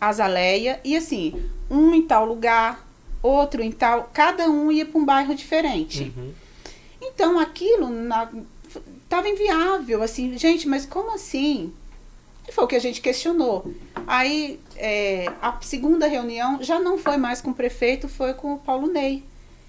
Azaleia, 0.00 0.80
e 0.84 0.96
assim, 0.96 1.50
um 1.70 1.94
em 1.94 2.02
tal 2.02 2.26
lugar, 2.26 2.84
outro 3.24 3.62
em 3.62 3.72
tal, 3.72 4.10
cada 4.12 4.48
um 4.50 4.70
ia 4.70 4.84
para 4.84 5.00
um 5.00 5.04
bairro 5.04 5.34
diferente. 5.34 6.12
Uhum. 6.16 6.32
Então 7.00 7.38
aquilo 7.38 7.88
na, 7.88 8.30
tava 9.08 9.28
inviável, 9.28 10.02
assim, 10.02 10.36
gente, 10.36 10.68
mas 10.68 10.84
como 10.84 11.14
assim? 11.14 11.72
E 12.46 12.52
foi 12.52 12.64
o 12.64 12.66
que 12.66 12.76
a 12.76 12.80
gente 12.80 13.00
questionou. 13.00 13.72
Aí 14.06 14.60
é, 14.76 15.32
a 15.40 15.58
segunda 15.62 16.06
reunião 16.06 16.62
já 16.62 16.78
não 16.78 16.98
foi 16.98 17.16
mais 17.16 17.40
com 17.40 17.50
o 17.50 17.54
prefeito, 17.54 18.08
foi 18.08 18.34
com 18.34 18.54
o 18.54 18.58
Paulo 18.58 18.86
Ney. 18.86 19.24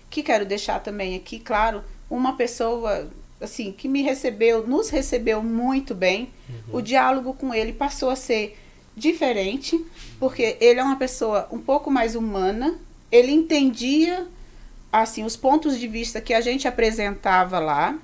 Que 0.09 0.21
quero 0.21 0.45
deixar 0.45 0.81
também 0.81 1.15
aqui, 1.15 1.39
claro, 1.39 1.83
uma 2.09 2.35
pessoa 2.35 3.09
assim 3.39 3.71
que 3.71 3.87
me 3.87 4.01
recebeu, 4.01 4.67
nos 4.67 4.89
recebeu 4.89 5.41
muito 5.41 5.95
bem. 5.95 6.29
O 6.71 6.81
diálogo 6.81 7.33
com 7.33 7.53
ele 7.53 7.71
passou 7.71 8.09
a 8.09 8.15
ser 8.15 8.57
diferente, 8.95 9.83
porque 10.19 10.57
ele 10.59 10.79
é 10.79 10.83
uma 10.83 10.95
pessoa 10.95 11.47
um 11.51 11.59
pouco 11.59 11.89
mais 11.89 12.15
humana. 12.15 12.79
Ele 13.15 13.31
entendia 13.31 14.27
assim 14.91 15.23
os 15.23 15.37
pontos 15.37 15.79
de 15.79 15.87
vista 15.87 16.19
que 16.19 16.33
a 16.33 16.41
gente 16.41 16.67
apresentava 16.67 17.59
lá. 17.59 17.97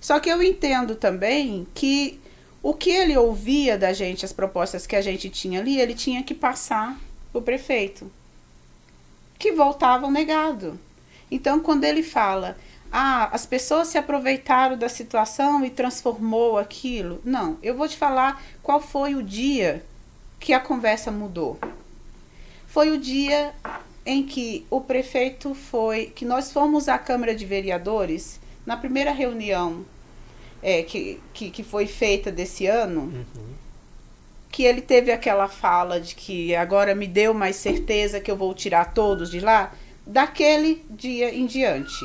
Só 0.00 0.18
que 0.18 0.30
eu 0.30 0.42
entendo 0.42 0.96
também 0.96 1.66
que 1.74 2.18
o 2.62 2.72
que 2.72 2.88
ele 2.88 3.14
ouvia 3.18 3.76
da 3.76 3.92
gente, 3.92 4.24
as 4.24 4.32
propostas 4.32 4.86
que 4.86 4.96
a 4.96 5.02
gente 5.02 5.28
tinha 5.28 5.60
ali, 5.60 5.78
ele 5.78 5.92
tinha 5.92 6.22
que 6.22 6.32
passar 6.32 6.98
o 7.34 7.42
prefeito, 7.42 8.10
que 9.38 9.52
voltavam 9.52 10.10
negado. 10.10 10.80
Então, 11.30 11.60
quando 11.60 11.84
ele 11.84 12.02
fala, 12.02 12.56
ah, 12.90 13.28
as 13.30 13.44
pessoas 13.44 13.88
se 13.88 13.98
aproveitaram 13.98 14.78
da 14.78 14.88
situação 14.88 15.62
e 15.66 15.68
transformou 15.68 16.56
aquilo. 16.56 17.20
Não, 17.22 17.58
eu 17.62 17.76
vou 17.76 17.86
te 17.86 17.96
falar 17.98 18.42
qual 18.62 18.80
foi 18.80 19.14
o 19.14 19.22
dia 19.22 19.84
que 20.40 20.54
a 20.54 20.60
conversa 20.60 21.10
mudou. 21.10 21.58
Foi 22.66 22.90
o 22.90 22.98
dia 22.98 23.54
em 24.06 24.24
que 24.24 24.66
o 24.70 24.80
prefeito 24.80 25.54
foi, 25.54 26.06
que 26.06 26.24
nós 26.24 26.52
fomos 26.52 26.88
à 26.88 26.98
Câmara 26.98 27.34
de 27.34 27.44
Vereadores, 27.46 28.40
na 28.66 28.76
primeira 28.76 29.12
reunião 29.12 29.84
é, 30.62 30.82
que, 30.82 31.20
que, 31.32 31.50
que 31.50 31.62
foi 31.62 31.86
feita 31.86 32.30
desse 32.32 32.66
ano, 32.66 33.02
Uhum. 33.02 33.54
que 34.50 34.62
ele 34.64 34.80
teve 34.80 35.10
aquela 35.10 35.48
fala 35.48 36.00
de 36.00 36.14
que 36.14 36.54
agora 36.54 36.94
me 36.94 37.06
deu 37.06 37.34
mais 37.34 37.56
certeza 37.56 38.20
que 38.20 38.30
eu 38.30 38.36
vou 38.36 38.54
tirar 38.54 38.92
todos 38.94 39.30
de 39.30 39.40
lá, 39.40 39.72
daquele 40.06 40.84
dia 40.90 41.34
em 41.34 41.46
diante. 41.46 42.04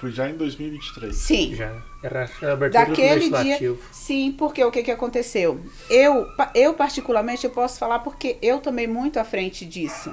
Foi 0.00 0.10
já 0.10 0.28
em 0.30 0.36
2023. 0.36 1.14
Sim. 1.14 1.54
Já. 1.54 1.82
Era 2.02 2.20
a 2.24 2.52
abertura 2.52 2.86
Daquele 2.86 3.28
do 3.28 3.42
dia, 3.42 3.76
sim, 3.92 4.34
porque 4.38 4.64
o 4.64 4.70
que, 4.70 4.82
que 4.82 4.90
aconteceu? 4.90 5.60
Eu, 5.90 6.26
eu, 6.54 6.72
particularmente, 6.72 7.44
eu 7.44 7.50
posso 7.50 7.78
falar 7.78 7.98
porque 7.98 8.38
eu 8.40 8.58
tomei 8.58 8.86
muito 8.86 9.20
à 9.20 9.24
frente 9.24 9.66
disso. 9.66 10.10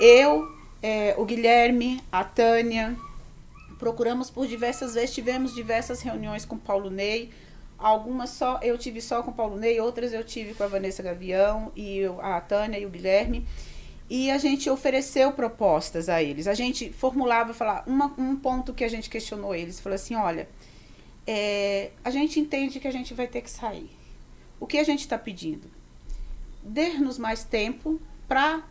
Eu, 0.00 0.50
é, 0.82 1.14
o 1.18 1.26
Guilherme, 1.26 2.02
a 2.10 2.24
Tânia, 2.24 2.96
procuramos 3.78 4.30
por 4.30 4.46
diversas 4.46 4.94
vezes, 4.94 5.14
tivemos 5.14 5.54
diversas 5.54 6.00
reuniões 6.00 6.46
com 6.46 6.56
Paulo 6.56 6.88
Ney. 6.88 7.30
Algumas 7.78 8.30
só 8.30 8.58
eu 8.62 8.78
tive 8.78 9.02
só 9.02 9.22
com 9.22 9.30
Paulo 9.30 9.56
Ney, 9.58 9.78
outras 9.78 10.14
eu 10.14 10.24
tive 10.24 10.54
com 10.54 10.62
a 10.62 10.66
Vanessa 10.66 11.02
Gavião 11.02 11.70
e 11.76 12.00
a 12.22 12.40
Tânia 12.40 12.78
e 12.78 12.86
o 12.86 12.90
Guilherme. 12.90 13.46
E 14.08 14.30
a 14.30 14.38
gente 14.38 14.70
ofereceu 14.70 15.32
propostas 15.32 16.08
a 16.08 16.22
eles. 16.22 16.46
A 16.46 16.54
gente 16.54 16.90
formulava, 16.90 17.52
falar 17.52 17.84
uma, 17.86 18.06
um 18.18 18.36
ponto 18.36 18.72
que 18.72 18.84
a 18.84 18.88
gente 18.88 19.10
questionou 19.10 19.54
eles, 19.54 19.80
falou 19.80 19.94
assim, 19.94 20.14
olha, 20.14 20.48
é, 21.26 21.90
a 22.02 22.10
gente 22.10 22.40
entende 22.40 22.80
que 22.80 22.88
a 22.88 22.90
gente 22.90 23.12
vai 23.12 23.26
ter 23.26 23.42
que 23.42 23.50
sair. 23.50 23.90
O 24.58 24.66
que 24.66 24.78
a 24.78 24.84
gente 24.84 25.00
está 25.00 25.18
pedindo? 25.18 25.70
Dê-nos 26.62 27.18
mais 27.18 27.44
tempo 27.44 28.00
para 28.26 28.62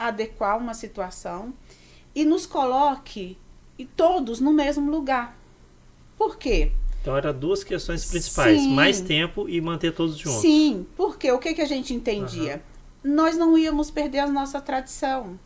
adequar 0.00 0.56
uma 0.56 0.72
situação 0.72 1.52
e 2.14 2.24
nos 2.24 2.46
coloque 2.46 3.36
e 3.78 3.84
todos 3.84 4.40
no 4.40 4.50
mesmo 4.50 4.90
lugar. 4.90 5.38
Por 6.16 6.38
quê? 6.38 6.72
Então 7.00 7.16
eram 7.16 7.32
duas 7.32 7.62
questões 7.62 8.06
principais. 8.06 8.60
Sim. 8.60 8.74
Mais 8.74 9.00
tempo 9.00 9.48
e 9.48 9.60
manter 9.60 9.92
todos 9.92 10.16
juntos. 10.16 10.40
Sim, 10.40 10.86
porque 10.96 11.30
o 11.30 11.38
que, 11.38 11.54
que 11.54 11.60
a 11.60 11.66
gente 11.66 11.94
entendia? 11.94 12.62
Nós 13.04 13.36
não 13.36 13.56
íamos 13.56 13.90
perder 13.90 14.20
a 14.20 14.26
nossa 14.26 14.60
tradição. 14.60 15.38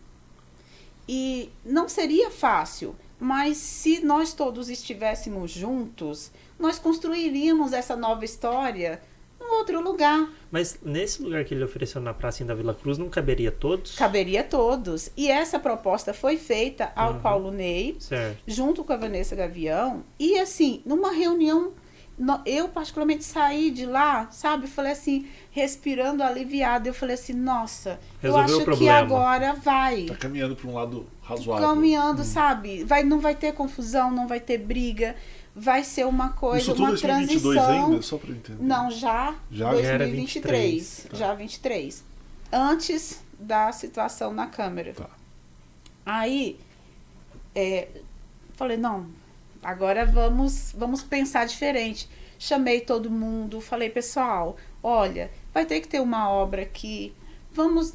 E 1.08 1.50
não 1.64 1.88
seria 1.88 2.30
fácil, 2.30 2.96
mas 3.20 3.56
se 3.56 4.00
nós 4.04 4.32
todos 4.32 4.68
estivéssemos 4.70 5.50
juntos, 5.50 6.30
nós 6.58 6.78
construiríamos 6.78 7.72
essa 7.72 7.94
nova 7.94 8.24
história 8.24 9.02
em 9.46 9.58
outro 9.58 9.80
lugar. 9.80 10.28
Mas 10.50 10.78
nesse 10.82 11.22
lugar 11.22 11.44
que 11.44 11.52
ele 11.54 11.64
ofereceu 11.64 12.00
na 12.00 12.14
praça 12.14 12.44
da 12.44 12.54
Vila 12.54 12.74
Cruz, 12.74 12.96
não 12.98 13.08
caberia 13.08 13.50
todos? 13.52 13.94
Caberia 13.96 14.42
todos. 14.44 15.10
E 15.16 15.30
essa 15.30 15.58
proposta 15.58 16.12
foi 16.14 16.36
feita 16.36 16.92
ao 16.96 17.14
Uhum. 17.14 17.20
Paulo 17.20 17.50
Ney, 17.50 17.96
Certo. 17.98 18.38
junto 18.46 18.82
com 18.84 18.92
a 18.92 18.96
Vanessa 18.96 19.34
Gavião. 19.36 20.04
E 20.18 20.38
assim, 20.38 20.82
numa 20.86 21.12
reunião, 21.12 21.72
no- 22.18 22.40
eu 22.46 22.68
particularmente 22.68 23.24
saí 23.24 23.70
de 23.70 23.84
lá, 23.86 24.28
sabe? 24.30 24.66
Falei 24.68 24.92
assim, 24.92 25.26
respirando 25.50 26.22
aliviada. 26.22 26.88
Eu 26.88 26.94
falei 26.94 27.14
assim, 27.14 27.32
nossa, 27.32 27.98
Resolveu 28.22 28.60
eu 28.60 28.66
o 28.66 28.70
acho 28.70 28.78
que 28.78 28.88
agora 28.88 29.52
vai. 29.54 30.04
Tá 30.06 30.14
caminhando 30.14 30.54
para 30.54 30.68
um 30.70 30.74
lado 30.74 31.06
razoável. 31.22 31.66
Caminhando, 31.68 32.22
sabe? 32.22 32.84
Vai, 32.84 33.02
não 33.02 33.18
vai 33.18 33.34
ter 33.34 33.52
confusão, 33.52 34.10
não 34.12 34.28
vai 34.28 34.38
ter 34.40 34.58
briga. 34.58 35.16
Vai 35.54 35.84
ser 35.84 36.06
uma 36.06 36.30
coisa, 36.30 36.58
Isso 36.58 36.70
tudo 36.72 36.82
uma 36.82 36.90
2022 36.90 37.54
transição. 37.54 37.86
ainda? 37.86 38.02
Só 38.02 38.18
pra 38.18 38.30
eu 38.30 38.36
entender. 38.36 38.62
Não, 38.62 38.90
já, 38.90 39.34
Já? 39.50 39.74
Já 39.74 39.80
era 39.80 39.98
2023. 39.98 40.72
23, 40.72 41.06
tá. 41.10 41.16
Já 41.16 41.34
23. 41.34 42.04
Antes 42.52 43.24
da 43.38 43.72
situação 43.72 44.32
na 44.32 44.46
Câmara. 44.46 44.92
Tá. 44.94 45.08
Aí, 46.04 46.58
é, 47.54 47.88
falei, 48.54 48.76
não, 48.76 49.06
agora 49.62 50.04
vamos, 50.04 50.72
vamos 50.76 51.02
pensar 51.02 51.46
diferente. 51.46 52.08
Chamei 52.38 52.80
todo 52.80 53.10
mundo, 53.10 53.60
falei, 53.60 53.88
pessoal, 53.88 54.56
olha, 54.82 55.30
vai 55.52 55.64
ter 55.64 55.80
que 55.80 55.88
ter 55.88 56.00
uma 56.00 56.28
obra 56.28 56.62
aqui. 56.62 57.14
Vamos, 57.52 57.94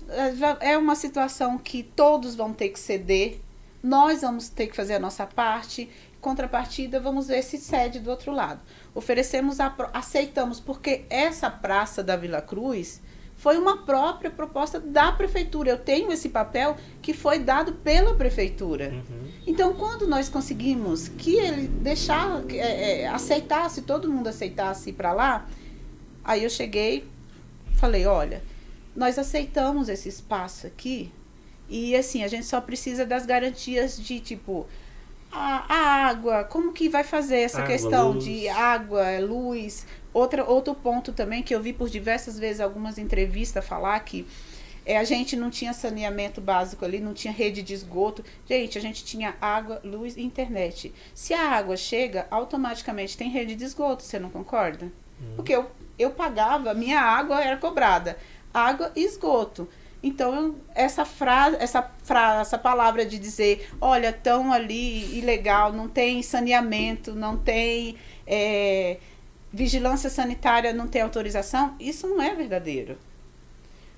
é, 0.62 0.72
é 0.72 0.78
uma 0.78 0.96
situação 0.96 1.58
que 1.58 1.84
todos 1.84 2.36
vão 2.36 2.54
ter 2.54 2.70
que 2.70 2.80
ceder. 2.80 3.40
Nós 3.84 4.22
vamos 4.22 4.50
ter 4.50 4.68
que 4.68 4.76
fazer 4.76 4.96
a 4.96 5.00
nossa 5.00 5.26
parte. 5.26 5.90
Contrapartida, 6.22 7.00
vamos 7.00 7.28
ver 7.28 7.42
se 7.44 7.58
cede 7.58 8.00
do 8.00 8.10
outro 8.10 8.32
lado. 8.32 8.62
Oferecemos, 8.94 9.60
a, 9.60 9.74
aceitamos, 9.94 10.60
porque 10.60 11.06
essa 11.10 11.50
praça 11.50 12.04
da 12.04 12.16
Vila 12.16 12.42
Cruz 12.42 13.02
foi 13.40 13.58
uma 13.58 13.86
própria 13.86 14.30
proposta 14.30 14.82
da 14.82 15.14
prefeitura. 15.14 15.70
Eu 15.70 15.78
tenho 15.78 16.12
esse 16.12 16.28
papel 16.28 16.76
que 17.02 17.14
foi 17.14 17.40
dado 17.40 17.72
pela 17.72 18.14
prefeitura. 18.16 18.90
Uhum. 18.90 19.32
Então, 19.48 19.74
quando 19.76 20.06
nós 20.06 20.28
conseguimos 20.28 21.08
que 21.08 21.38
ele 21.38 21.68
deixar, 21.68 22.44
é, 22.50 23.04
é, 23.04 23.08
aceitasse, 23.08 23.84
todo 23.84 24.12
mundo 24.12 24.28
aceitasse 24.28 24.90
ir 24.90 24.94
para 24.94 25.14
lá, 25.14 25.48
aí 26.22 26.44
eu 26.44 26.50
cheguei, 26.50 27.08
falei, 27.76 28.06
olha, 28.06 28.44
nós 28.94 29.18
aceitamos 29.18 29.88
esse 29.88 30.10
espaço 30.10 30.68
aqui 30.68 31.10
e 31.70 31.96
assim 31.96 32.24
a 32.24 32.28
gente 32.28 32.46
só 32.46 32.60
precisa 32.60 33.06
das 33.06 33.26
garantias 33.26 33.98
de 33.98 34.20
tipo 34.20 34.68
a, 35.32 35.74
a 35.74 36.08
água, 36.08 36.44
como 36.44 36.74
que 36.74 36.90
vai 36.90 37.04
fazer 37.04 37.38
essa 37.40 37.60
Água, 37.60 37.72
questão 37.72 38.12
luz. 38.12 38.24
de 38.24 38.48
água, 38.50 39.20
luz? 39.20 39.86
Outra, 40.14 40.44
outro 40.44 40.74
ponto 40.74 41.14
também 41.14 41.44
que 41.44 41.54
eu 41.54 41.62
vi 41.62 41.72
por 41.72 41.90
diversas 41.90 42.40
vezes 42.40 42.60
algumas 42.60 42.98
entrevistas 42.98 43.66
falar 43.66 44.00
que 44.00 44.26
é, 44.86 44.98
a 44.98 45.04
gente 45.04 45.36
não 45.36 45.52
tinha 45.52 45.72
saneamento 45.72 46.42
básico 46.42 46.84
ali, 46.84 47.00
não 47.00 47.14
tinha 47.14 47.32
rede 47.32 47.62
de 47.62 47.74
esgoto. 47.76 48.24
Gente, 48.48 48.78
a 48.78 48.82
gente 48.82 49.06
tinha 49.06 49.36
água, 49.40 49.80
luz 49.84 50.18
e 50.18 50.22
internet. 50.22 50.92
Se 51.14 51.34
a 51.34 51.52
água 51.52 51.78
chega, 51.78 52.26
automaticamente 52.32 53.16
tem 53.16 53.30
rede 53.30 53.56
de 53.56 53.64
esgoto, 53.64 54.02
você 54.02 54.18
não 54.18 54.32
concorda? 54.32 54.92
Porque 55.36 55.54
eu, 55.54 55.70
eu 55.98 56.12
pagava, 56.12 56.74
minha 56.74 57.00
água 57.00 57.40
era 57.44 57.58
cobrada. 57.58 58.18
Água 58.52 58.92
e 58.96 59.04
esgoto. 59.04 59.70
Então, 60.02 60.56
essa 60.74 61.04
frase, 61.04 61.58
essa 61.60 61.82
frase, 62.04 62.42
essa 62.42 62.58
palavra 62.58 63.06
de 63.06 63.20
dizer, 63.20 63.70
olha, 63.82 64.14
tão 64.14 64.54
ali 64.54 65.18
ilegal, 65.18 65.74
não 65.74 65.90
tem 65.90 66.24
saneamento, 66.24 67.14
não 67.14 67.38
tem 67.38 67.98
é, 68.26 68.98
vigilância 69.52 70.10
sanitária, 70.10 70.72
não 70.72 70.88
tem 70.88 71.02
autorização, 71.02 71.76
isso 71.80 72.08
não 72.08 72.22
é 72.22 72.34
verdadeiro. 72.34 72.98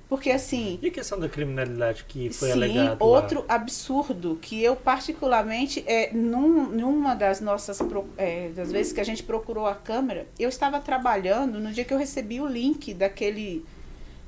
Porque 0.10 0.30
assim, 0.30 0.78
E 0.82 0.88
a 0.88 0.92
questão 0.92 1.18
da 1.18 1.30
criminalidade 1.30 2.04
que 2.04 2.30
foi 2.32 2.50
Sim, 2.50 2.54
alegado 2.56 3.00
lá? 3.00 3.06
outro 3.06 3.46
absurdo 3.48 4.38
que 4.42 4.62
eu 4.62 4.76
particularmente, 4.76 5.86
é, 5.88 6.12
num, 6.12 6.68
numa 6.70 7.16
das 7.16 7.40
nossas, 7.40 7.80
é, 8.18 8.50
das 8.50 8.74
vezes 8.74 8.92
que 8.92 9.00
a 9.00 9.06
gente 9.06 9.24
procurou 9.24 9.66
a 9.66 9.74
câmera, 9.74 10.28
eu 10.38 10.50
estava 10.50 10.82
trabalhando 10.82 11.62
no 11.62 11.72
dia 11.72 11.86
que 11.86 11.94
eu 11.94 11.98
recebi 11.98 12.42
o 12.42 12.46
link 12.48 12.94
daquele, 12.94 13.64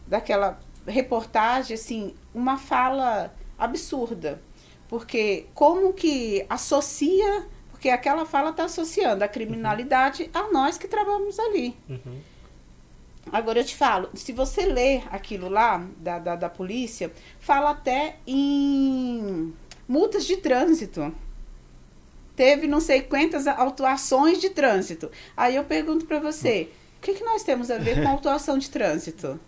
daquela 0.08 0.58
reportagem, 0.86 1.76
assim, 1.76 2.14
uma 2.34 2.58
fala 2.58 3.34
absurda. 3.58 4.42
Porque 4.88 5.48
como 5.54 5.94
que 5.94 6.46
associa, 6.50 7.48
porque 7.72 7.90
aquela 7.90 8.26
fala 8.26 8.50
está 8.52 8.66
associando 8.66 9.24
a 9.24 9.28
criminalidade 9.28 10.30
a 10.34 10.52
nós 10.52 10.78
que 10.78 10.88
trabalhamos 10.88 11.40
ali. 11.40 11.76
Uhum. 11.90 12.20
Agora 13.32 13.60
eu 13.60 13.64
te 13.64 13.76
falo, 13.76 14.10
se 14.14 14.34
você 14.34 14.66
ler 14.66 15.04
aquilo 15.10 15.48
lá 15.50 15.86
da, 15.98 16.20
da, 16.20 16.36
da 16.36 16.50
polícia, 16.50 17.12
fala 17.40 17.72
até 17.72 18.18
em 18.28 19.54
multas 19.88 20.26
de 20.26 20.38
trânsito. 20.38 21.14
Teve 22.36 22.68
não 22.68 22.80
sei 22.80 23.02
quantas 23.02 23.48
autuações 23.48 24.40
de 24.40 24.50
trânsito. 24.50 25.10
Aí 25.38 25.56
eu 25.56 25.64
pergunto 25.64 26.06
para 26.06 26.20
você, 26.20 26.70
o 26.98 27.02
que, 27.02 27.14
que 27.14 27.24
nós 27.24 27.44
temos 27.44 27.72
a 27.72 27.78
ver 27.78 28.02
com 28.02 28.10
autuação 28.10 28.58
de 28.58 28.70
trânsito? 28.70 29.40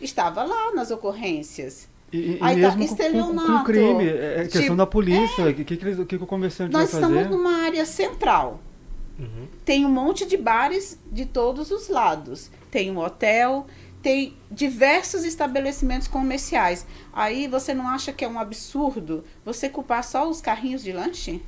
Estava 0.00 0.44
lá 0.44 0.74
nas 0.74 0.90
ocorrências. 0.90 1.88
E, 2.12 2.32
e 2.36 2.38
Aí 2.40 2.60
tá, 2.60 2.70
mesmo 2.70 2.70
com, 2.70 2.70
com, 2.70 2.76
com 2.76 2.82
estelionato. 2.84 3.64
crime, 3.64 4.08
é 4.08 4.34
é 4.40 4.42
questão 4.44 4.62
Tipo, 4.62 4.76
da 4.76 4.86
polícia, 4.86 5.44
o 5.44 5.54
que, 5.54 5.64
que, 5.64 5.76
que, 5.76 6.04
que 6.04 6.18
que 6.18 6.24
o 6.24 6.26
comerciante 6.26 6.72
Nós 6.72 6.92
estamos 6.92 7.26
numa 7.28 7.62
área 7.62 7.84
central. 7.84 8.60
Uhum. 9.18 9.48
Tem 9.64 9.84
um 9.84 9.88
monte 9.88 10.26
de 10.26 10.36
bares 10.36 10.98
de 11.10 11.24
todos 11.24 11.70
os 11.70 11.88
lados. 11.88 12.50
Tem 12.70 12.90
um 12.90 12.98
hotel, 12.98 13.66
tem 14.02 14.36
diversos 14.50 15.24
estabelecimentos 15.24 16.06
comerciais. 16.06 16.86
Aí 17.12 17.48
você 17.48 17.74
não 17.74 17.88
acha 17.88 18.12
que 18.12 18.24
é 18.24 18.28
um 18.28 18.38
absurdo 18.38 19.24
você 19.44 19.68
culpar 19.68 20.04
só 20.04 20.28
os 20.28 20.40
carrinhos 20.40 20.82
de 20.82 20.92
lanche? 20.92 21.42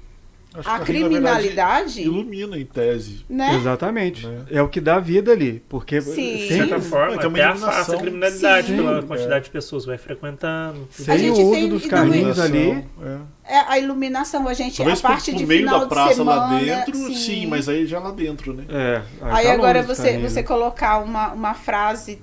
Acho 0.55 0.67
A 0.69 0.79
na 0.79 0.79
verdade, 0.85 0.99
criminalidade, 1.09 2.01
ilumina 2.03 2.59
em 2.59 2.65
tese. 2.65 3.25
né? 3.29 3.55
Exatamente. 3.55 4.27
Né? 4.27 4.45
É 4.51 4.63
o 4.63 4.69
que 4.69 4.81
dá 4.81 4.99
vida 4.99 5.31
ali. 5.31 5.63
Porque 5.69 6.01
Sim. 6.01 6.15
De 6.15 6.49
sem, 6.49 6.57
certa 6.59 6.81
forma, 6.81 7.13
uma 7.17 7.23
até 7.29 7.43
afasta 7.45 7.95
a 7.95 7.99
criminalidade 7.99 8.67
Sim. 8.69 8.77
pela 8.77 9.01
Sim. 9.03 9.07
quantidade 9.07 9.45
de 9.45 9.51
pessoas 9.51 9.83
que 9.85 9.89
vai 9.91 9.99
frequentando. 9.99 10.89
tudo. 10.97 11.05
sem 11.05 11.13
A 11.13 11.17
o 11.17 11.19
gente 11.19 11.41
uso 11.41 11.51
tem- 11.53 11.69
dos 11.69 11.87
carrinhos 11.87 12.39
ali. 12.39 12.59
Iluminação, 12.59 13.29
é. 13.45 13.55
É 13.55 13.61
a 13.61 13.79
iluminação, 13.79 14.49
a 14.49 14.55
gente, 14.55 14.77
Talvez 14.77 14.99
a 15.05 15.09
parte 15.09 15.31
por, 15.31 15.39
de 15.39 15.47
meio 15.47 15.61
final 15.61 15.79
da 15.81 15.85
de 15.85 15.91
praça 15.91 16.15
semana, 16.15 16.41
lá 16.53 16.59
dentro, 16.59 17.15
sim. 17.15 17.47
mas 17.47 17.67
aí 17.69 17.87
já 17.87 17.99
lá 17.99 18.11
dentro, 18.11 18.53
né? 18.53 18.65
É, 18.69 19.03
Aí 19.23 19.47
tá 19.47 19.53
agora 19.55 19.83
você, 19.83 20.19
você 20.19 20.41
né? 20.41 20.43
colocar 20.43 20.99
uma, 20.99 21.33
uma 21.33 21.55
frase 21.55 22.21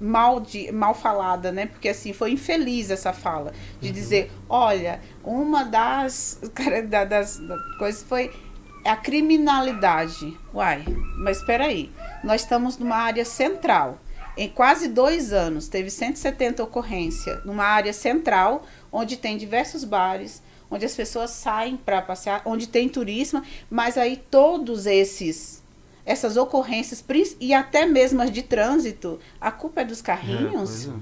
mal, 0.00 0.40
de, 0.40 0.72
mal 0.72 0.94
falada, 0.94 1.52
né? 1.52 1.66
Porque 1.66 1.88
assim, 1.90 2.12
foi 2.12 2.32
infeliz 2.32 2.90
essa 2.90 3.12
fala. 3.12 3.52
De 3.80 3.88
Uhum. 3.88 3.94
dizer, 3.94 4.32
olha, 4.48 5.00
uma 5.22 5.64
das, 5.64 6.40
das 7.08 7.38
coisas 7.78 8.02
foi 8.02 8.32
a 8.84 8.96
criminalidade. 8.96 10.36
Uai, 10.54 10.84
mas 11.18 11.38
espera 11.38 11.66
aí. 11.66 11.92
Nós 12.24 12.42
estamos 12.42 12.78
numa 12.78 12.96
área 12.96 13.24
central. 13.24 13.98
Em 14.36 14.48
quase 14.48 14.88
dois 14.88 15.32
anos, 15.32 15.68
teve 15.68 15.90
170 15.90 16.62
ocorrências 16.62 17.44
numa 17.44 17.64
área 17.64 17.92
central, 17.92 18.62
onde 18.90 19.16
tem 19.16 19.36
diversos 19.36 19.84
bares, 19.84 20.42
onde 20.70 20.86
as 20.86 20.94
pessoas 20.94 21.30
saem 21.30 21.76
para 21.76 22.00
passear, 22.00 22.40
onde 22.44 22.68
tem 22.68 22.88
turismo, 22.88 23.42
mas 23.68 23.98
aí 23.98 24.16
todos 24.16 24.86
esses 24.86 25.59
essas 26.10 26.36
ocorrências 26.36 27.04
e 27.38 27.54
até 27.54 27.86
mesmo 27.86 28.20
as 28.20 28.32
de 28.32 28.42
trânsito, 28.42 29.20
a 29.40 29.52
culpa 29.52 29.82
é 29.82 29.84
dos 29.84 30.00
É, 30.00 30.02
carrinhos? 30.02 30.86
pois 30.86 30.88
é. 30.88 30.92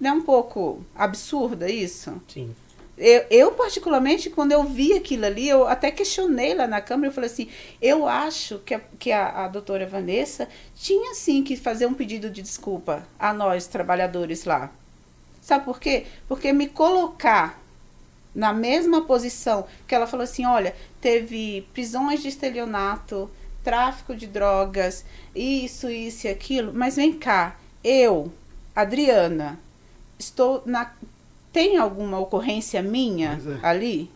Não 0.00 0.10
é 0.10 0.12
um 0.12 0.22
pouco 0.22 0.84
absurda 0.94 1.70
isso? 1.70 2.20
Sim. 2.28 2.54
Eu, 2.98 3.24
eu, 3.30 3.52
particularmente, 3.52 4.28
quando 4.28 4.52
eu 4.52 4.62
vi 4.62 4.92
aquilo 4.92 5.24
ali, 5.24 5.48
eu 5.48 5.66
até 5.66 5.90
questionei 5.90 6.52
lá 6.52 6.66
na 6.66 6.82
Câmara, 6.82 7.08
eu 7.08 7.14
falei 7.14 7.30
assim, 7.30 7.48
eu 7.80 8.06
acho 8.06 8.58
que 8.58 8.74
a, 8.74 8.80
que 8.98 9.10
a, 9.10 9.44
a 9.44 9.48
doutora 9.48 9.86
Vanessa 9.86 10.46
tinha 10.74 11.14
sim 11.14 11.42
que 11.42 11.56
fazer 11.56 11.86
um 11.86 11.94
pedido 11.94 12.28
de 12.28 12.42
desculpa 12.42 13.06
a 13.18 13.32
nós, 13.32 13.66
trabalhadores 13.66 14.44
lá. 14.44 14.70
Sabe 15.40 15.64
por 15.64 15.80
quê? 15.80 16.04
Porque 16.28 16.52
me 16.52 16.66
colocar 16.68 17.58
na 18.34 18.52
mesma 18.52 19.02
posição 19.06 19.66
que 19.88 19.94
ela 19.94 20.06
falou 20.06 20.24
assim, 20.24 20.44
olha, 20.44 20.74
teve 21.00 21.66
prisões 21.72 22.20
de 22.20 22.28
estelionato, 22.28 23.30
tráfico 23.62 24.14
de 24.14 24.26
drogas, 24.26 25.04
isso, 25.34 25.88
isso 25.90 26.26
e 26.26 26.30
aquilo, 26.30 26.72
mas 26.74 26.96
vem 26.96 27.12
cá, 27.12 27.56
eu, 27.84 28.32
Adriana, 28.74 29.58
estou 30.18 30.62
na 30.66 30.92
tem 31.52 31.76
alguma 31.76 32.18
ocorrência 32.18 32.80
minha 32.80 33.40
é. 33.62 33.66
ali? 33.66 34.08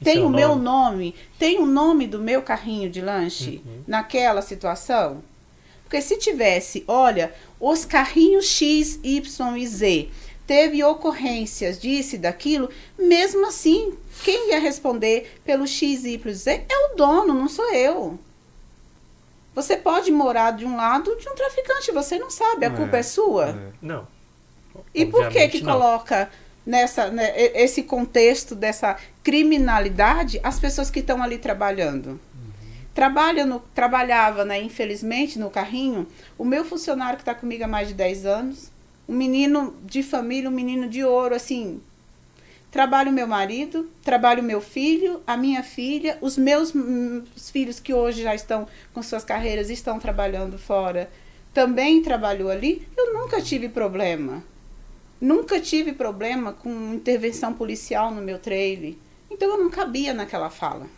E 0.00 0.04
Tem 0.04 0.22
o 0.22 0.28
meu 0.28 0.50
nome? 0.50 0.62
nome? 0.62 1.14
Tem 1.38 1.58
o 1.58 1.64
nome 1.64 2.06
do 2.06 2.18
meu 2.18 2.42
carrinho 2.42 2.90
de 2.90 3.00
lanche 3.00 3.62
Uhum. 3.64 3.82
naquela 3.86 4.42
situação? 4.42 5.22
Porque 5.82 6.02
se 6.02 6.18
tivesse, 6.18 6.84
olha, 6.86 7.32
os 7.58 7.84
carrinhos 7.86 8.44
X, 8.46 8.98
Y 9.02 9.56
e 9.56 9.66
Z 9.66 10.08
teve 10.46 10.84
ocorrências 10.84 11.80
disso 11.80 12.16
e 12.16 12.18
daquilo, 12.18 12.68
mesmo 12.98 13.46
assim, 13.46 13.94
quem 14.22 14.50
ia 14.50 14.58
responder 14.58 15.40
pelo 15.42 15.66
X, 15.66 16.04
Y 16.04 16.20
e 16.30 16.34
Z 16.34 16.66
é 16.68 16.92
o 16.92 16.96
dono, 16.96 17.32
não 17.32 17.48
sou 17.48 17.72
eu. 17.72 18.18
Você 19.54 19.76
pode 19.76 20.10
morar 20.10 20.52
de 20.52 20.64
um 20.64 20.76
lado 20.76 21.16
de 21.16 21.28
um 21.28 21.34
traficante, 21.34 21.92
você 21.92 22.18
não 22.18 22.30
sabe, 22.30 22.66
a 22.66 22.68
É, 22.68 22.72
culpa 22.72 22.96
é 22.96 23.02
sua. 23.02 23.50
É. 23.50 23.72
Não. 23.80 24.06
E 24.92 25.06
por 25.06 25.28
que 25.28 25.48
que 25.48 25.62
não. 25.62 25.72
coloca 25.72 26.28
nessa 26.66 27.08
né, 27.08 27.32
esse 27.36 27.82
contexto 27.82 28.54
dessa 28.54 28.96
criminalidade 29.22 30.40
as 30.42 30.58
pessoas 30.58 30.90
que 30.90 31.00
estão 31.00 31.22
ali 31.22 31.38
trabalhando? 31.38 32.20
Trabalha 32.92 33.44
no, 33.44 33.60
trabalhava, 33.74 34.44
né, 34.44 34.60
infelizmente, 34.60 35.38
no 35.38 35.50
carrinho, 35.50 36.06
o 36.38 36.44
meu 36.44 36.64
funcionário 36.64 37.16
que 37.16 37.22
está 37.22 37.34
comigo 37.34 37.64
há 37.64 37.68
mais 37.68 37.88
de 37.88 37.94
10 37.94 38.24
anos, 38.24 38.70
um 39.08 39.14
menino 39.14 39.76
de 39.84 40.02
família, 40.02 40.48
um 40.48 40.52
menino 40.52 40.88
de 40.88 41.04
ouro, 41.04 41.34
assim, 41.34 41.80
Trabalho 42.74 43.12
meu 43.12 43.28
marido, 43.28 43.88
trabalho 44.02 44.42
meu 44.42 44.60
filho, 44.60 45.22
a 45.24 45.36
minha 45.36 45.62
filha, 45.62 46.18
os 46.20 46.36
meus 46.36 46.74
hum, 46.74 47.22
os 47.36 47.48
filhos 47.48 47.78
que 47.78 47.94
hoje 47.94 48.24
já 48.24 48.34
estão 48.34 48.66
com 48.92 49.00
suas 49.00 49.22
carreiras 49.22 49.70
e 49.70 49.74
estão 49.74 50.00
trabalhando 50.00 50.58
fora, 50.58 51.08
também 51.52 52.02
trabalhou 52.02 52.50
ali. 52.50 52.84
Eu 52.96 53.14
nunca 53.14 53.40
tive 53.40 53.68
problema. 53.68 54.42
Nunca 55.20 55.60
tive 55.60 55.92
problema 55.92 56.52
com 56.52 56.94
intervenção 56.94 57.54
policial 57.54 58.10
no 58.10 58.20
meu 58.20 58.40
trailer. 58.40 58.94
Então 59.30 59.50
eu 59.50 59.58
não 59.58 59.70
cabia 59.70 60.12
naquela 60.12 60.50
fala. 60.50 60.88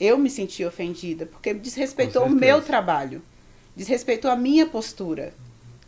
Eu 0.00 0.18
me 0.18 0.28
senti 0.28 0.64
ofendida, 0.64 1.24
porque 1.24 1.54
desrespeitou 1.54 2.24
o 2.24 2.30
meu 2.30 2.60
trabalho, 2.60 3.22
desrespeitou 3.76 4.28
a 4.28 4.34
minha 4.34 4.66
postura, 4.66 5.32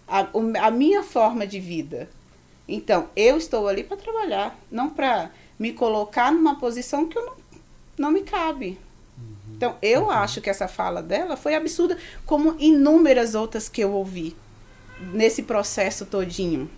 a, 0.06 0.28
a 0.62 0.70
minha 0.70 1.02
forma 1.02 1.44
de 1.44 1.58
vida. 1.58 2.08
Então, 2.68 3.08
eu 3.16 3.38
estou 3.38 3.66
ali 3.66 3.82
para 3.82 3.96
trabalhar, 3.96 4.58
não 4.70 4.90
para 4.90 5.30
me 5.58 5.72
colocar 5.72 6.30
numa 6.30 6.58
posição 6.58 7.08
que 7.08 7.16
eu 7.16 7.24
não, 7.24 7.34
não 7.98 8.12
me 8.12 8.22
cabe. 8.22 8.78
Então, 9.56 9.76
eu 9.82 10.10
acho 10.10 10.40
que 10.40 10.50
essa 10.50 10.68
fala 10.68 11.02
dela 11.02 11.36
foi 11.36 11.54
absurda, 11.54 11.98
como 12.26 12.54
inúmeras 12.58 13.34
outras 13.34 13.68
que 13.68 13.80
eu 13.80 13.92
ouvi 13.92 14.36
nesse 15.12 15.42
processo 15.42 16.04
todinho. 16.06 16.70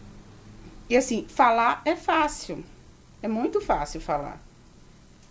E 0.89 0.97
assim, 0.97 1.27
falar 1.29 1.83
é 1.85 1.97
fácil. 1.97 2.65
É 3.23 3.29
muito 3.29 3.61
fácil 3.61 4.01
falar. 4.01 4.41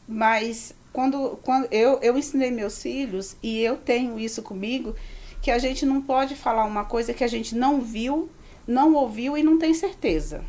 Mas 0.07 0.73
quando, 0.93 1.39
quando 1.43 1.67
eu, 1.71 1.99
eu 2.01 2.17
ensinei 2.17 2.51
meus 2.51 2.81
filhos, 2.81 3.35
e 3.41 3.59
eu 3.59 3.77
tenho 3.77 4.19
isso 4.19 4.41
comigo, 4.41 4.95
que 5.41 5.51
a 5.51 5.57
gente 5.57 5.85
não 5.85 6.01
pode 6.01 6.35
falar 6.35 6.65
uma 6.65 6.85
coisa 6.85 7.13
que 7.13 7.23
a 7.23 7.27
gente 7.27 7.55
não 7.55 7.81
viu, 7.81 8.29
não 8.69 8.93
ouviu 8.93 9.35
e 9.35 9.41
não 9.41 9.57
tem 9.57 9.73
certeza. 9.73 10.43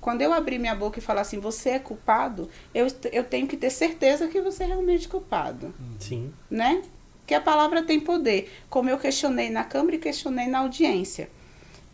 Quando 0.00 0.22
eu 0.22 0.32
abrir 0.32 0.58
minha 0.58 0.74
boca 0.74 0.98
e 0.98 1.02
falar 1.02 1.20
assim, 1.20 1.38
você 1.38 1.70
é 1.70 1.78
culpado, 1.78 2.48
eu, 2.74 2.86
eu 3.12 3.22
tenho 3.22 3.46
que 3.46 3.56
ter 3.56 3.68
certeza 3.68 4.28
que 4.28 4.40
você 4.40 4.64
é 4.64 4.66
realmente 4.66 5.06
culpado 5.06 5.74
Sim. 6.00 6.32
né? 6.50 6.82
Que 7.26 7.34
a 7.34 7.40
palavra 7.40 7.82
tem 7.82 8.00
poder. 8.00 8.50
Como 8.70 8.88
eu 8.88 8.98
questionei 8.98 9.50
na 9.50 9.62
Câmara 9.62 9.96
e 9.96 9.98
questionei 9.98 10.46
na 10.46 10.60
audiência. 10.60 11.28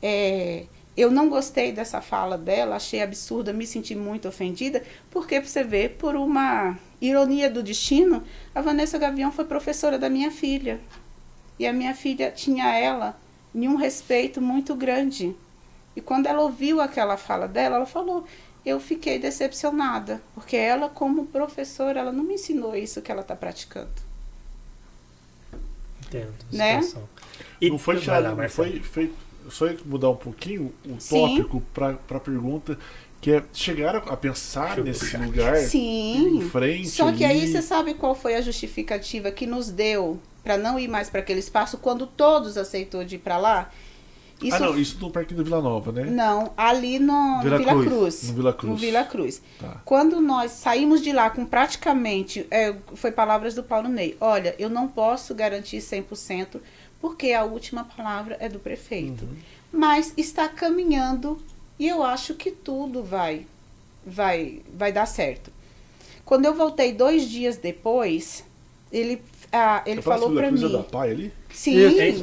É, 0.00 0.66
eu 0.96 1.10
não 1.10 1.28
gostei 1.28 1.72
dessa 1.72 2.00
fala 2.00 2.38
dela, 2.38 2.76
achei 2.76 3.02
absurda, 3.02 3.52
me 3.52 3.66
senti 3.66 3.94
muito 3.94 4.28
ofendida, 4.28 4.82
porque 5.10 5.40
você 5.40 5.64
vê, 5.64 5.88
por 5.88 6.14
uma 6.14 6.78
ironia 7.00 7.50
do 7.50 7.62
destino, 7.62 8.22
a 8.54 8.60
Vanessa 8.60 8.98
Gavião 8.98 9.32
foi 9.32 9.44
professora 9.44 9.98
da 9.98 10.08
minha 10.08 10.30
filha. 10.30 10.80
E 11.58 11.66
a 11.66 11.72
minha 11.72 11.94
filha 11.94 12.30
tinha 12.30 12.72
ela 12.76 13.18
em 13.54 13.68
um 13.68 13.76
respeito 13.76 14.40
muito 14.40 14.74
grande. 14.74 15.34
E 15.96 16.00
quando 16.00 16.26
ela 16.26 16.42
ouviu 16.42 16.80
aquela 16.80 17.16
fala 17.16 17.46
dela, 17.48 17.76
ela 17.76 17.86
falou: 17.86 18.24
Eu 18.64 18.80
fiquei 18.80 19.18
decepcionada, 19.18 20.22
porque 20.34 20.56
ela, 20.56 20.88
como 20.88 21.26
professora, 21.26 22.00
ela 22.00 22.12
não 22.12 22.24
me 22.24 22.34
ensinou 22.34 22.76
isso 22.76 23.02
que 23.02 23.10
ela 23.12 23.22
está 23.22 23.36
praticando. 23.36 23.90
Entendo. 26.06 26.34
a 26.52 26.56
Né? 26.56 26.82
situação. 26.82 27.08
E 27.60 27.70
não 27.70 27.78
foi 27.78 27.98
tirado, 27.98 28.28
não 28.28 28.36
Marcelo. 28.36 28.70
foi 28.72 28.80
feito. 28.82 29.14
Só 29.48 29.66
ia 29.66 29.78
mudar 29.84 30.10
um 30.10 30.16
pouquinho 30.16 30.72
o 30.84 30.96
tópico 30.96 31.60
para 31.74 31.98
a 32.10 32.20
pergunta, 32.20 32.78
que 33.20 33.32
é 33.32 33.42
chegar 33.52 33.96
a 33.96 34.16
pensar 34.16 34.80
Deixa 34.80 34.82
nesse 34.82 35.16
lugar 35.16 35.56
Sim. 35.56 36.38
em 36.38 36.40
frente. 36.42 36.88
Só 36.88 37.12
que 37.12 37.24
aí 37.24 37.42
ali. 37.42 37.52
você 37.52 37.62
sabe 37.62 37.94
qual 37.94 38.14
foi 38.14 38.34
a 38.34 38.40
justificativa 38.42 39.30
que 39.32 39.46
nos 39.46 39.70
deu 39.70 40.20
para 40.42 40.56
não 40.56 40.78
ir 40.78 40.88
mais 40.88 41.10
para 41.10 41.20
aquele 41.20 41.40
espaço 41.40 41.78
quando 41.78 42.06
todos 42.06 42.56
aceitou 42.56 43.04
de 43.04 43.16
ir 43.16 43.18
para 43.18 43.36
lá? 43.36 43.70
Isso 44.42 44.56
Ah, 44.56 44.60
não, 44.60 44.78
isso 44.78 44.98
no 45.00 45.10
Parque 45.10 45.34
da 45.34 45.42
Vila 45.42 45.60
Nova, 45.60 45.92
né? 45.92 46.04
Não, 46.04 46.52
ali 46.56 46.98
no 46.98 47.40
Vila 47.42 47.58
Vila, 47.58 47.72
Cruz. 47.72 47.86
Cruz. 47.86 48.28
No 48.28 48.34
Vila 48.34 48.52
Cruz. 48.54 48.70
No 48.72 48.76
Vila 48.78 49.04
Cruz. 49.04 49.42
Tá. 49.58 49.82
Quando 49.84 50.20
nós 50.20 50.52
saímos 50.52 51.02
de 51.02 51.12
lá 51.12 51.28
com 51.28 51.44
praticamente, 51.44 52.46
é, 52.50 52.74
foi 52.94 53.12
palavras 53.12 53.54
do 53.54 53.62
Paulo 53.62 53.88
Ney, 53.88 54.16
olha, 54.18 54.54
eu 54.58 54.70
não 54.70 54.88
posso 54.88 55.34
garantir 55.34 55.78
100%, 55.78 56.58
porque 57.00 57.32
a 57.32 57.44
última 57.44 57.84
palavra 57.84 58.36
é 58.40 58.48
do 58.48 58.58
prefeito. 58.58 59.24
Uhum. 59.24 59.36
Mas 59.72 60.14
está 60.16 60.48
caminhando 60.48 61.38
e 61.78 61.86
eu 61.86 62.02
acho 62.02 62.34
que 62.34 62.50
tudo 62.50 63.02
vai, 63.02 63.46
vai, 64.04 64.62
vai 64.74 64.90
dar 64.90 65.06
certo. 65.06 65.52
Quando 66.24 66.46
eu 66.46 66.54
voltei 66.54 66.92
dois 66.92 67.28
dias 67.28 67.56
depois, 67.56 68.44
ele, 68.92 69.22
ah, 69.52 69.82
ele 69.84 70.00
Praça 70.00 70.20
falou 70.20 70.34
para 70.34 70.46
é 70.46 70.50
mim. 70.50 70.72
da 70.72 70.82
Pai 70.82 71.10
ali? 71.10 71.32
Sim, 71.52 71.78
é 71.82 72.12
sim. 72.12 72.22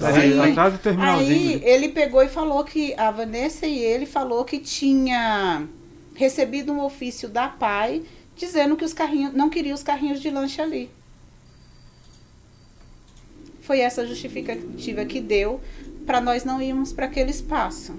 atrás 0.52 0.74
do 0.74 0.80
terminalzinho. 0.80 1.30
Aí 1.30 1.56
ali. 1.56 1.66
ele 1.66 1.90
pegou 1.90 2.24
e 2.24 2.30
falou 2.30 2.64
que 2.64 2.94
a 2.96 3.12
Vanessa 3.12 3.68
e 3.68 3.78
ele 3.80 4.06
falou 4.06 4.46
que 4.46 4.60
tinha 4.60 5.68
recebido 6.16 6.72
um 6.72 6.82
ofício 6.82 7.28
da 7.28 7.48
PAI 7.48 8.04
dizendo 8.36 8.78
que 8.78 8.86
os 8.86 8.94
carrinhos 8.94 9.34
não 9.34 9.50
queria 9.50 9.74
os 9.74 9.84
carrinhos 9.84 10.22
de 10.22 10.30
lanche 10.30 10.62
ali. 10.62 10.90
Foi 13.62 13.80
essa 13.80 14.06
justificativa 14.06 15.04
que 15.04 15.20
deu 15.20 15.60
para 16.06 16.22
nós 16.22 16.46
não 16.46 16.62
irmos 16.62 16.94
para 16.94 17.08
aquele 17.08 17.32
espaço. 17.32 17.94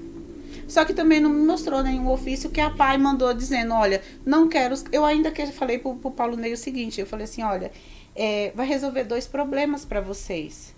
Só 0.67 0.85
que 0.85 0.95
também 0.95 1.21
não 1.21 1.31
me 1.31 1.45
mostrou 1.47 1.83
nenhum 1.83 2.09
ofício 2.11 2.51
que 2.51 2.61
a 2.61 2.71
PAI 2.71 2.97
mandou 2.99 3.33
dizendo, 3.35 3.75
olha, 3.75 4.03
não 4.25 4.49
quero. 4.49 4.75
os-" 4.75 4.85
Eu 4.91 5.05
ainda 5.05 5.31
que 5.31 5.47
falei 5.49 5.79
pro, 5.79 5.95
pro 5.97 6.11
Paulo 6.11 6.37
Ney 6.37 6.53
o 6.53 6.57
seguinte, 6.57 7.01
eu 7.01 7.07
falei 7.07 7.25
assim, 7.25 7.43
olha, 7.43 7.71
é, 8.19 8.51
vai 8.53 8.67
resolver 8.67 9.05
dois 9.05 9.29
problemas 9.29 9.85
para 9.85 10.01
vocês. 10.01 10.75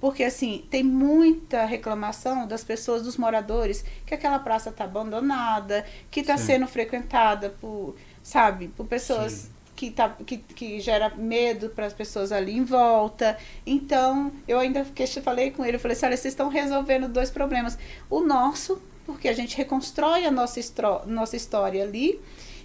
Porque 0.00 0.24
assim, 0.24 0.66
tem 0.68 0.82
muita 0.82 1.64
reclamação 1.64 2.44
das 2.44 2.64
pessoas, 2.64 3.02
dos 3.02 3.16
moradores, 3.16 3.84
que 4.04 4.12
aquela 4.12 4.40
praça 4.40 4.70
está 4.70 4.82
abandonada, 4.82 5.86
que 6.10 6.20
está 6.20 6.36
sendo 6.36 6.66
frequentada 6.66 7.50
por, 7.60 7.94
sabe, 8.20 8.66
por 8.66 8.84
pessoas 8.84 9.32
Sim. 9.32 9.50
que, 9.76 9.90
tá, 9.92 10.08
que, 10.26 10.38
que 10.38 10.80
gera 10.80 11.10
medo 11.10 11.68
para 11.68 11.86
as 11.86 11.92
pessoas 11.92 12.32
ali 12.32 12.56
em 12.56 12.64
volta. 12.64 13.38
Então, 13.64 14.32
eu 14.48 14.58
ainda 14.58 14.84
falei 15.22 15.52
com 15.52 15.64
ele, 15.64 15.76
eu 15.76 15.80
falei 15.80 15.96
assim, 15.96 16.06
olha, 16.06 16.16
vocês 16.16 16.32
estão 16.32 16.48
resolvendo 16.48 17.06
dois 17.06 17.30
problemas. 17.30 17.78
O 18.10 18.22
nosso, 18.22 18.82
porque 19.06 19.28
a 19.28 19.32
gente 19.32 19.56
reconstrói 19.56 20.26
a 20.26 20.32
nossa, 20.32 20.58
nossa 21.06 21.36
história 21.36 21.84
ali, 21.84 22.20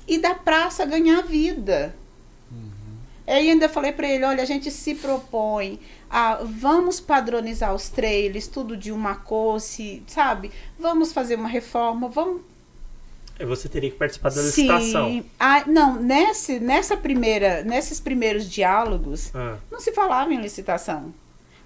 e 0.08 0.18
da 0.18 0.34
praça 0.34 0.88
ganhar 0.88 1.22
vida. 1.22 1.94
Aí 3.28 3.50
ainda 3.50 3.68
falei 3.68 3.92
para 3.92 4.08
ele, 4.08 4.24
olha, 4.24 4.42
a 4.42 4.46
gente 4.46 4.72
se 4.72 4.96
propõe 4.96 5.80
a 6.10 6.36
vamos 6.44 7.02
padronizar 7.02 7.76
os 7.76 7.90
trailers, 7.90 8.48
tudo 8.48 8.78
de 8.78 8.90
uma 8.90 9.16
cor, 9.16 9.60
se, 9.60 10.02
sabe? 10.08 10.50
Vamos 10.80 11.12
fazer 11.12 11.36
uma 11.36 11.50
reforma, 11.50 12.08
vamos 12.08 12.42
Você 13.46 13.68
teria 13.68 13.92
que 13.92 13.98
participar 13.98 14.30
da 14.30 14.42
licitação. 14.42 15.10
Sim. 15.10 15.26
Ah, 15.38 15.64
não, 15.68 16.02
nesse, 16.02 16.58
nessa 16.60 16.96
primeira, 16.96 17.64
nesses 17.64 18.00
primeiros 18.00 18.50
diálogos, 18.50 19.30
Ah, 19.36 19.58
não 19.70 19.82
se 19.82 19.92
falava 19.92 20.34
em 20.34 20.40
licitação. 20.40 21.14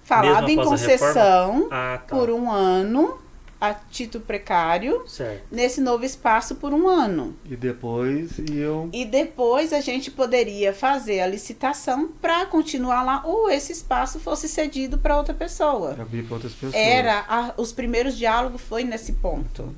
Falava 0.02 0.50
em 0.50 0.56
concessão 0.56 1.68
ah, 1.70 2.00
tá. 2.04 2.16
por 2.16 2.28
um 2.28 2.50
ano, 2.50 3.21
a 3.62 3.72
título 3.74 4.24
precário, 4.24 5.04
Certo. 5.06 5.44
nesse 5.50 5.80
novo 5.80 6.04
espaço 6.04 6.56
por 6.56 6.74
um 6.74 6.88
ano. 6.88 7.36
E 7.48 7.54
depois 7.54 8.38
iam. 8.50 8.90
E 8.92 9.04
depois 9.04 9.72
a 9.72 9.80
gente 9.80 10.10
poderia 10.10 10.74
fazer 10.74 11.20
a 11.20 11.26
licitação 11.28 12.08
para 12.20 12.44
continuar 12.46 13.04
lá, 13.04 13.22
ou 13.24 13.48
esse 13.48 13.70
espaço 13.70 14.18
fosse 14.18 14.48
cedido 14.48 14.98
para 14.98 15.16
outra 15.16 15.32
pessoa. 15.32 15.96
abrir 16.00 16.24
para 16.24 16.34
outras 16.34 16.52
pessoas. 16.52 16.74
Era, 16.74 17.24
a- 17.28 17.54
os 17.56 17.70
primeiros 17.72 18.16
diálogos 18.18 18.60
foi 18.60 18.82
nesse 18.82 19.12
ponto. 19.12 19.72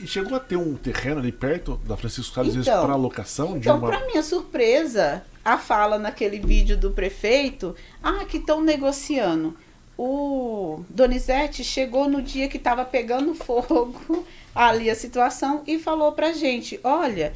E, 0.00 0.06
chegou 0.06 0.36
a 0.36 0.40
ter 0.40 0.56
um 0.56 0.74
terreno 0.74 1.18
ali 1.20 1.32
perto 1.32 1.78
da 1.84 1.96
Francisco 1.96 2.34
Carlos 2.34 2.56
Então, 2.56 2.86
para 2.86 2.94
locação 2.96 3.56
Então, 3.58 3.76
uma. 3.78 3.88
para 3.88 4.06
minha 4.06 4.22
surpresa, 4.22 5.22
a 5.44 5.58
fala 5.58 5.98
naquele 5.98 6.38
vídeo 6.38 6.76
do 6.78 6.92
prefeito, 6.92 7.74
ah, 8.02 8.24
que 8.24 8.36
estão 8.38 8.60
negociando. 8.62 9.54
O 10.04 10.82
Donizete 10.88 11.62
chegou 11.62 12.08
no 12.08 12.20
dia 12.20 12.48
que 12.48 12.56
estava 12.56 12.84
pegando 12.84 13.36
fogo 13.36 14.26
ali 14.52 14.90
a 14.90 14.96
situação 14.96 15.62
e 15.64 15.78
falou 15.78 16.10
pra 16.10 16.32
gente, 16.32 16.80
olha, 16.82 17.32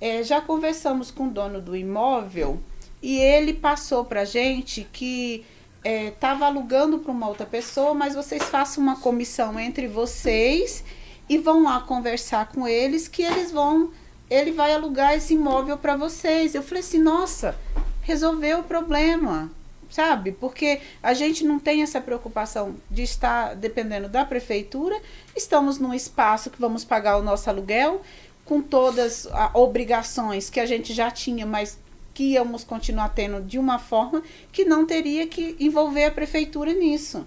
é, 0.00 0.22
já 0.22 0.40
conversamos 0.40 1.10
com 1.10 1.26
o 1.26 1.30
dono 1.30 1.60
do 1.60 1.74
imóvel 1.74 2.60
e 3.02 3.18
ele 3.18 3.52
passou 3.52 4.04
pra 4.04 4.24
gente 4.24 4.86
que 4.92 5.44
estava 5.84 6.46
alugando 6.46 7.00
para 7.00 7.10
uma 7.10 7.26
outra 7.26 7.44
pessoa, 7.44 7.92
mas 7.94 8.14
vocês 8.14 8.44
façam 8.44 8.80
uma 8.80 9.00
comissão 9.00 9.58
entre 9.58 9.88
vocês 9.88 10.84
e 11.28 11.36
vão 11.36 11.64
lá 11.64 11.80
conversar 11.80 12.46
com 12.52 12.68
eles 12.68 13.08
que 13.08 13.24
eles 13.24 13.50
vão 13.50 13.90
ele 14.30 14.52
vai 14.52 14.72
alugar 14.72 15.14
esse 15.14 15.34
imóvel 15.34 15.76
para 15.76 15.96
vocês. 15.96 16.54
Eu 16.54 16.62
falei 16.62 16.80
assim, 16.80 16.98
nossa, 16.98 17.58
resolveu 18.02 18.60
o 18.60 18.62
problema, 18.62 19.50
sabe? 19.90 20.32
Porque 20.32 20.80
a 21.02 21.14
gente 21.14 21.44
não 21.44 21.58
tem 21.58 21.82
essa 21.82 22.00
preocupação 22.00 22.76
de 22.90 23.02
estar 23.02 23.54
dependendo 23.54 24.08
da 24.08 24.24
prefeitura. 24.24 25.00
Estamos 25.34 25.78
num 25.78 25.94
espaço 25.94 26.50
que 26.50 26.60
vamos 26.60 26.84
pagar 26.84 27.16
o 27.18 27.22
nosso 27.22 27.48
aluguel 27.48 28.02
com 28.44 28.62
todas 28.62 29.26
as 29.26 29.54
obrigações 29.54 30.48
que 30.50 30.60
a 30.60 30.66
gente 30.66 30.92
já 30.94 31.10
tinha, 31.10 31.44
mas 31.44 31.78
que 32.14 32.32
íamos 32.32 32.64
continuar 32.64 33.10
tendo 33.10 33.40
de 33.42 33.58
uma 33.58 33.78
forma 33.78 34.22
que 34.50 34.64
não 34.64 34.84
teria 34.86 35.26
que 35.26 35.56
envolver 35.60 36.06
a 36.06 36.10
prefeitura 36.10 36.72
nisso. 36.72 37.26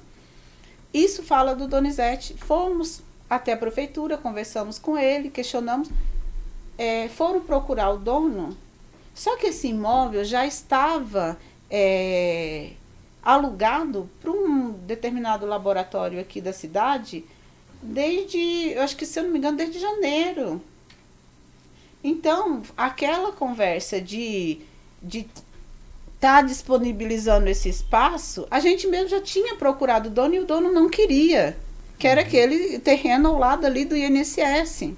Isso 0.93 1.24
fala 1.24 1.55
do 1.55 1.68
Donizete. 1.68 2.34
Fomos 2.38 3.01
até 3.30 3.53
a 3.53 3.57
prefeitura, 3.57 4.18
conversamos 4.18 4.78
com 4.78 4.97
ele, 4.97 5.30
questionamos. 5.30 5.89
é, 6.78 7.07
foram 7.09 7.39
procurar 7.41 7.91
o 7.91 7.97
dono, 7.97 8.57
só 9.14 9.38
que 9.38 9.47
esse 9.47 9.68
imóvel 9.68 10.24
já 10.26 10.45
estava 10.47 11.38
é, 11.72 12.72
alugado 13.24 14.09
para 14.19 14.30
um 14.30 14.72
determinado 14.72 15.45
laboratório 15.45 16.19
aqui 16.19 16.41
da 16.41 16.53
cidade 16.53 17.24
desde, 17.82 18.74
eu 18.74 18.82
acho 18.84 18.95
que 18.95 19.05
se 19.05 19.19
eu 19.19 19.24
não 19.24 19.32
me 19.32 19.39
engano, 19.39 19.57
desde 19.57 19.80
janeiro. 19.80 20.61
Então, 22.03 22.61
aquela 22.78 23.32
conversa 23.32 23.99
de 23.99 24.61
de 25.01 25.26
estar 26.13 26.43
disponibilizando 26.43 27.49
esse 27.49 27.67
espaço, 27.67 28.45
a 28.51 28.59
gente 28.59 28.86
mesmo 28.88 29.09
já 29.09 29.19
tinha 29.19 29.55
procurado 29.55 30.09
o 30.09 30.11
dono 30.11 30.36
e 30.36 30.39
o 30.39 30.45
dono 30.45 30.72
não 30.72 30.88
queria, 30.88 31.57
que 31.97 32.07
era 32.07 32.22
aquele 32.22 32.78
terreno 32.78 33.30
ao 33.30 33.39
lado 33.39 33.65
ali 33.65 33.84
do 33.84 33.97
INSS. 33.97 34.93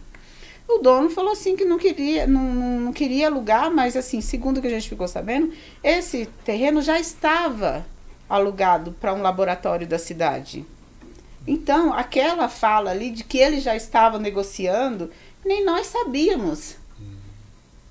O 0.68 0.80
dono 0.80 1.10
falou 1.10 1.32
assim 1.32 1.56
que 1.56 1.66
não 1.66 1.78
queria, 1.78 2.26
não, 2.26 2.54
não, 2.80 2.94
queria 2.94 3.28
alugar, 3.28 3.70
mas 3.72 3.96
assim, 3.98 4.22
segundo 4.22 4.58
o 4.58 4.62
que 4.62 4.68
a 4.68 4.72
gente 4.72 4.90
ficou 4.90 5.08
sabendo, 5.08 5.54
esse 5.84 6.26
terreno 6.46 6.82
já 6.82 7.00
estava 7.00 7.86
alugado 8.30 8.94
para 8.94 9.14
um 9.14 9.22
laboratório 9.22 9.86
da 9.86 10.00
cidade. 10.00 10.66
Então, 11.46 11.94
aquela 11.94 12.48
fala 12.48 12.92
ali 12.92 13.12
de 13.12 13.24
que 13.24 13.38
ele 13.38 13.60
já 13.60 13.76
estava 13.76 14.18
negociando, 14.18 15.12
nem 15.46 15.64
nós 15.66 15.88
sabíamos. 15.88 16.78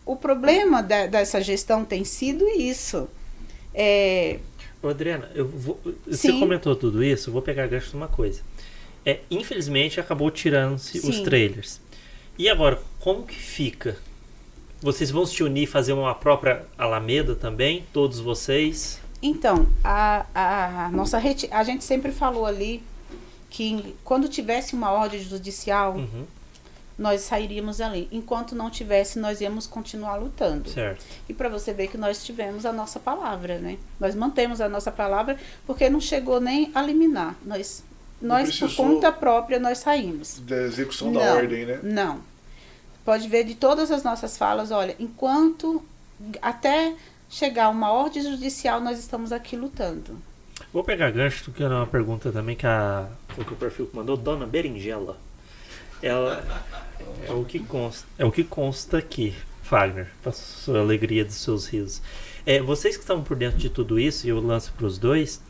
O 0.05 0.17
problema 0.17 0.83
de- 0.83 1.09
dessa 1.09 1.41
gestão 1.41 1.85
tem 1.85 2.05
sido 2.05 2.49
isso. 2.49 3.07
É, 3.75 4.39
Adriana, 4.83 5.31
eu 5.35 5.47
vou, 5.47 5.79
você 6.07 6.33
comentou 6.41 6.75
tudo 6.75 7.05
isso, 7.05 7.29
eu 7.29 7.33
vou 7.33 7.43
pegar 7.43 7.67
gancho 7.69 7.91
numa 7.95 8.09
coisa. 8.09 8.41
É, 9.07 9.21
infelizmente 9.31 10.01
acabou 10.01 10.31
tirando-se 10.31 10.99
os 10.99 11.21
trailers. 11.21 11.81
E 12.43 12.49
agora, 12.49 12.83
como 12.99 13.23
que 13.23 13.37
fica? 13.37 13.97
Vocês 14.81 15.13
vão 15.13 15.25
se 15.25 15.45
unir 15.45 15.63
e 15.63 15.67
fazer 15.67 15.93
uma 15.93 16.13
própria 16.13 16.65
Alameda 16.77 17.37
também? 17.37 17.87
Todos 17.93 18.19
vocês? 18.19 18.99
Então, 19.23 19.69
a, 19.85 20.27
a, 20.35 20.87
a 20.87 20.91
nossa 20.91 21.19
reti- 21.19 21.49
a 21.53 21.63
gente 21.63 21.85
sempre 21.85 22.11
falou 22.11 22.45
ali 22.45 22.83
que 23.49 23.95
quando 24.03 24.29
tivesse 24.29 24.75
uma 24.75 24.91
ordem 24.91 25.21
judicial, 25.23 25.95
Uhum, 25.95 26.25
nós 26.99 27.21
sairíamos 27.21 27.81
ali. 27.81 28.09
Enquanto 28.11 28.57
não 28.57 28.69
tivesse, 28.71 29.21
nós 29.21 29.41
íamos 29.41 29.69
continuar 29.69 30.17
lutando. 30.17 30.69
certo. 30.69 31.05
E 31.29 31.33
para 31.33 31.49
você 31.49 31.73
ver 31.73 31.87
que 31.87 31.97
nós 31.97 32.25
tivemos 32.25 32.67
a 32.67 32.73
nossa 32.73 32.99
palavra, 32.99 33.61
né? 33.61 33.79
Nós 34.01 34.17
mantemos 34.17 34.61
a 34.61 34.69
nossa 34.69 34.91
palavra 34.91 35.39
porque 35.65 35.89
não 35.89 36.01
chegou 36.01 36.41
nem 36.41 36.73
a 36.75 36.83
liminar. 36.83 37.37
Nós, 37.47 37.85
nós 38.21 38.59
por 38.59 38.75
conta 38.75 39.13
própria, 39.13 39.61
nós 39.61 39.79
saímos. 39.79 40.41
Da 40.41 40.57
execução 40.57 41.13
da 41.13 41.21
Não, 41.25 41.37
ordem, 41.37 41.67
né? 41.67 41.79
Não. 41.85 42.32
Pode 43.05 43.29
ver 43.29 43.45
de 43.45 43.55
todas 43.55 43.91
as 43.91 44.03
nossas 44.03 44.39
falas, 44.39 44.71
olha, 44.71 44.95
enquanto 44.99 45.83
até 46.41 46.95
chegar 47.29 47.69
uma 47.71 47.91
ordem 47.91 48.23
judicial, 48.23 48.81
nós 48.81 48.99
estamos 48.99 49.33
aqui 49.33 49.57
lutando. 49.57 50.17
Vou 50.73 50.85
pegar 50.85 51.11
gancho, 51.11 51.51
que 51.51 51.63
é 51.63 51.69
uma 51.69 51.87
pergunta 51.87 52.31
também 52.31 52.55
que, 52.55 52.67
a, 52.67 53.09
que 53.35 53.53
o 53.53 53.57
perfil 53.57 53.91
mandou, 53.93 54.17
Dona 54.17 54.47
Berinjela. 54.47 55.17
Ela 56.03 56.45
é 57.29 57.33
o 57.33 57.45
que 57.45 57.59
consta, 57.59 58.07
é 58.19 58.25
o 58.25 58.33
que 58.33 58.45
consta 58.45 58.99
aqui, 58.99 59.35
Fagner, 59.63 60.09
para 60.23 60.33
sua 60.33 60.81
alegria 60.81 61.25
dos 61.25 61.37
seus 61.37 61.67
risos. 61.67 62.03
É, 62.45 62.61
vocês 62.61 62.97
que 62.97 63.03
estão 63.03 63.23
por 63.23 63.37
dentro 63.37 63.59
de 63.59 63.71
tudo 63.71 63.99
isso, 63.99 64.27
e 64.27 64.31
eu 64.31 64.41
lanço 64.41 64.73
para 64.77 64.87
os 64.87 64.99
dois, 64.99 65.41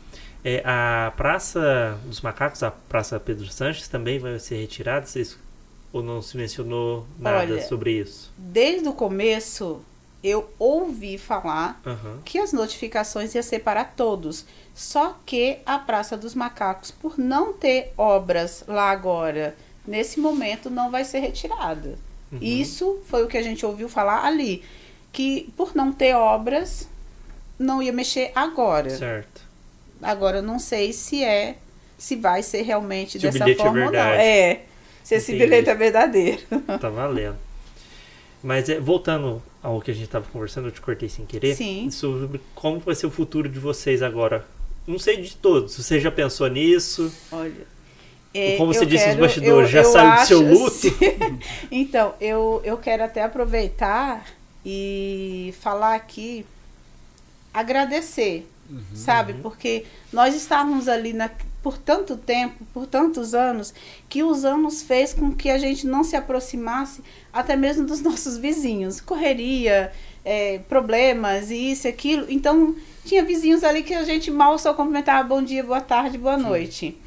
é, 0.43 0.61
a 0.65 1.11
Praça 1.15 1.97
dos 2.05 2.21
Macacos, 2.21 2.61
a 2.61 2.69
Praça 2.69 3.19
Pedro 3.19 3.47
Sanches, 3.47 3.87
também 3.87 4.19
vai 4.19 4.37
ser 4.39 4.57
retirada? 4.57 5.05
Vocês, 5.05 5.37
ou 5.93 6.01
não 6.01 6.21
se 6.23 6.35
mencionou 6.35 7.05
nada 7.19 7.53
Olha, 7.53 7.61
sobre 7.67 7.91
isso? 7.91 8.33
Desde 8.35 8.89
o 8.89 8.93
começo, 8.93 9.79
eu 10.23 10.49
ouvi 10.57 11.19
falar 11.19 11.79
Aham. 11.85 12.19
que 12.25 12.39
as 12.39 12.51
notificações 12.51 13.35
iam 13.35 13.43
ser 13.43 13.59
para 13.59 13.85
todos. 13.85 14.43
Só 14.73 15.19
que 15.23 15.59
a 15.65 15.77
Praça 15.77 16.17
dos 16.17 16.33
Macacos, 16.33 16.89
por 16.89 17.19
não 17.19 17.53
ter 17.53 17.93
obras 17.95 18.63
lá 18.67 18.89
agora, 18.89 19.55
nesse 19.85 20.19
momento, 20.19 20.67
não 20.67 20.89
vai 20.89 21.05
ser 21.05 21.19
retirada. 21.19 21.99
Uhum. 22.31 22.39
Isso 22.41 22.99
foi 23.05 23.23
o 23.23 23.27
que 23.27 23.37
a 23.37 23.43
gente 23.43 23.63
ouviu 23.63 23.87
falar 23.87 24.25
ali. 24.25 24.63
Que 25.11 25.53
por 25.55 25.75
não 25.75 25.93
ter 25.93 26.15
obras, 26.15 26.89
não 27.59 27.83
ia 27.83 27.93
mexer 27.93 28.31
agora. 28.33 28.89
Certo. 28.89 29.43
Agora 30.01 30.37
eu 30.37 30.43
não 30.43 30.57
sei 30.57 30.91
se 30.91 31.23
é, 31.23 31.57
se 31.99 32.15
vai 32.15 32.41
ser 32.41 32.63
realmente 32.63 33.19
Se 33.19 33.29
dessa 33.29 33.47
é 33.47 33.53
forma 33.53 33.85
ou 33.85 33.91
não. 33.91 33.99
É. 33.99 34.61
Se 35.03 35.15
esse 35.15 35.31
Entendi. 35.33 35.45
bilhete 35.49 35.69
é 35.69 35.75
verdadeiro. 35.75 36.41
Tá 36.79 36.89
valendo. 36.89 37.35
Mas 38.41 38.67
é, 38.69 38.79
voltando 38.79 39.41
ao 39.61 39.79
que 39.81 39.91
a 39.91 39.93
gente 39.93 40.05
estava 40.05 40.25
conversando, 40.31 40.67
eu 40.67 40.71
te 40.71 40.81
cortei 40.81 41.07
sem 41.09 41.25
querer. 41.25 41.55
Sim. 41.55 41.89
Sobre 41.91 42.41
como 42.55 42.79
vai 42.79 42.95
ser 42.95 43.05
o 43.07 43.11
futuro 43.11 43.47
de 43.49 43.59
vocês 43.59 44.01
agora. 44.01 44.45
Não 44.85 44.99
sei 44.99 45.17
de 45.17 45.35
todos. 45.35 45.75
Você 45.77 45.99
já 45.99 46.11
pensou 46.11 46.47
nisso? 46.47 47.09
Olha. 47.31 47.65
é, 48.33 48.57
Como 48.57 48.73
você 48.73 48.81
eu 48.81 48.85
disse 48.85 49.05
nos 49.05 49.13
quero- 49.15 49.25
bastidores, 49.25 49.67
eu- 49.67 49.71
já 49.71 49.79
eu 49.81 49.91
saiu 49.91 50.15
do 50.19 50.25
seu 50.27 50.39
luto? 50.51 51.31
então, 51.71 52.15
eu, 52.19 52.61
eu 52.65 52.77
quero 52.77 53.03
até 53.03 53.23
aproveitar 53.23 54.25
e 54.65 55.53
falar 55.61 55.95
aqui, 55.95 56.45
agradecer, 57.53 58.47
sabe? 58.93 59.33
Porque 59.35 59.85
nós 60.11 60.35
estávamos 60.35 60.87
ali 60.87 61.13
na, 61.13 61.29
por 61.63 61.77
tanto 61.77 62.17
tempo, 62.17 62.65
por 62.73 62.85
tantos 62.85 63.33
anos, 63.33 63.73
que 64.09 64.21
os 64.21 64.43
anos 64.43 64.83
fez 64.83 65.13
com 65.13 65.31
que 65.31 65.49
a 65.49 65.57
gente 65.57 65.87
não 65.87 66.03
se 66.03 66.15
aproximasse 66.15 67.01
até 67.31 67.55
mesmo 67.55 67.87
dos 67.87 68.01
nossos 68.03 68.37
vizinhos. 68.37 68.99
Correria, 69.01 69.91
é, 70.25 70.59
problemas, 70.67 71.49
e 71.49 71.71
isso 71.71 71.87
e 71.87 71.89
aquilo. 71.89 72.25
Então, 72.29 72.75
tinha 73.05 73.23
vizinhos 73.23 73.63
ali 73.63 73.81
que 73.81 73.93
a 73.93 74.03
gente 74.03 74.29
mal 74.29 74.59
só 74.59 74.73
cumprimentava 74.73 75.27
bom 75.27 75.41
dia, 75.41 75.63
boa 75.63 75.81
tarde, 75.81 76.17
boa 76.17 76.37
noite. 76.37 76.99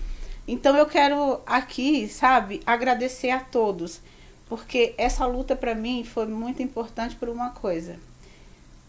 Então 0.48 0.76
eu 0.76 0.86
quero 0.86 1.40
aqui, 1.44 2.09
sabe, 2.09 2.61
agradecer 2.64 3.30
a 3.30 3.40
todos, 3.40 4.00
porque 4.48 4.94
essa 4.96 5.26
luta 5.26 5.57
para 5.57 5.74
mim 5.74 6.04
foi 6.04 6.26
muito 6.26 6.62
importante 6.62 7.16
por 7.16 7.28
uma 7.28 7.50
coisa. 7.50 7.98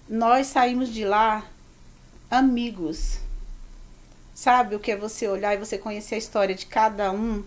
Nós 0.07 0.47
saímos 0.47 0.93
de 0.93 1.03
lá 1.03 1.43
amigos. 2.29 3.19
Sabe 4.37 4.75
o 4.75 4.79
que 4.79 4.91
é 4.91 4.95
você 4.95 5.27
olhar 5.27 5.55
e 5.55 5.57
você 5.57 5.79
conhecer 5.79 6.13
a 6.13 6.17
história 6.19 6.53
de 6.53 6.67
cada 6.67 7.11
um? 7.11 7.43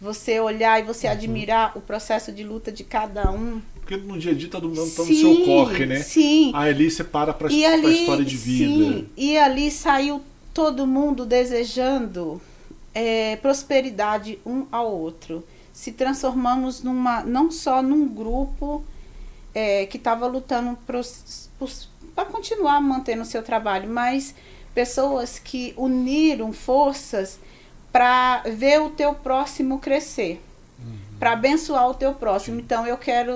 Você 0.00 0.40
olhar 0.40 0.80
e 0.80 0.82
você 0.82 1.06
admirar 1.06 1.78
o 1.78 1.80
processo 1.80 2.32
de 2.32 2.42
luta 2.42 2.72
de 2.72 2.82
cada 2.82 3.30
um. 3.30 3.62
Porque 3.76 3.96
no 3.96 4.18
dia 4.18 4.32
a 4.32 4.34
dia 4.34 4.48
todo 4.48 4.68
mundo 4.68 4.90
tá 4.90 5.04
no 5.04 5.14
seu 5.14 5.44
corre, 5.44 5.86
né? 5.86 6.00
Sim. 6.00 6.50
Aí 6.52 6.70
ali 6.70 6.90
você 6.90 7.04
para 7.04 7.32
pra 7.32 7.48
E 7.48 7.62
história 7.62 8.24
de 8.24 8.36
vida. 8.36 8.72
sim, 8.72 9.08
e 9.16 9.38
ali 9.38 9.70
saiu 9.70 10.20
todo 10.52 10.84
mundo 10.84 11.24
desejando 11.24 12.42
é, 12.92 13.36
prosperidade 13.36 14.40
um 14.44 14.66
ao 14.72 14.90
outro. 14.90 15.46
Se 15.72 15.92
transformamos 15.92 16.82
numa, 16.82 17.22
não 17.22 17.52
só 17.52 17.80
num 17.80 18.08
grupo 18.08 18.82
é, 19.54 19.86
que 19.86 19.96
estava 19.96 20.26
lutando 20.26 20.76
para 20.86 22.24
continuar 22.24 22.80
mantendo 22.80 23.22
o 23.22 23.24
seu 23.24 23.44
trabalho, 23.44 23.88
mas 23.88 24.34
pessoas 24.74 25.38
que 25.38 25.72
uniram 25.76 26.52
forças 26.52 27.38
para 27.92 28.42
ver 28.42 28.80
o 28.80 28.90
teu 28.90 29.14
próximo 29.14 29.78
crescer, 29.78 30.42
para 31.18 31.32
abençoar 31.32 31.88
o 31.88 31.94
teu 31.94 32.12
próximo. 32.12 32.58
Então 32.58 32.86
eu 32.86 32.98
quero 32.98 33.34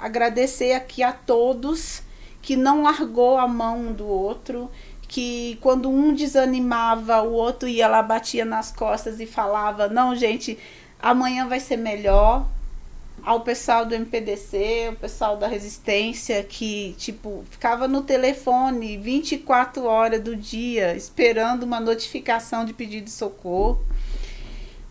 agradecer 0.00 0.72
aqui 0.72 1.02
a 1.02 1.12
todos 1.12 2.02
que 2.40 2.56
não 2.56 2.82
largou 2.82 3.38
a 3.38 3.46
mão 3.46 3.88
um 3.88 3.92
do 3.92 4.06
outro, 4.06 4.70
que 5.08 5.58
quando 5.60 5.90
um 5.90 6.14
desanimava, 6.14 7.20
o 7.22 7.32
outro 7.32 7.68
ia 7.68 7.86
lá, 7.86 8.02
batia 8.02 8.44
nas 8.44 8.72
costas 8.72 9.20
e 9.20 9.26
falava: 9.26 9.88
Não, 9.88 10.16
gente, 10.16 10.58
amanhã 11.00 11.46
vai 11.46 11.60
ser 11.60 11.76
melhor. 11.76 12.46
Ao 13.26 13.40
pessoal 13.40 13.84
do 13.84 13.94
MPDC, 13.94 14.90
o 14.92 14.96
pessoal 14.96 15.36
da 15.36 15.48
Resistência, 15.48 16.44
que, 16.44 16.94
tipo, 16.96 17.44
ficava 17.50 17.88
no 17.88 18.02
telefone 18.02 18.96
24 18.96 19.84
horas 19.84 20.20
do 20.22 20.36
dia 20.36 20.94
esperando 20.96 21.64
uma 21.64 21.80
notificação 21.80 22.64
de 22.64 22.72
pedido 22.72 23.04
de 23.06 23.10
socorro. 23.10 23.80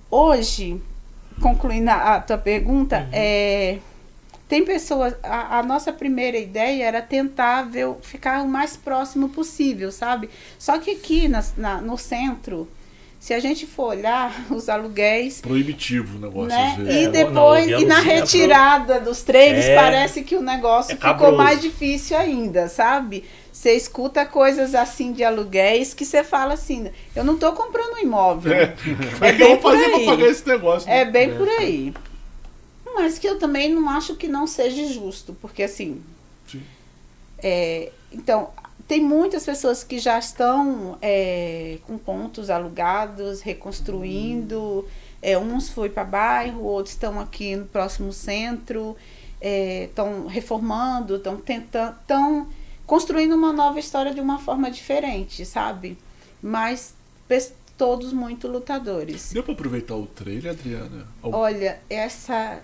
Hoje, 0.09 0.81
concluindo 1.41 1.89
a, 1.89 2.15
a 2.15 2.21
tua 2.21 2.37
pergunta, 2.37 3.07
é, 3.11 3.79
tem 4.47 4.65
pessoas. 4.65 5.15
A, 5.23 5.59
a 5.59 5.63
nossa 5.63 5.93
primeira 5.93 6.37
ideia 6.37 6.85
era 6.85 7.01
tentar 7.01 7.63
ver, 7.63 7.93
ficar 8.01 8.43
o 8.43 8.47
mais 8.47 8.77
próximo 8.77 9.29
possível, 9.29 9.91
sabe? 9.91 10.29
Só 10.59 10.77
que 10.79 10.91
aqui 10.91 11.27
na, 11.27 11.43
na- 11.57 11.81
no 11.81 11.97
centro, 11.97 12.67
se 13.25 13.33
a 13.33 13.39
gente 13.39 13.65
for 13.65 13.87
olhar 13.87 14.31
os 14.53 14.69
aluguéis. 14.69 15.41
Proibitivo 15.41 16.17
o 16.17 16.19
negócio, 16.21 16.49
Né? 16.49 16.75
vezes. 16.77 16.93
E 16.93 17.05
É, 17.05 17.09
depois, 17.09 17.67
não, 17.67 17.79
e 17.81 17.85
na 17.85 17.95
centro- 17.95 18.09
retirada 18.11 18.99
dos 18.99 19.23
trailers, 19.23 19.65
É. 19.65 19.75
parece 19.75 20.21
que 20.21 20.35
o 20.35 20.41
negócio 20.43 20.93
É 20.93 20.95
ficou 20.95 21.31
mais 21.35 21.59
difícil 21.59 22.15
ainda, 22.15 22.67
sabe? 22.67 23.23
Você 23.51 23.73
escuta 23.73 24.27
coisas 24.27 24.75
assim 24.75 25.11
de 25.11 25.23
aluguéis 25.23 25.91
que 25.91 26.05
você 26.05 26.23
fala 26.23 26.53
assim: 26.53 26.91
eu 27.15 27.23
não 27.23 27.35
tô 27.35 27.51
comprando 27.53 27.95
um 27.95 27.99
imóvel. 27.99 28.53
É. 28.53 28.67
Como 29.13 29.25
é 29.25 29.33
que 29.33 29.41
eu 29.41 29.47
bem 29.47 29.57
vou 29.57 29.71
fazer 29.71 29.83
por 29.85 29.89
pra 29.91 29.97
aí. 30.01 30.05
pagar 30.05 30.27
esse 30.27 30.47
negócio? 30.47 30.87
né? 30.89 30.99
É 30.99 31.05
bem 31.05 31.33
por 31.35 31.47
aí. 31.49 31.93
mas 32.93 33.17
que 33.17 33.27
eu 33.27 33.39
também 33.39 33.73
não 33.73 33.89
acho 33.89 34.15
que 34.15 34.27
não 34.27 34.45
seja 34.45 34.85
justo, 34.93 35.35
porque 35.41 35.63
assim. 35.63 35.99
Sim. 36.47 36.61
é, 37.39 37.91
então, 38.11 38.49
tem 38.87 39.01
muitas 39.01 39.45
pessoas 39.45 39.83
que 39.83 39.97
já 39.97 40.19
estão 40.19 40.97
é, 41.01 41.79
com 41.87 41.97
pontos 41.97 42.49
alugados, 42.49 43.41
reconstruindo. 43.41 44.87
É, 45.21 45.37
uns 45.37 45.69
foi 45.69 45.89
para 45.89 46.03
bairro, 46.03 46.61
outros 46.63 46.93
estão 46.93 47.19
aqui 47.19 47.55
no 47.55 47.65
próximo 47.65 48.13
centro, 48.13 48.95
estão 49.41 50.27
reformando, 50.27 51.15
estão 51.15 51.37
tentando, 51.37 51.95
estão 51.99 52.47
construindo 52.85 53.33
uma 53.33 53.51
nova 53.51 53.79
história 53.79 54.13
de 54.13 54.21
uma 54.21 54.37
forma 54.37 54.69
diferente, 54.69 55.43
sabe? 55.45 55.97
Mas 56.41 56.93
todos 57.75 58.13
muito 58.13 58.47
lutadores. 58.47 59.31
Deu 59.33 59.43
pra 59.43 59.53
aproveitar 59.53 59.95
o 59.95 60.05
trailer, 60.05 60.51
Adriana? 60.51 61.07
Olha, 61.23 61.79
essa 61.89 62.61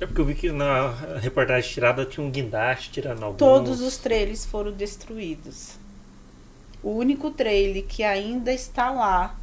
É 0.00 0.06
porque 0.06 0.20
eu 0.20 0.24
vi 0.24 0.34
que 0.34 0.50
na 0.50 0.92
reportagem 1.20 1.70
tirada 1.70 2.06
tinha 2.06 2.24
um 2.24 2.30
guindaste 2.30 2.90
tirando 2.90 3.22
alguns. 3.22 3.38
Todos 3.38 3.80
os 3.82 3.98
trailers 3.98 4.46
foram 4.46 4.72
destruídos. 4.72 5.78
O 6.82 6.92
único 6.92 7.30
trailer 7.30 7.84
que 7.84 8.02
ainda 8.02 8.50
está 8.50 8.90
lá. 8.90 9.36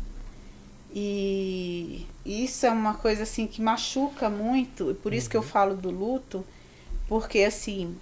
E 0.91 2.07
isso 2.25 2.65
é 2.65 2.71
uma 2.71 2.95
coisa 2.95 3.21
assim 3.21 3.45
que 3.45 3.61
machuca 3.61 4.31
muito, 4.31 4.89
e 4.89 4.93
por 4.95 5.13
isso 5.13 5.29
que 5.29 5.37
eu 5.37 5.43
falo 5.43 5.75
do 5.75 5.91
luto, 5.91 6.43
porque 7.07 7.39
assim, 7.43 7.95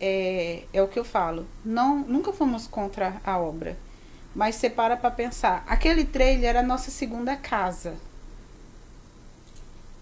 é, 0.00 0.62
é 0.72 0.80
o 0.80 0.86
que 0.86 0.98
eu 0.98 1.04
falo. 1.04 1.44
Não, 1.64 1.98
nunca 2.00 2.32
fomos 2.32 2.68
contra 2.68 3.20
a 3.24 3.36
obra. 3.36 3.76
Mas 4.32 4.54
você 4.56 4.70
para 4.70 4.96
pra 4.96 5.10
pensar, 5.10 5.64
aquele 5.66 6.04
trailer 6.04 6.50
era 6.50 6.60
a 6.60 6.62
nossa 6.62 6.90
segunda 6.90 7.34
casa. 7.36 7.94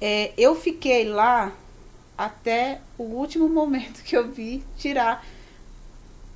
É, 0.01 0.33
eu 0.37 0.55
fiquei 0.55 1.05
lá 1.09 1.53
até 2.17 2.81
o 2.99 3.03
último 3.05 3.49
momento 3.49 4.03
que 4.03 4.17
eu 4.17 4.29
vi 4.31 4.63
tirar. 4.79 5.25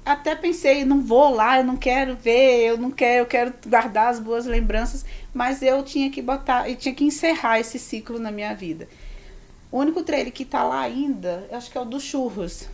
Até 0.04 0.36
pensei, 0.36 0.84
não 0.84 1.00
vou 1.02 1.34
lá, 1.34 1.58
eu 1.58 1.64
não 1.64 1.76
quero 1.76 2.14
ver, 2.14 2.64
eu 2.68 2.78
não 2.78 2.92
quero, 2.92 3.22
eu 3.22 3.26
quero 3.26 3.52
guardar 3.66 4.08
as 4.08 4.20
boas 4.20 4.46
lembranças, 4.46 5.04
mas 5.34 5.62
eu 5.62 5.82
tinha 5.82 6.08
que 6.10 6.22
botar, 6.22 6.70
eu 6.70 6.76
tinha 6.76 6.94
que 6.94 7.04
encerrar 7.04 7.58
esse 7.58 7.76
ciclo 7.78 8.18
na 8.20 8.30
minha 8.30 8.54
vida. 8.54 8.88
O 9.70 9.78
único 9.78 10.04
trailer 10.04 10.32
que 10.32 10.44
tá 10.44 10.62
lá 10.62 10.80
ainda, 10.80 11.48
acho 11.50 11.70
que 11.72 11.76
é 11.76 11.80
o 11.80 11.84
do 11.84 11.98
Churros. 11.98 12.68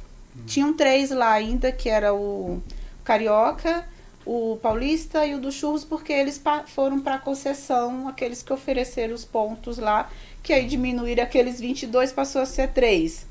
Tinham 0.47 0.75
três 0.75 1.11
lá 1.11 1.33
ainda, 1.33 1.73
que 1.73 1.89
era 1.89 2.15
o 2.15 2.63
Carioca, 3.03 3.87
o 4.27 4.59
Paulista 4.63 5.27
e 5.27 5.35
o 5.35 5.41
do 5.41 5.51
Churros, 5.51 5.85
porque 5.85 6.13
eles 6.13 6.37
pa- 6.39 6.65
foram 6.67 7.01
para 7.01 7.19
concessão, 7.19 8.09
aqueles 8.09 8.43
que 8.43 8.53
ofereceram 8.53 9.15
os 9.15 9.25
pontos 9.25 9.79
lá, 9.79 10.11
que 10.43 10.53
aí 10.53 10.67
diminuíram 10.67 11.23
aqueles 11.25 11.61
22, 11.61 12.13
passou 12.13 12.43
a 12.43 12.47
ser 12.47 12.73
três. 12.73 13.27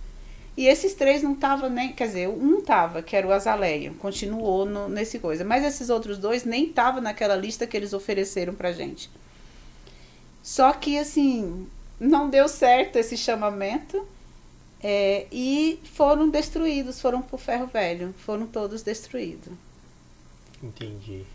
E 0.57 0.67
esses 0.67 0.93
três 0.93 1.23
não 1.23 1.33
estavam 1.33 1.69
nem, 1.69 1.93
quer 1.93 2.07
dizer, 2.07 2.27
um 2.29 2.61
tava, 2.61 3.01
que 3.01 3.15
era 3.15 3.27
o 3.27 3.31
Azaleia, 3.31 3.93
continuou 3.99 4.65
no, 4.65 4.89
nesse 4.89 5.19
coisa. 5.19 5.45
Mas 5.45 5.63
esses 5.63 5.89
outros 5.89 6.17
dois 6.17 6.43
nem 6.45 6.67
estavam 6.69 7.01
naquela 7.01 7.35
lista 7.35 7.65
que 7.67 7.77
eles 7.77 7.93
ofereceram 7.93 8.53
pra 8.55 8.71
gente. 8.73 9.09
Só 10.43 10.73
que, 10.73 10.97
assim, 10.97 11.67
não 11.99 12.29
deu 12.29 12.47
certo 12.47 12.97
esse 12.97 13.17
chamamento. 13.17 14.07
é, 14.81 15.27
e 15.31 15.79
foram 15.93 16.29
destruídos, 16.29 17.01
foram 17.01 17.21
pro 17.21 17.37
ferro 17.37 17.67
velho. 17.67 18.13
Foram 18.19 18.47
todos 18.47 18.83
destruídos. 18.83 19.53
Entendi. 20.61 21.27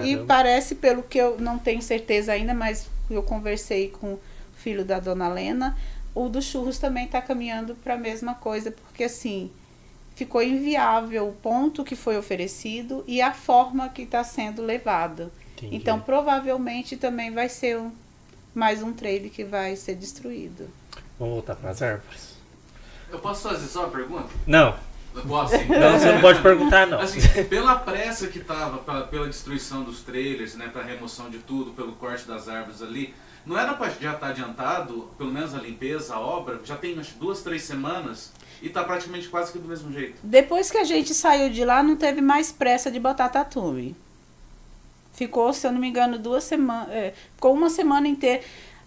E 0.00 0.18
Caramba. 0.18 0.24
parece, 0.26 0.74
pelo 0.74 1.02
que 1.02 1.18
eu 1.18 1.38
não 1.40 1.58
tenho 1.58 1.80
certeza 1.82 2.32
ainda, 2.32 2.54
mas 2.54 2.90
eu 3.10 3.22
conversei 3.22 3.88
com 3.88 4.18
filho 4.58 4.84
da 4.84 4.98
dona 5.00 5.28
Lena, 5.28 5.76
o 6.14 6.28
do 6.28 6.42
churros 6.42 6.78
também 6.78 7.04
está 7.06 7.20
caminhando 7.22 7.74
para 7.76 7.94
a 7.94 7.98
mesma 7.98 8.34
coisa, 8.34 8.70
porque 8.70 9.04
assim 9.04 9.50
ficou 10.14 10.42
inviável 10.42 11.28
o 11.28 11.32
ponto 11.32 11.84
que 11.84 11.94
foi 11.94 12.18
oferecido 12.18 13.04
e 13.06 13.22
a 13.22 13.32
forma 13.32 13.88
que 13.88 14.02
está 14.02 14.24
sendo 14.24 14.62
levado. 14.62 15.30
Entendi. 15.56 15.76
Então 15.76 16.00
provavelmente 16.00 16.96
também 16.96 17.30
vai 17.32 17.48
ser 17.48 17.78
um, 17.78 17.92
mais 18.54 18.82
um 18.82 18.92
trailer 18.92 19.30
que 19.30 19.44
vai 19.44 19.76
ser 19.76 19.94
destruído. 19.94 20.68
Vamos 21.18 21.34
voltar 21.34 21.54
para 21.56 21.70
as 21.70 21.80
árvores. 21.82 22.36
Eu 23.10 23.18
posso 23.20 23.48
fazer 23.48 23.66
só 23.68 23.84
uma 23.84 23.90
pergunta? 23.90 24.28
Não, 24.46 24.74
sim. 25.48 25.64
não, 25.68 25.98
você 25.98 26.12
não 26.12 26.20
pode 26.20 26.42
perguntar, 26.42 26.86
não. 26.86 27.00
Assim, 27.00 27.20
pela 27.44 27.76
pressa 27.76 28.26
que 28.28 28.40
tava, 28.40 28.78
pra- 28.78 29.02
pela 29.02 29.26
destruição 29.26 29.82
dos 29.82 30.00
trailers, 30.02 30.54
né, 30.54 30.68
pra 30.72 30.82
remoção 30.82 31.30
de 31.30 31.38
tudo, 31.38 31.70
pelo 31.72 31.92
corte 31.92 32.26
das 32.26 32.48
árvores 32.48 32.82
ali, 32.82 33.14
não 33.48 33.58
era 33.58 33.72
pra 33.74 33.88
já 33.88 34.12
estar 34.12 34.28
adiantado, 34.28 35.08
pelo 35.16 35.32
menos 35.32 35.54
a 35.54 35.58
limpeza, 35.58 36.14
a 36.14 36.20
obra, 36.20 36.60
já 36.64 36.76
tem 36.76 36.92
umas 36.92 37.08
duas, 37.08 37.40
três 37.40 37.62
semanas 37.62 38.30
e 38.60 38.68
tá 38.68 38.84
praticamente 38.84 39.28
quase 39.28 39.50
que 39.52 39.58
do 39.58 39.66
mesmo 39.66 39.90
jeito. 39.90 40.18
Depois 40.22 40.70
que 40.70 40.76
a 40.76 40.84
gente 40.84 41.14
saiu 41.14 41.48
de 41.48 41.64
lá, 41.64 41.82
não 41.82 41.96
teve 41.96 42.20
mais 42.20 42.52
pressa 42.52 42.90
de 42.90 43.00
botar 43.00 43.30
tatume. 43.30 43.96
Ficou, 45.14 45.52
se 45.52 45.66
eu 45.66 45.72
não 45.72 45.80
me 45.80 45.88
engano, 45.88 46.18
duas 46.18 46.44
semanas. 46.44 47.14
ficou 47.34 47.54
uma 47.54 47.70
semana 47.70 48.06
inteira. 48.06 48.42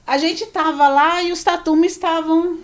A 0.05 0.17
gente 0.17 0.45
tava 0.45 0.87
lá 0.87 1.23
e 1.23 1.31
os 1.31 1.43
tatumes 1.43 1.93
estavam 1.93 2.59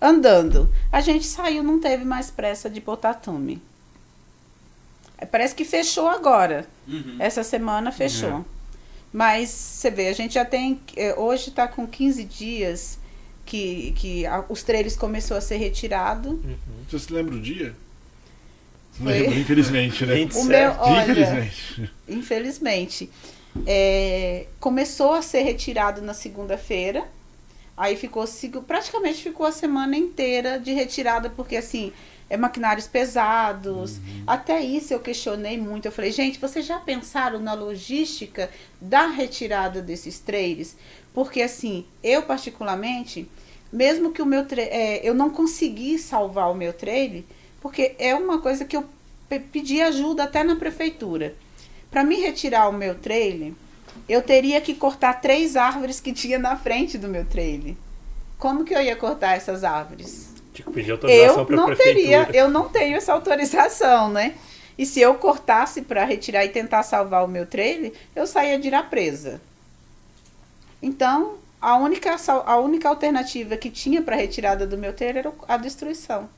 andando. 0.00 0.68
A 0.92 1.00
gente 1.00 1.26
saiu, 1.26 1.62
não 1.62 1.80
teve 1.80 2.04
mais 2.04 2.30
pressa 2.30 2.68
de 2.68 2.80
botar 2.80 3.14
tatume. 3.14 3.62
É, 5.16 5.24
Parece 5.26 5.54
que 5.54 5.64
fechou 5.64 6.08
agora. 6.08 6.68
Uhum. 6.86 7.16
Essa 7.18 7.42
semana 7.42 7.90
fechou. 7.90 8.44
Mas 9.12 9.48
você 9.50 9.90
vê, 9.90 10.08
a 10.08 10.12
gente 10.12 10.34
já 10.34 10.44
tem. 10.44 10.80
eh, 10.96 11.14
Hoje 11.16 11.48
está 11.48 11.66
com 11.66 11.86
15 11.86 12.22
dias 12.24 12.98
que, 13.44 13.92
que 13.96 14.24
a- 14.26 14.44
os 14.48 14.62
trailers 14.62 14.94
começou 14.96 15.36
a 15.36 15.40
ser 15.40 15.56
retirado. 15.56 16.30
Uhum. 16.30 16.56
Você 16.88 16.98
se 16.98 17.12
lembra 17.12 17.34
o 17.34 17.40
dia? 17.40 17.74
Foi. 18.92 19.12
lembro, 19.12 19.38
infelizmente, 19.38 20.04
né? 20.06 20.14
27. 20.14 20.44
O 20.44 20.48
meu, 20.48 20.70
olha, 20.78 21.02
Infelizmente. 21.10 21.90
infelizmente. 22.08 23.10
É, 23.66 24.46
começou 24.60 25.12
a 25.14 25.22
ser 25.22 25.42
retirado 25.42 26.00
na 26.02 26.14
segunda-feira. 26.14 27.04
Aí 27.76 27.96
ficou 27.96 28.26
sigo- 28.26 28.62
praticamente 28.62 29.22
ficou 29.22 29.46
a 29.46 29.52
semana 29.52 29.96
inteira 29.96 30.60
de 30.60 30.72
retirada, 30.72 31.30
porque 31.30 31.56
assim, 31.56 31.92
é 32.30 32.36
maquinários 32.36 32.86
pesados. 32.86 33.98
Até 34.26 34.62
isso 34.62 34.94
eu 34.94 35.00
questionei 35.00 35.58
muito. 35.58 35.86
Eu 35.86 35.92
falei, 35.92 36.12
gente, 36.12 36.38
vocês 36.38 36.64
já 36.64 36.78
pensaram 36.78 37.40
na 37.40 37.52
logística 37.52 38.48
da 38.80 39.08
retirada 39.08 39.82
desses 39.82 40.20
trailers? 40.20 40.76
Porque 41.12 41.42
assim, 41.42 41.84
eu 42.02 42.22
particularmente, 42.22 43.28
mesmo 43.72 44.12
que 44.12 44.22
o 44.22 44.26
meu 44.26 44.46
é, 44.56 45.00
eu 45.06 45.12
não 45.12 45.28
consegui 45.28 45.98
salvar 45.98 46.50
o 46.50 46.54
meu 46.54 46.72
trailer, 46.72 47.24
porque 47.60 47.96
é 47.98 48.14
uma 48.14 48.40
coisa 48.40 48.64
que 48.64 48.76
eu 48.76 48.84
pe- 49.28 49.40
pedi 49.40 49.80
ajuda 49.82 50.22
até 50.24 50.44
na 50.44 50.54
prefeitura. 50.54 51.34
Para 51.90 52.04
me 52.04 52.14
retirar 52.14 52.68
o 52.68 52.72
meu 52.72 52.94
trailer, 52.94 53.52
eu 54.08 54.22
teria 54.22 54.60
que 54.60 54.74
cortar 54.74 55.14
três 55.20 55.56
árvores 55.56 55.98
que 55.98 56.12
tinha 56.12 56.38
na 56.38 56.56
frente 56.56 56.96
do 56.96 57.08
meu 57.08 57.24
trailer. 57.24 57.74
Como 58.38 58.64
que 58.64 58.72
eu 58.72 58.80
ia 58.80 58.94
cortar 58.94 59.36
essas 59.36 59.64
árvores? 59.64 60.29
Tinha 60.60 60.64
que 60.64 60.72
pedir 60.72 60.92
autorização 60.92 61.46
para 61.46 61.62
a 61.62 61.66
prefeitura. 61.66 61.94
teria, 61.94 62.28
eu 62.32 62.48
não 62.48 62.68
tenho 62.68 62.96
essa 62.96 63.12
autorização, 63.12 64.10
né? 64.10 64.34
E 64.78 64.86
se 64.86 65.00
eu 65.00 65.14
cortasse 65.14 65.82
para 65.82 66.04
retirar 66.04 66.44
e 66.44 66.48
tentar 66.48 66.82
salvar 66.82 67.24
o 67.24 67.28
meu 67.28 67.44
trailer, 67.46 67.92
eu 68.16 68.26
saía 68.26 68.58
de 68.58 68.68
ir 68.68 68.82
presa. 68.88 69.40
Então, 70.82 71.34
a 71.60 71.76
única, 71.76 72.16
a 72.46 72.56
única 72.56 72.88
alternativa 72.88 73.56
que 73.56 73.68
tinha 73.68 74.00
para 74.00 74.16
retirada 74.16 74.66
do 74.66 74.78
meu 74.78 74.94
trailer 74.94 75.26
era 75.26 75.32
a 75.46 75.56
destruição. 75.58 76.28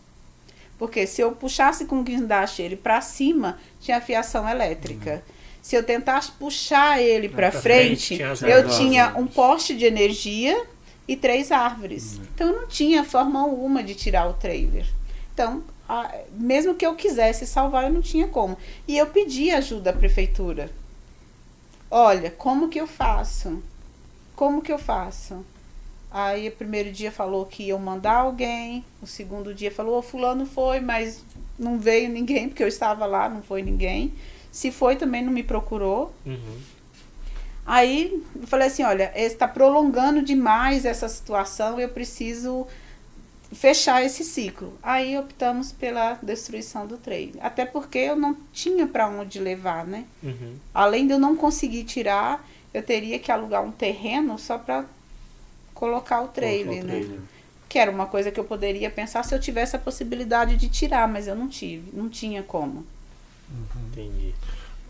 Porque 0.79 1.07
se 1.07 1.20
eu 1.20 1.31
puxasse 1.31 1.85
com 1.85 2.01
o 2.01 2.03
guindaste 2.03 2.61
ele 2.61 2.75
para 2.75 3.01
cima, 3.01 3.59
tinha 3.81 4.01
fiação 4.01 4.49
elétrica. 4.49 5.23
Se 5.62 5.77
eu 5.77 5.85
tentasse 5.85 6.33
puxar 6.33 7.01
ele 7.01 7.29
para 7.29 7.53
frente, 7.53 8.16
frente, 8.16 8.45
eu 8.45 8.68
tinha 8.68 9.14
um 9.16 9.29
poste 9.29 9.77
de 9.77 9.85
energia 9.85 10.61
e 11.09 11.17
três 11.17 11.51
árvores. 11.53 12.21
Então 12.35 12.49
eu 12.49 12.61
não 12.63 12.69
tinha 12.69 13.05
forma 13.05 13.41
alguma 13.41 13.83
de 13.83 13.95
tirar 13.95 14.29
o 14.29 14.35
trailer. 14.35 14.87
Então, 15.35 15.63
a- 15.89 16.15
mesmo 16.33 16.75
que 16.75 16.87
eu 16.87 16.95
quisesse 16.95 17.47
salvar, 17.47 17.85
eu 17.85 17.91
não 17.93 18.03
tinha 18.03 18.29
como. 18.29 18.57
E 18.87 18.97
eu 18.97 19.07
pedi 19.07 19.51
ajuda 19.51 19.91
à 19.91 19.93
prefeitura. 19.93 20.71
Olha, 21.91 22.31
como 22.31 22.69
que 22.69 22.81
eu 22.81 22.87
faço? 22.87 23.63
Como 24.35 24.63
que 24.63 24.73
eu 24.73 24.79
faço? 24.79 25.45
Aí 26.11 26.49
o 26.49 26.53
primeiro 26.53 26.93
dia 26.93 27.11
falou 27.11 27.47
que 27.47 27.65
iam 27.65 27.79
mandar 27.79 28.17
alguém, 28.17 28.85
o 29.01 29.07
segundo 29.07 29.55
dia 29.55 29.71
falou, 29.71 29.99
"Ô, 29.99 30.03
fulano 30.03 30.45
foi, 30.45 30.79
mas 30.81 31.25
não 31.59 31.79
veio 31.79 32.09
ninguém, 32.11 32.49
porque 32.49 32.63
eu 32.63 32.69
estava 32.69 33.07
lá, 33.07 33.29
não 33.29 33.43
foi 33.43 33.63
ninguém. 33.63 34.13
Se 34.51 34.71
foi, 34.71 34.97
também 34.97 35.23
não 35.23 35.33
me 35.33 35.43
procurou. 35.43 36.13
Uhum. 36.27 36.59
Aí 37.65 38.23
eu 38.41 38.47
falei 38.47 38.67
assim, 38.67 38.83
olha, 38.83 39.13
está 39.15 39.47
prolongando 39.47 40.23
demais 40.23 40.85
essa 40.85 41.09
situação, 41.09 41.79
eu 41.79 41.89
preciso 41.89 42.67
fechar 43.53 44.03
esse 44.05 44.25
ciclo. 44.25 44.77
Aí 44.83 45.17
optamos 45.17 45.73
pela 45.73 46.19
destruição 46.23 46.87
do 46.87 46.97
trailer. 46.97 47.45
Até 47.45 47.65
porque 47.65 47.99
eu 47.99 48.17
não 48.17 48.37
tinha 48.53 48.87
para 48.87 49.09
onde 49.09 49.39
levar, 49.39 49.87
né? 49.87 50.05
Uhum. 50.23 50.57
Além 50.75 51.07
de 51.07 51.13
eu 51.13 51.19
não 51.19 51.37
conseguir 51.37 51.85
tirar, 51.85 52.45
eu 52.73 52.83
teria 52.83 53.19
que 53.19 53.31
alugar 53.31 53.63
um 53.63 53.71
terreno 53.71 54.39
só 54.39 54.59
para 54.59 54.85
colocar 55.75 56.23
o 56.23 56.29
trailer, 56.29 56.81
Colocar 56.81 56.85
o 56.85 56.87
né? 56.87 56.93
trailer. 57.01 57.21
que 57.69 57.79
era 57.79 57.91
uma 57.91 58.07
coisa 58.07 58.31
que 58.31 58.41
eu 58.41 58.45
poderia 58.45 58.91
pensar 58.91 59.23
se 59.25 59.35
eu 59.35 59.41
tivesse 59.41 59.77
a 59.77 59.79
possibilidade 59.79 60.57
de 60.57 60.69
tirar, 60.69 61.07
mas 61.07 61.27
eu 61.29 61.35
não 61.35 61.49
tive, 61.49 61.97
não 61.97 62.09
tinha 62.09 62.43
como. 62.43 62.85
Entendi. 63.91 64.35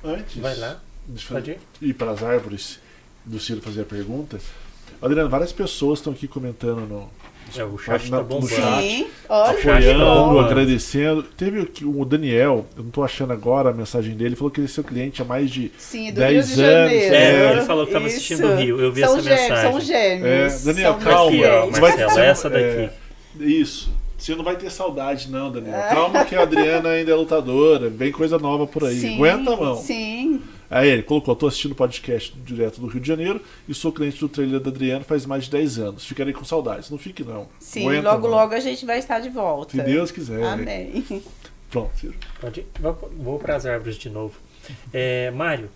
Antes. 0.04 0.36
Vai 0.40 0.54
lá. 0.56 0.80
Deixa 1.06 1.32
eu 1.32 1.36
Pode 1.36 1.50
ir. 1.52 1.58
ir 1.88 1.94
para 1.94 2.10
as 2.12 2.22
árvores 2.22 2.78
do 3.24 3.38
Ciro 3.38 3.60
fazer 3.60 3.82
a 3.82 3.84
pergunta. 3.84 4.38
Adriano, 5.00 5.28
várias 5.28 5.52
pessoas 5.52 5.98
estão 5.98 6.12
aqui 6.12 6.28
comentando 6.28 6.80
no, 6.86 7.10
É, 7.58 7.64
o 7.64 7.76
chat 7.76 8.08
na- 8.08 8.18
tá 8.18 8.22
no 8.22 8.28
bombando. 8.28 8.48
chat. 8.54 8.80
Sim, 8.82 9.06
olha, 9.28 9.46
chat 9.60 9.60
que 9.60 9.66
tá 9.66 9.76
apoiando, 9.78 10.04
bom. 10.34 10.40
agradecendo. 10.40 11.22
Teve 11.24 11.58
o 11.60 11.66
que- 11.66 11.84
o 11.84 12.04
Daniel, 12.04 12.66
eu 12.76 12.84
não 12.84 12.90
tô 12.90 13.02
achando 13.02 13.32
agora 13.32 13.70
a 13.70 13.72
mensagem 13.72 14.14
dele, 14.16 14.36
falou 14.36 14.50
que 14.50 14.60
ele 14.60 14.66
é 14.68 14.70
seu 14.70 14.84
cliente 14.84 15.20
há 15.20 15.24
mais 15.24 15.50
de. 15.50 15.72
Sim, 15.76 16.12
do 16.12 16.20
10 16.20 16.46
Rio 16.50 16.56
de 16.56 16.62
anos, 16.62 16.92
Janeiro. 16.92 17.14
É, 17.16 17.52
ele 17.52 17.60
falou 17.62 17.86
que 17.86 17.92
tava 17.92 18.06
assistindo 18.06 18.42
do 18.46 18.54
Rio, 18.54 18.80
eu 18.80 18.92
vi 18.92 19.00
são 19.00 19.14
essa 19.18 19.22
gêmeos, 19.22 19.40
mensagem. 19.42 19.70
São 19.72 19.80
gêmeos. 19.80 20.24
É, 20.26 20.64
Daniel, 20.72 20.92
são 20.92 21.00
calma. 21.00 21.36
Vai- 21.72 21.80
Marcelo, 21.80 22.18
essa 22.20 22.48
daqui. 22.50 22.64
É, 22.64 22.90
isso. 23.40 23.90
Você 24.16 24.36
não 24.36 24.44
vai 24.44 24.54
ter 24.54 24.70
saudade, 24.70 25.28
não, 25.28 25.50
Daniel. 25.50 25.82
Calma 25.90 26.24
que 26.24 26.36
a 26.36 26.42
Adriana 26.42 26.90
ainda 26.90 27.10
é 27.10 27.14
lutadora. 27.16 27.88
Vem 27.90 28.12
coisa 28.12 28.38
nova 28.38 28.68
por 28.68 28.84
aí. 28.84 29.00
Sim, 29.00 29.16
Aguenta 29.16 29.52
a 29.52 29.56
mão. 29.56 29.76
Sim, 29.76 30.40
Aí 30.72 30.88
ele 30.88 31.02
colocou, 31.02 31.36
tô 31.36 31.46
assistindo 31.46 31.72
o 31.72 31.74
podcast 31.74 32.34
direto 32.44 32.80
do 32.80 32.86
Rio 32.86 33.00
de 33.00 33.06
Janeiro 33.06 33.42
e 33.68 33.74
sou 33.74 33.92
cliente 33.92 34.18
do 34.18 34.28
trailer 34.28 34.58
da 34.58 34.70
Adriana 34.70 35.04
faz 35.04 35.26
mais 35.26 35.44
de 35.44 35.50
10 35.50 35.78
anos. 35.78 36.04
Ficarei 36.06 36.32
com 36.32 36.44
saudades. 36.46 36.88
Não 36.88 36.96
fique, 36.96 37.22
não. 37.22 37.46
sim. 37.60 37.86
Aguenta 37.86 38.10
logo, 38.10 38.22
mão. 38.28 38.30
logo 38.38 38.54
a 38.54 38.60
gente 38.60 38.86
vai 38.86 38.98
estar 38.98 39.20
de 39.20 39.28
volta. 39.28 39.72
Se 39.76 39.82
Deus 39.82 40.10
quiser. 40.10 40.42
Amém. 40.42 41.04
Pronto, 41.70 41.90
Ciro. 41.98 42.14
Pode. 42.40 42.64
Vou, 42.80 43.12
vou 43.18 43.38
para 43.38 43.54
as 43.56 43.66
árvores 43.66 43.96
de 43.96 44.08
novo. 44.08 44.34
É, 44.92 45.30
Mário, 45.32 45.68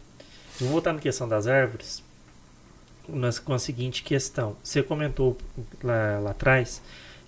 vou 0.60 0.68
voltar 0.70 0.92
na 0.92 1.00
questão 1.00 1.28
das 1.28 1.46
árvores 1.48 2.02
nas- 3.08 3.38
com 3.40 3.52
a 3.52 3.58
seguinte 3.58 4.02
questão. 4.02 4.56
Você 4.62 4.80
comentou 4.82 5.36
lá, 5.82 6.20
lá 6.20 6.30
atrás 6.30 6.80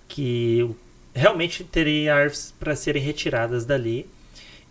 que 0.06 0.70
realmente 1.14 1.64
teria 1.64 2.14
árvores 2.14 2.54
para 2.58 2.74
serem 2.76 3.02
retiradas 3.02 3.64
dali 3.66 4.06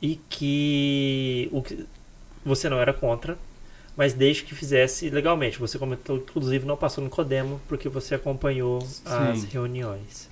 e 0.01 0.15
que, 0.29 1.49
o 1.51 1.61
que 1.61 1.85
você 2.47 2.69
não 2.69 2.79
era 2.79 2.93
contra, 2.93 3.37
mas 3.95 4.13
desde 4.13 4.43
que 4.43 4.55
fizesse 4.55 5.09
legalmente. 5.09 5.59
Você 5.59 5.77
comentou, 5.77 6.17
inclusive, 6.17 6.65
não 6.65 6.77
passou 6.77 7.03
no 7.03 7.09
Codemo 7.09 7.59
porque 7.67 7.89
você 7.89 8.15
acompanhou 8.15 8.79
as 9.05 9.39
Sim. 9.39 9.47
reuniões. 9.51 10.29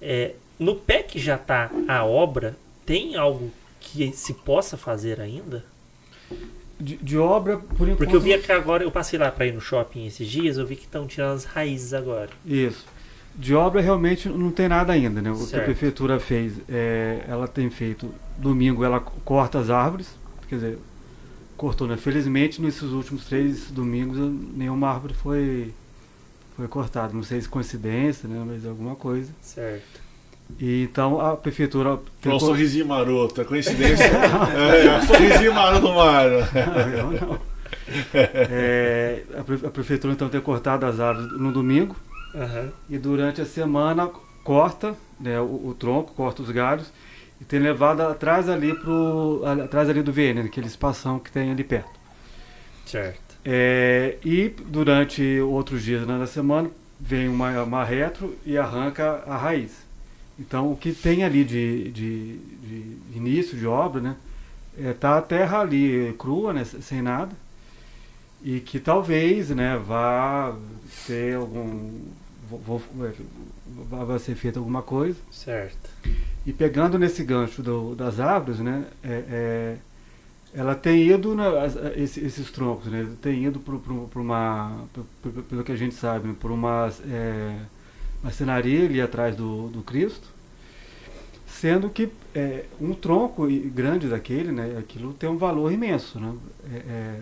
É, 0.00 0.34
no 0.58 0.76
pé 0.76 1.02
que 1.02 1.18
já 1.18 1.36
está 1.36 1.70
a 1.88 2.04
obra, 2.04 2.56
tem 2.84 3.16
algo 3.16 3.50
que 3.80 4.12
se 4.12 4.34
possa 4.34 4.76
fazer 4.76 5.20
ainda? 5.20 5.64
De, 6.78 6.96
de 6.96 7.16
obra, 7.16 7.58
por 7.58 7.88
enquanto. 7.88 7.98
Porque 7.98 8.16
eu 8.16 8.20
vi 8.20 8.36
que 8.38 8.52
agora, 8.52 8.82
eu 8.82 8.90
passei 8.90 9.18
lá 9.18 9.30
para 9.30 9.46
ir 9.46 9.52
no 9.52 9.60
shopping 9.60 10.06
esses 10.06 10.28
dias, 10.28 10.58
eu 10.58 10.66
vi 10.66 10.76
que 10.76 10.84
estão 10.84 11.06
tirando 11.06 11.36
as 11.36 11.44
raízes 11.44 11.94
agora. 11.94 12.30
Isso. 12.44 12.84
De 13.34 13.54
obra 13.54 13.80
realmente 13.80 14.28
não 14.28 14.50
tem 14.50 14.68
nada 14.68 14.92
ainda, 14.92 15.20
né? 15.22 15.30
O 15.30 15.36
que 15.36 15.42
a 15.42 15.46
Certo. 15.46 15.64
prefeitura 15.64 16.20
fez, 16.20 16.54
é, 16.68 17.24
ela 17.26 17.48
tem 17.48 17.68
feito, 17.70 18.12
domingo 18.36 18.84
ela 18.84 19.00
corta 19.00 19.58
as 19.58 19.70
árvores, 19.70 20.08
quer 20.48 20.56
dizer, 20.56 20.78
cortou, 21.56 21.86
né? 21.86 21.96
Felizmente 21.96 22.60
nesses 22.60 22.90
últimos 22.90 23.24
três 23.24 23.70
domingos 23.70 24.18
nenhuma 24.56 24.88
árvore 24.90 25.14
foi, 25.14 25.72
foi 26.56 26.68
cortada. 26.68 27.12
Não 27.12 27.22
sei 27.22 27.40
se 27.40 27.48
coincidência, 27.48 28.28
né? 28.28 28.42
Mas 28.46 28.66
alguma 28.66 28.94
coisa. 28.96 29.30
Certo. 29.40 30.02
E 30.60 30.82
então 30.84 31.20
a 31.20 31.36
prefeitura 31.36 31.98
Foi 32.20 32.32
um 32.32 32.38
sorrisinho 32.38 32.86
maroto, 32.86 33.40
é 33.40 33.44
coincidência. 33.44 34.04
é, 34.04 34.98
um 34.98 35.02
sorrisinho 35.06 35.54
maroto 35.54 35.86
do 35.86 35.94
Mário. 35.94 36.38
Não, 36.40 37.12
eu 37.12 37.26
não. 37.28 37.38
É, 38.12 39.22
a, 39.38 39.42
pre- 39.42 39.66
a 39.66 39.70
prefeitura 39.70 40.12
então 40.12 40.28
tem 40.28 40.40
cortado 40.40 40.86
as 40.86 41.00
árvores 41.00 41.32
no 41.38 41.52
domingo 41.52 41.96
Aham. 42.34 42.70
e 42.88 42.98
durante 42.98 43.40
a 43.40 43.46
semana 43.46 44.08
corta 44.42 44.94
né, 45.20 45.40
o, 45.40 45.68
o 45.68 45.76
tronco, 45.78 46.12
corta 46.14 46.42
os 46.42 46.50
galhos 46.50 46.86
e 47.44 47.46
tem 47.46 47.60
levado 47.60 48.00
atrás 48.00 48.48
ali 48.48 48.74
pro 48.74 49.42
atrás 49.62 49.88
ali 49.90 50.02
do 50.02 50.10
VN, 50.12 50.40
aquele 50.46 50.66
espação 50.66 51.18
que 51.18 51.30
tem 51.30 51.50
ali 51.50 51.62
perto. 51.62 51.90
Certo. 52.86 53.34
É, 53.44 54.16
e 54.24 54.48
durante 54.48 55.38
outros 55.40 55.82
dias 55.82 56.06
né, 56.06 56.18
da 56.18 56.26
semana 56.26 56.70
vem 56.98 57.28
uma, 57.28 57.62
uma 57.62 57.84
retro 57.84 58.34
e 58.46 58.56
arranca 58.56 59.22
a 59.26 59.36
raiz. 59.36 59.72
Então 60.38 60.72
o 60.72 60.76
que 60.76 60.92
tem 60.92 61.22
ali 61.22 61.44
de, 61.44 61.90
de, 61.90 62.38
de 62.38 62.96
início 63.14 63.56
de 63.58 63.66
obra, 63.66 64.00
né, 64.00 64.16
é, 64.78 64.92
tá 64.94 65.18
a 65.18 65.22
terra 65.22 65.60
ali 65.60 66.14
crua, 66.18 66.52
né, 66.54 66.64
sem 66.64 67.02
nada, 67.02 67.36
e 68.42 68.60
que 68.60 68.80
talvez, 68.80 69.50
né, 69.50 69.76
vá 69.76 70.54
ter 71.06 71.36
algum, 71.36 72.00
vou- 72.48 72.60
vou- 72.94 73.12
vai 73.66 74.18
ser 74.18 74.34
feita 74.34 74.58
alguma 74.58 74.82
coisa. 74.82 75.18
Certo. 75.30 75.90
E 76.46 76.52
pegando 76.52 76.98
nesse 76.98 77.24
gancho 77.24 77.62
do- 77.62 77.94
das 77.94 78.20
árvores, 78.20 78.60
né, 78.60 78.84
é, 79.02 79.24
é, 79.28 79.76
ela 80.54 80.74
tem 80.74 81.08
ido, 81.08 81.34
né, 81.34 81.46
as- 81.58 81.76
esse- 81.96 82.20
esses 82.24 82.50
troncos, 82.50 82.86
né, 82.92 83.08
tem 83.22 83.44
ido 83.44 83.58
para 83.60 84.20
uma, 84.20 84.84
pro- 85.22 85.42
pelo 85.44 85.64
que 85.64 85.72
a 85.72 85.76
gente 85.76 85.94
sabe, 85.94 86.28
né, 86.28 86.34
por 86.38 86.50
uma 86.50 86.92
é, 87.08 87.56
marcenaria 88.22 88.84
ali 88.84 89.00
atrás 89.00 89.34
do, 89.34 89.68
do 89.68 89.82
Cristo, 89.82 90.28
sendo 91.46 91.88
que 91.88 92.10
é, 92.34 92.64
um 92.80 92.92
tronco 92.94 93.46
grande 93.74 94.08
daquele, 94.08 94.52
né, 94.52 94.76
aquilo 94.78 95.12
tem 95.14 95.28
um 95.28 95.36
valor 95.38 95.72
imenso, 95.72 96.18
né, 96.20 96.34
é, 96.72 96.76
é, 96.76 97.20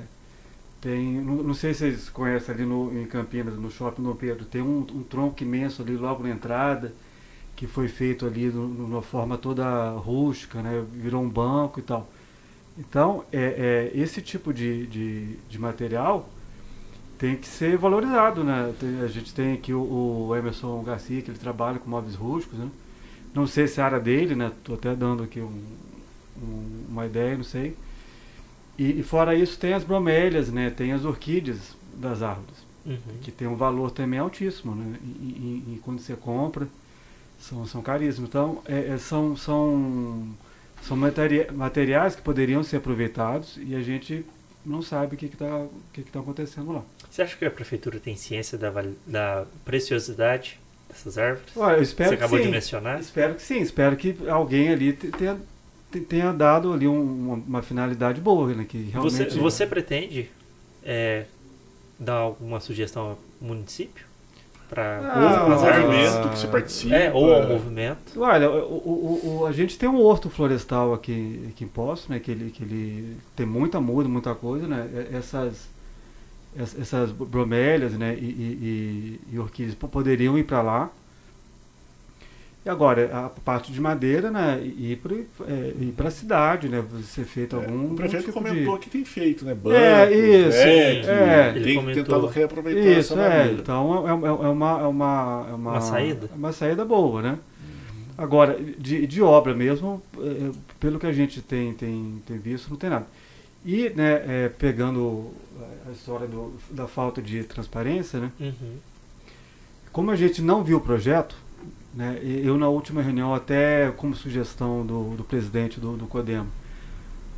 tem, 0.83 1.15
não, 1.23 1.37
não 1.37 1.55
sei 1.55 1.75
se 1.75 1.81
vocês 1.81 2.11
conhecem 2.11 2.55
ali 2.57 2.67
no, 2.67 2.93
em 3.03 3.07
Campinas, 3.07 3.57
no 3.57 3.71
shopping 3.71 4.03
Dom 4.05 4.17
Pedro, 4.17 4.47
tem 4.47 4.63
um, 4.63 4.81
um 4.81 5.05
tronco 5.05 5.43
imenso 5.45 5.83
ali 5.83 5.97
logo 5.97 6.25
na 6.25 6.31
entrada, 6.31 6.95
que 7.57 7.67
foi 7.67 7.89
feito 7.89 8.27
ali 8.27 8.51
de 8.51 8.59
uma 8.59 9.03
forma 9.03 9.39
toda 9.39 9.91
rústica, 9.93 10.63
né? 10.63 10.85
virou 10.93 11.23
um 11.23 11.31
banco 11.31 11.81
e 11.81 11.85
tal. 11.85 12.09
Então, 12.79 13.25
é, 13.33 13.91
é, 13.95 13.99
esse 14.01 14.23
tipo 14.23 14.53
de, 14.53 14.87
de, 14.89 15.37
de 15.51 15.59
material 15.59 16.29
tem 17.19 17.37
que 17.37 17.47
ser 17.47 17.77
valorizado. 17.79 18.45
Né? 18.45 18.75
Tem- 18.79 19.01
a 19.03 19.09
gente 19.09 19.35
tem 19.35 19.55
aqui 19.55 19.73
o, 19.73 20.29
o 20.29 20.37
Emerson 20.37 20.83
Garcia, 20.83 21.23
que 21.23 21.31
ele 21.31 21.39
trabalha 21.39 21.79
com 21.79 21.89
móveis 21.91 22.15
rústicos. 22.15 22.59
Né? 22.59 22.69
Não 23.35 23.47
sei 23.47 23.69
se 23.69 23.81
é 23.81 23.83
a 23.83 23.87
área 23.87 24.01
dele, 24.01 24.35
né? 24.35 24.53
Estou 24.59 24.77
até 24.77 24.95
dando 24.95 25.23
aqui 25.25 25.41
um- 25.41 25.63
um- 26.43 26.87
uma 26.91 27.07
ideia, 27.07 27.37
não 27.37 27.45
sei. 27.45 27.77
E, 28.83 29.01
e 29.01 29.03
fora 29.03 29.35
isso 29.35 29.59
tem 29.59 29.73
as 29.75 29.85
bromélias, 29.85 30.49
né? 30.51 30.71
tem 30.71 30.93
as 30.93 31.05
orquídeas 31.05 31.59
das 31.95 32.23
árvores 32.23 32.63
Uhum. 32.85 32.99
que 33.23 33.31
tem 33.31 33.47
um 33.47 33.55
valor 33.55 33.93
também 33.93 34.19
altíssimo, 34.19 34.75
né? 34.75 34.97
E, 35.05 35.07
e- 35.07 35.75
e 35.75 35.81
quando 35.85 36.01
você 36.01 36.15
compra, 36.17 36.67
são, 37.39 37.65
são 37.65 37.81
caríssimos. 37.81 38.29
Então, 38.29 38.61
é- 38.67 38.89
é- 38.95 38.99
são, 38.99 39.37
são, 39.37 40.27
são 40.83 40.97
materi- 40.97 41.47
materiais 41.53 42.17
que 42.17 42.23
poderiam 42.23 42.63
ser 42.65 42.79
aproveitados 42.79 43.57
e 43.65 43.77
a 43.77 43.81
gente 43.81 44.25
não 44.67 44.83
sabe 44.83 45.15
o 45.15 45.19
que 45.19 45.27
está 45.27 45.47
o 45.59 45.71
que 45.93 46.03
que 46.03 46.11
tá 46.11 46.19
acontecendo 46.19 46.73
lá. 46.73 46.83
Você 47.09 47.23
acha 47.23 47.37
que 47.37 47.45
a 47.45 47.51
prefeitura 47.53 48.01
tem 48.01 48.17
ciência 48.17 48.59
da, 48.59 48.73
da 49.07 49.45
preciosidade 49.65 50.59
dessas 50.89 51.19
árvores? 51.19 51.57
Olha, 51.57 51.77
eu 51.77 51.83
espero 51.83 52.11
Você 52.11 52.17
que 52.17 52.23
acabou 52.25 52.39
sim. 52.41 52.47
de 52.47 52.51
mencionar? 52.51 53.01
Espero 53.01 53.35
que 53.37 53.43
sim, 53.43 53.61
espero 53.61 53.97
que 53.97 54.17
alguém 54.29 54.71
ali 54.71 54.93
te- 54.93 55.09
tenha, 55.13 55.35
te- 55.37 55.41
tenha 56.01 56.33
dado 56.33 56.73
ali 56.73 56.87
um- 56.89 57.03
uma, 57.03 57.35
uma 57.35 57.63
finalidade 57.63 58.21
boa, 58.21 58.53
né? 58.55 58.65
Que 58.69 58.79
Você, 58.79 58.91
realmente 59.19 59.39
você 59.39 59.67
pretende 59.67 60.31
é, 60.85 61.25
dar 61.99 62.15
alguma 62.15 62.61
sugestão 62.61 63.11
ao 63.11 63.19
município? 63.41 64.07
Para 64.69 65.01
Ah, 65.01 65.43
árvores? 65.53 65.61
movimento 65.61 66.31
que 66.31 66.39
você 66.39 66.47
participa. 66.47 66.95
É, 66.95 67.13
ou 67.13 67.35
ao 67.35 67.43
movimento. 67.47 68.19
Olha, 68.19 68.51
o, 68.51 68.55
o- 68.75 69.39
o- 69.43 69.47
a 69.47 69.53
gente 69.53 69.77
tem 69.79 69.87
um 69.87 70.01
horto 70.01 70.31
florestal 70.31 70.95
aqui, 70.95 71.45
aqui 71.51 71.65
em 71.65 71.69
Poço, 71.69 72.11
né? 72.11 72.19
Que 72.19 72.31
ele, 72.31 72.51
que 72.51 72.63
ele 72.63 73.17
tem 73.37 73.45
muita 73.45 73.79
muda, 73.83 74.09
muita 74.09 74.35
coisa, 74.35 74.67
né? 74.67 74.89
Essas, 75.13 75.69
ess- 76.57 76.75
essas 76.81 77.13
bromélias, 77.13 77.93
né? 77.99 78.15
E, 78.15 78.25
e- 78.25 79.21
e- 79.31 79.35
e 79.35 79.39
orquídeas 79.39 79.75
po- 79.75 79.89
poderiam 79.89 80.39
ir 80.39 80.45
para 80.45 80.63
lá. 80.63 80.91
E 82.65 82.69
agora, 82.71 83.11
a 83.13 83.29
parte 83.29 83.73
de 83.73 83.81
madeira, 83.81 84.31
né? 84.31 84.61
E 84.63 84.93
ir 84.93 85.93
para 85.97 86.07
a 86.07 86.11
cidade, 86.13 86.69
né? 86.69 86.85
Ser 87.03 87.25
feito 87.25 87.57
algum, 87.57 87.89
É, 87.89 87.93
o 87.93 87.95
prefeito 87.97 88.27
tipo 88.27 88.33
comentou 88.35 88.79
de... 88.79 88.85
que 88.85 88.91
tem 88.91 89.05
feito, 89.05 89.45
né? 89.45 89.53
Banco, 89.53 89.75
É, 89.77 90.13
isso, 90.13 90.57
é. 90.59 91.53
Ele 91.57 91.65
tem 91.65 91.75
comentou. 91.77 92.05
tentado 92.05 92.27
reaproveitar 92.29 92.81
Isso, 92.81 93.15
essa 93.15 93.21
é. 93.21 93.39
madeira. 93.39 93.61
Então 93.61 94.07
é, 94.07 94.11
é- 94.11 94.47
é 94.47 94.49
uma, 94.49 94.81
é, 94.81 94.87
uma, 94.87 95.47
é 95.51 95.55
uma, 95.55 95.71
Uma 95.73 95.81
saída? 95.81 96.29
é 96.33 96.37
Uma 96.37 96.53
saída 96.53 96.85
boa, 96.85 97.21
né? 97.21 97.39
Agora, 98.17 98.57
de, 98.79 99.09
de 99.09 99.21
obra 99.23 99.55
mesmo, 99.55 100.01
é, 100.19 100.51
pelo 100.79 101.01
que 101.01 101.07
a 101.07 101.13
gente 101.13 101.43
tem, 101.43 101.73
tem, 101.75 102.23
tem 102.25 102.39
visto, 102.39 102.71
não 102.71 102.77
tem 102.77 102.91
nada. 102.91 103.07
E, 103.65 103.91
né, 103.91 104.23
é, 104.45 104.49
pegando 104.57 105.33
a 105.89 105.91
história 105.91 106.29
do- 106.29 106.55
da 106.71 106.87
falta 106.87 107.21
de 107.21 107.43
transparência, 107.43 108.21
né? 108.21 108.31
Uhum. 108.39 108.77
Como 109.91 110.11
a 110.13 110.17
gente 110.17 110.41
não 110.41 110.63
viu 110.63 110.79
o 110.79 110.81
projeto, 110.81 111.37
né, 111.95 112.19
eu 112.23 112.57
na 112.59 112.69
última 112.69 113.03
reunião, 113.03 113.35
até 113.35 113.91
como 113.97 114.15
sugestão 114.15 114.85
do, 114.87 115.17
do 115.17 115.25
presidente 115.25 115.81
do, 115.81 115.97
do 115.97 116.07
CODEM, 116.07 116.47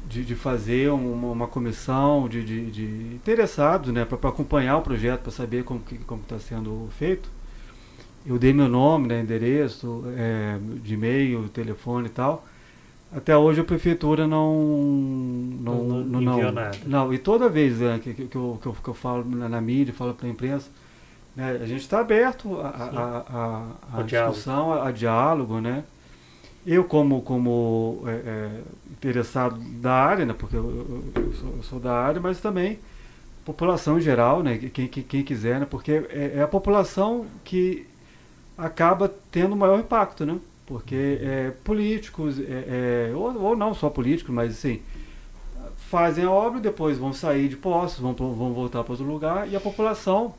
de, 0.08 0.24
de 0.24 0.34
fazer 0.34 0.90
uma, 0.90 1.28
uma 1.32 1.48
comissão 1.48 2.28
de, 2.28 2.44
de, 2.44 2.70
de 2.70 3.14
interessados 3.14 3.92
né, 3.92 4.04
para 4.04 4.28
acompanhar 4.28 4.78
o 4.78 4.82
projeto, 4.82 5.22
para 5.22 5.32
saber 5.32 5.64
como 5.64 5.82
está 5.90 6.36
tá 6.36 6.38
sendo 6.38 6.88
feito, 6.98 7.28
Eu 8.26 8.38
dei 8.38 8.52
meu 8.54 8.68
nome, 8.68 9.08
né, 9.08 9.20
endereço, 9.20 10.02
é, 10.16 10.58
de 10.82 10.94
e-mail, 10.94 11.48
telefone 11.50 12.06
e 12.06 12.10
tal. 12.10 12.46
Até 13.12 13.36
hoje 13.36 13.60
a 13.60 13.64
prefeitura 13.64 14.26
não. 14.26 14.54
Não, 15.60 15.84
Não- 15.84 16.04
não 16.04 16.20
não, 16.20 16.40
não, 16.86 17.14
e 17.14 17.18
toda 17.18 17.48
vez 17.48 17.78
né, 17.80 18.00
que, 18.02 18.14
que, 18.14 18.26
que 18.26 18.36
eu, 18.36 18.58
que, 18.60 18.66
eu, 18.68 18.72
que 18.74 18.88
eu 18.88 18.94
falo 18.94 19.24
na, 19.24 19.48
na 19.48 19.60
mídia, 19.60 19.94
falo 19.94 20.14
para 20.14 20.26
a 20.26 20.30
imprensa, 20.30 20.70
né, 21.36 21.52
a 21.62 21.66
gente 21.66 21.80
está 21.82 22.00
aberto 22.00 22.60
a, 22.60 22.68
a, 22.68 23.18
a, 23.96 23.98
a, 24.00 24.00
Ao 24.00 24.04
diálogo. 24.04 24.44
discussão, 24.44 24.72
a, 24.72 24.90
diálogo, 24.92 25.60
né? 25.60 25.84
Eu, 26.66 26.84
como, 26.84 27.22
como 27.22 28.02
é, 28.06 28.12
é, 28.12 28.62
interessado 28.92 29.58
da 29.80 29.92
área, 29.94 30.26
né, 30.26 30.34
porque 30.34 30.56
eu, 30.56 30.64
eu- 31.16 31.22
eu 31.26 31.32
sou, 31.34 31.54
eu 31.56 31.62
sou 31.62 31.80
da 31.80 31.94
área, 31.94 32.20
mas 32.20 32.40
também 32.40 32.78
população 33.44 33.98
em 33.98 34.02
geral, 34.02 34.42
né, 34.42 34.58
quem, 34.58 34.88
quem, 34.88 35.02
quem 35.04 35.24
quiser, 35.24 35.60
né, 35.60 35.66
porque 35.70 35.92
é, 36.10 36.34
é 36.38 36.42
a 36.42 36.48
população 36.48 37.26
que 37.44 37.86
acaba 38.58 39.12
tendo 39.32 39.56
maior 39.56 39.80
impacto, 39.80 40.26
né? 40.26 40.38
Porque 40.66 41.18
é, 41.22 41.52
políticos, 41.64 42.38
é, 42.40 43.10
é, 43.10 43.16
ou, 43.16 43.36
ou 43.42 43.56
não 43.56 43.74
só 43.74 43.90
políticos, 43.90 44.34
mas 44.34 44.52
assim, 44.52 44.82
fazem 45.76 46.24
a 46.24 46.30
obra, 46.30 46.60
depois 46.60 46.98
vão 46.98 47.12
sair 47.12 47.48
de 47.48 47.56
postos, 47.56 48.00
vão, 48.00 48.14
vão 48.14 48.52
voltar 48.52 48.82
para 48.84 48.92
outro 48.92 49.06
lugar, 49.06 49.48
e 49.48 49.56
a 49.56 49.60
população 49.60 50.34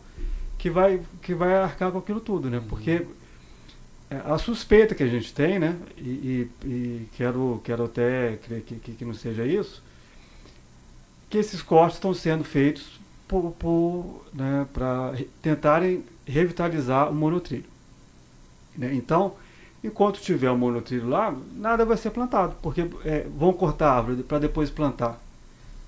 que 0.57 0.69
vai, 0.69 1.01
que 1.21 1.33
vai 1.35 1.55
arcar 1.55 1.91
com 1.91 1.99
aquilo 1.99 2.19
tudo, 2.21 2.49
né? 2.49 2.61
Porque 2.67 3.07
é, 4.09 4.17
a 4.25 4.37
suspeita 4.37 4.95
que 4.95 5.03
a 5.03 5.07
gente 5.07 5.33
tem, 5.33 5.59
né? 5.59 5.77
E, 5.97 6.49
e- 6.63 6.67
e 6.67 7.09
quero, 7.17 7.61
quero 7.63 7.85
até 7.85 8.37
crer 8.37 8.61
que, 8.63 8.75
que, 8.75 8.91
que 8.93 9.05
não 9.05 9.13
seja 9.13 9.45
isso, 9.45 9.83
que 11.29 11.37
esses 11.37 11.61
cortes 11.61 11.97
estão 11.97 12.13
sendo 12.13 12.43
feitos 12.43 12.99
por, 13.27 13.51
por, 13.53 14.25
né, 14.33 14.67
para 14.73 15.13
tentarem 15.41 16.03
revitalizar 16.25 17.09
o 17.09 17.15
monotrilho. 17.15 17.65
né? 18.77 18.93
Então, 18.93 19.33
enquanto 19.83 20.19
tiver 20.19 20.49
o 20.51 20.57
monotrilho 20.57 21.07
lá, 21.09 21.35
nada 21.55 21.85
vai 21.85 21.97
ser 21.97 22.11
plantado, 22.11 22.55
porque 22.61 22.81
é, 23.03 23.27
vão 23.37 23.53
cortar 23.53 23.89
a 23.91 23.97
árvore 23.97 24.23
para 24.23 24.39
depois 24.39 24.69
plantar. 24.69 25.19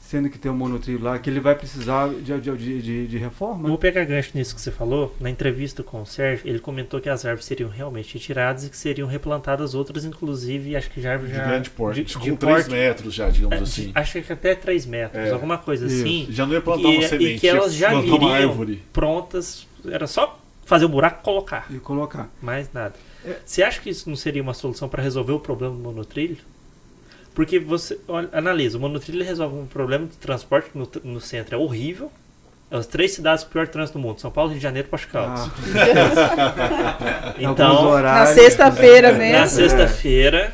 Sendo 0.07 0.29
que 0.29 0.37
tem 0.39 0.49
um 0.49 0.55
monotrilho 0.55 1.03
lá, 1.03 1.19
que 1.19 1.29
ele 1.29 1.41
vai 1.41 1.53
precisar 1.53 2.07
de, 2.07 2.39
de, 2.39 2.57
de, 2.57 2.81
de- 2.81 3.07
de 3.07 3.17
reforma. 3.17 3.67
Vou 3.67 3.77
pegar 3.77 4.05
gancho 4.05 4.31
nisso 4.35 4.55
que 4.55 4.61
você 4.61 4.71
falou. 4.71 5.13
Na 5.19 5.29
entrevista 5.29 5.83
com 5.83 6.01
o 6.01 6.05
Sérgio, 6.05 6.47
ele 6.47 6.59
comentou 6.59 7.01
que 7.01 7.09
as 7.09 7.25
árvores 7.25 7.43
seriam 7.43 7.69
realmente 7.69 8.13
retiradas 8.13 8.63
e 8.65 8.69
que 8.69 8.77
seriam 8.77 9.05
replantadas 9.05 9.75
outras, 9.75 10.05
inclusive, 10.05 10.77
acho 10.77 10.89
que 10.91 11.01
já. 11.01 11.17
De 11.17 11.27
já 11.27 11.43
grande 11.45 11.69
porte. 11.69 12.03
de- 12.05 12.13
com 12.13 12.19
de 12.21 12.37
3 12.37 12.55
porte- 12.55 12.71
metros 12.71 13.13
já, 13.13 13.29
digamos 13.29 13.57
é, 13.59 13.61
assim. 13.63 13.87
de- 13.87 13.91
acho 13.95 14.21
que 14.21 14.31
até 14.31 14.55
3 14.55 14.85
metros, 14.85 15.25
É. 15.25 15.31
alguma 15.31 15.57
coisa 15.57 15.85
Isso. 15.87 16.01
assim. 16.01 16.27
Já 16.29 16.45
não 16.45 16.53
ia 16.53 16.61
plantar 16.61 16.87
E- 16.87 16.95
uma 16.95 17.03
e 17.03 17.07
semente, 17.09 17.39
que 17.41 17.47
elas 17.49 17.73
já 17.75 17.93
ia 17.93 17.99
plantar 18.01 18.15
uma 18.15 18.31
iriam- 18.37 18.49
árvore. 18.49 18.83
Prontas. 18.93 19.67
Era 19.85 20.07
só 20.07 20.39
fazer 20.65 20.85
o 20.85 20.89
buraco 20.89 21.19
e 21.21 21.23
colocar. 21.25 21.65
E 21.69 21.79
colocar. 21.79 22.29
Mais 22.41 22.69
nada. 22.73 22.93
É. 23.25 23.35
Você 23.45 23.61
acha 23.61 23.81
que 23.81 23.89
isso 23.89 24.09
não 24.09 24.15
seria 24.15 24.41
uma 24.41 24.53
solução 24.53 24.87
para 24.87 25.03
resolver 25.03 25.33
o 25.33 25.39
problema 25.41 25.75
do 25.75 25.81
monotrilho? 25.81 26.37
Porque 27.37 27.59
você 27.59 27.99
olha, 28.07 28.27
analisa, 28.33 28.79
o 28.79 28.81
monotrilho 28.81 29.23
resolve 29.23 29.55
um 29.55 29.67
problema 29.67 30.07
de 30.07 30.17
transporte 30.17 30.71
no, 30.73 30.89
no 31.03 31.21
centro 31.21 31.53
é 31.53 31.57
horrível. 31.59 32.11
É 32.71 32.75
as 32.77 32.87
três 32.87 33.11
cidades 33.11 33.43
com 33.43 33.51
o 33.51 33.53
pior 33.53 33.67
trânsito 33.67 33.99
do 33.99 34.01
mundo: 34.01 34.19
São 34.19 34.31
Paulo, 34.31 34.49
Rio 34.49 34.57
de 34.57 34.63
Janeiro 34.63 34.87
e 34.91 34.97
Caldas. 35.05 35.41
Ah, 35.47 37.35
então, 37.37 37.73
Na 37.83 37.89
horários, 37.89 38.33
sexta-feira 38.35 39.11
na 39.11 39.17
mesmo. 39.19 39.47
sexta-feira 39.55 40.51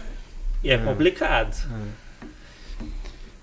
e 0.62 0.70
é, 0.70 0.74
É. 0.74 0.78
complicado. 0.78 1.56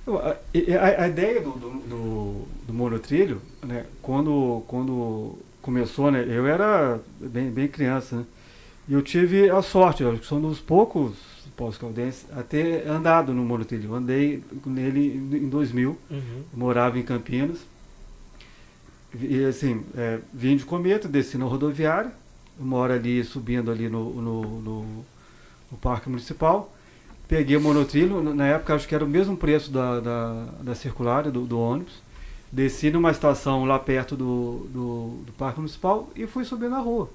Eu, 0.07 0.19
A, 0.19 0.37
e- 0.53 0.75
a- 0.77 1.03
a 1.05 1.09
ideia 1.09 1.41
do, 1.41 1.51
do, 1.53 1.71
do- 1.71 2.49
do 2.67 2.75
monotrilho, 2.75 3.41
né, 3.65 3.87
quando, 4.03 4.63
quando 4.69 5.39
começou, 5.63 6.11
né, 6.11 6.25
eu 6.29 6.47
era 6.47 7.01
bem, 7.19 7.51
bem 7.51 7.69
criança, 7.69 8.17
né, 8.17 8.25
e 8.89 8.93
eu 8.93 9.01
tive 9.03 9.49
a 9.51 9.63
sorte, 9.63 10.03
eu 10.03 10.11
acho 10.11 10.21
que 10.21 10.27
sou 10.27 10.39
um 10.39 10.43
dos 10.43 10.61
poucos 10.61 11.13
pós-caldenses 11.61 12.25
a 12.35 12.43
ter 12.43 12.89
andado 12.89 13.35
no 13.35 13.45
monotrilho. 13.45 13.95
Andei 13.95 14.43
nele 14.65 15.15
em 15.35 15.47
2000, 15.51 15.95
Uhum. 16.11 16.43
morava 16.55 16.99
em 16.99 17.03
Campinas, 17.03 17.59
e 19.15 19.45
assim, 19.45 19.83
é, 19.95 20.21
vim 20.33 20.57
de 20.57 20.65
Cometa, 20.65 21.07
desci 21.07 21.37
na 21.37 21.45
rodoviária, 21.45 22.13
moro 22.59 22.95
ali 22.95 23.23
subindo 23.23 23.71
ali 23.71 23.91
no, 23.91 24.11
no, 24.23 24.61
no, 24.63 24.83
no 25.71 25.79
Parque 25.83 26.09
Municipal, 26.09 26.73
peguei 27.29 27.57
o 27.57 27.61
monotrilho, 27.61 28.23
na 28.35 28.47
época 28.47 28.75
acho 28.75 28.89
que 28.89 28.95
era 28.95 29.05
o 29.05 29.09
mesmo 29.09 29.37
preço 29.37 29.71
da, 29.71 30.01
da, 30.01 30.45
da 30.63 30.75
circular, 30.75 31.31
do, 31.31 31.43
do 31.45 31.59
ônibus, 31.61 32.01
desci 32.51 32.91
numa 32.91 33.11
estação 33.11 33.67
lá 33.67 33.79
perto 33.79 34.17
do, 34.17 34.67
do, 34.73 35.23
do 35.27 35.33
Parque 35.37 35.59
Municipal 35.61 36.09
e 36.17 36.27
fui 36.27 36.45
subir 36.45 36.71
na 36.71 36.79
rua. 36.79 37.11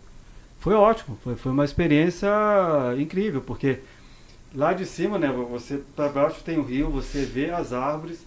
Foi 0.59 0.73
ótimo, 0.75 1.17
foi, 1.23 1.35
foi 1.35 1.51
uma 1.51 1.65
experiência 1.65 2.29
incrível, 2.99 3.41
porque 3.41 3.79
lá 4.55 4.73
de 4.73 4.85
cima, 4.85 5.17
né, 5.17 5.27
você 5.31 5.81
para 5.95 6.09
baixo 6.09 6.41
tem 6.43 6.57
o 6.57 6.63
rio, 6.63 6.89
você 6.89 7.23
vê 7.25 7.49
as 7.51 7.73
árvores, 7.73 8.25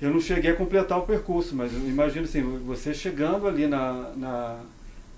eu 0.00 0.10
não 0.10 0.20
cheguei 0.20 0.50
a 0.50 0.56
completar 0.56 0.98
o 0.98 1.06
percurso, 1.06 1.54
mas 1.54 1.72
eu 1.72 1.80
imagino 1.88 2.24
assim, 2.24 2.42
você 2.66 2.92
chegando 2.92 3.46
ali 3.48 3.66
na, 3.66 4.10
na- 4.16 4.60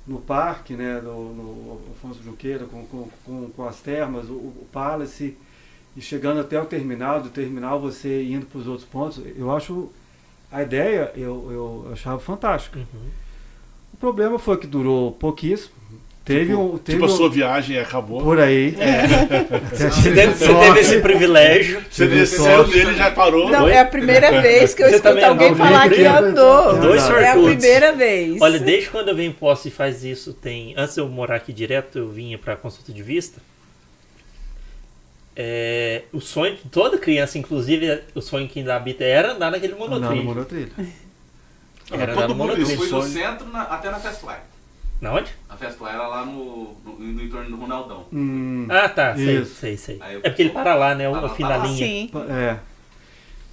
no 0.06 0.20
parque, 0.20 0.74
né, 0.74 1.00
no, 1.00 1.34
no 1.34 1.80
Afonso 1.92 2.22
Junqueira, 2.22 2.64
com, 2.66 2.84
com, 2.86 3.08
com, 3.24 3.50
com 3.50 3.64
as 3.66 3.80
termas, 3.80 4.28
o, 4.28 4.34
o 4.34 4.66
Palace, 4.72 5.36
e 5.96 6.00
chegando 6.00 6.40
até 6.40 6.60
o 6.60 6.64
terminal, 6.66 7.20
do 7.20 7.28
terminal 7.28 7.80
você 7.80 8.22
indo 8.24 8.46
para 8.46 8.58
os 8.60 8.66
outros 8.68 8.88
pontos, 8.88 9.20
eu 9.36 9.50
acho 9.54 9.90
a 10.50 10.62
ideia, 10.62 11.12
eu, 11.16 11.48
eu 11.50 11.90
achava 11.92 12.18
fantástica. 12.18 12.78
Uhum. 12.78 13.08
O 13.92 13.96
problema 13.96 14.38
foi 14.38 14.56
que 14.56 14.66
durou 14.66 15.12
pouquíssimo, 15.12 15.74
teve 16.28 16.46
tipo, 16.46 16.60
um... 16.60 16.78
Teve 16.78 16.98
tipo 16.98 17.04
a 17.04 17.12
um- 17.12 17.16
sua 17.16 17.28
viagem 17.30 17.78
acabou. 17.78 18.22
por 18.22 18.38
aí. 18.38 18.76
Você 19.72 20.12
teve, 20.12 20.34
você 20.34 20.54
teve 20.54 20.80
esse 20.80 21.00
privilégio. 21.00 21.82
Você 21.90 22.06
desceu 22.06 22.64
dele 22.68 22.92
e 22.92 22.96
já 22.96 23.10
parou. 23.10 23.50
Não, 23.50 23.64
Oi? 23.64 23.72
é 23.72 23.80
a 23.80 23.84
primeira 23.84 24.40
vez 24.40 24.74
que 24.74 24.82
eu 24.82 24.88
Você 24.88 24.96
escuto 24.96 25.24
alguém 25.24 25.50
não, 25.50 25.56
falar 25.56 25.88
que 25.90 26.04
andou. 26.04 26.78
Dois 26.78 27.08
É 27.10 27.30
a 27.30 27.34
primeira 27.34 27.92
vez. 27.92 28.40
Olha, 28.40 28.58
desde 28.60 28.90
quando 28.90 29.08
eu 29.08 29.16
venho 29.16 29.30
em 29.30 29.34
posse 29.34 29.68
e 29.68 29.70
faz 29.70 30.04
isso, 30.04 30.32
tem. 30.32 30.74
Antes 30.76 30.94
de 30.94 31.00
eu 31.00 31.08
morar 31.08 31.36
aqui 31.36 31.52
direto, 31.52 31.98
eu 31.98 32.08
vinha 32.08 32.38
pra 32.38 32.54
consulta 32.56 32.92
de 32.92 33.02
vista. 33.02 33.40
É, 35.40 36.02
o 36.12 36.20
sonho 36.20 36.56
de 36.56 36.62
toda 36.68 36.98
criança, 36.98 37.38
inclusive 37.38 38.00
o 38.14 38.20
sonho 38.20 38.48
que 38.48 38.58
ainda 38.58 38.74
habita, 38.74 39.04
era 39.04 39.32
andar 39.32 39.50
naquele 39.52 39.72
Andar 39.74 39.84
no 39.86 39.90
monotrilho. 40.00 40.24
monotrilho. 40.24 40.72
Era 41.92 42.12
andar 42.12 42.14
todo 42.22 42.28
no 42.30 42.34
mundo 42.34 42.52
Eu 42.52 42.56
monotrilho. 42.58 42.78
fui 42.80 42.90
no 42.90 43.02
centro 43.04 43.46
na- 43.48 43.62
até 43.62 43.90
na 43.90 44.00
Festfly. 44.00 44.34
Na 45.00 45.12
onde? 45.14 45.30
A 45.48 45.56
Festfly 45.56 45.88
era 45.88 46.06
lá 46.08 46.24
no, 46.26 46.74
no, 46.84 46.98
no 46.98 47.22
entorno 47.22 47.50
do 47.50 47.56
Ronaldão. 47.56 48.04
Hum, 48.12 48.66
Ah, 48.68 48.88
tá. 48.88 49.14
Sei, 49.14 49.38
Isso. 49.40 49.54
sei, 49.54 49.76
sei. 49.76 49.96
Eu- 50.10 50.20
É 50.24 50.28
porque 50.30 50.42
ele 50.42 50.50
para 50.50 50.74
lá, 50.74 50.94
né? 50.94 51.08
O 51.08 51.12
lá, 51.12 51.28
fim 51.28 51.42
para 51.44 51.56
da 51.58 51.62
lá. 51.64 51.70
linha. 51.70 51.76
Sim. 51.86 52.10
É. 52.30 52.58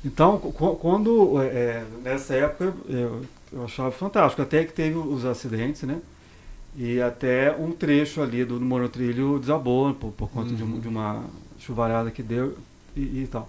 Então, 0.04 0.38
qu- 0.40 0.76
quando 0.76 1.42
é, 1.42 1.84
nessa 2.04 2.34
época 2.36 2.74
eu, 2.90 3.24
eu 3.54 3.64
achava 3.66 3.92
fantástico, 3.92 4.42
até 4.42 4.64
que 4.64 4.74
teve 4.74 4.98
os 4.98 5.24
acidentes, 5.26 5.84
né? 5.84 6.00
E 6.76 7.00
até 7.00 7.56
um 7.56 7.72
trecho 7.72 8.22
ali 8.22 8.44
do 8.44 8.60
monotrilho 8.60 9.40
desabou 9.40 9.94
por, 9.94 10.12
por 10.12 10.30
conta 10.30 10.54
de, 10.54 10.64
um- 10.64 10.80
de 10.80 10.88
uma 10.88 11.24
chuvarada 11.60 12.10
que 12.12 12.22
deu 12.24 12.58
e, 12.96 13.22
e 13.24 13.28
tal. 13.32 13.48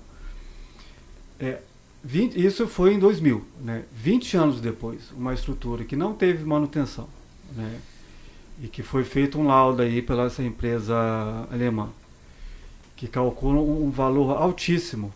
É, 1.40 1.58
20 2.04 2.36
isso 2.42 2.68
foi 2.68 2.94
em 2.94 2.98
2000, 2.98 3.42
né? 3.60 3.82
20 3.92 4.36
anos 4.36 4.60
depois, 4.60 5.10
uma 5.16 5.34
estrutura 5.34 5.84
que 5.84 5.96
não 5.96 6.14
teve 6.14 6.44
manutenção, 6.44 7.08
né? 7.54 7.80
E 8.62 8.68
que 8.68 8.82
foi 8.82 9.04
feito 9.04 9.38
um 9.38 9.46
laudo 9.46 9.82
aí 9.82 10.00
pela 10.00 10.24
essa 10.24 10.42
empresa 10.42 10.96
alemã, 11.52 11.90
que 12.96 13.06
calcula 13.06 13.60
um, 13.60 13.90
valor 13.90 14.30
altíssimo 14.36 15.12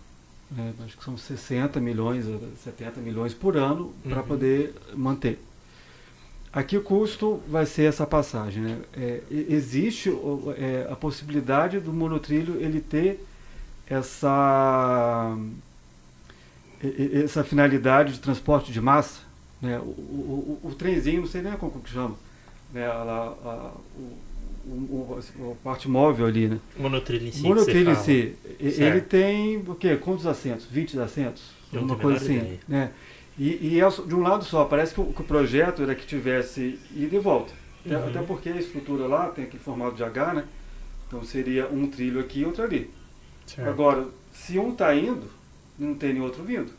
né, 0.50 0.74
acho 0.84 0.96
que 0.96 1.04
são 1.04 1.16
60 1.16 1.80
milhões, 1.80 2.26
eh, 2.26 2.38
70 2.64 3.00
milhões 3.00 3.32
por 3.32 3.56
ano 3.56 3.94
para 4.02 4.20
Uhum. 4.20 4.26
poder 4.26 4.74
manter. 4.94 5.38
Aqui 6.52 6.76
o 6.76 6.82
custo 6.82 7.40
vai 7.48 7.64
ser 7.64 7.84
essa 7.84 8.04
passagem. 8.04 8.62
Né? 8.64 8.78
É, 8.92 9.22
existe 9.30 10.10
é, 10.58 10.88
a 10.90 10.96
possibilidade 10.96 11.78
do 11.78 11.92
monotrilho 11.92 12.56
ele 12.60 12.80
ter 12.80 13.24
essa, 13.86 15.36
essa 17.12 17.44
finalidade 17.44 18.14
de 18.14 18.18
transporte 18.18 18.72
de 18.72 18.80
massa. 18.80 19.20
Né? 19.60 19.78
O, 19.78 19.82
o, 19.82 20.60
o, 20.64 20.68
o 20.68 20.74
trenzinho, 20.74 21.20
não 21.22 21.28
sei 21.28 21.42
nem 21.42 21.52
como 21.52 21.80
que 21.80 21.90
chama, 21.90 22.14
né? 22.72 22.86
a, 22.86 22.92
a, 22.92 23.72
o, 24.66 25.18
o, 25.38 25.56
parte 25.62 25.88
móvel 25.88 26.26
ali, 26.26 26.48
né? 26.48 26.58
Monotrilho 26.78 27.26
em 27.28 27.32
si. 27.32 27.42
Monotrilho 27.42 27.90
em 27.90 27.94
si, 27.94 28.36
Certo. 28.58 28.80
ele 28.82 29.00
tem 29.00 29.58
o 29.58 29.74
quê? 29.74 29.96
Quantos 29.96 30.26
assentos? 30.26 30.66
20 30.66 30.98
assentos? 31.00 31.50
Eu 31.72 31.82
Uma 31.82 31.96
coisa 31.96 32.24
assim. 32.24 32.36
ideia. 32.36 32.58
Né? 32.68 32.90
E, 33.38 33.74
e 33.74 33.80
é 33.80 33.88
de 33.88 34.14
um 34.14 34.20
lado 34.22 34.44
só, 34.44 34.64
parece 34.64 34.94
que 34.94 35.00
o, 35.00 35.12
que 35.12 35.20
o 35.22 35.24
projeto 35.24 35.82
era 35.82 35.94
que 35.94 36.06
tivesse 36.06 36.78
ida 36.94 37.16
e 37.16 37.18
volta. 37.18 37.52
Até, 37.84 37.96
Uhum. 37.96 38.08
até 38.08 38.22
porque 38.22 38.48
a 38.50 38.56
estrutura 38.56 39.06
lá 39.06 39.28
tem 39.28 39.44
aquele 39.44 39.62
formato 39.62 39.96
de 39.96 40.04
H, 40.04 40.34
né? 40.34 40.44
Então 41.06 41.24
seria 41.24 41.66
um 41.68 41.86
trilho 41.86 42.20
aqui 42.20 42.40
e 42.40 42.44
outro 42.44 42.62
ali. 42.62 42.90
Certo. 43.46 43.68
Agora, 43.68 44.06
se 44.32 44.58
um 44.58 44.72
está 44.72 44.94
indo, 44.94 45.26
não 45.78 45.94
tem 45.94 46.12
nenhum 46.12 46.24
outro 46.26 46.44
vindo. 46.44 46.70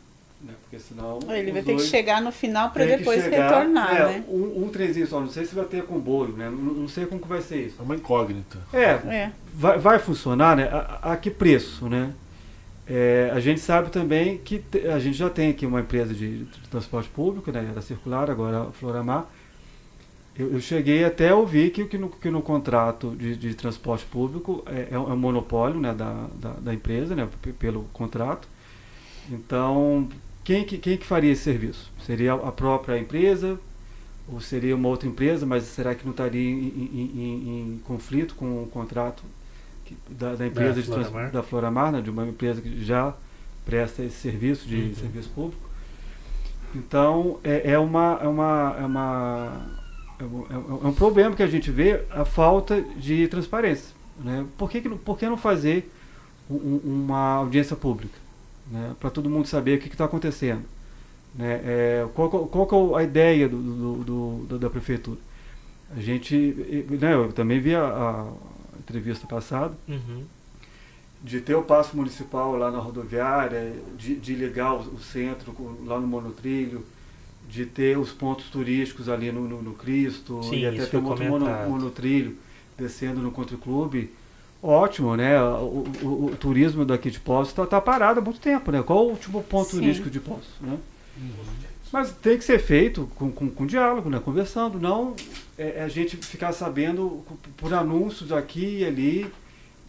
Né? 0.42 0.54
Porque 0.62 0.78
senão. 0.78 1.20
Ele 1.28 1.52
vai 1.52 1.62
ter 1.62 1.76
que 1.76 1.82
chegar 1.82 2.20
no 2.20 2.32
final 2.32 2.70
para 2.70 2.84
depois 2.84 3.22
chegar, 3.22 3.48
retornar, 3.48 3.94
é, 3.94 4.04
né? 4.18 4.24
Um, 4.28 4.64
um 4.64 4.68
trenzinho 4.68 5.06
só, 5.06 5.20
não 5.20 5.28
sei 5.30 5.44
se 5.44 5.54
vai 5.54 5.64
ter 5.64 5.84
comboio, 5.84 6.32
né? 6.32 6.50
Não, 6.50 6.74
não 6.74 6.88
sei 6.88 7.06
como 7.06 7.20
que 7.20 7.28
vai 7.28 7.40
ser 7.40 7.66
isso. 7.66 7.76
É 7.78 7.82
uma 7.82 7.94
incógnita. 7.94 8.58
É, 8.72 8.80
É. 8.80 9.32
vai, 9.54 9.78
vai 9.78 9.98
funcionar, 10.00 10.56
né? 10.56 10.68
A, 10.72 11.12
a 11.12 11.16
que 11.16 11.30
preço, 11.30 11.88
né? 11.88 12.12
É, 12.88 13.30
a 13.32 13.38
gente 13.38 13.60
sabe 13.60 13.90
também 13.90 14.38
que 14.38 14.58
te- 14.58 14.88
a 14.88 14.98
gente 14.98 15.16
já 15.16 15.30
tem 15.30 15.50
aqui 15.50 15.64
uma 15.64 15.80
empresa 15.80 16.12
de, 16.12 16.38
de 16.44 16.58
transporte 16.68 17.08
público, 17.08 17.52
né? 17.52 17.68
Era 17.70 17.80
circular, 17.80 18.28
agora 18.28 18.62
a 18.62 18.72
Floramar. 18.72 19.26
Eu, 20.36 20.54
eu 20.54 20.60
cheguei 20.60 21.04
até 21.04 21.28
a 21.28 21.36
ouvir 21.36 21.70
que, 21.70 21.84
que, 21.84 21.96
no, 21.96 22.08
que 22.08 22.30
no 22.30 22.42
contrato 22.42 23.14
de, 23.14 23.36
de 23.36 23.54
transporte 23.54 24.04
público 24.06 24.64
é, 24.66 24.88
é 24.94 24.98
um 24.98 25.16
monopólio 25.16 25.78
né, 25.78 25.94
da, 25.94 26.26
da, 26.34 26.50
da 26.54 26.74
empresa, 26.74 27.14
né, 27.14 27.28
pelo 27.58 27.84
contrato. 27.92 28.48
Então, 29.30 30.08
quem 30.44 30.64
que, 30.64 30.78
quem 30.78 30.96
que 30.96 31.06
faria 31.06 31.32
esse 31.32 31.42
serviço? 31.42 31.90
Seria 32.04 32.34
a 32.34 32.52
própria 32.52 32.98
empresa 32.98 33.58
ou 34.28 34.40
seria 34.40 34.74
uma 34.76 34.88
outra 34.88 35.08
empresa, 35.08 35.44
mas 35.46 35.64
será 35.64 35.94
que 35.94 36.04
não 36.04 36.12
estaria 36.12 36.40
em, 36.50 36.54
em- 36.68 37.12
em- 37.14 37.74
em 37.74 37.80
conflito 37.84 38.34
com 38.34 38.62
o 38.62 38.66
contrato 38.66 39.22
que- 39.84 39.96
da, 40.10 40.34
da 40.34 40.46
empresa 40.46 40.74
trans- 40.82 40.86
Floramar. 41.08 41.30
da 41.30 41.42
Floramar, 41.42 41.92
né, 41.92 42.00
de 42.00 42.10
uma 42.10 42.26
empresa 42.26 42.60
que 42.60 42.84
já 42.84 43.14
presta 43.64 44.02
esse 44.02 44.16
serviço 44.16 44.66
de 44.66 44.76
Uhum. 44.76 44.94
serviço 44.94 45.28
público? 45.30 45.62
Então, 46.74 47.38
é, 47.44 47.72
é 47.72 47.78
uma, 47.78 48.18
é, 48.22 48.26
uma, 48.26 48.76
é, 48.80 48.84
uma, 48.86 49.66
é, 50.18 50.24
um, 50.24 50.80
é 50.84 50.88
um 50.88 50.94
problema 50.94 51.36
que 51.36 51.42
a 51.42 51.46
gente 51.46 51.70
vê 51.70 52.02
a 52.10 52.24
falta 52.24 52.80
de 52.96 53.28
transparência. 53.28 53.94
Né? 54.18 54.46
Por, 54.56 54.70
que, 54.70 54.80
que, 54.80 54.88
não- 54.88 54.96
por 54.98 55.18
que 55.18 55.26
não 55.26 55.36
fazer 55.36 55.90
um- 56.50 56.80
uma 56.84 57.34
audiência 57.36 57.76
pública? 57.76 58.21
Né? 58.72 58.96
Para 58.98 59.10
todo 59.10 59.28
mundo 59.30 59.46
saber 59.46 59.78
o 59.78 59.80
que 59.82 59.88
está 59.88 60.06
acontecendo. 60.06 60.62
Né? 61.34 61.60
É, 61.64 62.06
qual, 62.14 62.30
qual, 62.30 62.98
é 62.98 63.02
a 63.02 63.04
ideia 63.04 63.48
do, 63.48 63.58
do- 64.04 64.44
do- 64.46 64.58
da 64.58 64.70
prefeitura? 64.70 65.20
A 65.96 66.00
gente, 66.00 66.34
né, 67.00 67.14
eu 67.14 67.32
também 67.32 67.60
vi 67.60 67.74
a, 67.74 67.84
a 67.84 68.32
entrevista 68.80 69.26
passada, 69.26 69.74
Uhum. 69.88 70.24
de 71.22 71.40
ter 71.40 71.54
o 71.54 71.62
passo 71.62 71.96
municipal 71.96 72.56
lá 72.56 72.70
na 72.70 72.78
rodoviária, 72.78 73.74
de, 73.98 74.16
de 74.16 74.34
ligar 74.34 74.74
o, 74.74 74.78
o 74.94 74.98
centro 75.00 75.52
com- 75.52 75.76
lá 75.84 76.00
no 76.00 76.06
monotrilho, 76.06 76.84
de 77.48 77.66
ter 77.66 77.98
os 77.98 78.10
pontos 78.12 78.46
turísticos 78.48 79.08
ali 79.08 79.30
no, 79.30 79.46
no, 79.46 79.62
no 79.62 79.74
Cristo, 79.74 80.42
Sim, 80.44 80.60
e 80.60 80.66
até 80.66 80.86
ter 80.86 80.96
um 80.96 81.06
outro 81.06 81.48
monotrilho 81.68 82.36
descendo 82.78 83.20
no 83.20 83.30
Country 83.30 83.56
Club. 83.58 84.06
Ótimo, 84.62 85.16
né? 85.16 85.40
O, 85.42 85.84
o- 86.02 86.26
o 86.32 86.36
turismo 86.36 86.84
daqui 86.84 87.10
de 87.10 87.18
Poços 87.18 87.48
está 87.48 87.66
tá 87.66 87.80
parado 87.80 88.20
há 88.20 88.22
muito 88.22 88.38
tempo, 88.40 88.70
né? 88.70 88.82
Qual 88.82 89.06
o 89.06 89.10
último 89.10 89.42
ponto 89.42 89.70
Sim. 89.70 89.80
turístico 89.80 90.08
de 90.08 90.20
Poços, 90.20 90.54
né? 90.60 90.78
Mas 91.92 92.10
tem 92.12 92.38
que 92.38 92.44
ser 92.44 92.58
feito 92.58 93.10
com, 93.16 93.30
com, 93.30 93.50
com 93.50 93.66
diálogo, 93.66 94.08
né? 94.08 94.20
Conversando, 94.24 94.78
não 94.80 95.14
é, 95.58 95.78
é 95.80 95.82
a 95.82 95.88
gente 95.88 96.16
ficar 96.16 96.52
sabendo 96.52 97.22
por 97.56 97.74
anúncios 97.74 98.32
aqui 98.32 98.78
e 98.78 98.84
ali, 98.84 99.32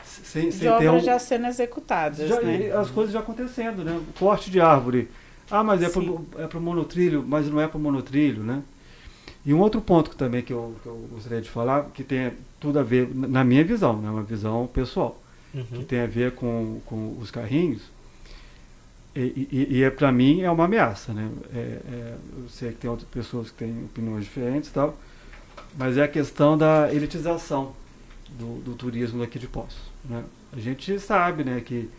sem, 0.03 0.49
De 0.49 0.55
sem 0.55 0.67
ter 0.67 0.87
obras 0.87 1.03
um, 1.03 1.05
já 1.05 1.19
sendo 1.19 1.45
executadas, 1.47 2.27
já- 2.27 2.41
né? 2.41 2.71
As 2.71 2.89
coisas 2.89 3.13
já 3.13 3.19
acontecendo, 3.19 3.83
né? 3.83 4.01
Corte 4.19 4.49
de 4.51 4.59
árvore. 4.59 5.07
Ah, 5.51 5.63
mas 5.63 5.81
é 5.83 5.89
para 5.89 6.43
é 6.43 6.47
pro 6.47 6.59
monotrilho, 6.59 7.23
mas 7.25 7.47
não 7.47 7.61
é 7.61 7.67
para 7.67 7.79
monotrilho, 7.79 8.41
né? 8.43 8.63
E 9.45 9.53
um 9.53 9.59
outro 9.59 9.79
ponto 9.81 10.09
que 10.09 10.15
também 10.15 10.41
que 10.41 10.51
eu, 10.51 10.73
que 10.81 10.87
eu 10.87 10.95
gostaria 11.11 11.41
de 11.41 11.49
falar, 11.49 11.85
que 11.93 12.03
tem 12.03 12.31
tudo 12.64 12.80
a 12.80 12.84
ver, 12.84 13.07
na 13.14 13.44
minha 13.44 13.64
visão, 13.64 14.02
né? 14.02 14.10
Uma 14.10 14.23
visão 14.23 14.65
pessoal, 14.68 15.22
que 15.53 15.57
Uhum. 15.60 15.84
tem 15.84 15.99
a 16.02 16.07
ver 16.07 16.31
com, 16.34 16.81
com 16.85 17.15
os 17.22 17.30
carrinhos, 17.30 17.81
e, 19.15 19.48
e, 19.52 19.68
e 19.77 19.84
é 19.84 19.91
para 19.91 20.11
mim 20.11 20.41
é 20.41 20.49
uma 20.49 20.65
ameaça, 20.65 21.14
né? 21.14 21.30
É, 21.53 21.57
é, 21.60 22.15
eu 22.38 22.49
sei 22.49 22.72
que 22.72 22.77
tem 22.80 22.90
outras 22.90 23.07
pessoas 23.10 23.52
que 23.52 23.57
têm 23.57 23.84
opiniões 23.85 24.23
diferentes 24.23 24.69
e 24.69 24.73
tal, 24.73 24.98
mas 25.77 25.98
é 25.98 26.03
a 26.03 26.07
questão 26.07 26.57
da 26.57 26.91
elitização 26.94 27.73
do, 28.40 28.60
do 28.61 28.73
turismo 28.76 29.19
daqui 29.19 29.38
de 29.38 29.48
Poços, 29.48 29.81
né? 30.06 30.23
A 30.52 30.60
gente 30.60 30.99
sabe, 30.99 31.44
né, 31.44 31.61
que 31.61 31.90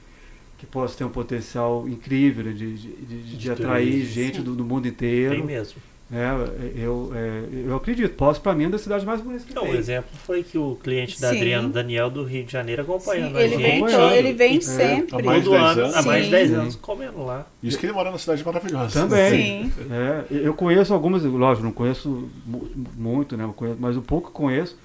que 0.58 0.66
possa 0.66 0.96
ter 0.96 1.04
um 1.04 1.10
potencial 1.10 1.88
incrível 1.88 2.44
né, 2.44 2.52
de, 2.52 2.74
de, 2.76 2.92
de, 2.92 3.22
de 3.22 3.36
De 3.36 3.50
atrair 3.50 3.90
turismo, 3.90 4.14
gente 4.14 4.42
do, 4.42 4.54
do 4.54 4.64
mundo 4.64 4.84
Tem 4.84 4.90
inteiro. 4.92 5.44
mesmo. 5.44 5.80
Né? 6.14 6.30
eu, 6.76 7.12
é, 7.14 7.42
eu 7.68 7.76
acredito. 7.76 8.14
Poços, 8.14 8.42
para 8.42 8.54
mim, 8.54 8.62
é 8.62 8.66
uma 8.66 8.72
das 8.72 8.82
cidades 8.82 9.04
mais 9.04 9.20
bonitas 9.20 9.44
que 9.44 9.50
Então, 9.50 9.64
o 9.64 9.66
tem. 9.66 9.76
exemplo 9.76 10.10
foi 10.24 10.42
que 10.42 10.56
o 10.56 10.76
cliente 10.82 11.20
da 11.20 11.30
Sim. 11.30 11.36
Adriano 11.36 11.68
Daniel 11.68 12.08
do 12.08 12.22
Rio 12.24 12.44
de 12.44 12.52
Janeiro 12.52 12.82
acompanhando 12.82 13.32
Sim, 13.32 13.36
a 13.38 13.42
ele 13.42 13.56
gente. 13.56 13.92
vem, 13.96 14.12
ele 14.16 14.32
vem 14.32 14.56
É, 14.56 14.60
sempre. 14.60 15.20
há 15.20 15.22
mais 15.24 15.42
de 15.42 15.48
todo 15.50 15.58
10 15.60 15.70
ano, 15.72 15.80
anos. 15.82 15.96
há 15.96 16.02
mais 16.02 16.18
de 16.20 16.24
Sim. 16.26 16.30
10 16.30 16.48
Sim. 16.50 16.54
anos 16.56 16.76
comendo 16.76 17.24
lá. 17.24 17.46
Isso 17.62 17.78
que 17.78 17.86
ele 17.86 17.92
mora 17.92 18.08
numa 18.10 18.18
cidade 18.18 18.44
maravilhosa. 18.44 19.00
Também. 19.00 19.64
Sim. 19.70 19.72
É, 19.90 20.24
eu 20.30 20.54
conheço 20.54 20.94
algumas, 20.94 21.24
lógico, 21.24 21.64
não 21.64 21.72
conheço 21.72 22.28
mu- 22.46 22.68
muito, 22.96 23.36
né? 23.36 23.50
conheço- 23.56 23.78
mas 23.80 23.96
o 23.96 24.02
pouco 24.02 24.28
que 24.28 24.34
conheço. 24.34 24.78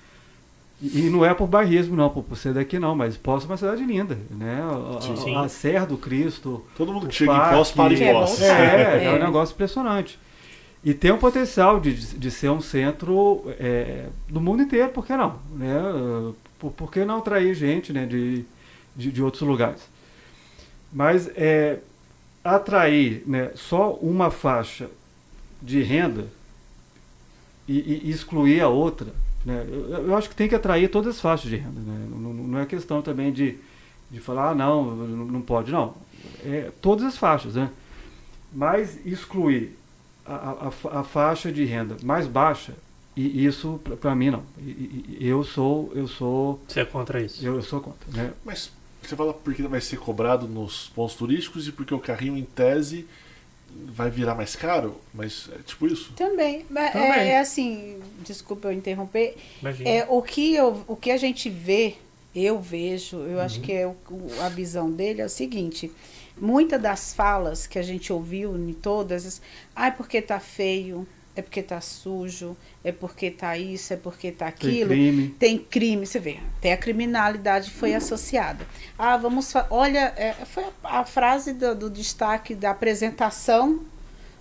E, 0.81 1.07
e 1.07 1.09
não 1.09 1.25
é 1.25 1.33
por 1.33 1.45
bairrismo, 1.45 1.93
não, 1.93 2.09
por, 2.09 2.23
ser 2.37 2.53
daqui 2.53 2.79
não, 2.79 2.95
mas 2.95 3.17
Poços 3.17 3.43
é 3.49 3.51
uma 3.51 3.57
cidade 3.57 3.83
linda, 3.83 4.17
né? 4.31 4.61
A, 4.61 4.97
a- 4.97 5.01
Sim. 5.17 5.35
a 5.35 5.49
Serra 5.49 5.85
do 5.85 5.97
Cristo, 5.97 6.63
Todo 6.77 6.93
mundo 6.93 7.05
O 7.05 7.09
que 7.09 7.15
chega 7.15 7.33
em 7.33 7.35
parque, 7.35 7.55
Poços 7.57 7.73
para 7.75 7.93
em 7.93 8.01
é 8.03 8.13
Poços. 8.13 8.41
É, 8.41 8.47
é, 8.47 9.03
É. 9.03 9.13
um 9.13 9.19
negócio 9.25 9.53
impressionante. 9.53 10.17
E 10.83 10.93
tem 10.93 11.11
um 11.11 11.17
potencial 11.17 11.79
de, 11.79 11.93
de 11.93 12.31
ser 12.31 12.49
um 12.49 12.61
centro 12.61 13.43
é, 13.59 14.07
do 14.29 14.39
mundo 14.39 14.63
inteiro, 14.63 14.89
por 14.89 15.05
que 15.05 15.15
não? 15.15 15.37
Né? 15.51 15.73
Por, 16.57 16.71
por 16.71 16.91
que 16.91 17.03
não 17.03 17.17
atrair 17.19 17.53
gente 17.53 17.91
né, 17.91 18.05
de, 18.05 18.45
de, 18.95 19.11
de 19.11 19.21
outros 19.23 19.41
lugares? 19.41 19.81
Mas 20.91 21.29
é, 21.35 21.79
atrair 22.43 23.23
né, 23.25 23.51
só 23.55 23.93
uma 23.95 24.31
faixa 24.31 24.89
de 25.61 25.81
renda 25.83 26.27
e, 27.67 28.01
e 28.05 28.09
excluir 28.09 28.61
a 28.61 28.69
outra, 28.69 29.13
né? 29.45 29.65
eu, 29.69 30.07
eu 30.07 30.15
acho 30.17 30.29
que 30.29 30.35
tem 30.35 30.47
que 30.49 30.55
atrair 30.55 30.89
todas 30.89 31.15
as 31.15 31.21
faixas 31.21 31.49
de 31.49 31.57
renda. 31.57 31.79
Né? 31.79 32.07
Não, 32.09 32.33
não- 32.33 32.59
é 32.59 32.65
questão 32.65 33.01
também 33.01 33.31
de, 33.31 33.57
de 34.09 34.19
falar, 34.19 34.51
ah, 34.51 34.55
não 34.55 34.95
não 34.95 35.41
pode, 35.41 35.71
não. 35.71 35.93
É, 36.43 36.71
todas 36.81 37.05
as 37.05 37.17
faixas, 37.17 37.55
né? 37.55 37.69
Mas 38.51 39.05
excluir 39.05 39.77
a, 40.29 40.35
a- 40.65 40.67
a 40.67 40.71
fa- 40.71 40.99
a 40.99 41.03
faixa 41.03 41.51
de 41.51 41.65
renda 41.65 41.97
mais 42.03 42.27
baixa, 42.27 42.73
e 43.15 43.45
isso 43.45 43.79
para 43.99 44.15
mim 44.15 44.29
não. 44.29 44.43
E- 44.59 44.61
e- 44.69 45.17
e 45.21 45.27
eu 45.27 45.43
sou, 45.43 45.91
eu 45.95 46.07
sou, 46.07 46.59
Você 46.67 46.81
é 46.81 46.85
contra 46.85 47.21
isso? 47.21 47.45
eu, 47.45 47.55
eu 47.55 47.61
sou 47.61 47.81
contra. 47.81 48.09
Né? 48.11 48.31
Mas 48.45 48.71
você 49.01 49.15
fala 49.15 49.33
porque 49.33 49.63
vai 49.63 49.81
ser 49.81 49.97
cobrado 49.97 50.47
nos 50.47 50.89
pontos 50.95 51.15
turísticos 51.15 51.67
e 51.67 51.71
porque 51.71 51.93
o 51.93 51.99
carrinho, 51.99 52.37
em 52.37 52.43
tese, 52.43 53.05
vai 53.87 54.09
virar 54.09 54.35
mais 54.35 54.55
caro? 54.55 54.95
Mas 55.13 55.49
é 55.53 55.57
tipo 55.65 55.87
isso? 55.87 56.11
Também. 56.15 56.65
Mas 56.69 56.91
Também. 56.93 57.09
É, 57.11 57.27
é 57.29 57.39
assim, 57.39 57.99
desculpa 58.25 58.67
eu 58.67 58.71
interromper. 58.73 59.35
Imagina. 59.61 59.89
É, 59.89 60.05
o, 60.09 60.21
que 60.21 60.53
eu, 60.55 60.83
o 60.87 60.95
que 60.95 61.11
a 61.11 61.17
gente 61.17 61.49
vê, 61.49 61.95
eu 62.35 62.59
vejo, 62.59 63.17
eu 63.17 63.37
Uhum. 63.37 63.41
acho 63.41 63.59
que 63.61 63.71
é 63.71 63.87
o- 63.87 63.95
a 64.41 64.49
visão 64.49 64.89
dele 64.91 65.21
é 65.21 65.25
o 65.25 65.29
seguinte. 65.29 65.91
Muitas 66.39 66.81
das 66.81 67.13
falas 67.13 67.67
que 67.67 67.77
a 67.77 67.83
gente 67.83 68.11
ouviu 68.13 68.55
em 68.55 68.73
todas, 68.73 69.41
ai 69.75 69.91
porque 69.95 70.21
tá 70.21 70.39
feio, 70.39 71.07
é 71.35 71.41
porque 71.41 71.61
tá 71.61 71.79
sujo, 71.79 72.55
é 72.83 72.91
porque 72.91 73.29
tá 73.31 73.57
isso, 73.57 73.93
é 73.93 73.97
porque 73.97 74.31
tá 74.31 74.45
Tem 74.51 74.53
aquilo. 74.53 74.89
crime. 74.89 75.35
Tem 75.39 75.57
crime, 75.57 76.05
você 76.05 76.19
vê, 76.19 76.39
até 76.57 76.73
a 76.73 76.77
criminalidade 76.77 77.71
foi 77.71 77.93
associada. 77.93 78.65
Ah, 78.97 79.15
vamos. 79.17 79.53
Olha, 79.69 80.13
é, 80.17 80.33
foi 80.45 80.63
a, 80.83 80.99
a 80.99 81.05
frase 81.05 81.53
do, 81.53 81.75
do 81.75 81.89
destaque 81.89 82.53
da 82.55 82.71
apresentação 82.71 83.79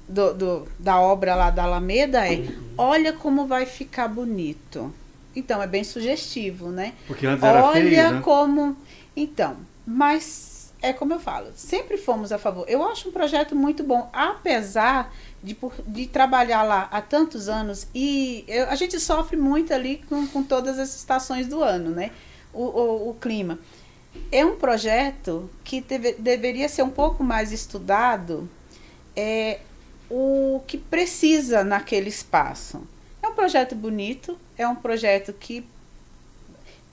do, 0.08 0.32
do- 0.34 0.68
da 0.78 0.98
obra 1.00 1.34
lá 1.34 1.50
da 1.50 1.64
Alameda 1.64 2.26
é: 2.26 2.42
olha 2.76 3.12
como 3.12 3.46
vai 3.46 3.66
ficar 3.66 4.08
bonito. 4.08 4.92
Então, 5.36 5.62
é 5.62 5.66
bem 5.68 5.84
sugestivo, 5.84 6.70
né? 6.70 6.94
Porque 7.06 7.26
antes 7.26 7.44
era 7.44 7.62
Olha 7.62 7.80
feio, 7.80 8.12
né? 8.14 8.20
como. 8.22 8.76
Então, 9.16 9.56
mas 9.86 10.47
é 10.80 10.92
como 10.92 11.12
eu 11.12 11.18
falo, 11.20 11.48
sempre 11.56 11.96
fomos 11.96 12.30
a 12.32 12.38
favor. 12.38 12.64
Eu 12.68 12.82
acho 12.84 13.08
um 13.08 13.12
projeto 13.12 13.54
muito 13.56 13.82
bom, 13.82 14.08
apesar 14.12 15.12
de, 15.42 15.56
de 15.86 16.06
trabalhar 16.06 16.62
lá 16.62 16.88
há 16.90 17.00
tantos 17.00 17.48
anos 17.48 17.86
e 17.94 18.44
eu- 18.46 18.68
a 18.68 18.74
gente 18.76 18.98
sofre 19.00 19.36
muito 19.36 19.72
ali 19.74 20.02
com, 20.08 20.26
com 20.28 20.42
todas 20.42 20.78
as 20.78 20.94
estações 20.94 21.46
do 21.46 21.62
ano, 21.62 21.90
né? 21.90 22.10
O, 22.52 22.62
o, 22.62 23.10
o 23.10 23.14
clima. 23.14 23.58
É 24.32 24.44
um 24.44 24.56
projeto 24.56 25.50
que 25.64 25.80
deve- 25.80 26.14
deveria 26.14 26.68
ser 26.68 26.82
um 26.82 26.90
pouco 26.90 27.22
mais 27.22 27.52
estudado 27.52 28.48
é, 29.16 29.60
o 30.10 30.60
que 30.66 30.78
precisa 30.78 31.62
naquele 31.64 32.08
espaço. 32.08 32.82
É 33.22 33.28
um 33.28 33.34
projeto 33.34 33.74
bonito, 33.74 34.38
é 34.56 34.66
um 34.66 34.74
projeto 34.76 35.32
que 35.32 35.64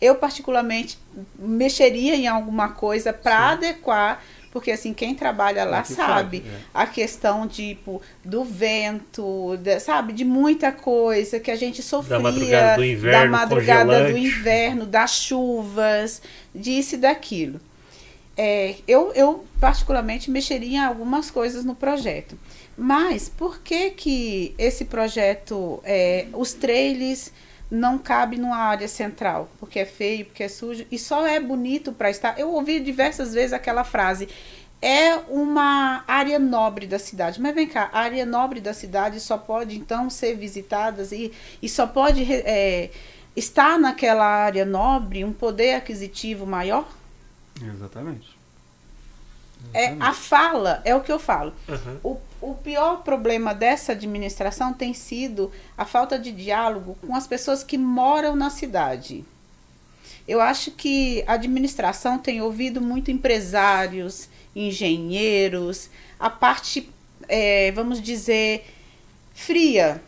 eu 0.05 0.15
particularmente 0.15 0.97
mexeria 1.37 2.15
em 2.15 2.27
alguma 2.27 2.69
coisa 2.69 3.11
para 3.11 3.51
adequar, 3.51 4.23
porque 4.51 4.71
assim 4.71 4.93
quem 4.93 5.13
trabalha 5.15 5.65
lá 5.65 5.81
que 5.81 5.93
sabe, 5.93 6.37
sabe, 6.37 6.43
é. 6.47 6.59
a 6.73 6.85
questão 6.85 7.47
tipo 7.47 8.01
do 8.23 8.43
vento, 8.43 9.57
de- 9.57 9.79
sabe, 9.79 10.13
de 10.13 10.23
muita 10.23 10.71
coisa 10.71 11.39
que 11.39 11.51
a 11.51 11.55
gente 11.55 11.81
sofria 11.83 12.17
Da 12.17 12.23
madrugada 12.23 12.75
do 12.75 12.79
da 12.81 12.87
inverno, 12.87 13.31
madrugada 13.31 14.11
do 14.11 14.17
inverno, 14.17 14.85
das 14.85 15.11
chuvas, 15.21 16.21
disso 16.53 16.95
e 16.95 16.97
daquilo. 16.97 17.59
é, 18.37 18.75
eu, 18.87 19.11
eu 19.13 19.45
particularmente 19.61 20.29
mexeria 20.29 20.77
em 20.77 20.83
algumas 20.83 21.31
coisas 21.31 21.63
no 21.63 21.73
projeto. 21.75 22.37
Mas 22.77 23.29
por 23.29 23.59
que 23.61 23.91
que 23.91 24.53
esse 24.57 24.83
projeto, 24.85 25.81
é, 25.85 26.27
os 26.33 26.51
trailers 26.53 27.31
não 27.69 27.97
cabe 27.97 28.37
numa 28.37 28.57
área 28.57 28.87
central? 28.87 29.49
Porque 29.59 29.79
é 29.79 29.85
feio, 29.85 30.25
porque 30.25 30.43
é 30.43 30.47
sujo 30.47 30.85
e 30.91 30.97
só 30.97 31.25
é 31.27 31.39
bonito 31.39 31.91
para 31.91 32.09
estar. 32.09 32.39
Eu 32.39 32.51
ouvi 32.51 32.79
diversas 32.79 33.33
vezes 33.33 33.53
aquela 33.53 33.83
frase. 33.83 34.27
É 34.81 35.15
uma 35.29 36.03
área 36.07 36.37
nobre 36.37 36.85
da 36.85 36.99
cidade. 36.99 37.41
Mas 37.41 37.55
vem 37.55 37.67
cá, 37.67 37.89
a 37.91 38.01
área 38.01 38.25
nobre 38.25 38.61
da 38.61 38.73
cidade 38.73 39.19
só 39.19 39.37
pode 39.37 39.77
então 39.77 40.09
ser 40.09 40.35
visitadas 40.35 41.11
e, 41.11 41.31
e 41.61 41.67
só 41.67 41.87
pode 41.87 42.23
é, 42.31 42.91
estar 43.35 43.79
naquela 43.79 44.25
área 44.25 44.65
nobre 44.65 45.23
um 45.23 45.33
poder 45.33 45.75
aquisitivo 45.75 46.45
maior? 46.45 46.87
Exatamente. 47.61 48.34
É, 49.73 49.95
a 49.99 50.13
fala 50.13 50.81
é 50.85 50.95
o 50.95 51.01
que 51.01 51.11
eu 51.11 51.19
falo. 51.19 51.53
Uhum. 51.67 51.99
O, 52.01 52.51
o 52.51 52.53
pior 52.55 53.03
problema 53.03 53.53
dessa 53.53 53.91
administração 53.91 54.71
tem 54.71 54.93
sido 54.93 55.51
a 55.77 55.83
falta 55.83 56.17
de 56.17 56.31
diálogo 56.31 56.97
com 57.05 57.13
as 57.13 57.27
pessoas 57.27 57.63
que 57.63 57.77
moram 57.77 58.35
na 58.35 58.49
cidade. 58.49 59.25
Eu 60.27 60.41
acho 60.41 60.71
que 60.71 61.23
a 61.27 61.33
administração 61.33 62.17
tem 62.17 62.41
ouvido 62.41 62.81
muito 62.81 63.11
empresários, 63.11 64.29
engenheiros, 64.55 65.89
a 66.19 66.29
parte, 66.29 66.89
é, 67.27 67.71
vamos 67.73 68.01
dizer, 68.01 68.65
fria 69.33 70.01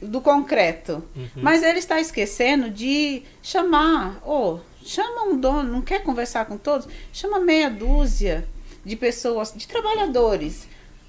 do 0.00 0.20
concreto. 0.20 1.04
Mas 1.36 1.62
ele 1.62 1.78
está 1.78 2.00
esquecendo 2.00 2.70
de 2.70 3.22
chamar, 3.42 4.18
ou 4.24 4.60
chama 4.82 5.24
um 5.24 5.38
dono, 5.38 5.70
não 5.70 5.82
quer 5.82 6.02
conversar 6.02 6.46
com 6.46 6.56
todos, 6.56 6.88
chama 7.12 7.38
meia 7.38 7.68
dúzia 7.68 8.48
de 8.84 8.96
pessoas, 8.96 9.52
de 9.54 9.66
trabalhadores. 9.66 10.66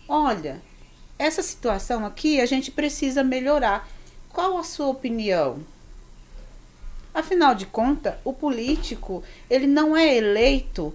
Olha, 0.08 0.62
essa 1.18 1.42
situação 1.42 2.06
aqui 2.06 2.42
a 2.42 2.46
gente 2.46 2.72
precisa 2.72 3.24
melhorar. 3.24 3.88
Qual 4.30 4.58
a 4.58 4.64
sua 4.64 4.88
opinião? 4.88 5.60
Afinal 7.14 7.54
de 7.54 7.66
contas, 7.66 8.16
o 8.24 8.32
político, 8.32 9.24
ele 9.50 9.68
não 9.68 9.96
é 9.96 10.16
eleito 10.16 10.94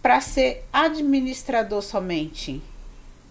para 0.00 0.20
ser 0.20 0.64
administrador 0.72 1.82
somente. 1.82 2.62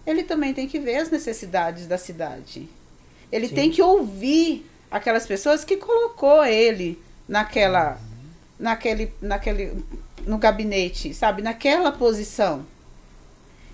Ele 0.06 0.22
também 0.22 0.52
tem 0.52 0.68
que 0.68 0.78
ver 0.78 0.96
as 0.96 1.10
necessidades 1.10 1.86
da 1.86 1.96
cidade. 1.96 2.68
Ele 3.32 3.48
Sim. 3.48 3.54
tem 3.54 3.70
que 3.70 3.82
ouvir 3.82 4.70
aquelas 4.90 5.26
pessoas 5.26 5.64
que 5.64 5.76
colocou 5.76 6.44
ele 6.44 7.00
naquela 7.28 7.98
naquele 8.60 9.12
naquele 9.20 9.82
no 10.26 10.38
gabinete, 10.38 11.14
sabe, 11.14 11.42
naquela 11.42 11.90
posição. 11.90 12.64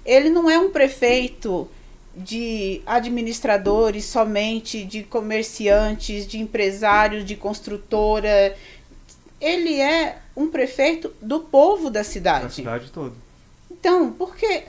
Ele 0.04 0.30
não 0.30 0.48
é 0.48 0.58
um 0.58 0.70
prefeito 0.70 1.68
de 2.16 2.80
administradores 2.86 4.04
somente, 4.04 4.84
de 4.84 5.02
comerciantes, 5.02 6.26
de 6.26 6.38
empresários, 6.38 7.24
de 7.24 7.36
construtora. 7.36 8.56
Ele 9.40 9.80
é 9.80 10.18
um 10.36 10.48
prefeito 10.48 11.12
do 11.20 11.40
povo 11.40 11.90
da 11.90 12.04
cidade. 12.04 12.54
cidade 12.54 12.90
toda. 12.90 13.14
Então, 13.70 14.12
porque, 14.12 14.64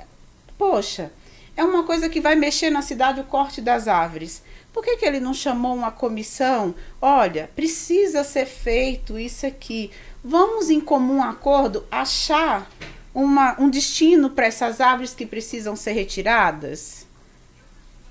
poxa, 0.58 1.12
é 1.56 1.64
uma 1.64 1.84
coisa 1.84 2.10
que 2.10 2.20
vai 2.20 2.36
mexer 2.36 2.70
na 2.70 2.82
cidade 2.82 3.22
o 3.22 3.24
corte 3.24 3.62
das 3.62 3.88
árvores. 3.88 4.42
Por 4.74 4.84
que, 4.84 4.98
que 4.98 5.06
ele 5.06 5.20
não 5.20 5.34
chamou 5.34 5.74
uma 5.74 5.92
comissão? 5.92 6.76
Olha, 7.02 7.50
precisa 7.56 8.24
ser 8.24 8.46
feito 8.46 9.18
isso 9.18 9.46
aqui. 9.46 9.90
Vamos, 10.30 10.70
em 10.70 10.82
comum 10.82 11.24
acordo, 11.24 11.86
achar 11.90 12.70
uma, 13.14 13.56
um 13.58 13.70
destino 13.70 14.30
para 14.30 14.48
essas 14.48 14.82
árvores 14.82 15.16
que 15.16 15.26
precisam 15.26 15.74
ser 15.74 15.94
retiradas? 15.94 17.08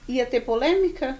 Ia 0.08 0.24
ter 0.24 0.40
polêmica? 0.40 1.18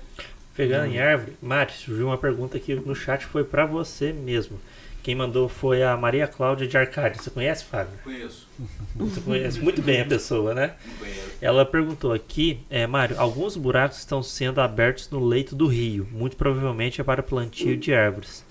Pegando 0.55 0.86
em 0.86 0.98
árvore, 0.98 1.36
Mari, 1.43 1.74
surgiu 1.74 2.06
uma 2.06 2.16
pergunta 2.16 2.56
aqui 2.56 2.74
no 2.74 2.94
chat, 2.94 3.27
foi 3.27 3.44
pra 3.44 3.66
você 3.66 4.10
mesmo. 4.10 4.59
Quem 5.02 5.14
mandou 5.14 5.51
foi 5.51 5.82
a 5.82 5.94
Maria 5.98 6.27
Cláudia 6.27 6.66
de 6.66 6.78
Arcádia. 6.78 7.23
Você 7.23 7.28
conhece, 7.28 7.66
Fábio? 7.66 7.93
Conheço. 8.02 8.48
Você 8.97 9.20
conhece 9.20 9.60
muito 9.60 9.82
bem 9.82 10.01
a 10.01 10.06
pessoa, 10.06 10.55
né? 10.55 10.77
Conheço. 10.98 11.31
Ela 11.43 11.66
perguntou 11.66 12.10
aqui, 12.10 12.60
é, 12.70 12.86
Mário, 12.86 13.20
alguns 13.20 13.55
buracos 13.55 13.98
estão 13.98 14.23
sendo 14.23 14.62
abertos 14.62 15.10
no 15.10 15.23
leito 15.23 15.55
do 15.55 15.66
rio, 15.66 16.09
muito 16.10 16.39
provavelmente 16.39 17.02
é 17.02 17.05
para 17.05 17.23
plantio 17.23 17.77
de 17.77 17.93
árvores. 17.93 18.45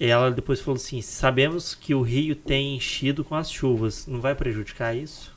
Ela 0.00 0.30
depois 0.30 0.60
falou 0.60 0.76
assim: 0.76 1.00
sabemos 1.02 1.74
que 1.74 1.94
o 1.94 2.02
rio 2.02 2.36
tem 2.36 2.76
enchido 2.76 3.24
com 3.24 3.34
as 3.34 3.50
chuvas, 3.50 4.06
não 4.06 4.20
vai 4.20 4.34
prejudicar 4.34 4.94
isso? 4.96 5.36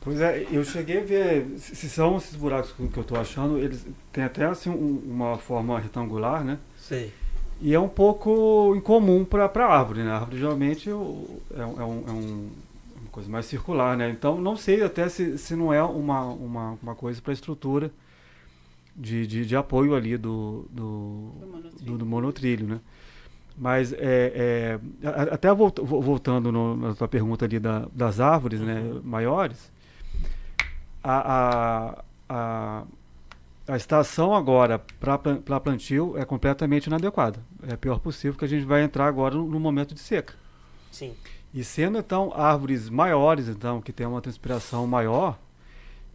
Pois 0.00 0.20
é, 0.20 0.46
eu 0.50 0.64
cheguei 0.64 0.98
a 0.98 1.04
ver, 1.04 1.46
se 1.58 1.88
são 1.88 2.16
esses 2.16 2.34
buracos 2.34 2.72
que 2.72 2.80
eu 2.98 3.02
estou 3.02 3.18
achando, 3.20 3.56
eles 3.58 3.86
têm 4.12 4.24
até 4.24 4.44
assim 4.46 4.68
um- 4.68 5.00
uma 5.06 5.38
forma 5.38 5.78
retangular, 5.78 6.42
né? 6.42 6.58
Sei. 6.76 7.12
E 7.60 7.72
é 7.72 7.78
um 7.78 7.88
pouco 7.88 8.74
incomum 8.76 9.24
para 9.24 9.44
a 9.44 9.78
árvore, 9.78 10.02
né? 10.02 10.10
A 10.10 10.16
árvore 10.16 10.38
geralmente 10.38 10.90
é, 10.90 10.94
um- 10.94 11.38
é 11.56 11.64
um- 11.64 11.78
é 11.78 11.84
um- 11.84 12.48
uma 13.00 13.10
coisa 13.12 13.30
mais 13.30 13.46
circular, 13.46 13.96
né? 13.96 14.10
Então 14.10 14.40
não 14.40 14.56
sei 14.56 14.82
até 14.82 15.08
se, 15.08 15.38
se 15.38 15.54
não 15.54 15.72
é 15.72 15.80
uma, 15.80 16.24
uma, 16.24 16.78
uma 16.82 16.94
coisa 16.96 17.22
para 17.22 17.30
a 17.30 17.34
estrutura 17.34 17.92
de, 18.96 19.24
de, 19.26 19.46
de 19.46 19.54
apoio 19.56 19.94
ali 19.94 20.16
do, 20.16 20.66
do, 20.70 21.30
do, 21.80 21.98
do 21.98 22.06
monotrilho, 22.06 22.66
né? 22.66 22.80
Mas 23.62 23.92
é, 23.92 23.98
é, 24.02 24.80
até 25.30 25.54
volt- 25.54 25.78
vo- 25.80 26.00
voltando 26.00 26.50
no- 26.50 26.76
na 26.76 26.94
tua 26.96 27.06
pergunta 27.06 27.44
ali 27.44 27.60
da- 27.60 27.86
das 27.94 28.18
árvores 28.18 28.60
né, 28.60 28.82
maiores, 29.04 29.70
a, 31.00 31.94
a, 31.94 32.04
a, 32.28 32.84
a 33.68 33.76
estação 33.76 34.34
agora 34.34 34.80
para 34.98 35.60
plantio 35.60 36.18
é 36.18 36.24
completamente 36.24 36.86
inadequada. 36.88 37.38
É 37.68 37.74
a 37.74 37.76
pior 37.76 38.00
possível 38.00 38.36
que 38.36 38.44
a 38.44 38.48
gente 38.48 38.64
vai 38.66 38.82
entrar 38.82 39.06
agora 39.06 39.36
no, 39.36 39.46
no 39.46 39.60
momento 39.60 39.94
de 39.94 40.00
seca. 40.00 40.34
Sim. 40.90 41.14
E 41.54 41.62
sendo 41.62 41.98
então 41.98 42.32
árvores 42.34 42.90
maiores, 42.90 43.46
então, 43.46 43.80
que 43.80 43.92
tem 43.92 44.06
uma 44.08 44.20
transpiração 44.20 44.88
maior, 44.88 45.38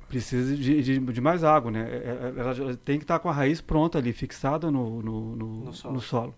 precisa 0.09 0.53
de, 0.53 0.81
de, 0.83 0.99
de 0.99 1.21
mais 1.21 1.45
água, 1.45 1.71
né? 1.71 1.87
É- 1.89 2.33
é- 2.35 2.39
Ela 2.41 2.75
tem 2.83 2.97
que 2.97 3.05
estar 3.05 3.19
com 3.19 3.29
a 3.29 3.33
raiz 3.33 3.61
pronta 3.61 3.97
ali, 3.99 4.11
fixada 4.11 4.69
no, 4.69 5.01
no, 5.01 5.35
no, 5.37 5.47
No 5.65 5.73
solo. 5.73 5.93
no 5.93 6.01
solo. 6.01 6.35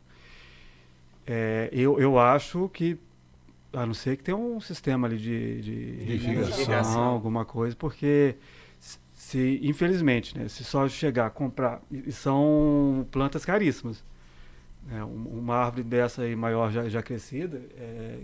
É, 1.31 1.69
eu, 1.71 1.99
eu 1.99 2.17
acho 2.17 2.67
que, 2.69 2.97
a 3.73 3.85
não 3.85 3.93
ser 3.93 4.17
que 4.17 4.23
tenha 4.23 4.37
um 4.37 4.59
sistema 4.59 5.07
ali 5.07 5.17
de, 5.17 5.61
de 5.61 5.71
Irrigação. 6.13 6.53
irrigação, 6.55 7.03
alguma 7.03 7.45
coisa, 7.45 7.75
porque 7.75 8.35
se- 9.13 9.59
infelizmente, 9.61 10.35
né, 10.37 10.47
se 10.47 10.63
só 10.63 10.87
chegar 10.87 11.27
a 11.27 11.29
comprar, 11.29 11.81
e 11.91 12.11
são 12.11 13.05
plantas 13.11 13.45
caríssimas, 13.45 14.03
né, 14.87 15.03
um- 15.03 15.39
uma 15.39 15.55
árvore 15.57 15.83
dessa 15.83 16.23
aí 16.23 16.35
maior 16.35 16.71
já, 16.71 16.89
já 16.89 17.03
crescida, 17.03 17.61
é 17.77 18.21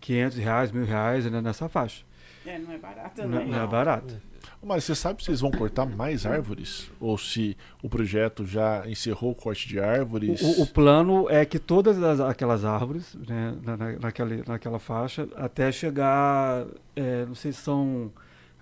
500 0.00 0.36
reais, 0.38 0.72
mil 0.72 0.84
reais, 0.84 1.30
né, 1.30 1.40
nessa 1.40 1.68
faixa. 1.68 2.04
É, 2.44 2.58
não 2.58 2.72
é 2.72 2.78
barato, 2.78 3.22
Não, 3.22 3.28
não. 3.28 3.46
não 3.46 3.62
é 3.62 3.66
barato. 3.66 4.20
Mas 4.64 4.84
você 4.84 4.94
sabe 4.94 5.22
se 5.22 5.30
eles 5.30 5.40
vão 5.40 5.50
cortar 5.50 5.84
mais 5.86 6.24
árvores? 6.26 6.90
Ou 7.00 7.16
se 7.18 7.56
o 7.82 7.88
projeto 7.88 8.46
já 8.46 8.82
encerrou 8.88 9.32
o 9.32 9.34
corte 9.34 9.68
de 9.68 9.78
árvores? 9.78 10.40
O, 10.40 10.62
o 10.62 10.66
plano 10.66 11.28
é 11.28 11.44
que 11.44 11.58
todas 11.58 12.02
as- 12.02 12.20
aquelas 12.20 12.64
árvores, 12.64 13.14
né, 13.28 13.54
na, 13.62 13.76
na- 13.76 13.92
naquela, 14.00 14.30
naquela 14.46 14.78
faixa, 14.78 15.28
até 15.36 15.70
chegar, 15.72 16.64
é, 16.96 17.24
não 17.26 17.34
sei 17.34 17.52
se 17.52 17.60
são, 17.60 18.10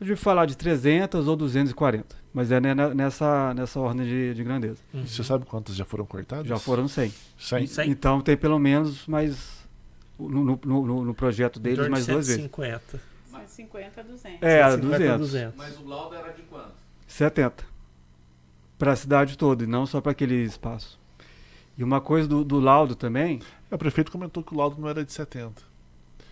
eu 0.00 0.06
devia 0.06 0.16
falar 0.16 0.46
de 0.46 0.56
300 0.56 1.28
ou 1.28 1.36
240, 1.36 2.16
mas 2.34 2.50
é 2.50 2.60
né, 2.60 2.74
nessa, 2.94 3.54
nessa 3.54 3.78
ordem 3.78 4.04
de, 4.06 4.34
de 4.34 4.42
grandeza. 4.44 4.78
Uhum. 4.92 5.06
Você 5.06 5.22
sabe 5.22 5.44
quantas 5.46 5.76
já 5.76 5.84
foram 5.84 6.04
cortadas? 6.04 6.46
Já 6.48 6.58
foram 6.58 6.88
100. 6.88 7.12
100? 7.38 7.66
Cem. 7.66 7.90
Então 7.90 8.20
tem 8.20 8.36
pelo 8.36 8.58
menos 8.58 9.06
mais, 9.06 9.62
no, 10.18 10.28
no, 10.44 10.60
no- 10.64 11.04
no 11.04 11.14
projeto 11.14 11.60
deles, 11.60 11.84
de 11.84 11.90
mais 11.90 12.06
duas 12.06 12.26
vezes. 12.26 12.42
150. 12.42 13.11
150 13.46 14.00
a 14.00 14.04
200. 14.04 14.42
É, 14.42 14.62
a 14.62 14.70
150 14.70 14.94
a 15.14 15.16
200. 15.16 15.18
200. 15.18 15.54
Mas 15.56 15.78
o 15.78 15.88
laudo 15.88 16.14
era 16.16 16.32
de 16.32 16.42
quanto? 16.42 16.72
70. 17.06 17.64
Para 18.78 18.92
a 18.92 18.96
cidade 18.96 19.38
toda, 19.38 19.64
e 19.64 19.66
não 19.66 19.86
só 19.86 20.00
para 20.00 20.12
aquele 20.12 20.34
espaço. 20.42 20.98
E 21.78 21.84
uma 21.84 22.00
coisa 22.00 22.26
do, 22.28 22.44
do 22.44 22.58
laudo 22.60 22.94
também, 22.94 23.40
É, 23.70 23.74
O 23.74 23.78
prefeito 23.78 24.12
comentou 24.12 24.42
que 24.42 24.52
o 24.54 24.56
laudo 24.58 24.78
não 24.80 24.88
era 24.88 25.02
de 25.04 25.12
70. 25.12 25.62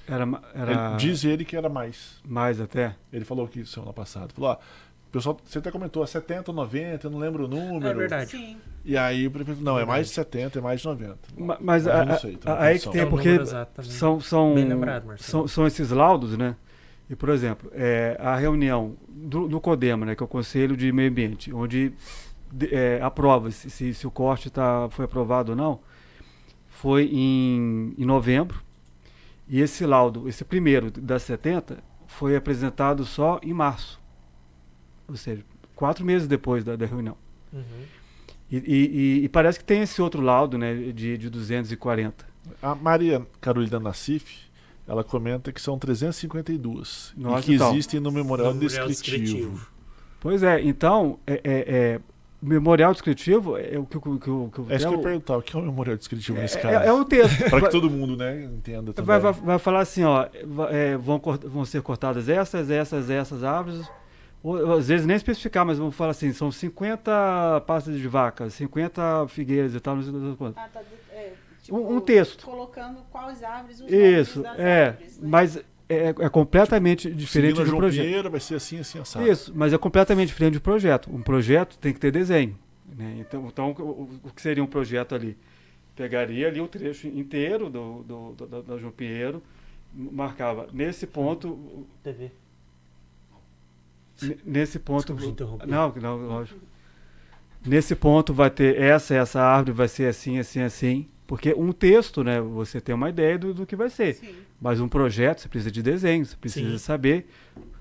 era, 0.07 0.24
era 0.55 0.73
Ele- 0.91 0.97
diz 0.99 1.24
ele 1.24 1.45
que 1.45 1.57
era 1.57 1.69
mais. 1.69 2.20
mais 2.24 2.61
até. 2.61 2.95
Ele 3.12 3.24
falou 3.24 3.47
que 3.49 3.65
semana 3.65 3.93
passada. 3.93 4.28
Falou, 4.35 4.51
ó, 4.51 4.55
o 4.55 5.11
pessoal, 5.12 5.41
você 5.45 5.59
até 5.59 5.70
comentou, 5.70 6.07
70 6.07 6.51
ou 6.51 6.55
90, 6.55 7.07
eu 7.07 7.11
não 7.11 7.19
lembro 7.19 7.45
o 7.47 7.49
número. 7.49 7.87
É 7.89 7.95
verdade. 7.95 8.31
Sim. 8.32 8.59
E 8.85 8.97
aí 8.97 9.27
o 9.27 9.31
prefeito, 9.31 9.62
não, 9.62 9.78
é 9.78 9.85
mais 9.85 10.09
de 10.09 10.12
70, 10.15 10.59
é 10.59 10.62
mais 10.62 10.81
de 10.81 10.87
90. 10.87 11.19
Ma- 11.39 11.59
Mas 11.61 11.87
Eu 11.87 11.93
a- 11.93 12.19
sei, 12.19 12.37
também 12.37 12.59
aí 12.62 12.78
que 12.78 12.91
tem, 12.91 13.01
É 13.01 13.07
porque 13.07 13.39
também. 13.39 13.91
são, 13.91 14.20
são, 14.20 14.55
Bem 14.55 14.69
lembrado, 14.69 15.07
Marcelo. 15.07 15.31
são, 15.31 15.49
são 15.49 15.66
esses 15.66 15.91
laudos, 15.91 16.37
né? 16.37 16.55
E, 17.11 17.16
por 17.16 17.28
exemplo, 17.28 17.69
é, 17.74 18.16
a 18.20 18.37
reunião 18.37 18.97
do, 19.09 19.49
do 19.49 19.61
CODEMA, 19.61 20.07
né, 20.07 20.15
que 20.15 20.23
é 20.23 20.24
o 20.24 20.28
Conselho 20.28 20.77
de 20.77 20.93
Meio 20.93 21.11
Ambiente, 21.11 21.53
onde 21.53 21.93
de- 22.53 22.73
é, 22.73 23.01
aprova 23.03 23.51
se, 23.51 23.69
se, 23.69 23.93
se 23.93 24.07
o 24.07 24.11
corte 24.12 24.49
tá, 24.49 24.89
foi 24.91 25.05
aprovado 25.07 25.51
ou 25.53 25.57
não, 25.57 25.81
foi 26.69 27.11
em, 27.12 27.95
em 27.99 28.05
novembro. 28.05 28.62
E 29.49 29.61
esse 29.61 29.85
laudo, 29.85 30.28
esse 30.28 30.45
primeiro 30.45 30.89
das 30.91 31.23
70, 31.24 31.82
foi 32.07 32.37
apresentado 32.37 33.05
só 33.05 33.41
em 33.43 33.53
março. 33.53 34.01
Ou 35.09 35.16
seja, 35.16 35.43
quatro 35.74 36.05
meses 36.05 36.28
depois 36.28 36.62
da, 36.62 36.77
da 36.77 36.87
reunião. 36.87 37.16
Uhum. 37.53 37.62
E, 38.49 38.57
e- 38.57 38.61
e- 39.20 39.24
e 39.24 39.28
parece 39.28 39.59
que 39.59 39.65
tem 39.65 39.82
esse 39.82 40.01
outro 40.01 40.23
laudo, 40.23 40.57
né, 40.57 40.74
de, 40.93 41.19
de 41.19 41.28
240. 41.28 42.24
A 42.62 42.74
Maria 42.77 43.27
Carolina 43.41 43.81
Nassif, 43.81 44.49
ela 44.91 45.05
comenta 45.05 45.53
que 45.53 45.61
são 45.61 45.79
352 45.79 47.12
Nossa, 47.17 47.41
e 47.41 47.45
que 47.45 47.55
então. 47.55 47.71
existem 47.73 48.01
no 48.01 48.11
memorial, 48.11 48.49
No 48.53 48.61
memorial 48.61 48.89
descritivo. 48.89 49.25
descritivo. 49.25 49.67
Pois 50.21 50.43
é, 50.43 50.61
então, 50.62 51.19
é, 51.27 51.35
é- 51.35 51.41
é, 51.45 52.01
memorial 52.43 52.93
descritivo 52.93 53.57
é 53.57 53.79
o 53.79 53.85
que, 53.87 53.97
o- 53.97 54.01
que, 54.01 54.09
o- 54.31 54.51
que 54.53 54.61
o 54.61 54.67
É 54.69 54.77
isso 54.77 54.87
que 54.89 54.93
eu 54.95 54.99
ia 54.99 55.03
perguntar, 55.03 55.37
o 55.37 55.43
que 55.43 55.57
é 55.57 55.59
o 55.59 55.62
memorial 55.62 55.97
descritivo 55.97 56.39
nesse 56.39 56.59
é, 56.59 56.61
caso? 56.61 56.75
é, 56.85 56.89
é 56.89 56.93
um 56.93 57.05
texto. 57.05 57.39
Para 57.51 57.61
que 57.62 57.71
todo 57.71 57.89
mundo 57.89 58.17
né, 58.17 58.45
entenda 58.45 58.93
também. 58.93 59.07
vai, 59.07 59.21
vai, 59.21 59.33
vai 59.33 59.59
falar 59.59 59.81
assim, 59.81 60.03
ó, 60.05 60.27
é, 60.71 60.97
vão, 60.97 61.21
vão 61.45 61.65
ser 61.65 61.83
cortadas 61.83 62.29
essas, 62.29 62.69
essas, 62.71 63.09
essas 63.09 63.45
árvores. 63.45 63.87
Ou, 64.43 64.73
às 64.73 64.89
vezes 64.89 65.05
nem 65.07 65.17
especificar, 65.17 65.67
mas 65.67 65.77
vão 65.79 65.91
falar 65.91 66.12
assim, 66.12 66.33
são 66.33 66.51
50 66.51 67.62
pastas 67.67 67.95
de 67.99 68.09
vaca, 68.09 68.49
50 68.49 69.27
figueiras 69.29 69.75
e 69.75 69.81
tal, 69.81 69.97
não 69.97 70.03
sei 70.03 70.12
quantas. 70.37 70.65
Ah, 70.65 70.69
tá, 70.73 70.81
é, 70.81 71.10
Um- 71.70 71.97
um 71.97 72.01
texto. 72.01 72.44
Colocando 72.44 72.98
quais 73.10 73.42
árvores, 73.42 73.80
os 73.80 73.90
Isso, 73.92 74.44
é, 74.56 74.88
árvores, 74.88 75.18
né? 75.18 75.28
mas 75.28 75.56
é, 75.88 76.09
é 76.09 76.28
completamente 76.28 77.10
diferente 77.10 77.56
Seguindo 77.56 77.60
a 77.60 77.64
do 77.64 77.70
João 77.70 77.80
projeto. 77.80 78.30
Vai 78.30 78.40
ser 78.40 78.55
assim, 78.56 78.78
assim, 78.80 78.98
assado. 78.98 79.26
Isso, 79.30 79.52
mas 79.55 79.72
é 79.72 79.78
completamente 79.78 80.28
diferente 80.28 80.55
do 80.55 80.60
projeto. 80.60 81.10
Um 81.14 81.22
projeto 81.22 81.76
tem 81.78 81.92
que 81.92 82.01
ter 82.01 82.10
desenho. 82.12 82.56
né? 82.97 83.16
Então, 83.20 83.47
então 83.47 83.70
o, 83.78 84.18
o- 84.24 84.30
que 84.34 84.40
seria 84.42 84.62
um 84.62 84.66
projeto 84.66 85.14
ali? 85.14 85.36
Pegaria 85.97 86.48
ali 86.48 86.60
o 86.60 86.68
trecho 86.68 87.06
inteiro 87.09 87.68
do, 87.68 88.02
do, 88.05 88.32
do- 88.32 88.47
da, 88.47 88.60
da 88.62 88.78
João 88.78 88.92
Pinheiro, 88.92 89.42
marcava 89.92 90.68
nesse 90.72 91.06
ponto, 91.06 91.59
TV. 92.02 92.30
nesse 94.44 94.78
ponto. 94.78 95.12
Desculpa. 95.14 95.66
Não, 95.66 95.92
não, 96.01 96.16
lógico. 96.16 96.60
Nesse 97.64 97.94
ponto 97.94 98.32
vai 98.32 98.51
ter 98.51 98.80
essa, 98.80 99.14
essa 99.14 99.40
árvore 99.42 99.72
vai 99.76 99.88
ser 99.88 100.06
assim, 100.09 100.38
assim, 100.38 100.62
assim. 100.62 101.09
Porque 101.31 101.55
um 101.57 101.70
texto, 101.70 102.24
né? 102.24 102.40
Você 102.40 102.81
tem 102.81 102.93
uma 102.93 103.09
ideia 103.09 103.39
do, 103.39 103.55
do 103.55 103.65
que 103.65 103.77
vai 103.77 103.89
ser. 103.89 104.15
Sim. 104.16 104.35
Mas 104.61 104.81
um 104.81 104.89
projeto, 104.89 105.40
você 105.43 105.48
precisa 105.48 105.70
de 105.70 105.81
desenho, 105.81 106.27
você 106.27 106.35
precisa 106.35 106.73
Sim. 106.73 106.78
saber. 106.78 107.28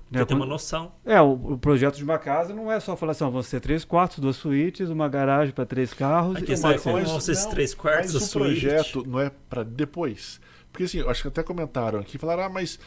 né, 0.08 0.20
Você 0.20 0.26
tem 0.26 0.36
uma 0.36 0.46
noção. 0.46 0.92
É, 1.04 1.20
o, 1.20 1.32
o 1.32 1.58
projeto 1.58 1.96
de 1.96 2.04
uma 2.04 2.16
casa 2.16 2.54
não 2.54 2.70
é 2.70 2.78
só 2.78 2.94
falar 2.96 3.10
assim, 3.10 3.24
ó, 3.24 3.28
vão 3.28 3.42
ser 3.42 3.58
três 3.58 3.84
quartos, 3.84 4.20
duas 4.20 4.36
suítes, 4.36 4.88
uma 4.88 5.08
garagem 5.08 5.52
para 5.52 5.66
três 5.66 5.92
carros. 5.92 6.36
A 6.36 6.38
e 6.38 6.42
questão 6.44 6.70
uma 6.70 6.76
é 6.76 6.78
como 6.78 6.94
coisa. 6.94 7.10
vão 7.10 7.18
ser 7.20 7.32
esses 7.32 7.46
três 7.46 7.74
quartos, 7.74 8.12
mas 8.14 8.22
a 8.22 8.24
o 8.24 8.28
suíte. 8.28 8.60
projeto 8.60 9.04
não 9.04 9.18
é 9.18 9.32
para 9.48 9.64
depois. 9.64 10.40
Porque 10.70 10.84
assim, 10.84 11.00
acho 11.00 11.22
que 11.22 11.26
até 11.26 11.42
comentaram 11.42 11.98
aqui, 11.98 12.18
falaram, 12.18 12.44
ah, 12.44 12.48
mas 12.48 12.78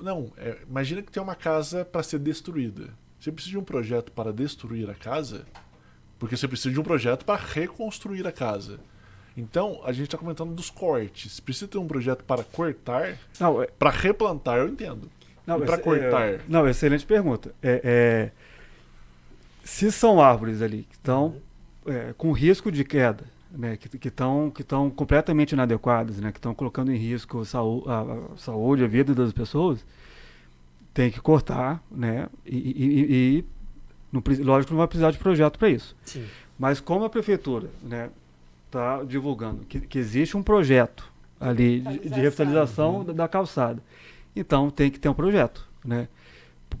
não, 0.00 0.32
é, 0.38 0.56
imagina 0.66 1.02
que 1.02 1.12
tem 1.12 1.22
uma 1.22 1.34
casa 1.34 1.84
para 1.84 2.02
ser 2.02 2.20
destruída. 2.20 2.88
Você 3.20 3.30
precisa 3.30 3.52
de 3.52 3.58
um 3.58 3.64
projeto 3.64 4.10
para 4.12 4.32
destruir 4.32 4.88
a 4.88 4.94
casa, 4.94 5.44
porque 6.18 6.38
você 6.38 6.48
precisa 6.48 6.72
de 6.72 6.80
um 6.80 6.82
projeto 6.82 7.22
para 7.26 7.38
reconstruir 7.38 8.26
a 8.26 8.32
casa. 8.32 8.80
Então, 9.36 9.80
a 9.84 9.92
gente 9.92 10.04
está 10.04 10.16
comentando 10.16 10.54
dos 10.54 10.70
cortes. 10.70 11.40
Precisa 11.40 11.68
ter 11.68 11.78
um 11.78 11.86
projeto 11.86 12.24
para 12.24 12.42
cortar, 12.42 13.16
Não, 13.38 13.62
é- 13.62 13.66
para 13.66 13.90
replantar, 13.90 14.56
eu 14.58 14.68
entendo. 14.68 15.10
não, 15.46 15.60
pra 15.60 15.74
esse- 15.74 15.82
cortar? 15.82 16.22
é- 16.28 16.40
não, 16.48 16.66
excelente 16.68 17.04
pergunta. 17.04 17.54
É, 17.62 17.80
é, 17.84 18.30
se 19.64 19.90
são 19.92 20.20
árvores 20.20 20.62
ali 20.62 20.84
que 20.88 20.94
estão 20.96 21.36
é, 21.88 22.12
com 22.18 22.32
risco 22.32 22.72
de 22.72 22.82
queda, 22.84 23.22
né, 23.52 23.76
que 23.76 24.08
estão 24.08 24.50
que 24.50 24.62
estão 24.62 24.90
completamente 24.90 25.52
inadequadas, 25.52 26.16
né, 26.18 26.32
que 26.32 26.38
estão 26.38 26.52
colocando 26.52 26.90
em 26.92 26.96
risco 26.96 27.40
a, 27.40 27.92
a- 27.92 28.34
a 28.34 28.36
saúde, 28.36 28.82
a 28.82 28.88
vida 28.88 29.14
das 29.14 29.32
pessoas, 29.32 29.84
tem 30.92 31.10
que 31.12 31.20
cortar, 31.20 31.80
né, 31.90 32.26
e, 32.44 32.56
e- 32.56 32.82
e- 32.88 33.38
e 33.38 33.44
não, 34.10 34.20
lógico 34.44 34.68
que 34.68 34.72
não 34.72 34.78
vai 34.78 34.88
precisar 34.88 35.12
de 35.12 35.18
projeto 35.18 35.58
para 35.60 35.68
isso. 35.68 35.94
Sim. 36.04 36.26
Mas 36.58 36.80
como 36.80 37.04
a 37.04 37.10
prefeitura 37.10 37.68
está 38.76 39.02
divulgando 39.04 39.64
que, 39.68 39.80
que 39.80 39.98
existe 39.98 40.36
um 40.36 40.42
projeto 40.42 41.10
ali 41.40 41.80
de, 41.80 41.98
de 42.08 42.20
revitalização 42.20 43.04
da, 43.04 43.12
da 43.12 43.28
calçada, 43.28 43.82
então 44.34 44.70
tem 44.70 44.90
que 44.90 44.98
ter 44.98 45.08
um 45.08 45.14
projeto. 45.14 45.66
Né? 45.84 46.08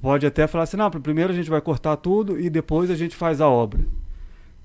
Pode 0.00 0.26
até 0.26 0.46
falar 0.46 0.64
assim, 0.64 0.76
não, 0.76 0.90
primeiro 0.90 1.32
a 1.32 1.36
gente 1.36 1.48
vai 1.50 1.60
cortar 1.60 1.96
tudo 1.96 2.38
e 2.40 2.50
depois 2.50 2.90
a 2.90 2.94
gente 2.96 3.14
faz 3.16 3.40
a 3.40 3.48
obra. 3.48 3.80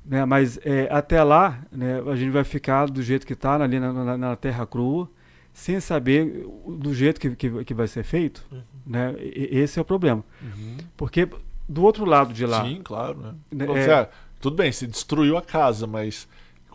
Né? 0.06 0.26
Mas 0.26 0.60
é, 0.66 0.88
até 0.92 1.24
lá 1.24 1.60
né, 1.72 2.02
a 2.06 2.16
gente 2.16 2.32
vai 2.32 2.44
ficar 2.44 2.88
do 2.88 3.02
jeito 3.04 3.26
que 3.26 3.34
está, 3.34 3.56
ali 3.56 3.80
na, 3.80 3.94
na- 3.94 4.18
na 4.18 4.36
terra 4.36 4.66
crua, 4.66 5.10
sem 5.54 5.80
saber 5.80 6.46
do 6.68 6.94
jeito 6.94 7.20
que, 7.20 7.36
que, 7.36 7.64
que 7.66 7.74
vai 7.74 7.88
ser 7.88 8.04
feito. 8.04 8.44
Uhum. 8.52 8.62
Né? 8.86 9.14
E- 9.20 9.50
esse 9.60 9.78
é 9.78 9.82
o 9.82 9.86
problema. 9.86 10.24
Porque 10.98 11.28
do 11.70 11.84
outro 11.84 12.04
lado 12.04 12.34
de 12.34 12.46
lá, 12.46 12.64
Sim, 12.66 12.82
claro, 12.84 13.18
né? 13.20 13.34
Né, 13.52 13.66
é- 13.66 13.68
você, 13.68 13.92
ah, 13.92 14.10
tudo 14.40 14.56
bem, 14.56 14.72
você 14.72 14.88
destruiu 14.88 15.38
a 15.38 15.42
casa, 15.42 15.86
mas 15.86 16.28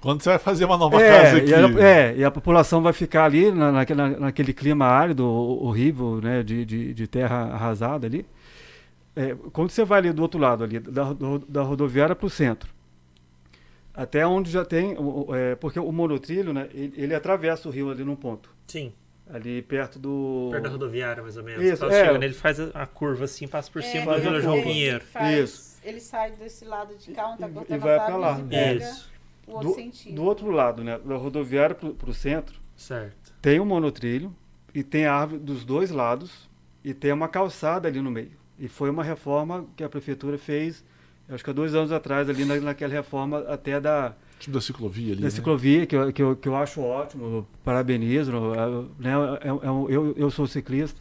quando 0.06 0.22
você 0.22 0.30
vai 0.30 0.38
fazer 0.38 0.64
uma 0.64 0.76
nova 0.78 1.02
é, 1.02 1.22
casa 1.22 1.36
aqui? 1.38 1.50
E 1.50 1.54
a, 1.54 1.84
é, 1.86 2.16
e 2.16 2.24
a 2.24 2.30
população 2.30 2.80
vai 2.80 2.92
ficar 2.94 3.24
ali 3.24 3.50
na, 3.52 3.70
naquele, 3.72 4.08
naquele 4.16 4.52
clima 4.54 4.86
árido, 4.86 5.26
horrível, 5.26 6.20
né, 6.22 6.42
de, 6.42 6.64
de, 6.64 6.94
de 6.94 7.06
terra 7.06 7.52
arrasada 7.52 8.06
ali. 8.06 8.24
É, 9.14 9.34
quando 9.52 9.70
você 9.70 9.84
vai 9.84 9.98
ali 9.98 10.12
do 10.12 10.22
outro 10.22 10.38
lado, 10.40 10.62
ali, 10.64 10.78
da, 10.78 11.02
ro- 11.04 11.42
da 11.48 11.62
rodoviária 11.62 12.14
para 12.14 12.26
o 12.26 12.30
centro, 12.30 12.70
até 13.94 14.26
onde 14.26 14.50
já 14.50 14.64
tem, 14.64 14.94
é, 15.34 15.54
porque 15.54 15.80
o 15.80 15.90
monotrilho, 15.90 16.52
né, 16.52 16.68
ele, 16.74 16.92
ele 16.96 17.14
atravessa 17.14 17.68
o 17.68 17.72
rio 17.72 17.90
ali 17.90 18.04
num 18.04 18.14
ponto, 18.16 18.50
Sim. 18.66 18.92
ali 19.32 19.62
perto 19.62 19.98
do... 19.98 20.48
Perto 20.50 20.64
da 20.64 20.68
rodoviária, 20.70 21.22
mais 21.22 21.36
ou 21.38 21.42
menos. 21.42 21.62
Isso, 21.64 21.84
Então, 21.84 21.96
é. 21.96 22.04
chegando, 22.04 22.22
ele 22.22 22.34
faz 22.34 22.60
a, 22.60 22.86
curva 22.86 23.24
assim, 23.24 23.48
passa 23.48 23.70
por 23.70 23.80
É, 23.80 23.86
cima 23.86 24.12
da 24.12 24.18
Vila. 24.18 24.40
João 24.40 24.62
Pinheiro. 24.62 25.02
faz- 25.04 25.38
Isso. 25.38 25.76
Ele 25.82 26.00
sai 26.00 26.32
desse 26.32 26.64
lado 26.64 26.94
de 26.96 27.10
cá, 27.12 27.28
onde 27.28 27.38
tá 27.38 27.46
E- 27.48 27.74
e 27.74 27.78
vai 27.78 27.96
árvores 27.98 28.20
lá. 28.20 28.40
Isso. 28.74 29.10
O 29.46 29.52
outro 29.52 29.68
Do, 29.70 29.74
sentido. 29.74 30.14
do 30.14 30.22
outro 30.24 30.50
lado, 30.50 30.82
né, 30.84 30.98
da 31.04 31.16
rodoviária 31.16 31.74
para 31.74 32.10
o 32.10 32.14
centro, 32.14 32.56
Certo. 32.76 33.32
tem 33.40 33.60
um 33.60 33.64
monotrilho 33.64 34.34
e 34.74 34.82
tem 34.82 35.06
árvore 35.06 35.40
dos 35.40 35.64
dois 35.64 35.90
lados 35.90 36.48
e 36.84 36.92
tem 36.92 37.12
uma 37.12 37.28
calçada 37.28 37.88
ali 37.88 38.00
no 38.00 38.10
meio. 38.10 38.32
E 38.58 38.68
foi 38.68 38.90
uma 38.90 39.04
reforma 39.04 39.64
que 39.76 39.84
a 39.84 39.88
prefeitura 39.88 40.36
fez, 40.38 40.84
acho 41.28 41.42
que 41.44 41.50
há 41.50 41.52
dois 41.52 41.74
anos 41.74 41.92
atrás, 41.92 42.28
ali 42.28 42.44
na, 42.44 42.56
naquela 42.56 42.92
reforma 42.92 43.40
até 43.48 43.80
da, 43.80 44.14
Tipo 44.38 44.54
da 44.54 44.60
ciclovia 44.60 45.12
ali. 45.12 45.20
da 45.22 45.24
né? 45.26 45.30
ciclovia, 45.30 45.86
que 45.86 45.96
eu, 45.96 46.12
que, 46.12 46.22
eu, 46.22 46.36
que 46.36 46.48
eu 46.48 46.56
acho 46.56 46.80
ótimo, 46.80 47.24
eu 47.24 47.46
parabenizo. 47.64 48.32
eu- 48.32 48.90
Né, 48.98 49.12
é- 49.42 49.66
é 49.66 49.70
um- 49.70 49.88
eu, 49.88 50.12
eu 50.16 50.30
sou 50.30 50.46
ciclista, 50.46 51.00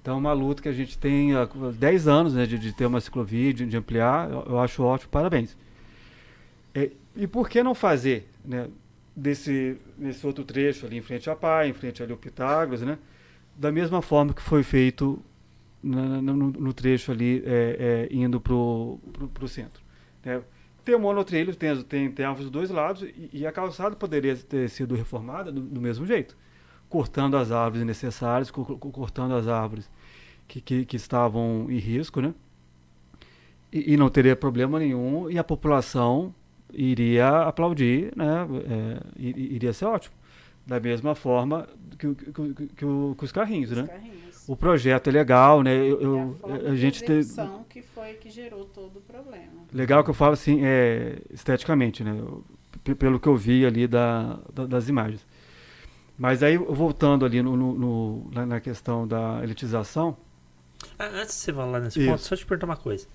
então 0.00 0.14
é 0.14 0.18
uma 0.18 0.32
luta 0.32 0.62
que 0.62 0.68
a 0.68 0.72
gente 0.72 0.98
tem 0.98 1.34
há 1.34 1.48
10 1.76 2.08
anos 2.08 2.34
né, 2.34 2.44
de, 2.46 2.58
de 2.58 2.72
ter 2.72 2.86
uma 2.86 3.00
ciclovia, 3.00 3.52
de, 3.54 3.64
de 3.66 3.76
ampliar, 3.76 4.30
eu, 4.30 4.42
eu 4.48 4.58
acho 4.60 4.82
ótimo, 4.82 5.10
parabéns. 5.10 5.56
É, 6.74 6.90
e 7.16 7.26
por 7.26 7.48
que 7.48 7.62
não 7.62 7.74
fazer 7.74 8.28
né, 8.44 8.68
desse, 9.14 9.76
nesse 9.98 10.26
outro 10.26 10.44
trecho 10.44 10.86
ali 10.86 10.96
em 10.98 11.02
frente 11.02 11.28
à 11.30 11.36
PAI, 11.36 11.68
em 11.70 11.72
frente 11.72 12.02
ali 12.02 12.12
ao 12.12 12.18
Pitágoras, 12.18 12.82
né, 12.82 12.98
da 13.56 13.70
mesma 13.72 14.00
forma 14.02 14.32
que 14.34 14.42
foi 14.42 14.62
feito 14.62 15.22
na- 15.82 16.22
no, 16.22 16.34
no 16.34 16.72
trecho 16.72 17.12
ali 17.12 17.42
é, 17.46 18.08
é, 18.10 18.14
indo 18.14 18.40
para 18.40 18.54
o 18.54 19.00
centro. 19.48 19.82
né? 20.24 20.42
Tem 20.84 20.94
o 20.94 20.98
monotrilho, 21.00 21.54
tem, 21.54 21.80
tem, 21.82 22.10
tem 22.10 22.26
árvores 22.26 22.50
dos 22.50 22.52
dois 22.52 22.70
lados 22.70 23.02
e, 23.02 23.30
e 23.32 23.46
a 23.46 23.52
calçada 23.52 23.94
poderia 23.94 24.34
ter 24.36 24.68
sido 24.68 24.94
reformada 24.96 25.52
do, 25.52 25.60
do 25.60 25.80
mesmo 25.80 26.04
jeito, 26.06 26.36
cortando 26.88 27.36
as 27.36 27.52
árvores 27.52 27.86
necessárias, 27.86 28.50
co- 28.50 28.64
cortando 28.76 29.34
as 29.34 29.46
árvores 29.48 29.90
que, 30.48 30.60
que, 30.60 30.84
que 30.84 30.96
estavam 30.96 31.66
em 31.70 31.78
risco, 31.78 32.20
né? 32.20 32.34
E, 33.72 33.94
e 33.94 33.96
não 33.96 34.08
teria 34.08 34.36
problema 34.36 34.78
nenhum 34.78 35.30
e 35.30 35.38
a 35.38 35.44
população 35.44 36.34
iria 36.72 37.42
aplaudir, 37.42 38.12
né? 38.16 38.46
É, 38.68 39.00
iria 39.18 39.72
ser 39.72 39.86
ótimo. 39.86 40.14
Da 40.66 40.78
mesma 40.78 41.14
forma 41.14 41.68
que, 41.98 42.14
que, 42.14 42.32
que, 42.54 42.66
que 42.76 42.84
os 43.24 43.32
carrinhos, 43.32 43.70
Os 43.72 43.78
né? 43.78 43.86
carrinhos. 43.86 44.44
O 44.48 44.56
projeto 44.56 45.08
é 45.08 45.10
legal, 45.10 45.62
né? 45.62 45.74
Eu, 45.74 46.00
eu- 46.00 46.36
a, 46.42 46.46
forma 46.46 46.56
a 46.56 46.70
de 46.70 46.76
gente 46.76 47.04
que 47.68 47.82
foi 47.82 48.14
que 48.14 48.30
gerou 48.30 48.64
todo 48.64 48.98
o 48.98 49.00
problema. 49.02 49.52
legal 49.72 50.04
que 50.04 50.10
eu 50.10 50.14
falo 50.14 50.34
assim, 50.34 50.60
é, 50.64 51.18
esteticamente, 51.32 52.02
né? 52.04 52.16
Eu- 52.18 52.44
pelo 52.96 53.20
que 53.20 53.28
eu 53.28 53.36
vi 53.36 53.64
ali 53.64 53.86
da, 53.86 54.38
da- 54.52 54.66
das 54.66 54.88
imagens. 54.88 55.24
Mas 56.18 56.42
aí 56.42 56.56
voltando 56.56 57.24
ali 57.24 57.42
no, 57.42 57.56
no- 57.56 57.74
no- 57.74 58.30
na, 58.32 58.46
na 58.46 58.60
questão 58.60 59.06
da 59.06 59.40
elitização, 59.42 60.16
Ah, 60.98 61.06
antes 61.06 61.34
de 61.36 61.40
você 61.42 61.52
falar 61.52 61.80
nesse 61.80 62.00
Isso. 62.00 62.08
ponto, 62.10 62.22
só 62.22 62.36
te 62.36 62.44
perguntar 62.46 62.66
uma 62.66 62.76
coisa. 62.76 63.06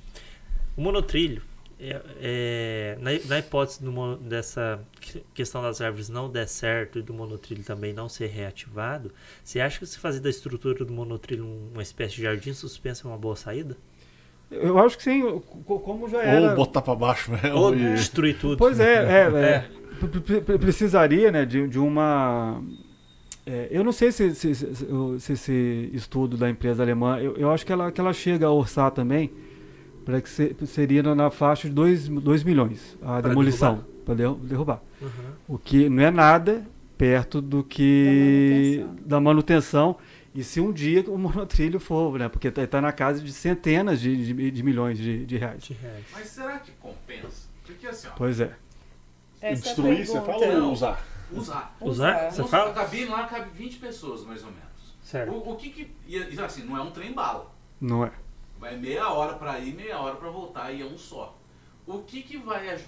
O 0.75 0.81
monotrilho, 0.81 1.41
é, 1.79 2.01
é, 2.19 2.97
na, 2.99 3.11
na 3.27 3.39
hipótese 3.39 3.83
do 3.83 4.15
dessa 4.17 4.79
que- 4.99 5.23
questão 5.33 5.61
das 5.61 5.79
árvores 5.79 6.09
não 6.09 6.29
der 6.29 6.47
certo 6.47 6.97
e 6.99 7.01
do 7.01 7.13
monotrilho 7.13 7.63
também 7.63 7.93
não 7.93 8.09
ser 8.09 8.27
reativado, 8.27 9.11
você 9.43 9.59
acha 9.59 9.77
que 9.79 9.85
se 9.85 9.99
fazer 9.99 10.19
da 10.19 10.29
estrutura 10.29 10.83
do 10.83 10.91
monotrilho 10.93 11.45
um- 11.45 11.69
uma 11.73 11.83
espécie 11.83 12.15
de 12.15 12.23
jardim 12.23 12.53
suspenso 12.53 13.07
é 13.07 13.11
uma 13.11 13.17
boa 13.17 13.35
saída? 13.35 13.77
eu 14.49 14.79
acho 14.79 14.95
que 14.97 15.03
sim, 15.03 15.21
co- 15.65 15.79
como 15.79 16.07
já 16.09 16.23
era. 16.23 16.49
Ou 16.51 16.55
botar 16.55 16.81
pra 16.81 16.95
baixo 16.95 17.29
mesmo. 17.31 17.57
Ou 17.57 17.75
e- 17.75 17.95
destruir 17.95 18.39
tudo? 18.39 18.55
Pois 18.57 18.79
é, 18.79 18.93
é, 19.03 19.31
é. 19.33 19.49
É. 19.49 19.69
Pre- 19.99 20.21
pre- 20.21 20.41
pre- 20.41 20.57
precisaria 20.57 21.31
né, 21.31 21.43
de, 21.45 21.67
de 21.67 21.77
uma 21.77 22.63
é, 23.45 23.67
eu 23.71 23.83
não 23.83 23.91
sei 23.91 24.11
se, 24.11 24.33
se, 24.35 24.53
se, 24.55 24.65
se 25.19 25.33
esse 25.33 25.89
estudo 25.93 26.37
da 26.37 26.49
empresa 26.49 26.81
alemã, 26.83 27.19
eu, 27.19 27.35
eu 27.37 27.51
acho 27.51 27.65
que 27.65 27.71
ela, 27.73 27.91
que 27.91 27.99
ela 27.99 28.13
chega 28.13 28.45
a 28.47 28.51
orçar 28.51 28.91
também 28.91 29.31
para 30.07 30.21
que 30.21 30.29
se, 30.29 30.55
seria 30.67 31.03
na, 31.03 31.13
na 31.13 31.29
faixa 31.29 31.67
de 31.67 31.75
2 31.75 32.43
milhões 32.45 32.97
a 33.01 33.19
Pra 33.19 33.29
demolição, 33.29 33.83
para 34.05 34.15
derrubar. 34.15 34.81
Uhum. 35.01 35.09
O 35.49 35.57
que 35.57 35.89
não 35.89 36.01
é 36.01 36.09
nada 36.09 36.65
perto 36.97 37.41
do 37.41 37.61
que 37.61 38.87
da 39.01 39.19
manutenção. 39.19 39.97
E 40.33 40.45
se 40.45 40.61
um 40.61 40.71
dia 40.71 41.03
o 41.09 41.17
monotrilho 41.17 41.77
for, 41.77 42.17
né? 42.17 42.29
Porque 42.29 42.47
está 42.47 42.79
na 42.79 42.93
casa 42.93 43.21
de 43.21 43.33
centenas 43.33 43.99
de, 43.99 44.33
de, 44.33 44.51
de 44.51 44.63
milhões 44.63 44.97
de, 44.97 45.25
de 45.25 45.35
reais. 45.35 45.63
De 45.63 45.73
reais. 45.73 46.05
Mas 46.13 46.27
será 46.27 46.57
que 46.59 46.71
compensa? 46.79 47.49
Porque 47.65 47.85
assim, 47.85 48.07
ó, 48.07 48.11
Pois 48.15 48.39
é. 48.39 48.55
Essa 49.41 49.61
é 49.61 49.65
Destruir, 49.65 50.07
você 50.07 50.21
fala 50.21 50.45
ou 50.63 50.71
usar? 50.71 51.05
usar. 51.33 51.75
Usar? 51.81 52.31
Você 52.31 52.43
fala? 52.45 52.71
A 52.71 52.73
cabine 52.73 53.07
lá 53.07 53.25
cabe 53.25 53.49
20 53.53 53.77
pessoas, 53.77 54.23
mais 54.23 54.41
ou 54.41 54.51
menos. 54.51 54.95
Certo. 55.03 55.33
O, 55.33 55.51
o 55.51 55.55
que 55.57 55.69
que. 55.69 55.91
E, 56.07 56.39
assim, 56.39 56.63
não 56.63 56.77
é 56.77 56.81
um 56.81 56.91
trem 56.91 57.11
bala. 57.11 57.51
Não 57.81 58.05
é. 58.05 58.11
Vai 58.59 58.75
meia 58.77 59.09
hora 59.09 59.33
para 59.33 59.59
ir, 59.59 59.75
meia 59.75 59.99
hora 59.99 60.15
para 60.15 60.29
voltar 60.29 60.71
e 60.71 60.81
é 60.81 60.85
um 60.85 60.97
só. 60.97 61.37
O 61.85 61.99
que 61.99 62.21
que 62.21 62.37
vai 62.37 62.79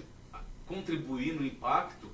contribuir 0.66 1.34
no 1.34 1.44
impacto 1.44 2.10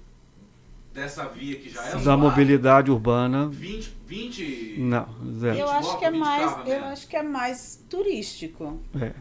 dessa 0.93 1.29
via 1.29 1.59
que 1.59 1.69
já 1.69 1.85
é 1.85 1.97
Da 1.97 2.17
mobilidade 2.17 2.91
urbana, 2.91 3.49
20, 3.49 3.97
20 4.07 4.77
não, 4.79 5.07
zero. 5.39 5.59
Eu 5.59 5.69
acho 5.69 5.99
que 5.99 6.05
é 6.05 6.11
mais, 6.11 6.51
carro, 6.51 6.69
eu 6.69 6.81
né? 6.81 6.87
acho 6.89 7.09
que 7.09 7.17
é 7.17 7.23
mais 7.23 7.85
turístico. 7.89 8.81
É. 8.99 9.13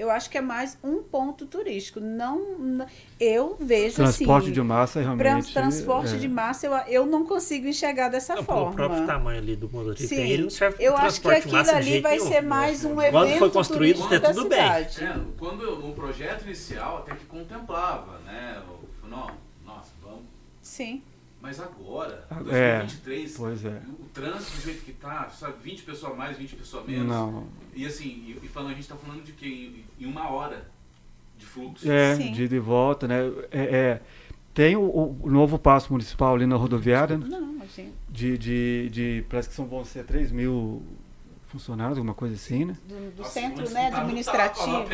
Eu 0.00 0.10
acho 0.10 0.30
que 0.30 0.38
é 0.38 0.40
mais 0.40 0.78
um 0.82 1.02
ponto 1.02 1.44
turístico. 1.44 2.00
Não, 2.00 2.86
eu 3.20 3.54
vejo 3.60 3.96
Transporte 3.96 4.44
assim. 4.44 4.52
de 4.54 4.62
massa 4.62 5.00
realmente. 5.02 5.52
transporte 5.52 6.14
é. 6.14 6.16
de 6.16 6.26
massa 6.26 6.66
eu, 6.66 6.72
eu 6.88 7.06
não 7.06 7.26
consigo 7.26 7.68
enxergar 7.68 8.08
dessa 8.08 8.34
Não, 8.34 8.42
pelo 8.42 8.72
próprio 8.72 8.88
forma. 8.88 9.06
tamanho 9.06 9.38
ali 9.38 9.54
do 9.54 9.68
motorista, 9.68 10.08
Sim, 10.08 10.22
ele 10.22 10.44
não 10.44 10.50
serve 10.50 10.82
eu 10.82 10.96
acho 10.96 11.20
que 11.20 11.28
aquilo 11.28 11.54
ali 11.54 11.82
jeito 11.82 12.02
vai 12.02 12.16
nenhum. 12.16 12.28
ser 12.30 12.40
mais 12.40 12.82
um 12.82 12.98
evento 12.98 13.12
Quando 13.12 13.38
foi 13.38 13.50
construído, 13.50 13.96
turístico 13.98 14.20
tá 14.22 14.28
da 14.28 14.34
tudo 14.34 14.48
bem. 14.48 14.58
cidade. 14.58 15.04
É, 15.04 15.20
quando 15.38 15.62
eu, 15.64 15.78
no 15.80 15.92
projeto 15.92 16.46
inicial 16.46 16.96
até 16.98 17.14
que 17.14 17.26
contemplava, 17.26 18.20
né? 18.24 18.56
Eu, 18.66 19.08
não, 19.08 19.30
nossa, 19.66 19.90
vamos. 20.02 20.22
Sim. 20.62 21.02
Mas 21.40 21.58
agora, 21.58 22.26
Ah, 22.30 22.34
2023, 22.42 23.34
Pois 23.36 23.64
é. 23.64 23.80
o 23.98 24.04
trânsito 24.12 24.56
do 24.58 24.62
jeito 24.62 24.84
que 24.84 24.92
tá, 24.92 25.28
sabe, 25.30 25.54
20 25.62 25.82
pessoas 25.84 26.12
a 26.12 26.16
mais, 26.16 26.36
20 26.36 26.56
pessoas 26.56 26.84
a 26.84 26.86
menos. 26.86 27.06
Não. 27.06 27.46
E 27.74 27.86
assim, 27.86 28.04
e, 28.26 28.38
e 28.44 28.48
falando, 28.48 28.72
a 28.72 28.74
gente 28.74 28.88
tá 28.88 28.96
falando 28.96 29.22
de 29.24 29.32
quê? 29.32 29.46
Em, 29.98 30.04
em 30.04 30.06
uma 30.06 30.28
hora 30.30 30.66
de 31.38 31.46
fluxo. 31.46 31.90
É, 31.90 32.14
Sim. 32.16 32.32
de 32.32 32.44
ida 32.44 32.54
e 32.56 32.58
volta, 32.58 33.08
né? 33.08 33.20
É, 33.50 33.60
é. 33.62 34.00
tem 34.52 34.76
o, 34.76 34.82
o 35.22 35.30
novo 35.30 35.58
passo 35.58 35.90
municipal 35.92 36.34
ali 36.34 36.44
na 36.44 36.56
rodoviária? 36.56 37.16
Não, 37.16 37.62
assim, 37.62 37.90
de, 38.10 38.36
de, 38.36 38.88
de 38.90 39.24
parece 39.28 39.48
que 39.48 39.54
são, 39.54 39.66
vão 39.66 39.82
ser 39.84 40.04
3 40.04 40.30
mil 40.30 40.82
funcionários, 41.50 41.98
alguma 41.98 42.14
coisa 42.14 42.34
assim, 42.34 42.64
né? 42.64 42.76
do, 42.88 43.10
do 43.10 43.22
Nossa, 43.22 43.30
centro 43.30 43.70
né, 43.70 43.86
administrativo. 43.94 44.84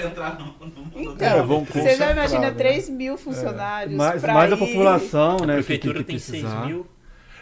Então, 0.94 1.28
É, 1.28 1.42
vão 1.42 1.64
você 1.64 1.96
já 1.96 2.12
imagina 2.12 2.50
né? 2.50 2.50
3 2.52 2.88
mil 2.88 3.16
funcionários. 3.16 3.96
mais 3.96 4.20
pra 4.20 4.34
mais 4.34 4.52
a 4.52 4.56
população, 4.56 5.38
A 5.42 5.46
né? 5.46 5.54
prefeitura 5.54 5.98
que, 5.98 6.04
que 6.04 6.10
tem 6.12 6.18
6 6.18 6.42
precisar. 6.42 6.66
mil. 6.66 6.86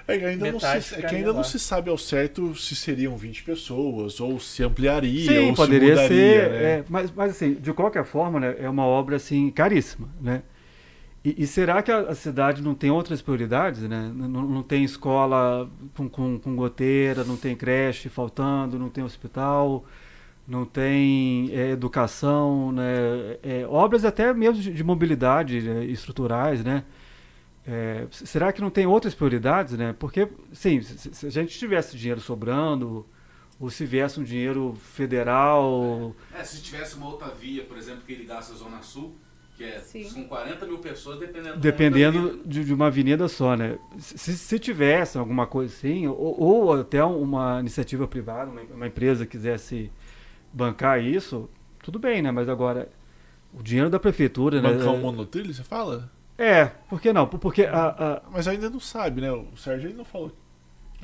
É 0.06 0.18
que 0.18 0.24
ainda, 0.26 0.52
não 0.52 0.60
se, 0.60 0.66
é 0.96 1.00
que 1.02 1.16
ainda 1.16 1.32
não 1.32 1.42
se 1.42 1.58
sabe 1.58 1.88
ao 1.88 1.96
certo 1.96 2.54
se 2.54 2.76
seriam 2.76 3.16
20 3.16 3.42
pessoas, 3.42 4.20
ou 4.20 4.38
se 4.38 4.62
ampliaria, 4.62 5.32
Sim, 5.32 5.48
ou 5.48 5.54
poderia 5.54 5.96
se 5.96 6.02
mudaria, 6.02 6.08
ser, 6.42 6.50
né? 6.50 6.62
é, 6.72 6.84
mas, 6.90 7.10
mas 7.10 7.30
assim, 7.30 7.54
de 7.54 7.72
qualquer 7.72 8.04
forma, 8.04 8.38
né, 8.38 8.54
é 8.58 8.68
uma 8.68 8.84
obra 8.84 9.16
assim 9.16 9.50
caríssima, 9.50 10.06
né? 10.20 10.42
E, 11.24 11.42
e 11.44 11.46
será 11.46 11.82
que 11.82 11.90
a, 11.90 12.14
cidade 12.14 12.62
não 12.62 12.74
tem 12.74 12.90
outras 12.90 13.22
prioridades, 13.22 13.82
né? 13.82 14.12
Não, 14.14 14.28
não 14.28 14.62
tem 14.62 14.84
escola 14.84 15.70
com, 15.96 16.08
com, 16.08 16.38
com 16.38 16.54
goteira, 16.54 17.24
não 17.24 17.36
tem 17.36 17.56
creche 17.56 18.10
faltando, 18.10 18.78
não 18.78 18.90
tem 18.90 19.02
hospital, 19.02 19.86
não 20.46 20.66
tem 20.66 21.50
é, 21.52 21.70
educação, 21.70 22.72
né? 22.72 23.38
É, 23.42 23.66
obras 23.66 24.04
até 24.04 24.34
mesmo 24.34 24.60
de, 24.60 24.72
de 24.72 24.84
mobilidade 24.84 25.62
né, 25.62 25.84
estruturais, 25.86 26.62
né? 26.62 26.84
É, 27.66 28.06
será 28.10 28.52
que 28.52 28.60
não 28.60 28.68
tem 28.68 28.86
outras 28.86 29.14
prioridades, 29.14 29.72
né? 29.78 29.94
Porque, 29.98 30.28
sim, 30.52 30.82
se, 30.82 31.14
se 31.14 31.26
a 31.26 31.30
gente 31.30 31.58
tivesse 31.58 31.96
dinheiro 31.96 32.20
sobrando, 32.20 33.06
ou 33.58 33.70
se 33.70 33.86
viesse 33.86 34.20
um 34.20 34.24
dinheiro 34.24 34.74
federal, 34.74 36.14
É, 36.34 36.44
se 36.44 36.60
tivesse 36.62 36.96
uma 36.96 37.06
outra 37.06 37.28
via, 37.28 37.64
por 37.64 37.78
exemplo, 37.78 38.02
que 38.06 38.14
ligasse 38.14 38.52
a 38.52 38.56
Zona 38.56 38.82
Sul, 38.82 39.16
que 39.56 39.64
é, 39.64 39.78
Sim. 39.78 40.04
são 40.04 40.24
40 40.24 40.66
mil 40.66 40.78
pessoas 40.78 41.18
dependendo 41.18 41.54
do 41.54 41.60
dependendo 41.60 42.40
de, 42.44 42.64
de 42.64 42.74
uma 42.74 42.86
avenida 42.86 43.28
só, 43.28 43.56
né? 43.56 43.78
Se, 43.98 44.36
se 44.36 44.58
tivesse 44.58 45.16
alguma 45.16 45.46
coisa 45.46 45.72
assim, 45.72 46.06
ou, 46.06 46.40
ou 46.40 46.80
até 46.80 47.02
uma 47.04 47.60
iniciativa 47.60 48.06
privada, 48.08 48.50
uma, 48.50 48.60
uma 48.62 48.86
empresa 48.86 49.24
quisesse 49.26 49.90
bancar 50.52 51.02
isso, 51.02 51.48
tudo 51.82 51.98
bem, 51.98 52.20
né? 52.22 52.30
Mas 52.30 52.48
agora, 52.48 52.88
o 53.52 53.62
dinheiro 53.62 53.88
da 53.90 54.00
prefeitura, 54.00 54.60
né? 54.60 54.72
Bancar 54.72 54.92
um 54.92 55.00
monotrilho, 55.00 55.54
você 55.54 55.62
fala? 55.62 56.10
É, 56.36 56.64
por 56.88 57.00
que 57.00 57.12
não? 57.12 57.26
Porque 57.28 57.64
a, 57.64 57.86
a- 57.86 58.22
Mas 58.32 58.48
ainda 58.48 58.68
não 58.68 58.80
sabe, 58.80 59.20
né? 59.20 59.30
O 59.30 59.56
Sérgio 59.56 59.86
ainda 59.86 59.98
não 59.98 60.04
falou 60.04 60.32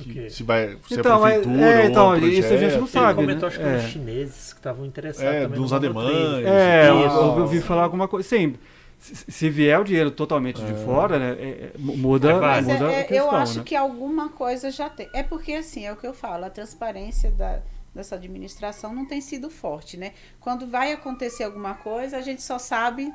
que 0.03 0.29
se 0.29 0.43
vai 0.43 0.77
se 0.87 0.99
Então, 0.99 1.23
a 1.23 1.29
é- 1.29 1.33
prefeitura 1.39 1.65
é, 1.65 1.79
ou 1.83 1.85
então, 1.89 2.09
um 2.09 2.17
isso 2.27 2.53
a 2.53 2.57
gente 2.57 2.71
não 2.77 2.77
projeto. 2.79 2.81
Ele 2.81 2.87
sabe, 2.89 3.15
comentou, 3.15 3.41
né? 3.41 3.47
acho 3.47 3.59
que 3.59 3.65
É. 3.65 3.75
uns 3.77 3.83
chineses 3.91 4.53
que 4.53 4.59
estavam 4.59 4.85
interessados 4.85 5.33
É, 5.33 5.41
também 5.43 5.59
dos 5.61 5.73
alemães. 5.73 6.45
É, 6.45 6.89
eu, 6.89 6.95
ouvi 7.39 7.61
falar 7.61 7.83
alguma 7.83 8.07
coisa. 8.07 8.27
Sim, 8.27 8.55
se, 8.99 9.15
se 9.31 9.49
vier 9.49 9.79
o 9.79 9.83
dinheiro 9.83 10.11
totalmente 10.11 10.61
de 10.61 10.73
fora, 10.85 11.17
né? 11.17 11.31
é- 11.39 11.43
é, 11.43 11.71
muda, 11.77 12.29
É 12.31 12.33
válido. 12.39 12.67
Mas 12.69 12.79
muda 12.79 12.91
é- 12.91 12.95
a 12.95 12.99
é- 12.99 13.03
questão, 13.03 13.25
eu 13.27 13.31
acho 13.35 13.57
né? 13.59 13.63
que 13.65 13.75
alguma 13.75 14.29
coisa 14.29 14.69
já 14.71 14.89
tem. 14.89 15.09
É 15.13 15.23
porque, 15.23 15.53
assim, 15.53 15.85
é 15.85 15.91
o 15.91 15.95
que 15.95 16.05
eu 16.05 16.13
falo, 16.13 16.45
a 16.45 16.49
transparência 16.49 17.31
da, 17.31 17.59
dessa 17.95 18.15
administração 18.15 18.93
não 18.93 19.05
tem 19.05 19.19
sido 19.19 19.49
forte, 19.49 19.97
né? 19.97 20.11
Quando 20.39 20.67
vai 20.67 20.91
acontecer 20.93 21.43
alguma 21.43 21.73
coisa, 21.73 22.17
a 22.17 22.21
gente 22.21 22.41
só 22.41 22.57
sabe 22.59 23.11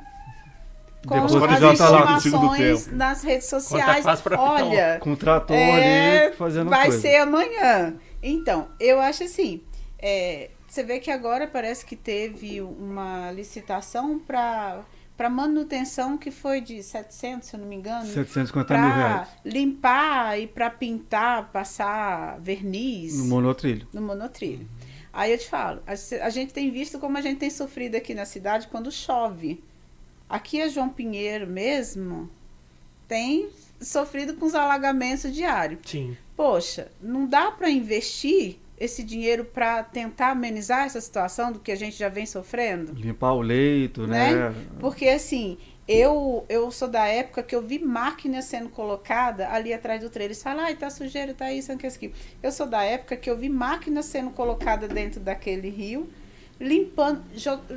com 1.06 1.14
Depois 1.14 1.34
as 1.34 1.54
que 1.54 1.60
já 1.60 1.74
tá 1.76 1.88
lá 1.90 2.14
no 2.14 2.20
segundo 2.20 2.44
informações 2.44 2.84
tempo. 2.84 2.96
nas 2.96 3.22
redes 3.22 3.48
tá 3.48 3.60
sociais. 3.60 4.04
Olha, 4.38 4.98
Com 5.00 5.12
o 5.12 5.16
trator 5.16 5.56
É, 5.56 6.26
ali 6.26 6.36
fazendo 6.36 6.68
vai 6.68 6.86
coisa. 6.88 7.00
ser 7.00 7.16
amanhã. 7.16 7.94
Então, 8.22 8.68
eu 8.80 9.00
acho 9.00 9.22
assim, 9.24 9.62
é, 9.98 10.50
você 10.66 10.82
vê 10.82 10.98
que 10.98 11.10
agora 11.10 11.46
parece 11.46 11.86
que 11.86 11.96
teve 11.96 12.60
uma 12.60 13.30
licitação 13.32 14.18
para 14.18 14.80
para 15.16 15.30
manutenção 15.30 16.18
que 16.18 16.30
foi 16.30 16.60
de 16.60 16.82
700, 16.82 17.48
se 17.48 17.56
eu 17.56 17.60
não 17.60 17.66
me 17.66 17.74
engano, 17.74 18.04
750 18.04 18.74
mil 18.76 18.82
para 18.90 18.94
reais 18.94 19.28
limpar 19.46 20.38
e 20.38 20.46
para 20.46 20.68
pintar, 20.68 21.50
passar 21.50 22.38
verniz 22.40 23.16
no 23.18 23.24
monotrilho. 23.24 23.86
no 23.94 24.02
monotrilho. 24.02 24.68
Aí 25.14 25.32
eu 25.32 25.38
te 25.38 25.48
falo, 25.48 25.80
a, 25.86 25.92
a 26.26 26.28
gente 26.28 26.52
tem 26.52 26.70
visto 26.70 26.98
como 26.98 27.16
a 27.16 27.22
gente 27.22 27.38
tem 27.38 27.48
sofrido 27.48 27.94
aqui 27.96 28.12
na 28.12 28.26
cidade 28.26 28.68
quando 28.68 28.92
chove. 28.92 29.64
Aqui 30.28 30.60
a 30.60 30.68
João 30.68 30.88
Pinheiro 30.88 31.46
mesmo 31.46 32.28
tem 33.06 33.48
sofrido 33.80 34.34
com 34.34 34.46
os 34.46 34.54
alagamentos 34.54 35.32
diários. 35.32 35.80
Sim. 35.84 36.16
Poxa, 36.36 36.88
não 37.00 37.26
dá 37.26 37.50
para 37.50 37.70
investir 37.70 38.58
esse 38.78 39.02
dinheiro 39.02 39.44
para 39.44 39.82
tentar 39.82 40.30
amenizar 40.30 40.84
essa 40.84 41.00
situação 41.00 41.50
do 41.50 41.58
que 41.58 41.72
a 41.72 41.76
gente 41.76 41.96
já 41.96 42.08
vem 42.08 42.26
sofrendo? 42.26 42.92
Limpar 42.92 43.32
o 43.32 43.40
leito, 43.40 44.06
né? 44.06 44.54
Porque 44.78 45.08
assim, 45.08 45.56
eu 45.88 46.44
eu 46.48 46.70
sou 46.70 46.88
da 46.88 47.06
época 47.06 47.42
que 47.42 47.54
eu 47.54 47.62
vi 47.62 47.78
máquina 47.78 48.42
sendo 48.42 48.68
colocada 48.68 49.48
ali 49.50 49.72
atrás 49.72 50.02
do 50.02 50.10
trailer. 50.10 50.32
Eles 50.32 50.42
falam, 50.42 50.64
ai, 50.64 50.74
tá 50.74 50.90
sujeira, 50.90 51.32
tá 51.32 51.50
isso, 51.52 51.70
não 51.70 51.78
quer 51.78 51.86
isso 51.86 51.96
aqui. 51.96 52.12
Eu 52.42 52.52
sou 52.52 52.66
da 52.66 52.82
época 52.82 53.16
que 53.16 53.30
eu 53.30 53.36
vi 53.36 53.48
máquina 53.48 54.02
sendo 54.02 54.30
colocada 54.30 54.86
dentro 54.86 55.20
daquele 55.20 55.70
rio, 55.70 56.08
limpando. 56.60 57.22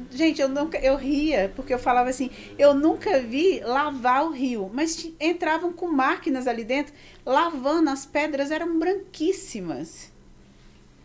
Gente, 0.09 0.41
eu 0.41 0.49
nunca, 0.49 0.77
eu 0.79 0.95
ria, 0.95 1.51
porque 1.55 1.73
eu 1.73 1.79
falava 1.79 2.09
assim, 2.09 2.29
eu 2.57 2.73
nunca 2.73 3.19
vi 3.19 3.59
lavar 3.59 4.25
o 4.25 4.31
rio, 4.31 4.69
mas 4.73 5.11
entravam 5.19 5.73
com 5.73 5.87
máquinas 5.87 6.47
ali 6.47 6.63
dentro, 6.63 6.93
lavando, 7.25 7.89
as 7.89 8.05
pedras 8.05 8.51
eram 8.51 8.79
branquíssimas. 8.79 10.11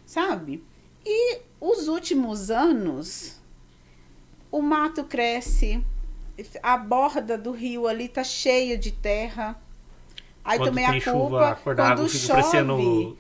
Sabe? 0.07 0.63
E 1.05 1.41
os 1.61 1.89
últimos 1.89 2.51
anos, 2.51 3.41
o 4.51 4.63
mato 4.63 5.05
cresce, 5.05 5.85
a 6.63 6.77
borda 6.77 7.37
do 7.37 7.53
rio 7.53 7.87
ali 7.87 8.09
tá 8.09 8.25
cheia 8.25 8.77
de 8.77 8.93
terra. 8.93 9.61
Aí 10.45 10.59
Quando 10.59 10.69
também 10.69 10.85
a 10.85 11.01
chuva, 11.01 11.19
culpa, 11.19 11.61
quando 11.97 12.09
fica 12.11 12.43
chove. 12.43 13.17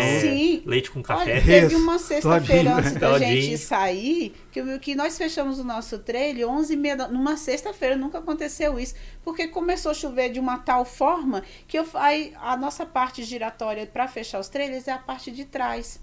é, 0.00 0.20
Sim. 0.20 0.62
leite 0.66 0.90
com 0.90 1.00
café. 1.02 1.32
Olha, 1.34 1.42
teve 1.44 1.76
uma 1.76 1.98
sexta-feira 2.00 2.74
antes 2.74 2.92
da 2.98 3.18
gente 3.18 3.58
sair, 3.58 4.34
que, 4.50 4.78
que 4.80 4.94
nós 4.96 5.16
fechamos 5.16 5.60
o 5.60 5.64
nosso 5.64 5.98
trailer 6.00 6.48
11 6.48 6.72
e 6.72 6.76
meia, 6.76 6.96
da- 6.96 7.06
numa 7.08 7.36
sexta-feira, 7.36 7.96
nunca 7.96 8.18
aconteceu 8.18 8.78
isso, 8.80 8.94
porque 9.22 9.46
começou 9.46 9.92
a 9.92 9.94
chover 9.94 10.30
de 10.32 10.40
uma 10.40 10.58
tal 10.58 10.84
forma 10.84 11.44
que 11.68 11.78
eu, 11.78 11.86
aí, 11.94 12.32
a 12.40 12.56
nossa 12.56 12.84
parte 12.84 13.22
giratória 13.22 13.86
para 13.86 14.08
fechar 14.08 14.40
os 14.40 14.48
trailers 14.48 14.88
é 14.88 14.92
a 14.92 14.98
parte 14.98 15.30
de 15.30 15.44
trás. 15.44 16.00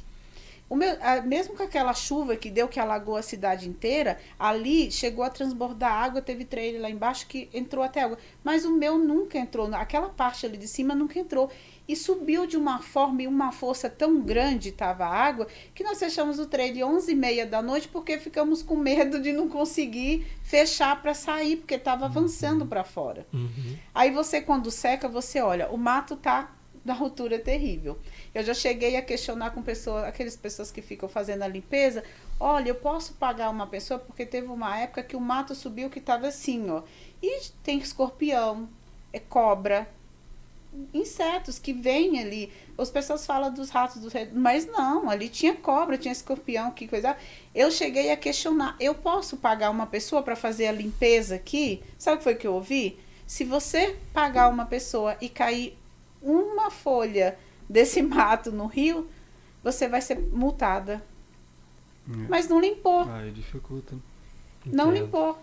O 0.71 0.75
meu, 0.77 0.97
a- 1.01 1.19
mesmo 1.21 1.53
com 1.53 1.63
aquela 1.63 1.93
chuva 1.93 2.37
que 2.37 2.49
deu 2.49 2.65
que 2.65 2.79
alagou 2.79 3.17
a 3.17 3.21
cidade 3.21 3.67
inteira, 3.67 4.17
ali 4.39 4.89
chegou 4.89 5.21
a 5.21 5.29
transbordar 5.29 5.91
água, 5.91 6.21
teve 6.21 6.45
trailer 6.45 6.81
lá 6.81 6.89
embaixo 6.89 7.27
que 7.27 7.49
entrou 7.53 7.83
até 7.83 8.03
água. 8.03 8.17
Mas 8.41 8.63
o 8.63 8.71
meu 8.71 8.97
nunca 8.97 9.37
entrou, 9.37 9.69
aquela 9.75 10.07
parte 10.07 10.45
ali 10.45 10.55
de 10.55 10.69
cima 10.69 10.95
nunca 10.95 11.19
entrou. 11.19 11.51
E 11.89 11.93
subiu 11.93 12.47
de 12.47 12.55
uma 12.55 12.79
forma 12.79 13.21
e 13.21 13.27
uma 13.27 13.51
força 13.51 13.89
tão 13.89 14.21
grande 14.21 14.69
estava 14.69 15.03
a 15.03 15.13
água 15.13 15.45
que 15.75 15.83
nós 15.83 15.99
fechamos 15.99 16.39
o 16.39 16.45
trailer 16.45 16.87
11 16.87 17.11
e 17.11 17.15
meia 17.15 17.45
da 17.45 17.61
noite 17.61 17.89
porque 17.89 18.17
ficamos 18.17 18.63
com 18.63 18.77
medo 18.77 19.19
de 19.21 19.33
não 19.33 19.49
conseguir 19.49 20.25
fechar 20.41 21.01
para 21.01 21.13
sair, 21.13 21.57
porque 21.57 21.75
estava 21.75 22.05
avançando 22.05 22.65
para 22.65 22.85
fora. 22.85 23.27
Uhum. 23.33 23.75
Aí 23.93 24.09
você, 24.09 24.39
quando 24.39 24.71
seca, 24.71 25.09
você 25.09 25.41
olha, 25.41 25.69
o 25.69 25.77
mato 25.77 26.15
tá 26.15 26.49
da 26.83 26.95
altura 26.95 27.37
terrível. 27.37 27.99
Eu 28.33 28.43
já 28.43 28.53
cheguei 28.53 28.95
a 28.95 29.01
questionar 29.01 29.51
com 29.51 29.61
pessoas, 29.61 30.05
aquelas 30.05 30.37
pessoas 30.37 30.71
que 30.71 30.81
ficam 30.81 31.09
fazendo 31.09 31.43
a 31.43 31.47
limpeza. 31.47 32.03
Olha, 32.39 32.69
eu 32.69 32.75
posso 32.75 33.13
pagar 33.13 33.49
uma 33.49 33.67
pessoa 33.67 33.99
porque 33.99 34.25
teve 34.25 34.47
uma 34.47 34.79
época 34.79 35.03
que 35.03 35.15
o 35.15 35.21
mato 35.21 35.53
subiu 35.53 35.89
que 35.89 35.99
estava 35.99 36.27
assim, 36.27 36.69
ó. 36.69 36.81
E 37.21 37.41
tem 37.63 37.79
escorpião, 37.79 38.69
é 39.11 39.19
cobra, 39.19 39.87
insetos 40.93 41.59
que 41.59 41.73
vêm 41.73 42.19
ali. 42.19 42.51
As 42.77 42.89
pessoas 42.89 43.25
falam 43.25 43.53
dos 43.53 43.69
ratos, 43.69 44.01
dos 44.01 44.13
mas 44.33 44.65
não, 44.65 45.09
ali 45.09 45.29
tinha 45.29 45.53
cobra, 45.53 45.97
tinha 45.97 46.11
escorpião, 46.11 46.71
que 46.71 46.87
coisa. 46.87 47.15
Eu 47.53 47.69
cheguei 47.69 48.11
a 48.11 48.17
questionar, 48.17 48.75
eu 48.79 48.95
posso 48.95 49.37
pagar 49.37 49.69
uma 49.69 49.85
pessoa 49.85 50.23
para 50.23 50.35
fazer 50.35 50.67
a 50.67 50.71
limpeza 50.71 51.35
aqui? 51.35 51.83
Sabe 51.97 52.15
o 52.15 52.17
que 52.19 52.23
foi 52.23 52.35
que 52.35 52.47
eu 52.47 52.53
ouvi? 52.53 52.97
Se 53.27 53.43
você 53.43 53.97
pagar 54.13 54.49
uma 54.49 54.65
pessoa 54.65 55.15
e 55.21 55.29
cair 55.29 55.77
uma 56.21 56.71
folha 56.71 57.37
desse 57.71 58.01
mato 58.03 58.51
no 58.51 58.67
rio, 58.67 59.09
você 59.63 59.87
vai 59.87 60.01
ser 60.01 60.19
multada. 60.19 61.03
É. 62.07 62.27
Mas 62.27 62.47
não 62.47 62.59
limpou. 62.59 63.09
Aí 63.09 63.31
dificulta. 63.31 63.95
Não 64.71 64.91
Entendo. 64.91 64.93
limpou. 64.93 65.37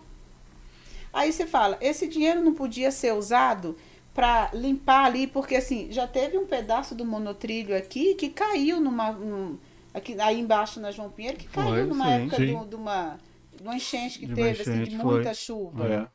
Aí 1.11 1.31
você 1.33 1.45
fala, 1.47 1.77
esse 1.81 2.07
dinheiro 2.07 2.41
não 2.41 2.53
podia 2.53 2.91
ser 2.91 3.13
usado 3.13 3.75
para 4.13 4.51
limpar 4.53 5.05
ali, 5.05 5.27
porque 5.27 5.55
assim, 5.55 5.91
já 5.91 6.07
teve 6.07 6.37
um 6.37 6.45
pedaço 6.45 6.93
do 6.95 7.05
monotrilho 7.05 7.75
aqui 7.75 8.15
que 8.15 8.29
caiu 8.29 8.79
numa. 8.79 9.11
num- 9.11 9.57
aqui, 9.93 10.19
aí 10.19 10.39
embaixo 10.39 10.79
na 10.79 10.91
João 10.91 11.09
Pinheiro, 11.09 11.37
que 11.37 11.47
caiu 11.47 11.83
Foi, 11.83 11.83
numa 11.85 12.05
sim. 12.05 12.11
época 12.11 12.37
Sim. 12.37 12.45
do- 12.45 12.65
de 12.67 12.75
uma, 12.75 13.17
de 13.55 13.63
uma 13.63 13.75
enchente 13.75 14.19
que 14.19 14.27
De 14.27 14.33
teve, 14.35 14.61
assim, 14.61 14.83
de 14.83 14.91
enchente, 14.91 14.95
muita 14.95 15.33
foi. 15.35 15.35
chuva. 15.35 15.87
É. 15.87 16.07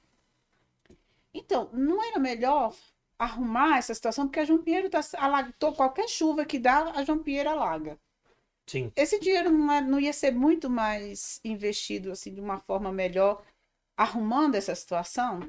Então, 1.32 1.68
não 1.72 2.02
era 2.02 2.18
melhor 2.18 2.72
arrumar 3.18 3.78
essa 3.78 3.94
situação, 3.94 4.26
porque 4.26 4.40
a 4.40 4.44
João 4.44 4.62
Pinheiro 4.62 4.90
tá 4.90 5.00
alagou 5.18 5.72
qualquer 5.74 6.08
chuva 6.08 6.44
que 6.44 6.58
dá, 6.58 6.92
a 6.92 7.04
João 7.04 7.18
Pinheiro 7.22 7.50
alaga. 7.50 7.98
Sim. 8.66 8.92
Esse 8.96 9.20
dinheiro 9.20 9.50
não, 9.50 9.72
é- 9.72 9.80
não 9.82 10.00
ia 10.00 10.12
ser 10.12 10.32
muito 10.32 10.70
mais 10.70 11.40
investido 11.44 12.10
assim 12.12 12.34
de 12.34 12.40
uma 12.40 12.58
forma 12.60 12.92
melhor, 12.92 13.42
arrumando 13.96 14.56
essa 14.56 14.74
situação, 14.74 15.40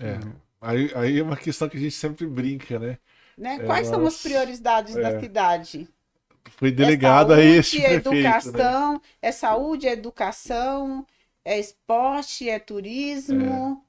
É. 0.00 0.18
Aí, 0.60 0.90
aí 0.94 1.18
é 1.18 1.22
uma 1.22 1.36
questão 1.36 1.68
que 1.68 1.76
a 1.76 1.80
gente 1.80 1.94
sempre 1.94 2.26
brinca, 2.26 2.78
né? 2.78 2.98
né? 3.36 3.58
É, 3.58 3.58
Quais 3.60 3.86
são 3.88 4.06
as 4.06 4.18
prioridades 4.18 4.96
da 4.98 5.10
é. 5.10 5.20
cidade? 5.20 5.88
Foi 6.58 6.70
delegado 6.72 7.32
é 7.32 7.36
a 7.36 7.38
saúde, 7.40 7.58
este 7.58 7.84
é 7.84 7.94
prefeito, 8.00 8.52
né? 8.52 8.68
educação, 8.68 9.00
é 9.20 9.32
saúde, 9.32 9.86
é 9.88 9.92
educação, 9.92 11.06
é 11.44 11.58
esporte, 11.58 12.48
é 12.48 12.58
turismo. 12.58 13.84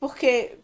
Porque 0.00 0.58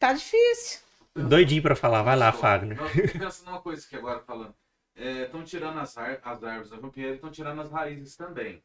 tá 0.00 0.14
difícil. 0.14 0.81
Doidinho 1.16 1.62
pra 1.62 1.76
falar. 1.76 2.02
Vai 2.02 2.16
lá, 2.16 2.32
Fagner. 2.32 2.78
Pensando 3.12 3.46
numa 3.50 3.60
coisa 3.60 3.84
aqui 3.86 3.96
agora 3.96 4.20
falando. 4.20 4.54
Estão 4.96 5.42
tirando 5.44 5.78
as, 5.78 5.96
ar- 5.96 6.20
as 6.22 6.42
árvores 6.44 6.70
da 6.70 6.76
Vampieira 6.78 7.12
e 7.12 7.14
estão 7.14 7.30
tirando 7.30 7.60
as 7.60 7.70
raízes 7.70 8.16
também. 8.16 8.62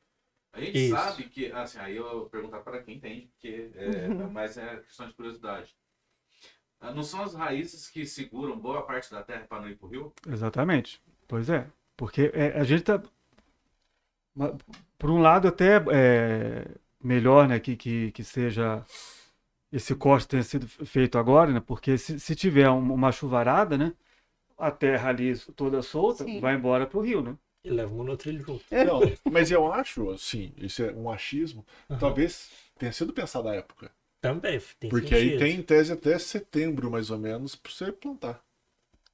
A 0.53 0.59
gente 0.61 0.77
Isso. 0.77 0.95
sabe 0.95 1.23
que, 1.25 1.51
assim, 1.51 1.77
aí 1.79 1.95
eu 1.95 2.03
vou 2.03 2.29
perguntar 2.29 2.59
para 2.59 2.81
quem 2.81 2.95
entende, 2.97 3.27
porque 3.27 3.69
é, 3.75 4.07
Uhum. 4.09 4.29
mais 4.31 4.57
é 4.57 4.77
questão 4.77 5.07
de 5.07 5.13
curiosidade. 5.13 5.75
Ah, 6.79 6.91
Não 6.93 7.03
são 7.03 7.21
as 7.23 7.33
raízes 7.33 7.87
que 7.89 8.05
seguram 8.05 8.57
boa 8.59 8.83
parte 8.85 9.11
da 9.11 9.23
terra 9.23 9.45
para 9.47 9.61
não 9.61 9.69
ir 9.69 9.75
pro 9.77 9.87
rio? 9.87 10.13
Exatamente. 10.27 11.01
Pois 11.27 11.49
é. 11.49 11.67
Porque 11.95 12.31
é, 12.33 12.57
a 12.59 12.63
gente 12.63 12.83
tá. 12.83 13.01
Por 14.97 15.09
um 15.09 15.19
lado, 15.19 15.47
até 15.47 15.77
é 15.91 16.65
melhor 17.03 17.47
né, 17.47 17.59
que, 17.59 17.75
que, 17.75 18.11
que 18.11 18.23
seja 18.23 18.83
esse 19.71 19.95
corte 19.95 20.27
tenha 20.27 20.43
sido 20.43 20.67
feito 20.67 21.17
agora, 21.17 21.51
né? 21.51 21.59
Porque 21.59 21.97
se, 21.97 22.19
se 22.19 22.35
tiver 22.35 22.69
um- 22.69 22.93
uma 22.93 23.11
chuvarada, 23.11 23.77
né? 23.77 23.93
A 24.57 24.71
terra 24.71 25.09
ali 25.09 25.37
toda 25.55 25.81
solta 25.83 26.25
Sim. 26.25 26.39
vai 26.39 26.55
embora 26.55 26.87
pro 26.87 27.01
rio, 27.01 27.21
né? 27.23 27.37
E 27.63 27.69
leva 27.69 27.93
o 27.93 27.97
monotrilho 27.97 28.43
junto. 28.43 28.65
Não, 28.81 29.01
mas 29.29 29.51
eu 29.51 29.71
acho, 29.71 30.09
assim, 30.11 30.53
isso 30.57 30.83
é 30.83 30.91
um 30.93 31.09
achismo, 31.11 31.65
Aham. 31.89 31.99
talvez 31.99 32.49
tenha 32.77 32.91
sido 32.93 33.13
pensado 33.13 33.49
à 33.49 33.55
época. 33.55 33.91
Também. 34.21 34.59
Tem 34.79 34.89
Porque 34.89 35.15
aí 35.15 35.31
sentido. 35.31 35.37
tem 35.37 35.57
em 35.59 35.63
tese 35.63 35.93
até 35.93 36.17
setembro, 36.19 36.91
mais 36.91 37.11
ou 37.11 37.17
menos, 37.17 37.55
pra 37.55 37.71
você 37.71 37.91
plantar. 37.91 38.41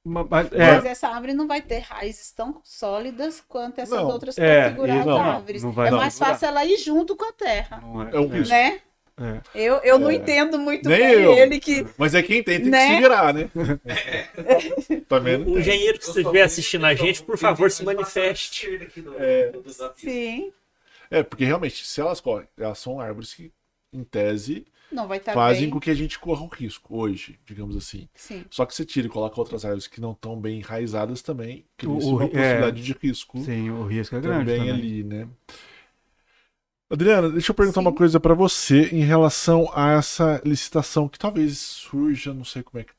Ma- 0.04 0.24
Mas, 0.24 0.52
é, 0.52 0.56
Mas 0.56 0.84
essa 0.84 1.08
árvore 1.08 1.32
não 1.34 1.46
vai 1.46 1.60
ter 1.62 1.78
raízes 1.80 2.32
tão 2.32 2.60
sólidas 2.64 3.40
quanto 3.40 3.78
essas 3.80 3.98
Não. 3.98 4.08
outras 4.08 4.38
É, 4.38 4.40
para 4.40 4.56
segurar 4.62 5.00
isso 5.00 5.04
as 5.04 5.14
não, 5.14 5.16
árvores. 5.16 5.66
não 5.66 5.72
vai 5.72 5.88
é 5.88 5.90
não. 5.90 5.98
mais 5.98 6.18
fácil 6.18 6.46
ela 6.48 6.64
ir 6.64 6.76
junto 6.78 7.16
com 7.16 7.24
a 7.24 7.32
terra, 7.32 7.84
não 7.84 8.02
é, 8.02 8.16
É 8.16 8.18
um 8.20 8.28
é, 8.28 8.40
risco. 8.40 8.60
né? 8.70 8.82
É. 9.18 9.40
Eu, 9.54 9.76
eu 9.76 9.98
não 9.98 10.10
É. 10.10 10.14
entendo 10.14 10.58
muito 10.58 10.88
Nem 10.88 10.98
bem 10.98 11.12
eu. 11.22 11.32
ele 11.34 11.60
que 11.60 11.86
Mas 11.96 12.14
é 12.14 12.22
quem 12.22 12.42
tem, 12.42 12.56
tem 12.56 12.64
que 12.64 12.70
Né? 12.70 12.94
se 12.96 13.00
virar, 13.02 13.32
né? 13.34 13.48
Também 15.08 15.38
não 15.38 15.52
O 15.52 15.58
engenheiro 15.58 15.98
que 15.98 16.04
estiver 16.06 16.42
assistindo 16.42 16.84
a 16.86 16.94
gente, 16.94 17.22
por 17.22 17.38
favor, 17.38 17.70
se 17.70 17.84
manifeste. 17.84 18.66
É. 19.18 19.52
sim, 19.96 20.52
É, 21.10 21.22
porque 21.22 21.44
realmente, 21.44 21.84
se 21.86 22.00
elas 22.00 22.20
correm, 22.20 22.48
elas 22.58 22.78
são 22.78 22.98
árvores 23.00 23.34
que, 23.34 23.52
em 23.92 24.02
tese, 24.02 24.66
não 24.90 25.06
vai 25.08 25.18
estar 25.18 25.32
fazem 25.34 25.60
Tá 25.62 25.66
bem. 25.66 25.70
com 25.70 25.80
que 25.80 25.90
a 25.90 25.94
gente 25.94 26.18
corra 26.18 26.42
um 26.42 26.48
risco 26.48 26.96
hoje, 26.96 27.38
digamos 27.46 27.76
assim. 27.76 28.08
Sim. 28.14 28.44
Só 28.50 28.64
que 28.66 28.74
você 28.74 28.84
tira 28.84 29.06
e 29.06 29.10
coloca 29.10 29.38
outras 29.40 29.64
árvores 29.64 29.86
que 29.86 30.00
não 30.00 30.12
estão 30.12 30.38
bem 30.40 30.58
enraizadas 30.58 31.20
também, 31.22 31.64
cria-se 31.76 32.06
O- 32.06 32.10
uma 32.16 32.24
é. 32.24 32.28
possibilidade 32.28 32.82
de 32.82 32.96
risco 33.00 33.38
Sim, 33.40 33.70
o 33.70 33.84
risco 33.86 34.16
é 34.16 34.20
grande. 34.20 34.44
também, 34.50 34.58
também. 34.58 34.72
ali, 34.74 35.04
né? 35.04 35.28
Adriana, 36.94 37.28
deixa 37.28 37.50
eu 37.50 37.54
perguntar 37.54 37.80
Sim. 37.80 37.86
uma 37.86 37.94
coisa 37.94 38.20
pra 38.20 38.34
você 38.34 38.88
em 38.90 39.02
relação 39.02 39.68
a 39.74 39.92
essa 39.92 40.40
licitação 40.44 41.08
que 41.08 41.18
talvez 41.18 41.58
surja, 41.58 42.32
não 42.32 42.44
sei 42.44 42.62
como 42.62 42.80
é 42.80 42.84
que. 42.84 42.92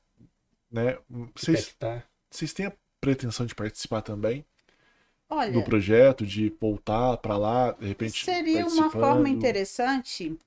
Né? 0.70 0.98
Vocês, 1.34 1.74
Tá. 1.80 2.04
vocês 2.30 2.54
têm 2.54 2.66
a 2.66 2.74
pretensão 3.00 3.46
de 3.46 3.56
participar 3.56 4.02
também 4.02 4.46
Olha, 5.30 5.52
do 5.52 5.64
projeto, 5.64 6.26
de 6.26 6.54
voltar 6.60 7.18
pra 7.18 7.38
lá, 7.38 7.72
de 7.72 7.88
repente. 7.88 8.26
seria 8.26 8.66
uma 8.68 8.90
forma 8.90 9.30
interessante 9.30 10.38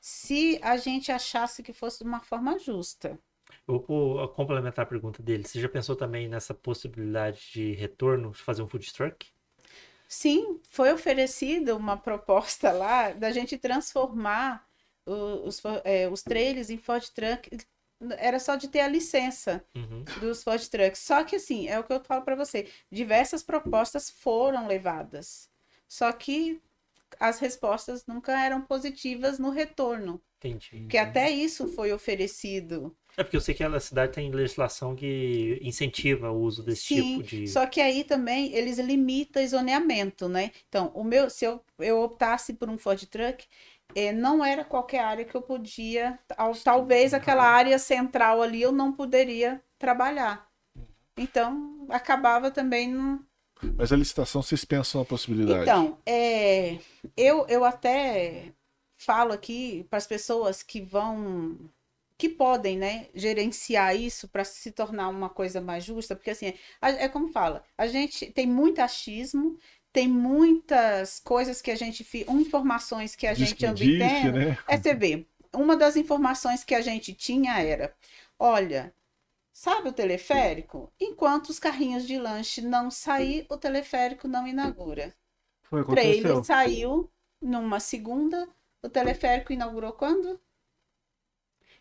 se 0.00 0.58
a 0.62 0.76
gente 0.76 1.12
achasse 1.12 1.62
que 1.62 1.72
fosse 1.72 2.02
de 2.02 2.08
uma 2.08 2.20
forma 2.20 2.58
justa. 2.58 3.18
Eu 3.68 3.78
vou 3.86 4.26
complementar 4.28 4.84
a 4.84 4.88
pergunta 4.88 5.22
dele. 5.22 5.44
Você 5.44 5.60
já 5.60 5.68
pensou 5.68 5.94
também 5.94 6.28
nessa 6.28 6.52
possibilidade 6.52 7.50
de 7.52 7.72
retorno, 7.72 8.32
de 8.32 8.38
fazer 8.38 8.62
um 8.62 8.68
food 8.68 8.92
truck? 8.92 9.26
Sim, 10.12 10.60
foi 10.68 10.92
oferecida 10.92 11.76
uma 11.76 11.96
proposta 11.96 12.72
lá 12.72 13.12
da 13.12 13.30
gente 13.30 13.56
transformar 13.56 14.66
os, 15.06 15.62
é, 15.84 16.08
os 16.08 16.20
trailers 16.20 16.68
em 16.68 16.76
Ford 16.76 17.08
Truck. 17.10 17.48
Era 18.18 18.40
só 18.40 18.56
de 18.56 18.66
ter 18.66 18.80
a 18.80 18.88
licença 18.88 19.64
Uhum. 19.72 20.02
dos 20.20 20.42
Ford 20.42 20.60
Trucks. 20.68 20.98
Só 20.98 21.22
que 21.22 21.36
assim, 21.36 21.68
é 21.68 21.78
o 21.78 21.84
que 21.84 21.92
eu 21.92 22.02
falo 22.02 22.22
para 22.22 22.34
você, 22.34 22.68
diversas 22.90 23.44
propostas 23.44 24.10
foram 24.10 24.66
levadas. 24.66 25.48
Só 25.86 26.10
que 26.10 26.60
as 27.20 27.38
respostas 27.38 28.04
nunca 28.04 28.32
eram 28.44 28.62
positivas 28.62 29.38
no 29.38 29.50
retorno, 29.50 30.20
Entendi. 30.38 30.80
porque 30.80 30.98
até 30.98 31.30
isso 31.30 31.68
foi 31.68 31.92
oferecido. 31.92 32.96
É 33.16 33.22
porque 33.22 33.36
eu 33.36 33.40
sei 33.40 33.54
que 33.54 33.62
a 33.62 33.80
cidade 33.80 34.12
tem 34.14 34.30
legislação 34.32 34.96
que 34.96 35.58
incentiva 35.62 36.30
o 36.30 36.40
uso 36.40 36.62
desse 36.62 36.86
Sim, 36.88 36.88
tipo 36.88 37.22
de. 37.22 37.44
só 37.44 37.66
que 37.66 37.80
aí 37.80 38.04
também 38.04 38.52
eles 38.54 38.78
limitam 38.78 39.42
o 39.42 39.48
zoneamento, 39.48 40.28
né? 40.28 40.50
Então, 40.68 40.90
o 40.94 41.02
meu, 41.04 41.28
se 41.28 41.44
eu, 41.44 41.64
eu 41.78 42.00
optasse 42.02 42.54
por 42.54 42.68
um 42.70 42.78
Ford 42.78 43.04
Truck, 43.06 43.46
eh, 43.94 44.12
não 44.12 44.44
era 44.44 44.64
qualquer 44.64 45.00
área 45.00 45.24
que 45.24 45.34
eu 45.36 45.42
podia, 45.42 46.18
tal- 46.28 46.54
talvez 46.56 47.12
aquela 47.14 47.44
área 47.44 47.78
central 47.78 48.40
ali 48.42 48.62
eu 48.62 48.72
não 48.72 48.92
poderia 48.92 49.62
trabalhar. 49.78 50.48
Então, 51.16 51.86
acabava 51.90 52.50
também 52.50 52.88
não, 52.90 53.24
Mas 53.76 53.90
a 53.92 53.96
licitação, 53.96 54.42
vocês 54.42 54.64
pensam 54.64 55.00
na 55.00 55.04
possibilidade? 55.04 55.84
Então, 55.86 55.98
é, 56.06 56.78
eu, 57.16 57.46
eu 57.48 57.64
até 57.64 58.52
falo 58.98 59.32
aqui 59.32 59.84
para 59.90 59.98
as 59.98 60.06
pessoas 60.06 60.62
que 60.62 60.80
vão, 60.80 61.58
que 62.20 62.28
podem, 62.28 62.78
né, 62.78 63.08
gerenciar 63.14 63.96
isso 63.96 64.28
para 64.28 64.44
se 64.44 64.72
tornar 64.72 65.08
uma 65.08 65.30
coisa 65.30 65.60
mais 65.60 65.84
justa, 65.84 66.14
porque 66.16 66.30
assim, 66.30 66.54
a- 66.80 66.90
é 66.90 67.08
como 67.08 67.28
fala, 67.32 67.64
a 67.78 67.86
gente 67.88 68.30
tem 68.32 68.46
muito 68.46 68.80
achismo, 68.80 69.58
tem 69.92 70.08
muitas 70.08 71.20
coisas 71.20 71.62
que 71.62 71.70
a 71.70 71.76
gente, 71.76 72.04
informações 72.28 73.16
que 73.16 73.26
a 73.26 73.34
Diz 73.34 73.34
gente 73.34 73.66
tendo, 73.96 74.32
né? 74.32 74.56
é, 74.68 74.76
você 74.78 74.94
vê, 74.94 75.26
uma 75.54 75.76
das 75.76 75.96
informações 75.96 76.62
que 76.64 76.74
a 76.74 76.80
gente 76.82 77.14
tinha 77.14 77.60
era, 77.60 77.94
olha, 78.38 78.94
Sabe 79.52 79.88
o 79.88 79.92
teleférico? 79.92 80.92
Enquanto 81.00 81.50
os 81.50 81.58
carrinhos 81.60 82.06
de 82.06 82.18
lanche 82.18 82.60
não 82.62 82.90
sair, 82.90 83.46
o 83.50 83.56
teleférico 83.56 84.26
não 84.28 84.46
inaugura. 84.46 85.14
Foi, 85.62 85.80
O 85.80 85.84
trailer 85.84 86.38
saiu 86.44 87.10
numa 87.40 87.80
segunda, 87.80 88.48
o 88.82 88.88
teleférico 88.88 89.52
inaugurou 89.52 89.92
quando? 89.92 90.40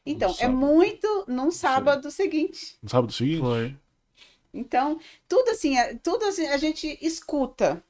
Então, 0.09 0.35
é 0.39 0.47
muito 0.47 1.25
num 1.27 1.51
sábado 1.51 2.11
seguinte. 2.11 2.79
No 2.83 2.89
sábado 2.89 3.13
seguinte? 3.13 3.41
Foi. 3.41 3.79
Então, 4.53 4.99
tudo 5.27 5.49
assim, 5.51 5.77
é- 5.77 5.95
tudo 5.95 6.25
assim, 6.25 6.47
a 6.47 6.57
gente 6.57 6.97
escuta. 7.01 7.83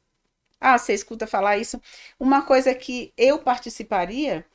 Ah, 0.62 0.78
você 0.78 0.94
escuta 0.94 1.28
falar 1.28 1.58
isso. 1.58 1.82
Uma 2.20 2.44
coisa 2.44 2.76
que 2.76 3.14
eu 3.18 3.40
participaria 3.40 4.46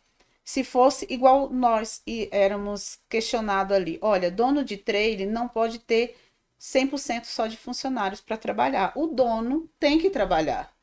se 0.44 0.64
fosse 0.64 1.06
igual 1.10 1.50
nós 1.50 2.02
e 2.06 2.28
éramos 2.32 3.00
questionados 3.08 3.76
ali. 3.76 3.98
Olha, 4.02 4.30
dono 4.30 4.64
de 4.64 4.76
trailer 4.78 5.28
não 5.30 5.48
pode 5.48 5.80
ter 5.80 6.16
100% 6.58 7.26
só 7.26 7.46
de 7.48 7.56
funcionários 7.56 8.20
para 8.20 8.36
trabalhar. 8.38 8.92
O 8.96 9.08
dono 9.08 9.68
tem 9.80 9.98
que 9.98 10.10
trabalhar, 10.10 10.74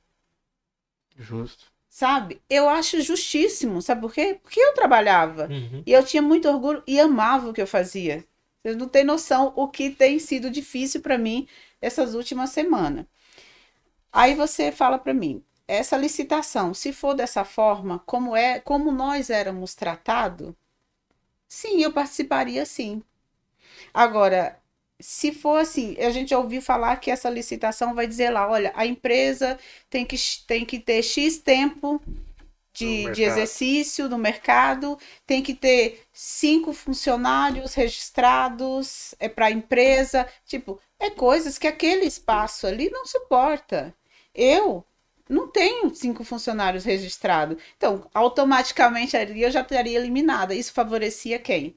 Justo. 1.17 1.70
Sabe? 1.91 2.41
Eu 2.49 2.69
acho 2.69 3.01
justíssimo, 3.01 3.81
sabe 3.81 4.01
por 4.01 4.13
quê? 4.13 4.39
Porque 4.41 4.59
eu 4.61 4.73
trabalhava. 4.73 5.47
Uhum. 5.51 5.83
E 5.85 5.91
eu 5.91 6.03
tinha 6.05 6.21
muito 6.21 6.47
orgulho 6.47 6.81
e 6.87 6.97
amava 6.99 7.49
o 7.49 7.53
que 7.53 7.61
eu 7.61 7.67
fazia. 7.67 8.23
Vocês 8.63 8.77
não 8.77 8.87
têm 8.87 9.03
noção 9.03 9.51
o 9.57 9.67
que 9.67 9.89
tem 9.89 10.17
sido 10.17 10.49
difícil 10.49 11.01
para 11.01 11.17
mim 11.17 11.47
essas 11.81 12.15
últimas 12.15 12.51
semanas. 12.51 13.05
Aí 14.11 14.35
você 14.35 14.71
fala 14.71 14.97
para 14.97 15.13
mim, 15.13 15.43
essa 15.67 15.97
licitação, 15.97 16.73
se 16.73 16.93
for 16.93 17.13
dessa 17.13 17.43
forma, 17.43 17.99
como 17.99 18.35
é, 18.37 18.59
como 18.61 18.91
nós 18.91 19.29
éramos 19.29 19.75
tratados, 19.75 20.53
sim, 21.47 21.81
eu 21.83 21.91
participaria 21.91 22.65
sim. 22.65 23.03
Agora, 23.93 24.60
se 25.01 25.31
for 25.31 25.59
assim, 25.59 25.95
a 25.99 26.09
gente 26.09 26.33
ouviu 26.33 26.61
falar 26.61 26.97
que 26.97 27.11
essa 27.11 27.29
licitação 27.29 27.93
vai 27.93 28.07
dizer 28.07 28.29
lá, 28.29 28.49
olha, 28.49 28.71
a 28.75 28.85
empresa 28.85 29.57
tem 29.89 30.05
que, 30.05 30.15
tem 30.47 30.65
que 30.65 30.79
ter 30.79 31.03
X 31.03 31.37
tempo 31.37 32.01
de, 32.73 33.11
de 33.11 33.23
exercício 33.23 34.07
no 34.07 34.17
mercado, 34.17 34.97
tem 35.25 35.41
que 35.41 35.53
ter 35.53 36.03
cinco 36.13 36.73
funcionários 36.73 37.73
registrados 37.73 39.13
é 39.19 39.27
para 39.27 39.47
a 39.47 39.51
empresa. 39.51 40.27
Tipo, 40.45 40.79
é 40.99 41.09
coisas 41.09 41.57
que 41.57 41.67
aquele 41.67 42.05
espaço 42.05 42.65
ali 42.67 42.89
não 42.89 43.05
suporta. 43.05 43.93
Eu 44.33 44.85
não 45.29 45.47
tenho 45.47 45.93
cinco 45.95 46.23
funcionários 46.23 46.83
registrados. 46.83 47.57
Então, 47.77 48.09
automaticamente 48.13 49.15
ali 49.17 49.41
eu 49.43 49.51
já 49.51 49.61
estaria 49.61 49.97
eliminada. 49.97 50.53
Isso 50.53 50.73
favorecia 50.73 51.39
quem? 51.39 51.75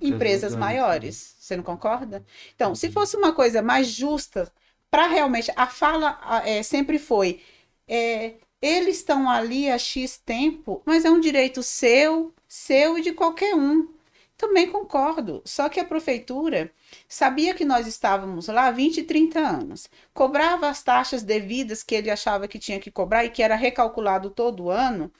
Empresas 0.00 0.54
maiores. 0.56 1.36
Você 1.38 1.56
não 1.56 1.62
concorda? 1.64 2.24
Então, 2.54 2.74
se 2.74 2.90
fosse 2.90 3.16
uma 3.16 3.32
coisa 3.32 3.62
mais 3.62 3.88
justa, 3.88 4.52
para 4.90 5.06
realmente. 5.06 5.50
A 5.56 5.66
fala 5.66 6.18
é, 6.44 6.62
sempre 6.62 6.98
foi. 6.98 7.40
é, 7.88 8.34
eles 8.60 8.98
estão 8.98 9.28
ali 9.28 9.70
há 9.70 9.78
X 9.78 10.18
tempo, 10.24 10.82
mas 10.86 11.04
é 11.04 11.10
um 11.10 11.18
direito 11.20 11.62
seu, 11.64 12.32
seu 12.46 12.98
e 12.98 13.02
de 13.02 13.12
qualquer 13.12 13.54
um. 13.56 13.88
Também 14.36 14.70
concordo. 14.70 15.42
Só 15.44 15.68
que 15.68 15.80
a 15.80 15.84
prefeitura 15.84 16.72
sabia 17.08 17.54
que 17.54 17.64
nós 17.64 17.86
estávamos 17.86 18.48
lá 18.48 18.66
há 18.66 18.70
20, 18.70 19.02
30 19.04 19.38
anos. 19.40 19.88
Cobrava 20.14 20.68
as 20.68 20.82
taxas 20.82 21.22
devidas 21.22 21.82
que 21.82 21.94
ele 21.94 22.10
achava 22.10 22.46
que 22.48 22.58
tinha 22.58 22.78
que 22.80 22.90
cobrar 22.90 23.24
e 23.24 23.30
que 23.30 23.42
era 23.42 23.56
recalculado 23.56 24.30
todo 24.30 24.70
ano, 24.70 25.12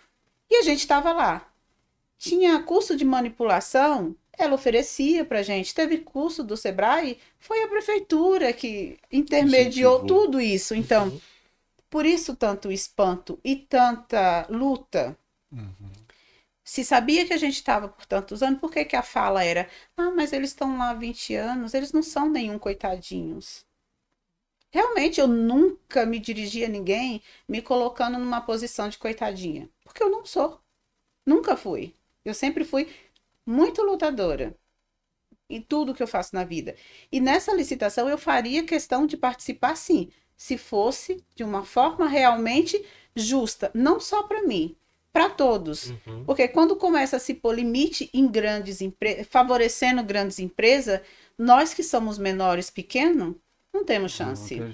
e 0.50 0.56
a 0.56 0.62
gente 0.62 0.80
estava 0.80 1.12
lá. 1.12 1.48
Tinha 2.18 2.62
curso 2.62 2.96
de 2.96 3.04
manipulação, 3.04 4.16
ela 4.38 4.54
oferecia 4.54 5.24
para 5.24 5.42
gente. 5.42 5.74
Teve 5.74 5.98
curso 5.98 6.42
do 6.44 6.56
Sebrae, 6.56 7.18
foi 7.38 7.62
a 7.62 7.68
prefeitura 7.68 8.52
que 8.52 8.98
intermediou 9.12 9.98
Incentivou. 9.98 10.06
tudo 10.06 10.40
isso. 10.40 10.74
Então, 10.74 11.08
Uhum. 11.08 11.20
por 11.90 12.06
isso 12.06 12.36
tanto 12.36 12.72
espanto 12.72 13.38
e 13.44 13.56
tanta 13.56 14.46
luta. 14.50 15.16
Se 16.64 16.84
sabia 16.84 17.24
que 17.24 17.32
a 17.32 17.36
gente 17.36 17.54
estava 17.54 17.86
por 17.88 18.04
tantos 18.04 18.42
anos, 18.42 18.58
por 18.58 18.68
que, 18.72 18.84
que 18.84 18.96
a 18.96 19.02
fala 19.04 19.44
era: 19.44 19.68
ah, 19.96 20.10
mas 20.10 20.32
eles 20.32 20.50
estão 20.50 20.76
lá 20.76 20.90
há 20.90 20.94
20 20.94 21.34
anos, 21.36 21.72
eles 21.72 21.92
não 21.92 22.02
são 22.02 22.28
nenhum 22.28 22.58
coitadinhos. 22.58 23.64
Realmente, 24.70 25.20
eu 25.20 25.26
nunca 25.28 26.04
me 26.06 26.18
dirigi 26.18 26.64
a 26.64 26.68
ninguém 26.68 27.22
me 27.48 27.60
colocando 27.62 28.18
numa 28.18 28.40
posição 28.40 28.88
de 28.88 28.98
coitadinha, 28.98 29.68
porque 29.84 30.02
eu 30.02 30.10
não 30.10 30.24
sou. 30.24 30.60
Nunca 31.26 31.56
fui. 31.56 31.94
Eu 32.24 32.34
sempre 32.34 32.64
fui 32.64 32.88
muito 33.46 33.82
lutadora 33.82 34.56
em 35.48 35.60
tudo 35.60 35.94
que 35.94 36.02
eu 36.02 36.06
faço 36.06 36.34
na 36.34 36.44
vida. 36.44 36.74
E 37.10 37.20
nessa 37.20 37.54
licitação 37.54 38.08
eu 38.08 38.16
faria 38.16 38.64
questão 38.64 39.06
de 39.06 39.16
participar 39.16 39.76
sim, 39.76 40.10
se 40.36 40.56
fosse 40.56 41.22
de 41.34 41.44
uma 41.44 41.64
forma 41.64 42.08
realmente 42.08 42.82
justa, 43.14 43.70
não 43.74 44.00
só 44.00 44.22
para 44.22 44.42
mim, 44.42 44.74
para 45.12 45.28
todos. 45.28 45.90
Uhum. 45.90 46.24
Porque 46.24 46.48
quando 46.48 46.74
começa 46.74 47.16
a 47.16 47.20
se 47.20 47.34
pôr 47.34 47.54
limite 47.54 48.08
em 48.14 48.26
grandes 48.26 48.80
empresas, 48.80 49.26
favorecendo 49.28 50.02
grandes 50.02 50.38
empresas, 50.38 51.00
nós 51.36 51.74
que 51.74 51.82
somos 51.82 52.18
menores, 52.18 52.70
pequenos, 52.70 53.34
não 53.72 53.84
temos 53.84 54.12
chance. 54.12 54.56
Não, 54.58 54.72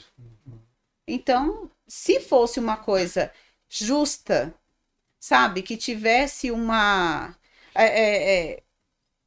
Então, 1.06 1.70
se 1.86 2.20
fosse 2.20 2.60
uma 2.60 2.76
coisa 2.76 3.32
justa, 3.68 4.54
sabe, 5.18 5.62
que 5.62 5.76
tivesse 5.76 6.50
uma 6.50 7.34
é, 7.84 7.86
é, 7.86 8.52
é, 8.52 8.62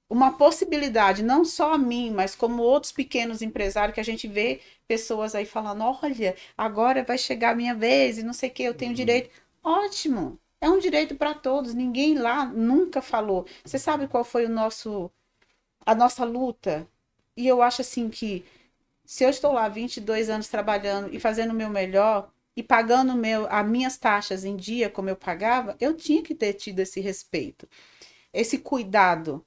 uma 0.09 0.33
possibilidade, 0.37 1.23
não 1.23 1.45
só 1.45 1.73
a 1.73 1.77
mim, 1.77 2.11
mas 2.11 2.35
como 2.35 2.61
outros 2.63 2.91
pequenos 2.91 3.41
empresários 3.41 3.95
que 3.95 4.01
a 4.01 4.03
gente 4.03 4.27
vê 4.27 4.61
pessoas 4.87 5.33
aí 5.35 5.45
falando, 5.45 5.83
olha, 5.83 6.35
agora 6.57 7.03
vai 7.03 7.17
chegar 7.17 7.51
a 7.51 7.55
minha 7.55 7.73
vez 7.75 8.17
e 8.17 8.23
não 8.23 8.33
sei 8.33 8.49
o 8.49 8.53
que, 8.53 8.63
eu 8.63 8.73
tenho 8.73 8.93
direito. 8.93 9.29
Ótimo, 9.63 10.39
é 10.59 10.69
um 10.69 10.79
direito 10.79 11.15
para 11.15 11.33
todos. 11.33 11.73
Ninguém 11.73 12.15
lá 12.15 12.45
nunca 12.45 13.01
falou. 13.01 13.45
Você 13.63 13.79
sabe 13.79 14.07
qual 14.07 14.23
foi 14.23 14.45
o 14.45 14.49
nosso 14.49 15.11
a 15.85 15.95
nossa 15.95 16.23
luta? 16.25 16.87
E 17.35 17.47
eu 17.47 17.61
acho 17.61 17.81
assim 17.81 18.09
que 18.09 18.45
se 19.05 19.23
eu 19.23 19.29
estou 19.29 19.53
lá 19.53 19.67
22 19.69 20.29
anos 20.29 20.47
trabalhando 20.47 21.13
e 21.13 21.19
fazendo 21.19 21.51
o 21.51 21.53
meu 21.55 21.69
melhor 21.69 22.31
e 22.55 22.63
pagando 22.63 23.15
meu, 23.15 23.47
as 23.49 23.67
minhas 23.67 23.97
taxas 23.97 24.43
em 24.45 24.55
dia 24.55 24.89
como 24.89 25.09
eu 25.09 25.15
pagava, 25.15 25.75
eu 25.79 25.95
tinha 25.95 26.21
que 26.21 26.35
ter 26.35 26.53
tido 26.53 26.79
esse 26.79 26.99
respeito, 27.01 27.67
esse 28.33 28.57
cuidado. 28.59 29.43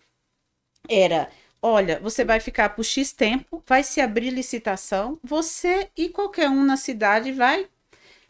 Era, 0.88 1.30
olha, 1.62 2.00
você 2.00 2.24
vai 2.24 2.40
ficar 2.40 2.70
por 2.70 2.84
X 2.84 3.12
tempo, 3.12 3.62
vai 3.66 3.82
se 3.84 4.00
abrir 4.00 4.30
licitação, 4.30 5.18
você 5.22 5.90
e 5.96 6.08
qualquer 6.08 6.48
um 6.50 6.64
na 6.64 6.76
cidade 6.76 7.32
vai 7.32 7.68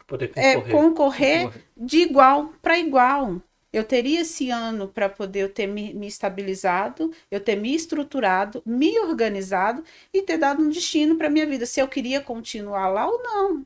Poder 0.07 0.29
é, 0.35 0.55
concorrer. 0.55 0.71
concorrer 0.71 1.51
de 1.75 1.99
igual 1.99 2.53
para 2.61 2.77
igual. 2.79 3.41
Eu 3.73 3.83
teria 3.83 4.21
esse 4.21 4.49
ano 4.49 4.87
para 4.87 5.09
poder 5.09 5.41
eu 5.41 5.49
ter 5.49 5.67
me, 5.67 5.93
me 5.93 6.07
estabilizado, 6.07 7.11
eu 7.29 7.41
ter 7.41 7.57
me 7.57 7.75
estruturado, 7.75 8.63
me 8.65 8.97
organizado 9.01 9.83
e 10.13 10.21
ter 10.21 10.37
dado 10.37 10.61
um 10.63 10.69
destino 10.69 11.17
para 11.17 11.29
minha 11.29 11.45
vida, 11.45 11.65
se 11.65 11.81
eu 11.81 11.87
queria 11.87 12.21
continuar 12.21 12.87
lá 12.89 13.05
ou 13.07 13.21
não. 13.21 13.65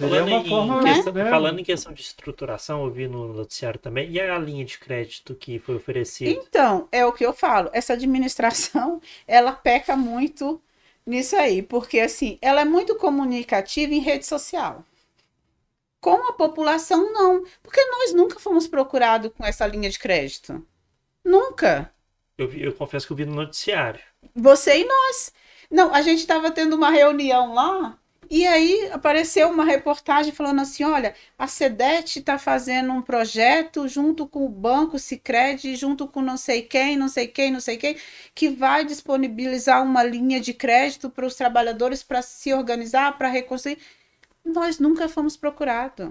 Seria 0.00 0.20
Falando, 0.20 0.28
uma 0.28 0.40
em 0.40 0.48
forma. 0.48 0.82
questão, 0.82 1.12
né? 1.12 1.30
falando 1.30 1.58
em 1.58 1.64
questão 1.64 1.92
de 1.92 2.00
estruturação, 2.00 2.84
eu 2.84 2.90
vi 2.90 3.06
no 3.06 3.34
noticiário 3.34 3.78
também, 3.78 4.10
e 4.10 4.18
a 4.18 4.38
linha 4.38 4.64
de 4.64 4.78
crédito 4.78 5.34
que 5.34 5.58
foi 5.58 5.76
oferecida? 5.76 6.30
Então, 6.30 6.88
é 6.90 7.04
o 7.04 7.12
que 7.12 7.24
eu 7.24 7.34
falo, 7.34 7.68
essa 7.74 7.92
administração, 7.92 8.98
ela 9.28 9.52
peca 9.52 9.94
muito 9.96 10.58
nisso 11.06 11.36
aí, 11.36 11.60
porque 11.60 12.00
assim, 12.00 12.38
ela 12.40 12.62
é 12.62 12.64
muito 12.64 12.96
comunicativa 12.96 13.92
em 13.92 14.00
rede 14.00 14.24
social. 14.24 14.82
Com 16.00 16.28
a 16.28 16.32
população, 16.32 17.12
não. 17.12 17.44
Porque 17.62 17.84
nós 17.84 18.14
nunca 18.14 18.40
fomos 18.40 18.66
procurados 18.66 19.30
com 19.36 19.44
essa 19.44 19.66
linha 19.66 19.90
de 19.90 19.98
crédito. 19.98 20.66
Nunca. 21.22 21.92
Eu, 22.38 22.50
eu 22.54 22.72
confesso 22.72 23.06
que 23.06 23.12
eu 23.12 23.16
vi 23.18 23.26
no 23.26 23.34
noticiário. 23.34 24.00
Você 24.34 24.80
e 24.80 24.84
nós. 24.86 25.30
Não, 25.70 25.94
a 25.94 26.00
gente 26.00 26.20
estava 26.20 26.50
tendo 26.50 26.74
uma 26.74 26.88
reunião 26.88 27.52
lá 27.52 27.99
e 28.30 28.46
aí 28.46 28.88
apareceu 28.92 29.50
uma 29.50 29.64
reportagem 29.64 30.32
falando 30.32 30.60
assim: 30.60 30.84
olha, 30.84 31.14
a 31.36 31.48
SEDET 31.48 32.20
está 32.20 32.38
fazendo 32.38 32.92
um 32.92 33.02
projeto 33.02 33.88
junto 33.88 34.24
com 34.26 34.46
o 34.46 34.48
Banco 34.48 35.00
Sicredi, 35.00 35.74
junto 35.74 36.06
com 36.06 36.22
não 36.22 36.36
sei 36.36 36.62
quem, 36.62 36.96
não 36.96 37.08
sei 37.08 37.26
quem, 37.26 37.50
não 37.50 37.58
sei 37.58 37.76
quem, 37.76 37.96
que 38.32 38.48
vai 38.48 38.84
disponibilizar 38.84 39.82
uma 39.82 40.04
linha 40.04 40.40
de 40.40 40.54
crédito 40.54 41.10
para 41.10 41.26
os 41.26 41.34
trabalhadores 41.34 42.04
para 42.04 42.22
se 42.22 42.54
organizar, 42.54 43.18
para 43.18 43.28
reconstruir. 43.28 43.78
Nós 44.44 44.78
nunca 44.78 45.08
fomos 45.08 45.36
procurados. 45.36 46.10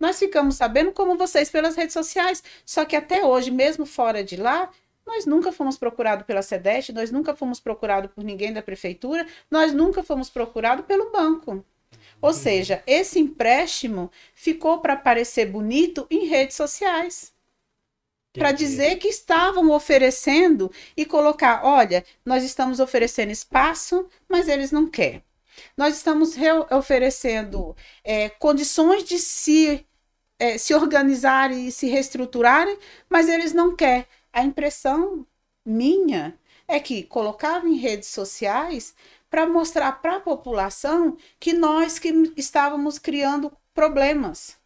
Nós 0.00 0.18
ficamos 0.18 0.56
sabendo 0.56 0.92
como 0.92 1.16
vocês 1.16 1.50
pelas 1.50 1.76
redes 1.76 1.92
sociais. 1.92 2.42
Só 2.64 2.84
que 2.84 2.96
até 2.96 3.24
hoje, 3.24 3.50
mesmo 3.50 3.86
fora 3.86 4.24
de 4.24 4.36
lá, 4.36 4.70
nós 5.06 5.26
nunca 5.26 5.52
fomos 5.52 5.76
procurados 5.78 6.26
pela 6.26 6.42
SEDET, 6.42 6.92
nós 6.92 7.10
nunca 7.10 7.34
fomos 7.34 7.60
procurados 7.60 8.10
por 8.12 8.24
ninguém 8.24 8.52
da 8.52 8.62
prefeitura, 8.62 9.26
nós 9.50 9.72
nunca 9.72 10.02
fomos 10.02 10.30
procurados 10.30 10.84
pelo 10.86 11.10
banco. 11.10 11.64
Ou 12.22 12.32
seja, 12.32 12.82
esse 12.86 13.18
empréstimo 13.18 14.10
ficou 14.34 14.80
para 14.80 14.96
parecer 14.96 15.46
bonito 15.46 16.06
em 16.10 16.26
redes 16.26 16.56
sociais. 16.56 17.32
para 18.36 18.52
dizer 18.52 18.96
que 18.96 19.08
estavam 19.08 19.70
oferecendo 19.70 20.70
e 20.96 21.04
colocar, 21.04 21.64
olha, 21.64 22.04
nós 22.24 22.44
estamos 22.44 22.80
oferecendo 22.80 23.30
espaço, 23.32 24.08
mas 24.28 24.48
eles 24.48 24.70
não 24.72 24.88
querem. 24.88 25.22
Nós 25.76 25.96
estamos 25.96 26.34
re- 26.34 26.66
oferecendo 26.72 27.76
é, 28.04 28.28
condições 28.30 29.04
de 29.04 29.18
se, 29.18 29.84
é, 30.38 30.58
se 30.58 30.74
organizarem 30.74 31.68
e 31.68 31.72
se 31.72 31.88
reestruturarem, 31.88 32.78
mas 33.10 33.28
eles 33.28 33.52
não 33.52 33.76
querem. 33.76 34.06
A 34.32 34.42
impressão 34.42 35.26
minha 35.64 36.38
é 36.66 36.78
que 36.80 37.02
colocava 37.02 37.68
em 37.68 37.76
redes 37.76 38.08
sociais 38.08 38.94
para 39.28 39.46
mostrar 39.48 39.92
para 40.00 40.16
a 40.16 40.20
população 40.20 41.16
que 41.38 41.52
nós 41.52 41.98
que 41.98 42.10
estávamos 42.36 42.98
criando 42.98 43.52
problemas. 43.74 44.58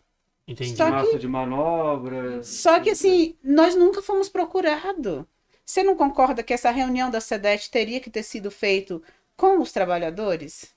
Entendi. 0.46 0.76
Só 0.76 0.86
que- 0.86 0.90
Massa 0.92 1.18
de 1.18 1.28
manobra. 1.28 2.42
Só 2.42 2.80
que 2.80 2.90
assim, 2.90 3.36
nós 3.42 3.74
nunca 3.74 4.02
fomos 4.02 4.28
procurados. 4.28 5.24
Você 5.64 5.82
não 5.82 5.96
concorda 5.96 6.42
que 6.42 6.52
essa 6.52 6.70
reunião 6.70 7.10
da 7.10 7.20
SEDET 7.20 7.70
teria 7.70 8.00
que 8.00 8.10
ter 8.10 8.22
sido 8.22 8.50
feito 8.50 9.02
com 9.36 9.60
os 9.60 9.72
trabalhadores? 9.72 10.74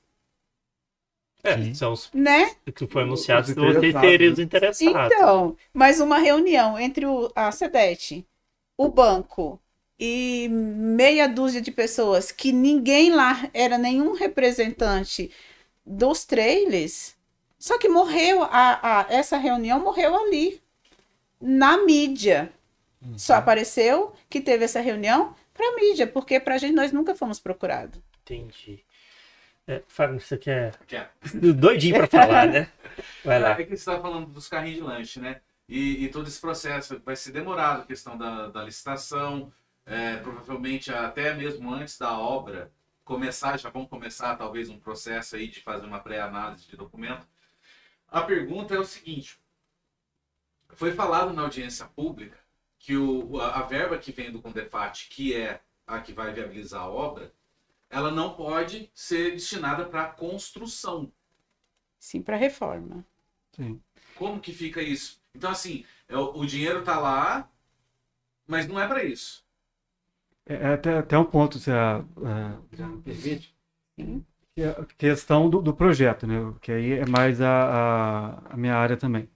É, 1.43 1.55
Sim. 1.57 1.73
são 1.73 1.93
os 1.93 2.09
Né? 2.13 2.55
que 2.75 2.87
foi 2.87 3.03
anunciado 3.03 3.41
Os 3.41 3.53
que 3.53 3.59
interessados, 3.59 4.39
interessados. 4.39 5.11
Então, 5.11 5.57
mas 5.73 5.99
uma 5.99 6.17
reunião 6.17 6.77
entre 6.79 7.05
o, 7.05 7.31
a 7.35 7.51
SEDET, 7.51 8.25
o 8.77 8.89
banco 8.89 9.59
e 9.99 10.47
meia 10.49 11.27
dúzia 11.27 11.61
de 11.61 11.71
pessoas 11.71 12.31
que 12.31 12.51
ninguém 12.51 13.11
lá 13.11 13.49
era 13.53 13.77
nenhum 13.77 14.13
representante 14.13 15.31
dos 15.85 16.25
trailers, 16.25 17.15
só 17.59 17.77
que 17.79 17.89
morreu, 17.89 18.43
a, 18.43 19.01
a- 19.01 19.05
essa 19.09 19.37
reunião 19.37 19.79
morreu 19.79 20.15
ali, 20.15 20.61
na 21.41 21.85
mídia. 21.85 22.51
Só 23.15 23.35
apareceu 23.35 24.13
que 24.29 24.41
teve 24.41 24.65
essa 24.65 24.79
reunião 24.81 25.35
para 25.53 25.75
mídia, 25.75 26.07
porque 26.07 26.39
para 26.39 26.57
gente 26.57 26.73
nós 26.75 26.91
nunca 26.91 27.15
fomos 27.15 27.39
procurados. 27.39 27.99
Entendi. 28.23 28.83
É, 29.67 29.81
Fábio, 29.87 30.19
você 30.19 30.37
quer. 30.37 30.73
Quer. 30.87 31.11
Doidinho 31.55 31.95
pra 31.95 32.07
falar, 32.07 32.47
né? 32.47 32.69
Vai 33.23 33.39
lá. 33.39 33.51
É 33.51 33.63
que 33.63 33.69
você 33.69 33.75
estava 33.75 34.01
falando 34.01 34.27
dos 34.27 34.47
carrinhos 34.47 34.77
de 34.77 34.83
lanche, 34.83 35.19
né? 35.19 35.41
E, 35.67 36.05
e 36.05 36.09
todo 36.09 36.27
esse 36.27 36.39
processo 36.39 36.99
vai 37.03 37.15
ser 37.15 37.31
demorado, 37.31 37.81
a 37.81 37.85
questão 37.85 38.17
da, 38.17 38.47
da 38.47 38.63
licitação, 38.63 39.51
é, 39.85 40.17
provavelmente 40.17 40.91
até 40.93 41.33
mesmo 41.33 41.71
antes 41.73 41.97
da 41.97 42.17
obra 42.17 42.71
começar, 43.03 43.57
já 43.57 43.69
vão 43.69 43.85
começar 43.85 44.35
talvez 44.35 44.69
um 44.69 44.79
processo 44.79 45.35
aí 45.35 45.47
de 45.47 45.61
fazer 45.61 45.85
uma 45.85 45.99
pré-análise 45.99 46.67
de 46.67 46.75
documento. 46.75 47.27
A 48.07 48.21
pergunta 48.21 48.75
é 48.75 48.79
o 48.79 48.85
seguinte: 48.85 49.39
foi 50.69 50.93
falado 50.93 51.33
na 51.33 51.43
audiência 51.43 51.85
pública 51.85 52.37
que 52.79 52.95
o, 52.95 53.39
a, 53.39 53.59
a 53.59 53.61
verba 53.63 53.97
que 53.97 54.11
vem 54.11 54.31
do 54.31 54.41
Condefat, 54.41 55.09
que 55.09 55.33
é 55.33 55.61
a 55.85 55.99
que 55.99 56.13
vai 56.13 56.33
viabilizar 56.33 56.81
a 56.81 56.89
obra, 56.89 57.33
ela 57.89 58.11
não 58.11 58.33
pode 58.33 58.91
ser 58.93 59.31
destinada 59.31 59.85
para 59.85 60.05
construção. 60.11 61.11
Sim, 61.97 62.21
para 62.21 62.35
reforma. 62.35 63.05
Sim. 63.53 63.81
Como 64.15 64.39
que 64.39 64.51
fica 64.51 64.81
isso? 64.81 65.21
Então, 65.37 65.51
assim, 65.51 65.85
é 66.07 66.17
o, 66.17 66.39
o 66.39 66.45
dinheiro 66.45 66.83
tá 66.83 66.99
lá, 66.99 67.49
mas 68.47 68.67
não 68.67 68.79
é 68.79 68.87
para 68.87 69.03
isso. 69.03 69.45
É 70.45 70.55
é 70.55 70.73
até, 70.73 70.97
até 70.97 71.17
um 71.17 71.23
ponto, 71.25 71.59
se 71.59 71.71
a, 71.71 71.97
a 71.99 72.59
permite, 73.03 73.55
que 74.55 74.61
é 74.61 74.69
a 74.69 74.85
questão 74.97 75.49
do, 75.49 75.61
do 75.61 75.73
projeto, 75.73 76.25
né? 76.27 76.35
Que 76.61 76.71
aí 76.71 76.91
é 76.93 77.05
mais 77.05 77.41
a, 77.41 77.47
a, 77.49 78.53
a 78.53 78.57
minha 78.57 78.75
área 78.75 78.97
também. 78.97 79.29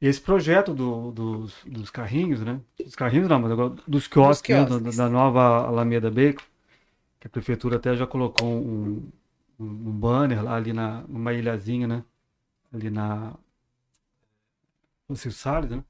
Esse 0.00 0.20
projeto 0.20 0.74
do- 0.74 1.12
dos, 1.12 1.54
dos 1.64 1.90
carrinhos, 1.90 2.40
né? 2.42 2.60
Dos 2.84 2.96
carrinhos 2.96 3.28
não, 3.28 3.40
mas 3.40 3.52
agora 3.52 3.70
dos 3.86 4.06
quiosques, 4.08 4.50
né? 4.50 4.64
Da, 4.64 4.78
da 4.78 5.08
nova 5.08 5.40
Alameda 5.66 6.10
Bacon, 6.10 6.42
que 7.20 7.26
a 7.28 7.30
prefeitura 7.30 7.76
até 7.76 7.96
já 7.96 8.06
colocou 8.06 8.48
um, 8.48 9.10
um, 9.60 9.66
um 9.66 9.92
banner 10.00 10.42
lá 10.44 10.56
ali 10.56 10.72
na, 10.72 11.02
numa 11.08 11.32
ilhazinha, 11.34 11.86
né? 11.88 12.04
Ali 12.72 12.90
na... 12.90 13.34
Salles, 15.16 15.70
né? 15.70 15.84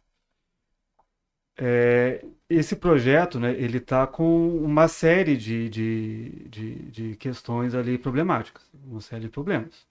É, 1.56 2.24
esse 2.48 2.74
projeto, 2.76 3.38
né, 3.38 3.52
ele 3.52 3.78
está 3.78 4.06
com 4.06 4.48
uma 4.58 4.88
série 4.88 5.36
de, 5.36 5.68
de, 5.68 6.48
de, 6.48 6.74
de 6.90 7.16
questões 7.16 7.74
ali 7.74 7.98
problemáticas, 7.98 8.62
uma 8.84 9.00
série 9.00 9.22
de 9.22 9.28
problemas. 9.28 9.86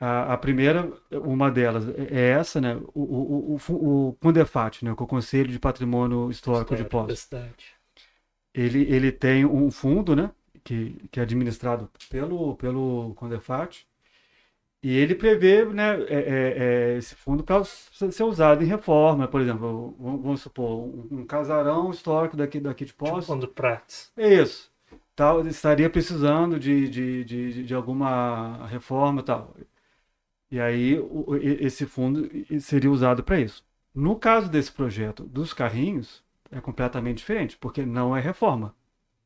A, 0.00 0.34
a 0.34 0.36
primeira, 0.36 0.92
uma 1.10 1.50
delas 1.50 1.88
é 2.10 2.30
essa, 2.30 2.60
né, 2.60 2.76
o, 2.94 3.00
o, 3.02 3.58
o, 3.68 4.08
o, 4.08 4.12
Condefat, 4.14 4.84
né, 4.84 4.94
que 4.94 5.02
é 5.02 5.04
o 5.04 5.08
Conselho 5.08 5.50
de 5.50 5.58
Patrimônio 5.58 6.30
Histórico 6.30 6.74
de 6.74 7.16
cidade. 7.16 7.74
ele, 8.52 8.82
ele 8.82 9.10
tem 9.10 9.44
um 9.44 9.70
fundo, 9.70 10.14
né, 10.14 10.30
que, 10.62 10.96
que 11.10 11.20
é 11.20 11.22
administrado 11.22 11.90
pelo, 12.08 12.56
pelo 12.56 13.12
Condefat, 13.14 13.86
e 14.84 14.96
ele 14.96 15.14
prevê, 15.14 15.64
né, 15.64 15.94
é, 16.02 16.14
é, 16.14 16.94
é, 16.94 16.96
esse 16.98 17.14
fundo 17.14 17.42
para 17.42 17.64
ser 17.64 18.22
usado 18.24 18.62
em 18.62 18.66
reforma, 18.66 19.26
por 19.26 19.40
exemplo, 19.40 19.96
vamos 19.98 20.42
supor, 20.42 20.84
um, 21.10 21.24
casarão 21.26 21.90
histórico 21.90 22.36
daqui, 22.36 22.60
daqui 22.60 22.84
de 22.84 22.92
Tipo 22.92 23.06
Poços, 23.06 23.26
quando 23.26 23.48
Prates. 23.48 24.12
é 24.16 24.42
isso, 24.42 24.70
tal, 25.16 25.46
estaria 25.46 25.88
precisando 25.90 26.58
de, 26.60 26.88
de, 26.88 27.24
de, 27.24 27.64
de 27.64 27.74
alguma 27.74 28.66
reforma 28.66 29.20
e 29.20 29.24
tal. 29.24 29.54
E 30.50 30.60
aí 30.60 30.98
o- 30.98 31.36
esse 31.36 31.86
fundo 31.86 32.28
seria 32.60 32.90
usado 32.90 33.22
para 33.24 33.40
isso. 33.40 33.64
No 33.94 34.16
caso 34.16 34.48
desse 34.50 34.72
projeto 34.72 35.24
dos 35.24 35.52
carrinhos, 35.52 36.22
é 36.50 36.60
completamente 36.60 37.18
diferente, 37.18 37.56
porque 37.58 37.84
não 37.86 38.16
é 38.16 38.20
reforma. 38.20 38.74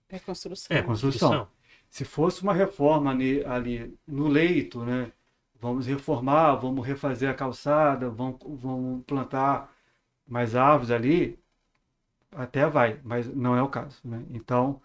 É 0.08 0.18
construção. 0.18 0.76
É 0.76 0.82
construção. 0.82 1.48
Se 1.90 2.04
fosse 2.04 2.42
uma 2.42 2.54
reforma 2.54 3.10
ali, 3.10 3.44
ali 3.44 3.94
no 4.06 4.28
leito, 4.28 4.84
né? 4.84 5.12
Vamos 5.60 5.86
reformar, 5.86 6.56
vamos 6.56 6.86
refazer 6.86 7.28
a 7.28 7.34
calçada, 7.34 8.08
vamos, 8.08 8.38
vamos 8.42 9.04
plantar 9.04 9.72
mais 10.26 10.54
árvores 10.54 10.90
ali, 10.90 11.38
até 12.32 12.66
vai, 12.68 13.00
mas 13.02 13.32
não 13.34 13.56
é 13.56 13.62
o 13.62 13.68
caso, 13.68 14.00
né? 14.04 14.22
Então, 14.30 14.80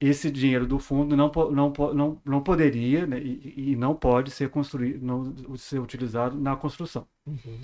esse 0.00 0.30
dinheiro 0.30 0.66
do 0.66 0.78
fundo 0.78 1.16
não, 1.16 1.30
não, 1.52 1.72
não, 1.94 2.22
não 2.24 2.42
poderia 2.42 3.06
né? 3.06 3.20
e, 3.20 3.72
e 3.72 3.76
não 3.76 3.94
pode 3.94 4.30
ser 4.32 4.50
construído, 4.50 5.04
não 5.04 5.56
ser 5.56 5.78
utilizado 5.78 6.36
na 6.36 6.56
construção. 6.56 7.06
Uhum. 7.24 7.60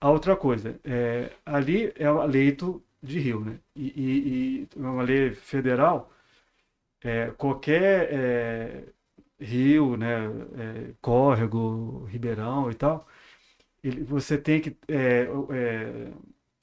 A 0.00 0.10
outra 0.10 0.34
coisa, 0.36 0.80
é, 0.84 1.30
ali 1.46 1.92
é 1.96 2.10
um 2.10 2.24
leito 2.24 2.82
de 3.00 3.20
rio, 3.20 3.40
né? 3.44 3.60
E, 3.76 3.86
e, 3.86 4.68
e 4.74 4.80
uma 4.80 5.02
lei 5.02 5.30
federal, 5.32 6.12
é, 7.02 7.30
qualquer 7.38 8.08
é, 8.12 8.84
rio, 9.40 9.96
né, 9.96 10.26
é, 10.90 10.94
córrego, 11.00 12.04
ribeirão 12.06 12.70
e 12.70 12.74
tal, 12.74 13.06
ele, 13.84 14.04
você 14.04 14.38
tem 14.38 14.60
que 14.60 14.76
é, 14.88 15.28
é, 15.52 16.12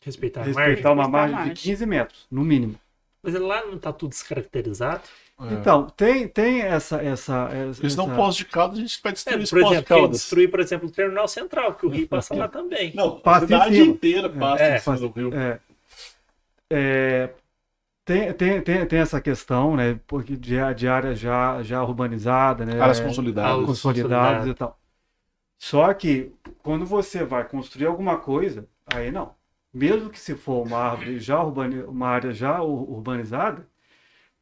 Respeitar 0.02 0.42
a 0.42 0.46
respeitar 0.46 0.54
margem. 0.54 0.94
uma 0.94 1.08
Respeitar 1.08 1.24
a 1.24 1.28
margem 1.28 1.42
de 1.42 1.52
margem. 1.52 1.54
15 1.54 1.86
metros, 1.86 2.26
no 2.32 2.44
mínimo. 2.46 2.80
Mas 3.22 3.34
lá 3.36 3.66
não 3.66 3.78
tá 3.80 3.92
tudo 3.92 4.12
descaracterizado? 4.12 5.04
É. 5.40 5.46
Então, 5.48 5.90
tem, 5.90 6.28
tem 6.28 6.62
essa, 6.62 7.02
essa, 7.04 7.50
essa 7.52 7.82
Eles 7.84 7.96
dão 7.96 8.10
pós 8.12 8.36
de 8.36 8.46
caldas, 8.46 8.80
a 8.80 8.82
gente 8.82 9.02
vai 9.04 9.12
É, 9.26 9.38
destruir 9.38 9.44
esse 9.44 9.52
por 9.52 9.60
pós 9.60 9.78
de 9.78 9.84
caldas. 9.84 10.18
destruir, 10.20 10.50
por 10.50 10.60
exemplo, 10.60 10.88
o 10.88 10.92
terminal 10.92 11.28
central, 11.28 11.76
que 11.76 11.86
o 11.86 11.90
rio 11.90 12.08
passa 12.08 12.34
lá 12.36 12.48
também. 12.50 12.94
Não, 12.94 13.18
a 13.18 13.20
Passa 13.22 13.46
em 13.46 13.48
cidade 13.48 13.82
inteira 13.82 14.30
passa 14.30 14.64
É, 14.64 14.76
em 14.76 14.78
cima 14.78 14.98
do 14.98 15.10
rio. 15.10 15.32
É, 15.34 15.60
é, 16.70 17.34
tem, 18.06 18.34
tem, 18.34 18.62
tem, 18.62 18.86
tem 18.88 19.00
essa 19.00 19.20
questão, 19.20 19.76
né, 19.76 20.00
porque 20.08 20.36
de, 20.38 20.56
de 20.76 20.88
área 20.88 21.16
já, 21.16 21.62
já 21.64 21.84
urbanizada, 21.84 22.66
né, 22.66 22.80
Áreas 22.82 23.00
consolidadas. 23.00 23.66
consolidadas 23.66 24.48
e 24.48 24.54
tal. 24.54 24.80
Só 25.58 25.94
que 25.94 26.32
quando 26.64 26.86
você 26.86 27.24
vai 27.24 27.48
construir 27.48 27.88
alguma 27.88 28.18
coisa, 28.18 28.68
aí 28.94 29.12
não. 29.12 29.34
Mesmo 29.74 30.10
que 30.10 30.20
se 30.20 30.36
for 30.36 30.66
uma 30.66 30.78
árvore 30.78 31.20
já 31.20 31.42
urbani, 31.44 31.84
uma 31.84 32.08
área 32.08 32.32
já 32.34 32.62
ur- 32.62 32.90
urbanizada, 32.90 33.68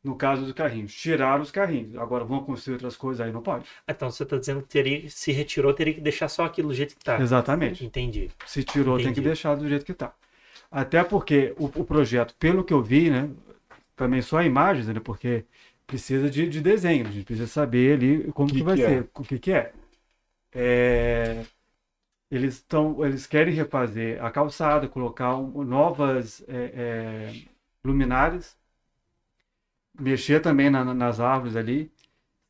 no 0.04 0.16
caso 0.16 0.44
dos 0.44 0.54
carrinhos, 0.54 0.94
tirar 0.94 1.40
os 1.40 1.50
carrinhos. 1.50 1.96
Agora 1.96 2.26
vão 2.26 2.44
construir 2.44 2.74
outras 2.76 2.98
coisas, 2.98 3.26
aí 3.26 3.32
não 3.32 3.42
pode. 3.42 3.66
Então 3.88 4.12
você 4.12 4.26
tá 4.26 4.38
dizendo 4.38 4.62
que 4.62 4.68
teria, 4.68 5.10
se 5.10 5.32
retirou, 5.32 5.74
teria 5.74 5.94
que 5.94 6.02
deixar 6.02 6.28
só 6.28 6.44
aquilo 6.46 6.70
do 6.70 6.74
jeito 6.74 6.96
que 6.98 7.04
tá. 7.04 7.20
Exatamente. 7.22 7.86
Entendi. 7.86 8.30
Se 8.46 8.64
tirou, 8.64 8.98
tem 8.98 9.06
que 9.08 9.12
Entendi. 9.12 9.28
deixar 9.30 9.56
do 9.56 9.68
jeito 9.68 9.86
que 9.86 9.94
está. 9.94 10.14
Até 10.72 11.04
porque 11.04 11.54
o, 11.58 11.66
o 11.66 11.86
projeto, 11.86 12.36
pelo 12.40 12.64
que 12.64 12.74
eu 12.74 12.82
vi, 12.82 13.10
né, 13.10 13.30
também 13.96 14.22
só 14.22 14.42
imagens, 14.44 14.88
né, 14.88 15.00
porque 15.00 15.46
precisa 15.88 16.30
de, 16.30 16.48
de 16.50 16.62
desenho, 16.62 17.08
a 17.08 17.12
gente 17.12 17.26
precisa 17.26 17.48
saber 17.48 17.96
ali 17.98 18.32
como 18.34 18.54
Que 18.54 18.58
que, 18.58 18.64
vai 18.64 18.78
que 18.78 18.82
é? 18.84 18.96
ser, 18.96 19.10
o 19.16 19.24
que 19.24 19.40
que 19.40 19.52
é. 19.52 19.74
É, 20.54 21.46
eles 22.32 22.56
estão, 22.56 23.04
eles 23.06 23.28
querem 23.28 23.54
refazer 23.54 24.24
a 24.24 24.32
calçada, 24.32 24.88
colocar 24.90 25.36
um- 25.38 25.64
novas 25.64 26.44
é, 26.50 27.32
é, 27.34 27.36
luminárias, 27.86 28.58
mexer 30.00 30.40
também 30.42 30.70
na- 30.70 30.84
na- 30.84 30.94
nas 30.94 31.20
árvores 31.20 31.56
ali, 31.56 31.92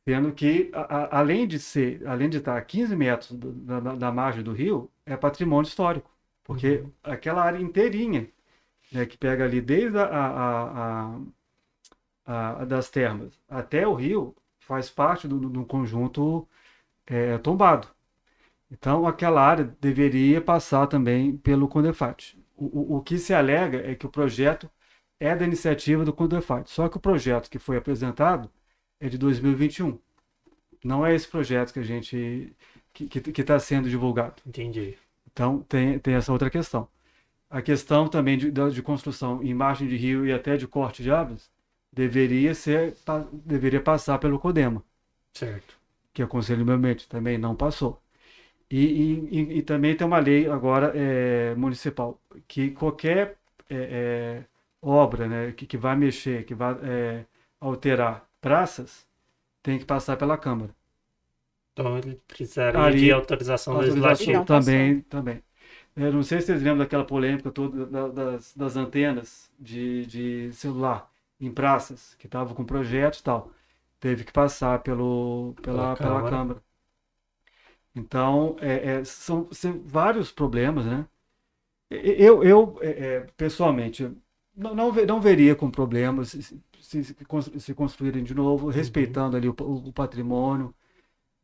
sendo 0.08 0.32
que 0.34 0.70
a- 0.74 1.04
a- 1.16 1.20
além 1.20 1.48
de 1.48 1.58
ser, 1.60 2.06
além 2.08 2.30
de 2.30 2.38
estar 2.38 2.58
a 2.58 2.62
15 2.62 2.96
metros 2.96 3.32
da, 3.38 3.80
da- 3.80 3.96
da 3.96 4.12
margem 4.12 4.44
do 4.44 4.52
rio, 4.54 4.90
é 5.06 5.16
patrimônio 5.16 5.68
histórico, 5.68 6.10
porque 6.44 6.84
aquela 7.04 7.42
área 7.44 7.60
inteirinha 7.60 8.28
né, 8.94 9.06
que 9.06 9.18
pega 9.18 9.44
ali 9.44 9.60
desde 9.60 9.98
a, 9.98 10.04
a, 10.04 11.16
a, 12.24 12.62
a 12.62 12.64
das 12.64 12.88
termas 12.90 13.38
até 13.48 13.86
o 13.86 13.94
rio, 13.94 14.34
faz 14.60 14.88
parte 14.88 15.28
do, 15.28 15.38
do 15.38 15.64
conjunto 15.66 16.48
é, 17.06 17.36
tombado. 17.38 17.88
Então, 18.70 19.06
aquela 19.06 19.42
área 19.42 19.64
deveria 19.80 20.40
passar 20.40 20.86
também 20.86 21.36
pelo 21.36 21.68
Condefat. 21.68 22.38
O, 22.56 22.94
o, 22.94 22.96
o, 22.96 23.02
que 23.02 23.18
se 23.18 23.34
alega 23.34 23.78
é 23.88 23.94
que 23.94 24.06
o 24.06 24.08
projeto 24.10 24.70
é 25.20 25.34
da 25.36 25.44
iniciativa 25.44 26.04
do 26.04 26.12
Condefat. 26.12 26.68
Só 26.70 26.88
que 26.88 26.96
o 26.96 27.00
projeto 27.00 27.50
que 27.50 27.58
foi 27.58 27.76
apresentado 27.76 28.50
é 29.00 29.08
de 29.08 29.18
2021. 29.18 29.98
Não 30.84 31.04
é 31.04 31.14
esse 31.14 31.28
projeto 31.28 31.72
que 31.72 31.80
a 31.80 31.82
gente 31.82 32.54
que 32.92 33.40
está 33.40 33.58
sendo 33.58 33.88
divulgado. 33.88 34.40
Entendi. 34.46 34.96
Então 35.32 35.60
tem, 35.62 35.98
tem 35.98 36.14
essa 36.14 36.32
outra 36.32 36.48
questão. 36.48 36.88
A 37.54 37.62
questão 37.62 38.08
também 38.08 38.36
de, 38.36 38.50
de 38.50 38.82
construção 38.82 39.40
em 39.40 39.54
margem 39.54 39.86
de 39.86 39.96
rio 39.96 40.26
e 40.26 40.32
até 40.32 40.56
de 40.56 40.66
corte 40.66 41.04
de 41.04 41.10
árvores 41.12 41.48
deveria 41.92 42.52
ser 42.52 42.96
deveria 43.32 43.80
passar 43.80 44.18
pelo 44.18 44.40
CODEMA. 44.40 44.82
Certo. 45.32 45.78
Que 46.12 46.20
é 46.20 46.24
o 46.24 46.28
Conselho 46.28 46.58
de 46.58 46.64
Meio 46.64 46.78
Ambiente, 46.78 47.08
também 47.08 47.38
não 47.38 47.54
passou. 47.54 48.02
E, 48.68 49.20
e, 49.30 49.58
e, 49.58 49.62
também 49.62 49.94
tem 49.94 50.04
uma 50.04 50.18
lei 50.18 50.48
agora 50.48 50.90
é, 50.96 51.54
municipal 51.54 52.20
que 52.48 52.72
qualquer 52.72 53.36
é, 53.70 53.76
é, 53.76 54.44
obra 54.82 55.28
né, 55.28 55.52
que, 55.52 55.64
que 55.64 55.76
vai 55.76 55.94
mexer, 55.94 56.44
que 56.44 56.56
vai 56.56 56.76
é, 56.82 57.24
alterar 57.60 58.28
praças, 58.40 59.06
tem 59.62 59.78
que 59.78 59.84
passar 59.84 60.16
pela 60.16 60.36
Câmara. 60.36 60.74
Então 61.72 61.98
ele 61.98 62.20
precisaria 62.26 62.98
de 62.98 63.12
autorização, 63.12 63.74
Autorização 63.74 64.08
legislativa. 64.08 64.44
também, 64.44 65.00
também. 65.02 65.42
Eu 65.96 66.12
não 66.12 66.22
sei 66.22 66.40
se 66.40 66.46
vocês 66.48 66.62
lembram 66.62 66.78
daquela 66.78 67.04
polêmica 67.06 67.50
toda 67.52 67.86
da- 67.86 68.08
das, 68.08 68.54
das 68.56 68.76
antenas 68.76 69.50
de, 69.58 70.04
de 70.06 70.52
celular 70.52 71.10
em 71.40 71.52
praças, 71.52 72.14
que 72.18 72.26
estavam 72.26 72.54
com 72.54 72.64
projeto 72.64 73.18
e 73.20 73.22
tal. 73.22 73.52
Teve 74.00 74.24
que 74.24 74.32
passar 74.32 74.82
pelo, 74.82 75.54
pela, 75.62 75.88
Pela 75.88 75.94
pela, 75.96 76.22
Câmara. 76.22 76.62
Então, 77.94 78.56
é, 78.60 78.96
é, 79.00 79.04
são, 79.04 79.48
são 79.52 79.80
vários 79.84 80.32
problemas, 80.32 80.84
né? 80.86 81.06
Eu, 81.90 82.44
eu 82.44 82.78
é, 82.82 83.16
é, 83.16 83.20
pessoalmente, 83.36 84.04
não, 84.56 84.74
não, 84.74 84.92
não 84.92 85.20
veria 85.20 85.54
com 85.56 85.70
problemas 85.70 86.30
se, 86.30 86.42
se, 86.80 87.04
se 87.04 87.14
constru- 87.26 87.60
se 87.60 87.74
construírem 87.74 88.24
de 88.24 88.34
novo, 88.34 88.68
respeitando 88.70 89.36
ali 89.36 89.48
o, 89.48 89.54
o 89.60 89.92
patrimônio, 89.92 90.74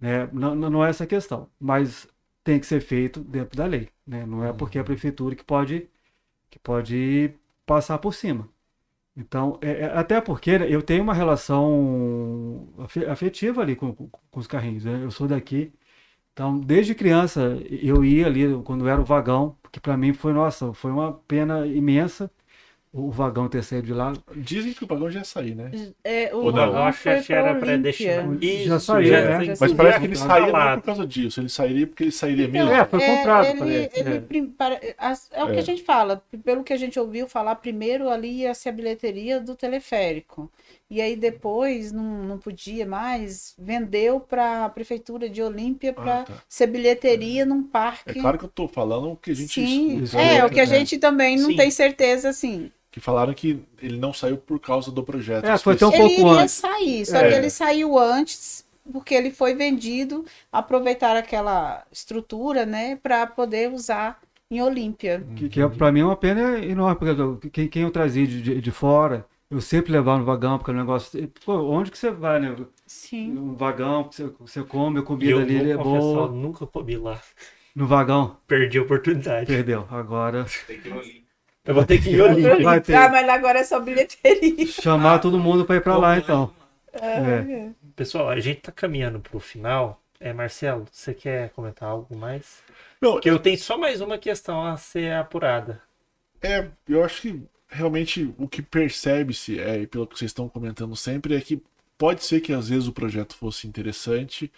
né? 0.01 0.27
Não, 0.29 0.55
não 0.57 0.71
não 0.71 0.85
é 0.87 0.91
essa 0.91 1.05
a 1.05 1.07
questão, 1.09 1.51
mas 1.61 2.09
tem 2.45 2.61
que 2.61 2.67
ser 2.67 2.81
feito 2.81 3.21
dentro 3.23 3.57
da 3.57 3.67
lei, 3.67 3.89
né? 4.07 4.27
Não 4.27 4.45
é 4.45 4.53
porque 4.53 4.79
é 4.79 4.81
a 4.81 4.85
prefeitura 4.85 5.37
que 5.37 5.45
pode, 5.45 5.89
que 6.51 6.59
pode 6.61 7.35
passar 7.67 7.99
por 7.99 8.15
cima. 8.15 8.49
Então, 9.17 9.59
é- 9.63 9.83
é- 9.83 9.99
até 9.99 10.21
porque 10.21 10.59
né, 10.59 10.67
eu 10.73 10.83
tenho 10.83 11.03
uma 11.03 11.15
relação 11.15 12.69
afe- 12.79 13.07
afetiva 13.07 13.61
ali 13.63 13.77
com, 13.77 13.95
com, 13.95 14.09
com 14.09 14.41
os 14.41 14.47
carrinhos, 14.47 14.85
né? 14.85 15.03
Eu 15.05 15.11
sou 15.11 15.27
daqui, 15.29 15.73
então 16.33 16.59
desde 16.61 16.95
criança 16.95 17.59
eu 17.71 18.05
ia 18.05 18.27
ali 18.27 18.63
quando 18.65 18.89
era 18.89 19.01
o 19.01 19.05
vagão, 19.05 19.57
porque 19.63 19.81
para 19.81 19.97
mim 19.97 20.13
foi, 20.15 20.33
nossa, 20.33 20.73
foi 20.75 20.91
uma 20.93 21.13
pena 21.15 21.67
imensa 21.67 22.31
o 22.93 23.11
vagão 23.11 23.49
ter 23.49 23.63
saído 23.63 23.87
de 23.87 23.95
lá. 23.95 24.13
Dizem 24.37 24.73
que 24.73 24.85
o 24.85 24.87
vagão 24.87 25.11
já 25.11 25.21
ia 25.21 25.25
sair, 25.25 25.55
né? 25.55 25.71
É, 26.03 26.35
o 26.35 26.39
Ou 26.39 26.53
não? 26.53 26.65
Eu 26.65 26.73
vagão 26.73 26.83
acho 26.85 27.03
que 27.03 27.33
era 27.33 27.55
predestinado. 27.55 28.29
Olímpia. 28.31 28.55
Isso, 28.55 28.69
Já 28.69 28.81
saiu, 28.81 29.21
né? 29.25 29.45
já 29.45 29.57
Mas 29.59 29.59
saiu. 29.59 29.77
parece 29.77 29.99
que 30.01 30.05
ele 30.07 30.17
sairia 30.17 30.53
não 30.53 30.81
por 30.81 30.83
causa 30.83 31.07
disso. 31.07 31.41
Ele 31.41 31.49
sairia 31.49 31.87
porque 31.87 32.05
ele 32.05 32.13
sairia 32.13 32.49
mesmo. 32.49 32.71
É, 32.71 32.85
foi 32.85 33.01
comprado, 33.01 33.47
ele, 33.47 33.59
parece, 33.59 34.01
ele 34.01 34.09
é. 34.11 34.17
é 35.33 35.45
o 35.45 35.51
que 35.53 35.57
É. 35.57 35.59
a 35.59 35.63
gente 35.63 35.83
fala, 35.83 36.23
pelo 36.45 36.65
que 36.65 36.73
a 36.73 36.77
gente 36.77 36.99
ouviu 36.99 37.29
falar, 37.29 37.55
primeiro 37.57 38.09
ali 38.09 38.41
ia 38.41 38.55
ser 38.55 38.71
a 38.71 38.73
bilheteria 38.73 39.41
do 39.41 39.55
teleférico. 39.55 40.51
E 40.89 41.01
aí 41.01 41.15
depois 41.17 41.93
não, 41.93 42.25
não 42.25 42.39
podia 42.39 42.85
mais, 42.87 43.55
vendeu 43.59 44.19
para 44.21 44.65
a 44.65 44.69
prefeitura 44.69 45.29
de 45.29 45.41
Olímpia 45.43 45.93
para 45.93 46.21
Ah, 46.21 46.25
tá. 46.25 46.43
ser 46.49 46.67
bilheteria 46.67 47.47
num 47.47 47.65
É 47.65 47.69
parque. 47.71 48.21
claro 48.21 48.39
que 48.39 48.45
eu 48.45 48.49
tô 48.49 48.67
falando 48.69 49.13
o 49.13 49.17
que 49.17 49.31
a 49.31 49.35
gente 49.35 49.53
Sim, 49.53 50.03
é, 50.15 50.39
né? 50.39 50.45
o 50.45 50.51
que 50.51 50.61
a 50.61 50.65
gente 50.65 50.99
também 50.99 51.37
não 51.37 51.51
Sim. 51.51 51.57
tem 51.57 51.71
certeza, 51.71 52.29
assim. 52.29 52.73
Que 52.91 52.99
falaram 53.01 53.33
que 53.35 53.63
ele 53.81 53.97
não 53.99 54.13
saiu 54.13 54.37
por 54.37 54.59
causa 54.59 54.91
do 54.91 55.03
projeto. 55.05 55.45
É, 55.45 55.57
foi 55.59 55.77
tão 55.77 55.91
ele 55.93 55.99
pouco 55.99 56.13
iria 56.33 56.43
antes. 56.43 56.55
sair, 56.55 57.07
só 57.07 57.19
É. 57.19 57.29
que 57.29 57.35
ele 57.35 57.51
saiu 57.51 57.97
antes, 57.99 58.67
porque 58.93 59.15
ele 59.15 59.31
foi 59.31 59.55
vendido, 59.55 60.25
aproveitar 60.51 61.17
aquela 61.17 61.85
estrutura, 61.93 62.67
né, 62.67 62.97
para 62.97 63.27
poder 63.27 63.71
usar 63.73 64.19
em 64.51 64.61
Olímpia. 64.61 65.25
Que, 65.37 65.49
que 65.49 65.61
é, 65.63 65.69
pra 65.69 65.93
mim 65.93 66.01
é 66.01 66.05
uma 66.05 66.17
pena 66.17 66.59
enorme, 66.59 66.97
porque 66.97 67.49
quem, 67.51 67.69
quem 67.69 67.83
eu 67.83 67.91
trazia 67.93 68.27
de, 68.27 68.43
de, 68.43 68.61
de 68.61 68.71
fora, 68.73 69.25
eu 69.49 69.61
sempre 69.61 69.93
levava 69.93 70.19
no 70.19 70.25
vagão, 70.25 70.59
porque 70.59 70.73
o 70.73 70.75
negócio. 70.75 71.29
Pô, 71.45 71.55
onde 71.71 71.91
que 71.93 71.99
você 71.99 72.11
vai, 72.11 72.41
né? 72.41 72.57
Sim. 72.87 73.37
Um 73.39 73.55
vagão, 73.55 74.09
você, 74.11 74.29
você 74.41 74.63
come, 74.65 74.99
a 74.99 75.03
comida 75.03 75.31
eu 75.31 75.39
ali 75.39 75.59
vou 75.59 75.71
é 75.73 75.77
confessar, 75.77 76.07
eu 76.09 76.15
boa. 76.15 76.29
nunca 76.33 76.67
comi 76.67 76.97
lá. 76.97 77.21
No 77.75 77.87
vagão, 77.87 78.37
Perdi 78.49 78.79
a 78.79 78.83
oportunidade. 78.83 79.47
perdeu. 79.47 79.87
Agora 79.91 80.45
Tem 80.67 80.81
que 80.81 80.89
ir. 80.89 81.25
Eu 81.65 81.75
vou 81.75 81.85
ter 81.85 82.03
que 82.03 82.11
ir 82.11 82.17
em 82.17 82.21
Olímpia. 82.21 82.63
vai 82.63 82.81
ter. 82.81 82.95
Ah, 82.95 83.09
mas 83.09 83.29
agora 83.29 83.59
é 83.61 83.65
só 83.65 83.79
bilheteria. 83.81 84.67
chamar 84.67 85.19
todo 85.19 85.39
mundo 85.39 85.65
pra 85.65 85.77
ir 85.77 85.83
pra 85.83 85.97
lá, 85.97 86.19
então. 86.19 86.53
É. 86.93 87.71
Pessoal, 87.95 88.29
a 88.29 88.41
gente 88.41 88.61
tá 88.63 88.73
caminhando 88.73 89.21
pro 89.21 89.39
final. 89.39 90.01
É, 90.19 90.33
Marcelo, 90.33 90.87
você 90.91 91.15
quer 91.15 91.51
comentar 91.51 91.89
algo 91.89 92.15
mais? 92.15 92.63
Não, 93.01 93.13
Porque 93.13 93.31
eu 93.31 93.39
tenho 93.39 93.59
só 93.59 93.79
mais 93.79 94.01
uma 94.01 94.19
questão 94.19 94.67
a 94.67 94.77
ser 94.77 95.13
apurada. 95.15 95.81
É, 96.43 96.67
eu 96.89 97.03
acho 97.05 97.23
que 97.23 97.43
realmente 97.69 98.35
o 98.37 98.49
que 98.49 98.61
percebe-se, 98.61 99.59
é, 99.59 99.81
e 99.81 99.87
pelo 99.87 100.07
que 100.07 100.19
vocês 100.19 100.31
estão 100.31 100.49
comentando 100.49 100.95
sempre, 100.97 101.35
é 101.37 101.41
que 101.41 101.63
pode 101.97 102.25
ser 102.25 102.41
que 102.41 102.53
às 102.53 102.69
vezes 102.69 102.87
o 102.89 102.93
projeto 102.93 103.35
fosse 103.35 103.67
interessante, 103.67 104.51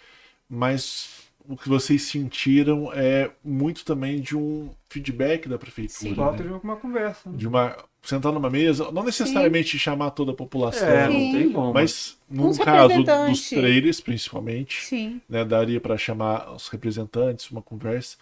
mas 0.49 1.22
o 1.47 1.57
que 1.57 1.67
vocês 1.67 2.03
sentiram 2.03 2.91
é 2.93 3.31
muito 3.43 3.83
também 3.83 4.21
de 4.21 4.35
um 4.37 4.69
feedback 4.89 5.47
da 5.49 5.57
prefeitura. 5.57 6.15
Falta 6.15 6.43
né? 6.43 6.49
de 6.57 6.65
uma 6.65 6.75
conversa. 6.75 7.29
né? 7.29 7.37
De 7.37 7.47
uma. 7.47 7.75
sentar 8.01 8.31
numa 8.31 8.49
mesa, 8.49 8.91
não 8.91 9.03
necessariamente 9.03 9.77
chamar 9.79 10.11
toda 10.11 10.31
a 10.31 10.35
população, 10.35 10.87
É, 10.87 11.07
Sim. 11.07 11.13
não 11.31 11.39
tem 11.39 11.51
como. 11.51 11.73
mas 11.73 12.17
no 12.29 12.47
Uns 12.47 12.57
caso 12.57 13.03
dos 13.03 13.49
trailers, 13.49 13.99
principalmente, 14.01 14.83
Sim. 14.85 15.21
né, 15.27 15.43
daria 15.45 15.79
para 15.81 15.97
chamar 15.97 16.53
os 16.53 16.67
representantes, 16.67 17.49
uma 17.51 17.61
conversa 17.61 18.17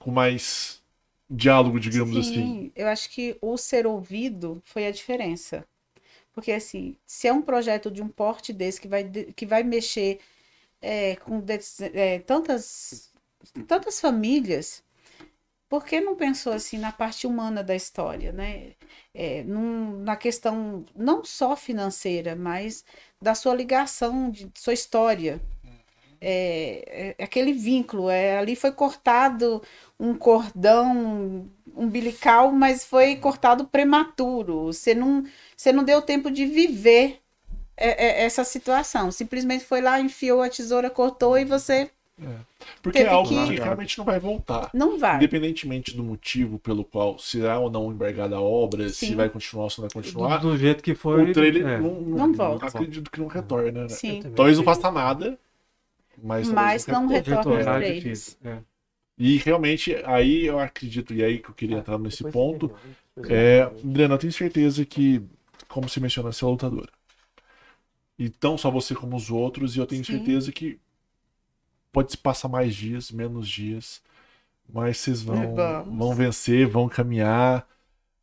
com 0.00 0.10
mais 0.10 0.80
diálogo, 1.30 1.78
digamos 1.78 2.16
assim. 2.16 2.34
Sim, 2.34 2.72
eu 2.74 2.86
acho 2.88 3.10
que 3.10 3.36
o 3.42 3.56
ser 3.56 3.86
ouvido 3.86 4.62
foi 4.64 4.86
a 4.86 4.90
diferença. 4.90 5.64
Porque, 6.32 6.52
assim, 6.52 6.96
se 7.04 7.26
é 7.26 7.32
um 7.32 7.42
projeto 7.42 7.90
de 7.90 8.00
um 8.00 8.08
porte 8.08 8.52
desse 8.52 8.80
que 8.80 8.86
vai, 8.86 9.04
que 9.04 9.44
vai 9.44 9.62
mexer 9.64 10.20
é, 10.80 11.16
com 11.16 11.42
é, 11.94 12.18
tantas, 12.20 13.12
tantas 13.66 14.00
famílias, 14.00 14.82
por 15.68 15.84
que 15.84 16.00
não 16.00 16.16
pensou, 16.16 16.52
assim, 16.52 16.78
na 16.78 16.92
parte 16.92 17.26
humana 17.26 17.62
da 17.64 17.74
história, 17.76 18.32
né? 18.32 18.74
É, 19.14 19.42
num- 19.44 19.98
na 20.02 20.16
questão 20.16 20.84
não 20.96 21.24
só 21.24 21.56
financeira, 21.56 22.36
mas 22.36 22.84
da 23.20 23.34
sua 23.34 23.54
ligação, 23.54 24.30
de 24.30 24.50
sua 24.56 24.72
história. 24.74 25.40
É, 26.20 27.14
é 27.18 27.24
aquele 27.24 27.52
vínculo, 27.52 28.10
é, 28.10 28.38
ali 28.38 28.56
foi 28.56 28.72
cortado 28.72 29.62
um 29.98 30.14
cordão 30.14 31.48
umbilical, 31.76 32.50
mas 32.52 32.84
foi 32.84 33.16
cortado 33.16 33.66
prematuro. 33.68 34.66
Você 34.66 34.94
não, 34.94 35.24
você 35.56 35.72
não 35.72 35.84
deu 35.84 36.02
tempo 36.02 36.30
de 36.30 36.44
viver 36.46 37.20
é, 37.78 38.22
é, 38.22 38.24
essa 38.24 38.44
situação. 38.44 39.10
Simplesmente 39.10 39.64
foi 39.64 39.80
lá, 39.80 40.00
enfiou 40.00 40.42
a 40.42 40.48
tesoura, 40.50 40.90
cortou 40.90 41.38
e 41.38 41.44
você 41.44 41.90
Porque 42.82 42.98
é 42.98 43.08
algo 43.08 43.28
que- 43.28 43.46
que 43.46 43.60
realmente 43.62 43.96
não 43.98 44.04
vai 44.04 44.18
voltar. 44.18 44.70
não 44.74 44.98
vai. 44.98 45.16
Independentemente 45.16 45.96
do 45.96 46.02
motivo 46.02 46.58
pelo 46.58 46.84
qual 46.84 47.18
será 47.18 47.58
ou 47.58 47.70
não 47.70 47.92
embargada 47.92 48.36
a 48.36 48.40
obra, 48.40 48.88
se 48.88 49.06
Sim. 49.06 49.14
vai 49.14 49.28
continuar 49.28 49.64
ou 49.64 49.70
se 49.70 49.78
não 49.78 49.82
vai 49.82 49.88
Do, 49.90 49.94
continuar, 49.94 50.36
do 50.38 50.56
jeito 50.58 50.82
que 50.82 50.94
foi. 50.94 51.30
o 51.30 51.32
trailer 51.32 51.66
é. 51.66 51.80
não, 51.80 52.00
Não 52.00 52.32
volta. 52.32 52.66
acredito 52.66 53.10
que 53.10 53.20
não 53.20 53.28
retorna, 53.28 53.82
né? 53.82 53.88
Sim, 53.88 54.22
Talvez 54.34 54.56
não 54.58 54.64
faça 54.64 54.90
nada, 54.90 55.38
mas, 56.22 56.50
mas 56.50 56.86
não 56.86 57.06
retorne. 57.06 57.36
retorna 57.38 57.60
os 57.60 57.66
é 57.66 57.78
trailers. 57.78 58.38
É. 58.44 58.58
E 59.20 59.36
realmente, 59.38 59.96
aí 60.04 60.46
eu 60.46 60.58
acredito, 60.60 61.12
e 61.12 61.24
aí 61.24 61.38
que 61.38 61.50
eu 61.50 61.54
queria 61.54 61.78
entrar 61.78 61.98
nesse 61.98 62.22
ponto, 62.24 62.72
é, 63.28 63.62
Adriana, 63.62 64.14
eu 64.14 64.18
tenho 64.18 64.32
certeza 64.32 64.84
que, 64.84 65.20
como 65.68 65.88
você 65.88 65.98
mencionou, 66.00 66.32
você 66.32 66.44
é 66.44 66.48
lutadora. 66.48 66.88
E 68.18 68.32
não 68.42 68.58
só 68.58 68.70
você 68.70 68.94
como 68.94 69.16
os 69.16 69.30
outros, 69.30 69.76
e 69.76 69.78
eu 69.78 69.86
tenho 69.86 70.04
Sim. 70.04 70.12
certeza 70.12 70.52
que 70.52 70.80
pode 71.92 72.12
se 72.12 72.18
passar 72.18 72.48
mais 72.48 72.74
dias, 72.74 73.10
menos 73.10 73.48
dias, 73.48 74.02
mas 74.72 74.98
vocês 74.98 75.22
vão, 75.22 75.54
vão 75.96 76.14
vencer, 76.14 76.68
vão 76.68 76.88
caminhar. 76.88 77.66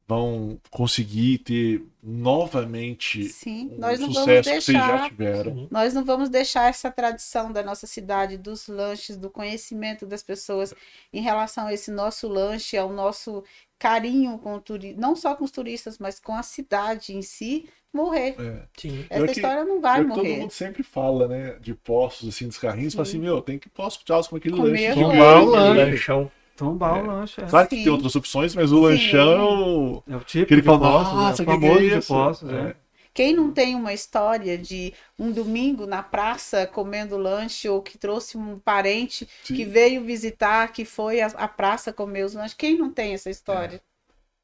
Vão 0.08 0.60
conseguir 0.70 1.40
ter 1.40 1.84
novamente 2.04 3.24
Sim, 3.30 3.72
um 3.74 3.78
nós 3.80 4.00
não 4.00 4.08
vamos 4.12 4.20
sucesso 4.20 4.50
que 4.50 4.62
vocês 4.62 4.78
já 4.78 4.88
deixar. 4.92 5.10
tiveram. 5.10 5.68
Nós 5.72 5.94
não 5.94 6.06
vamos 6.06 6.30
deixar 6.30 6.70
essa 6.70 6.92
tradição 6.92 7.52
da 7.52 7.64
nossa 7.64 7.88
cidade, 7.88 8.38
dos 8.38 8.68
lanches, 8.68 9.18
do 9.18 9.30
conhecimento 9.30 10.06
das 10.06 10.22
pessoas 10.22 10.74
em 11.12 11.22
relação 11.22 11.68
a 11.68 11.74
esse 11.74 11.90
nosso 11.92 12.28
lanche, 12.28 12.78
ao 12.78 12.92
nosso 12.94 13.44
carinho 13.80 14.38
com 14.38 14.56
o 14.56 14.62
turismo, 14.62 15.02
não 15.02 15.16
só 15.16 15.36
com 15.36 15.44
os 15.44 15.52
turistas, 15.52 15.98
mas 15.98 16.20
com 16.20 16.36
a 16.36 16.44
cidade 16.44 17.14
em 17.16 17.22
si, 17.22 17.68
morrer. 17.92 18.36
É. 18.40 18.64
Sim. 18.78 19.06
Essa 19.10 19.26
que- 19.26 19.32
história 19.34 19.64
não 19.66 19.82
vai 19.82 20.02
É 20.02 20.04
que 20.04 20.10
todo 20.10 20.18
morrer. 20.18 20.38
mundo 20.38 20.52
sempre 20.52 20.84
fala, 20.84 21.28
né? 21.28 21.58
De 21.60 21.74
postos 21.74 22.30
assim 22.30 22.48
dos 22.48 22.58
carrinhos, 22.58 22.94
fala 22.94 23.08
assim, 23.08 23.20
meu, 23.20 23.42
tem 23.42 23.58
que 23.58 23.70
postos 23.70 24.04
de 24.06 24.30
com 24.30 24.36
aquele 24.36 24.56
Comer 24.56 24.70
lanche. 24.72 24.88
aquele 24.88 25.06
Tomar 25.06 25.42
o 25.42 25.46
lanche. 25.46 26.30
Tombar 26.56 26.98
É. 26.98 27.04
o 27.04 27.06
lanche. 27.06 27.42
É, 27.42 27.46
Claro 27.46 27.68
que 27.68 27.76
Sim. 27.76 27.84
tem 27.84 27.92
outras 27.92 28.16
opções, 28.16 28.56
mas 28.56 28.72
o 28.72 28.80
lanchão 28.82 29.32
é 29.32 29.44
o. 29.44 30.04
é 30.08 30.16
o 30.16 30.20
tipo 30.24 30.48
Que 30.48 30.54
ele 30.54 30.62
de 30.62 30.68
fala, 30.68 30.80
nossa, 30.80 31.44
é 31.44 31.46
que 31.46 31.52
o 31.52 31.60
que 31.60 31.66
é 31.68 31.70
famoso 31.70 31.90
de 31.90 32.02
postos. 32.02 32.50
É. 32.50 32.70
É. 32.70 32.76
Quem 33.14 33.34
não 33.34 33.52
tem 33.54 33.76
uma 33.76 33.94
história 33.94 34.58
de 34.58 34.94
um 35.18 35.32
domingo 35.32 35.86
na 35.86 36.04
praça 36.04 36.68
comendo 36.68 37.18
lanche 37.18 37.70
ou 37.70 37.82
que 37.82 37.98
trouxe 37.98 38.38
um 38.38 38.60
parente 38.60 39.28
Sim. 39.44 39.56
que 39.56 39.64
veio 39.66 40.04
visitar, 40.04 40.72
que 40.74 40.84
foi 40.86 41.22
à 41.22 41.28
à 41.28 41.48
praça 41.48 41.94
comer 41.94 42.26
os 42.26 42.34
lanches, 42.34 42.54
quem 42.54 42.78
não 42.78 42.92
tem 42.92 43.14
essa 43.14 43.30
história? 43.30 43.82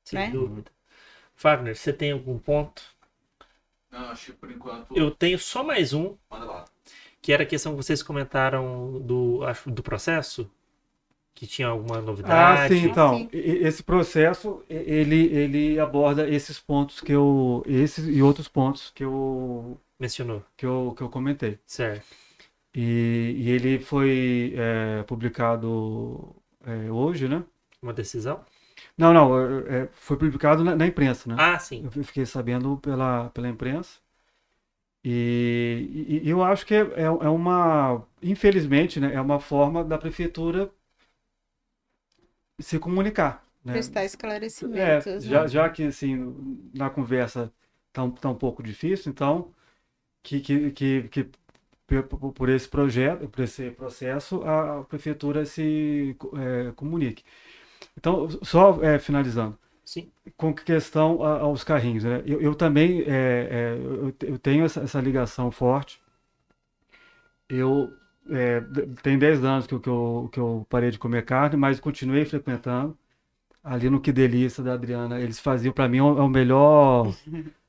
Sem 0.06 0.20
Né? 0.20 0.28
dúvida. 0.30 0.72
Wagner, 1.38 1.76
você 1.76 1.92
tem 1.94 2.12
algum 2.12 2.38
ponto? 2.40 2.82
Não, 3.92 4.10
acho 4.10 4.28
que 4.28 4.32
por 4.34 4.50
enquanto. 4.52 4.96
Eu 4.98 5.12
tenho 5.12 5.38
só 5.38 5.64
mais 5.64 5.94
um, 5.94 6.16
Manda 6.30 6.46
lá. 6.46 6.66
que 7.22 7.34
era 7.34 7.44
a 7.44 7.46
questão 7.46 7.74
que 7.76 7.84
vocês 7.84 8.02
comentaram 8.02 9.00
do, 9.02 9.44
acho, 9.44 9.70
do 9.70 9.84
processo. 9.84 10.50
Que 11.34 11.48
tinha 11.48 11.68
alguma 11.68 12.02
novidade. 12.02 12.34
Ah, 12.34 12.68
sim, 12.68 12.86
então, 12.86 13.18
Sim. 13.18 13.30
esse 13.34 13.82
processo, 13.84 14.64
ele, 14.70 15.26
ele 15.34 15.80
aborda 15.80 16.30
esses 16.30 16.60
pontos 16.60 17.02
que 17.02 17.12
eu, 17.12 17.64
esses 17.66 18.08
e 18.08 18.22
outros 18.22 18.48
pontos 18.48 18.92
que 18.92 19.04
eu, 19.04 19.80
Mencionou. 20.00 20.44
que 20.58 20.66
eu, 20.66 20.94
que 20.96 21.04
eu 21.04 21.10
comentei. 21.10 21.60
Certo. 21.66 22.06
E, 22.74 23.36
e 23.38 23.50
ele 23.52 23.80
foi 23.80 24.54
é, 24.56 25.04
publicado 25.04 26.34
é, 26.66 26.90
hoje, 26.92 27.28
né? 27.28 27.44
Uma 27.82 27.94
decisão? 27.94 28.44
Não, 28.98 29.14
não, 29.14 29.38
é, 29.68 29.84
é, 29.84 29.90
foi 29.94 30.18
publicado 30.18 30.64
na, 30.64 30.76
na 30.76 30.88
imprensa, 30.88 31.30
né? 31.30 31.36
Ah, 31.38 31.60
sim. 31.60 31.84
Eu 31.84 32.04
fiquei 32.04 32.26
sabendo 32.26 32.78
pela, 32.78 33.30
pela 33.32 33.50
imprensa. 33.50 34.00
E, 35.04 36.20
e- 36.24 36.28
e 36.28 36.30
eu 36.30 36.44
acho 36.44 36.66
que 36.66 36.76
é, 36.76 36.80
é 36.82 37.04
é 37.04 37.30
uma, 37.30 38.06
infelizmente, 38.22 39.00
né, 39.00 39.14
é 39.16 39.22
uma 39.22 39.40
forma 39.40 39.84
da 39.84 39.98
prefeitura 39.98 40.72
se 42.62 42.80
comunicar. 42.80 43.46
Né? 43.64 43.74
Prestar 43.74 44.04
É, 44.04 44.06
esclarecimentos. 44.06 45.24
já, 45.24 45.42
né? 45.44 45.48
já 45.48 45.70
que 45.70 45.84
assim, 45.84 46.70
na 46.74 46.90
conversa 46.90 47.52
tá 47.94 48.04
um, 48.04 48.12
tá 48.12 48.30
um 48.30 48.36
pouco 48.36 48.64
difícil, 48.64 49.12
então 49.12 49.54
que, 50.24 50.42
que, 50.42 50.72
que, 50.72 51.04
que 51.10 51.32
por 52.36 52.50
esse 52.50 52.68
projeto, 52.70 53.28
por 53.30 53.44
esse 53.44 53.72
processo, 53.72 54.44
a, 54.44 54.84
prefeitura 54.86 55.46
se 55.46 56.16
é, 56.70 56.72
comunique. 56.74 57.24
Então, 57.98 58.30
só 58.44 58.84
é, 58.84 59.00
finalizando, 59.00 59.58
Sim. 59.86 60.12
com 60.38 60.54
questão 60.54 61.24
aos 61.24 61.64
carrinhos, 61.64 62.04
né? 62.04 62.24
Eu, 62.26 62.42
eu 62.42 62.56
também 62.56 63.02
é, 63.04 63.08
é, 63.08 63.78
eu, 63.80 64.16
eu 64.34 64.40
tenho 64.40 64.66
essa, 64.66 64.82
essa 64.82 65.02
ligação 65.02 65.52
forte. 65.52 66.02
Eu 67.50 68.01
é, 68.30 68.62
tem 69.04 69.18
10 69.18 69.44
anos 69.44 69.68
que, 69.68 69.74
eu- 69.74 69.80
que, 69.80 69.90
eu, 69.90 70.30
que 70.32 70.40
eu 70.40 70.66
parei 70.70 70.92
de 70.92 71.00
comer 71.00 71.26
carne, 71.26 71.58
mas 71.58 71.80
continuei 71.80 72.26
frequentando. 72.26 72.98
Ali 73.64 73.90
no 73.90 74.02
Que 74.02 74.12
Delícia 74.14 74.64
da 74.64 74.74
Adriana, 74.74 75.20
eles 75.22 75.40
faziam 75.40 75.74
para 75.74 75.90
mim 75.90 76.00
é 76.00 76.04
o 76.04 76.26
é 76.26 76.30
melhor 76.30 77.18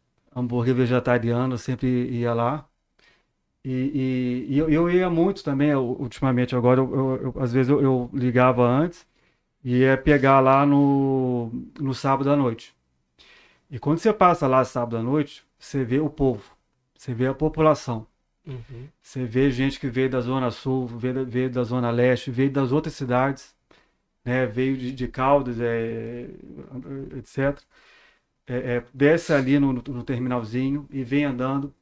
hambúrguer 0.36 0.74
vegetariano, 0.74 1.54
eu 1.54 1.58
sempre 1.58 1.88
ia 2.10 2.34
lá. 2.34 2.68
E, 3.64 3.70
e- 4.50 4.54
e 4.54 4.58
eu, 4.58 4.68
eu 4.70 4.90
ia 4.90 5.08
muito 5.10 5.44
também, 5.44 5.70
eu- 5.70 5.96
ultimamente, 6.00 6.56
agora, 6.56 6.80
eu, 6.80 7.34
às 7.40 7.52
vezes 7.52 7.70
eu, 7.70 7.80
eu 7.82 8.10
ligava 8.12 8.64
antes 8.66 9.06
e 9.64 9.78
ia 9.80 9.96
pegar 9.98 10.40
lá 10.40 10.66
no, 10.66 11.50
no 11.80 11.94
sábado 11.94 12.30
à 12.30 12.36
noite. 12.36 12.74
E 13.70 13.78
quando 13.78 13.98
você 13.98 14.12
passa 14.12 14.46
lá 14.46 14.64
sábado 14.64 14.96
à 14.98 15.02
noite, 15.02 15.44
você 15.58 15.84
vê 15.84 16.00
o 16.00 16.10
povo, 16.10 16.52
você 16.96 17.14
vê 17.14 17.26
a 17.26 17.34
população. 17.34 18.06
Uhum. 18.46 18.88
Você 19.00 19.24
vê 19.24 19.50
gente 19.50 19.78
que 19.78 19.88
veio 19.88 20.10
da 20.10 20.20
Zona 20.20 20.50
Sul, 20.50 20.86
veio 20.86 21.14
da, 21.14 21.22
veio 21.24 21.50
da 21.50 21.62
Zona 21.64 21.90
Leste, 21.90 22.30
veio 22.30 22.50
das 22.50 22.72
outras 22.72 22.94
cidades, 22.94 23.54
né? 24.24 24.46
Veio 24.46 24.76
de, 24.76 24.92
de 24.92 25.08
Caldas, 25.08 25.60
é, 25.60 26.28
etc. 27.18 27.66
É, 28.48 28.76
é, 28.78 28.84
desce 28.94 29.32
ali 29.34 29.58
no, 29.60 29.72
no- 29.74 30.04
terminalzinho 30.04 30.88
e 30.92 31.04
vem 31.04 31.24
andando. 31.26 31.74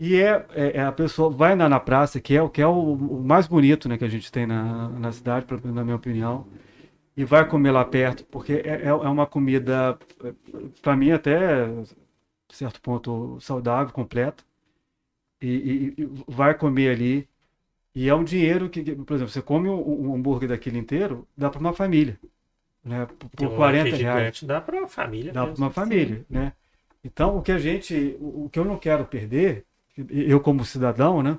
E 0.00 0.16
é, 0.16 0.46
é- 0.54 0.78
é 0.78 0.82
a 0.82 0.92
pessoa 0.92 1.30
vai 1.30 1.54
na, 1.56 1.68
na 1.68 1.80
praça, 1.80 2.20
que 2.20 2.36
é, 2.36 2.42
o- 2.42 2.50
que 2.50 2.62
é 2.62 2.66
o, 2.68 2.94
o 2.94 3.24
mais 3.24 3.46
bonito 3.48 3.88
né, 3.88 3.98
que 3.98 4.04
a 4.04 4.08
gente 4.08 4.32
tem 4.32 4.46
na, 4.46 4.88
na 4.90 5.12
cidade, 5.12 5.46
pra- 5.46 5.58
na 5.72 5.84
minha 5.84 5.96
opinião, 5.96 6.46
e 7.16 7.24
vai 7.24 7.48
comer 7.48 7.72
lá 7.72 7.84
perto, 7.84 8.24
porque 8.26 8.54
é, 8.54 8.84
é 8.84 8.88
é 8.88 8.92
uma 8.92 9.26
comida, 9.26 9.98
para 10.82 10.96
mim, 10.96 11.12
até 11.12 11.68
certo 12.50 12.80
ponto 12.82 13.38
saudável, 13.40 13.92
completa 13.94 14.44
e, 15.40 15.94
e- 15.98 16.02
e 16.02 16.06
vai 16.28 16.56
comer 16.56 16.90
ali. 16.90 17.28
E 17.94 18.08
é 18.08 18.14
um 18.14 18.24
dinheiro 18.24 18.70
que, 18.70 18.82
por 18.96 19.14
exemplo, 19.14 19.32
você 19.32 19.42
come 19.42 19.68
um, 19.68 20.10
um 20.10 20.14
hambúrguer 20.16 20.48
daquele 20.50 20.78
inteiro, 20.78 21.26
dá 21.36 21.50
para 21.50 21.60
uma 21.60 21.74
família. 21.74 22.18
Né? 22.84 23.06
Por, 23.06 23.30
Tem 23.36 23.46
por 23.46 23.48
um 23.48 23.56
40 23.56 23.96
lanche 23.96 24.02
reais. 24.02 24.42
Dá 24.42 24.60
pra 24.60 24.76
uma 24.78 24.88
família. 24.88 25.32
Dá 25.32 25.46
para 25.46 25.56
uma 25.58 25.70
família, 25.70 26.24
né? 26.30 26.52
Então, 27.04 27.36
o 27.38 27.42
que 27.42 27.52
a 27.52 27.58
gente, 27.58 28.16
o 28.20 28.48
que 28.50 28.58
eu 28.58 28.64
não 28.64 28.78
quero 28.78 29.06
perder, 29.06 29.64
eu 30.10 30.40
como 30.40 30.64
cidadão, 30.64 31.22
né? 31.22 31.38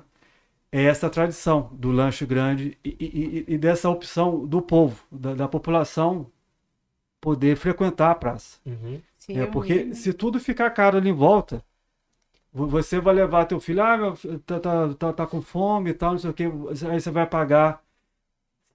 É 0.72 0.84
essa 0.84 1.10
tradição 1.10 1.70
do 1.74 1.90
lanche 1.92 2.26
grande 2.26 2.78
e, 2.84 2.96
e- 3.00 3.54
e- 3.54 3.58
dessa 3.58 3.90
opção 3.90 4.46
do 4.46 4.62
povo, 4.62 5.04
da, 5.12 5.34
da 5.34 5.48
população 5.48 6.30
poder 7.20 7.56
frequentar 7.56 8.10
a 8.10 8.14
praça. 8.14 8.58
Uhum. 8.64 9.02
Se 9.18 9.32
É, 9.32 9.46
porque 9.46 9.74
reunir, 9.74 9.84
né? 9.86 9.94
se 9.94 10.12
tudo 10.14 10.40
ficar 10.40 10.70
caro 10.72 10.98
ali 10.98 11.10
em 11.10 11.14
volta, 11.14 11.56
vo- 11.58 11.69
você 12.52 13.00
vai 13.00 13.14
levar 13.14 13.44
teu 13.46 13.60
filho, 13.60 13.82
ah, 13.82 13.96
meu 13.96 14.16
filho 14.16 14.38
tá, 14.40 14.58
tá, 14.60 14.94
tá, 14.94 15.12
tá 15.12 15.26
com 15.26 15.40
fome 15.42 15.90
e 15.90 15.94
tal, 15.94 16.12
não 16.12 16.18
sei 16.18 16.30
o 16.30 16.34
quê, 16.34 16.44
aí 16.90 17.00
você 17.00 17.10
vai 17.10 17.26
pagar 17.26 17.82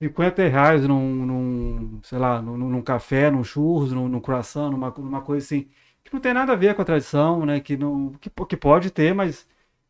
50 0.01 0.47
reais 0.47 0.87
num, 0.87 1.25
num 1.25 2.01
sei 2.03 2.17
lá, 2.19 2.41
num, 2.41 2.57
num 2.57 2.81
café, 2.81 3.31
num 3.31 3.43
churros, 3.43 3.91
num, 3.91 4.07
num 4.07 4.19
croissant, 4.21 4.71
numa, 4.71 4.91
numa 4.91 5.21
coisa 5.21 5.45
assim, 5.45 5.69
que 6.03 6.13
não 6.13 6.19
tem 6.21 6.33
nada 6.33 6.53
a 6.53 6.55
ver 6.55 6.75
com 6.75 6.81
a 6.81 6.85
tradição, 6.85 7.45
né, 7.45 7.59
que, 7.59 7.77
não, 7.77 8.13
que, 8.13 8.29
que 8.29 8.57
pode 8.57 8.91
ter, 8.91 9.13
mas 9.13 9.47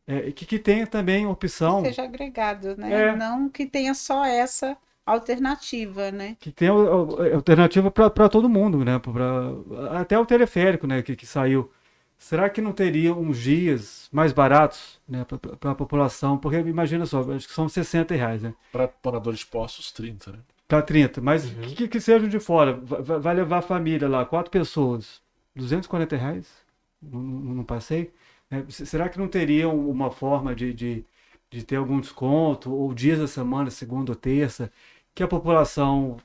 é, 0.07 0.31
que, 0.31 0.45
que 0.45 0.59
tenha 0.59 0.85
também 0.87 1.25
opção, 1.25 1.81
Que 1.81 1.89
seja 1.89 2.03
agregado, 2.03 2.75
né? 2.77 3.11
É. 3.11 3.15
Não 3.15 3.49
que 3.49 3.65
tenha 3.65 3.93
só 3.93 4.25
essa 4.25 4.77
alternativa, 5.05 6.11
né? 6.11 6.35
que 6.39 6.51
tenha 6.51 6.71
alternativa 6.71 7.91
para 7.91 8.29
todo 8.29 8.49
mundo, 8.49 8.83
né, 8.83 8.99
pra, 8.99 9.99
até 9.99 10.17
o 10.17 10.25
teleférico, 10.25 10.87
né, 10.87 11.01
que, 11.01 11.15
que 11.15 11.25
saiu. 11.25 11.71
Será 12.17 12.49
que 12.49 12.61
não 12.61 12.71
teria 12.71 13.13
uns 13.13 13.39
dias 13.39 14.09
mais 14.11 14.31
baratos 14.33 14.99
né, 15.07 15.25
para 15.59 15.71
a 15.71 15.75
população? 15.75 16.37
Porque 16.37 16.57
imagina 16.57 17.05
só, 17.05 17.19
acho 17.31 17.47
que 17.47 17.53
são 17.53 17.69
60 17.69 18.15
reais, 18.15 18.41
né? 18.41 18.53
Para 18.71 18.89
moradores 19.03 19.39
de 19.39 19.45
postos, 19.45 19.91
30, 19.91 20.31
né? 20.31 20.39
Para 20.67 20.81
30, 20.81 21.21
mas 21.21 21.45
Uhum. 21.45 21.61
que, 21.75 21.87
que 21.87 21.99
sejam 21.99 22.27
de 22.27 22.39
fora. 22.39 22.73
Vai, 22.73 23.19
vai- 23.19 23.33
levar 23.35 23.59
a 23.59 23.61
família 23.61 24.07
lá, 24.09 24.25
quatro 24.25 24.49
pessoas, 24.49 25.21
240 25.55 26.15
reais 26.15 26.47
passeio? 27.67 28.11
né? 28.49 28.65
S- 28.67 28.85
Será 28.85 29.09
que 29.09 29.17
não 29.17 29.27
teria 29.27 29.69
uma 29.69 30.11
forma 30.11 30.55
de, 30.55 30.73
de, 30.73 31.05
de 31.49 31.63
ter 31.63 31.75
algum 31.77 31.99
desconto, 31.99 32.71
ou 32.73 32.93
dias 32.93 33.19
da 33.19 33.27
semana, 33.27 33.69
segunda 33.69 34.11
ou 34.11 34.15
terça, 34.15 34.71
que 35.13 35.23
a 35.23 35.27
população 35.27 36.17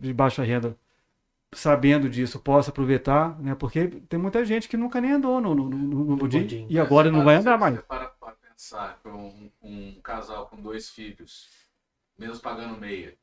de 0.00 0.12
baixa 0.12 0.42
renda, 0.42 0.76
sabendo 1.54 2.08
disso, 2.08 2.38
possa 2.40 2.70
aproveitar, 2.70 3.38
né? 3.40 3.54
Porque 3.54 3.88
tem 4.08 4.18
muita 4.18 4.44
gente 4.44 4.68
que 4.68 4.76
nunca 4.76 5.00
nem 5.00 5.12
andou 5.12 5.40
no, 5.40 5.54
no, 5.54 5.68
no, 5.70 6.04
no 6.04 6.16
budinho. 6.16 6.66
e 6.68 6.78
agora 6.78 7.10
não 7.10 7.24
vai 7.24 7.36
andar 7.36 7.58
Você 7.58 7.60
mais. 7.60 7.80
Para 7.86 8.08
para 8.08 8.32
pensar 8.36 8.98
que 9.00 9.08
um, 9.08 9.50
um 9.62 10.00
casal 10.00 10.48
com 10.48 10.60
dois 10.60 10.90
filhos, 10.90 11.48
mesmo 12.18 12.40
pagando 12.40 12.78
meia, 12.78 13.16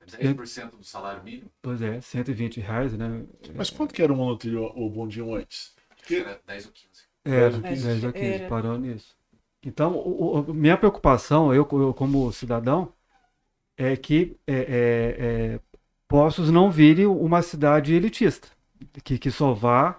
é 0.00 0.04
10% 0.06 0.76
do 0.76 0.84
salário 0.84 1.22
mínimo, 1.24 1.50
Pois 1.60 1.80
é, 1.80 2.00
120 2.00 2.60
reais, 2.60 2.96
né? 2.96 3.24
Mas 3.56 3.70
quanto 3.70 3.94
que 3.94 4.02
era 4.02 4.12
o 4.12 4.16
monotrilho, 4.16 4.64
o 4.76 4.90
bondinho 4.90 5.34
antes? 5.34 5.74
era 6.10 6.40
10 6.46 6.66
ou 6.66 6.72
15. 6.72 7.02
É, 7.24 7.48
Dez 7.48 7.54
ou 7.54 7.62
10 7.62 8.04
quinze. 8.04 8.06
ou 8.06 8.12
15, 8.12 8.42
Era. 8.42 8.48
parou 8.48 8.78
nisso. 8.78 9.16
Então, 9.64 9.92
o- 9.96 10.40
o- 10.40 10.54
minha 10.54 10.76
preocupação, 10.76 11.54
eu, 11.54 11.68
eu 11.72 11.94
como 11.94 12.32
cidadão, 12.32 12.92
é 13.76 13.96
que 13.96 14.38
é, 14.46 14.54
é, 14.54 15.54
é, 15.56 15.60
Poços 16.12 16.50
não 16.50 16.70
vire 16.70 17.06
uma 17.06 17.40
cidade 17.40 17.94
elitista, 17.94 18.48
que, 19.02 19.16
que 19.18 19.30
só 19.30 19.54
vá, 19.54 19.98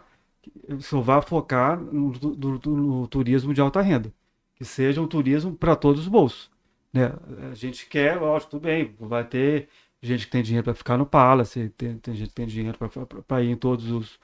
só 0.80 1.02
vá 1.02 1.22
focar 1.24 1.80
no, 1.80 2.12
do- 2.12 2.60
do- 2.60 2.76
no 2.78 3.08
turismo 3.08 3.52
de 3.54 3.62
alta 3.62 3.82
renda, 3.82 4.14
que 4.56 4.64
seja 4.64 5.02
um 5.02 5.08
turismo 5.08 5.56
para 5.56 5.76
todos 5.76 6.02
os 6.02 6.08
bolsos. 6.08 6.52
Né? 6.94 7.12
A 7.52 7.56
gente 7.56 7.88
quer, 7.88 8.20
lógico, 8.22 8.52
tudo 8.52 8.64
bem, 8.64 8.96
vai 9.00 9.24
ter 9.28 9.70
gente 10.04 10.26
que 10.28 10.32
tem 10.32 10.44
dinheiro 10.44 10.64
para 10.66 10.76
ficar 10.76 10.98
no 10.98 11.06
Palace, 11.06 11.70
tem, 11.78 11.98
tem 11.98 12.16
gente 12.16 12.30
que 12.30 12.36
tem 12.36 12.46
dinheiro 12.48 12.78
para 13.28 13.42
ir 13.44 13.50
em 13.50 13.56
todos 13.58 13.90
os, 13.90 14.20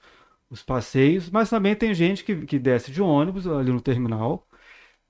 os 0.49 0.63
passeios, 0.63 1.29
mas 1.31 1.49
também 1.49 1.75
tem 1.75 1.93
gente 1.93 2.23
que, 2.23 2.45
que 2.45 2.59
desce 2.59 2.91
de 2.91 3.01
ônibus 3.01 3.47
ali 3.47 3.71
no 3.71 3.81
terminal, 3.81 4.47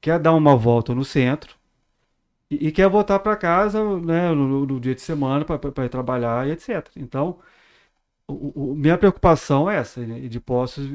quer 0.01 0.19
dar 0.19 0.33
uma 0.33 0.55
volta 0.57 0.95
no 0.95 1.05
centro 1.05 1.58
e, 2.49 2.67
e 2.67 2.71
quer 2.71 2.89
voltar 2.89 3.19
para 3.19 3.35
casa 3.35 3.83
né, 3.99 4.29
no, 4.33 4.65
no, 4.65 4.79
dia 4.79 4.95
de 4.95 5.01
semana 5.01 5.45
para 5.45 5.85
ir 5.85 5.89
trabalhar 5.89 6.47
e 6.47 6.51
etc. 6.51 6.87
Então, 6.95 7.39
o, 8.27 8.71
o, 8.71 8.75
minha 8.75 8.97
preocupação 8.97 9.69
é 9.69 9.77
essa, 9.77 10.01
né, 10.01 10.19
de 10.21 10.39
Poços, 10.39 10.85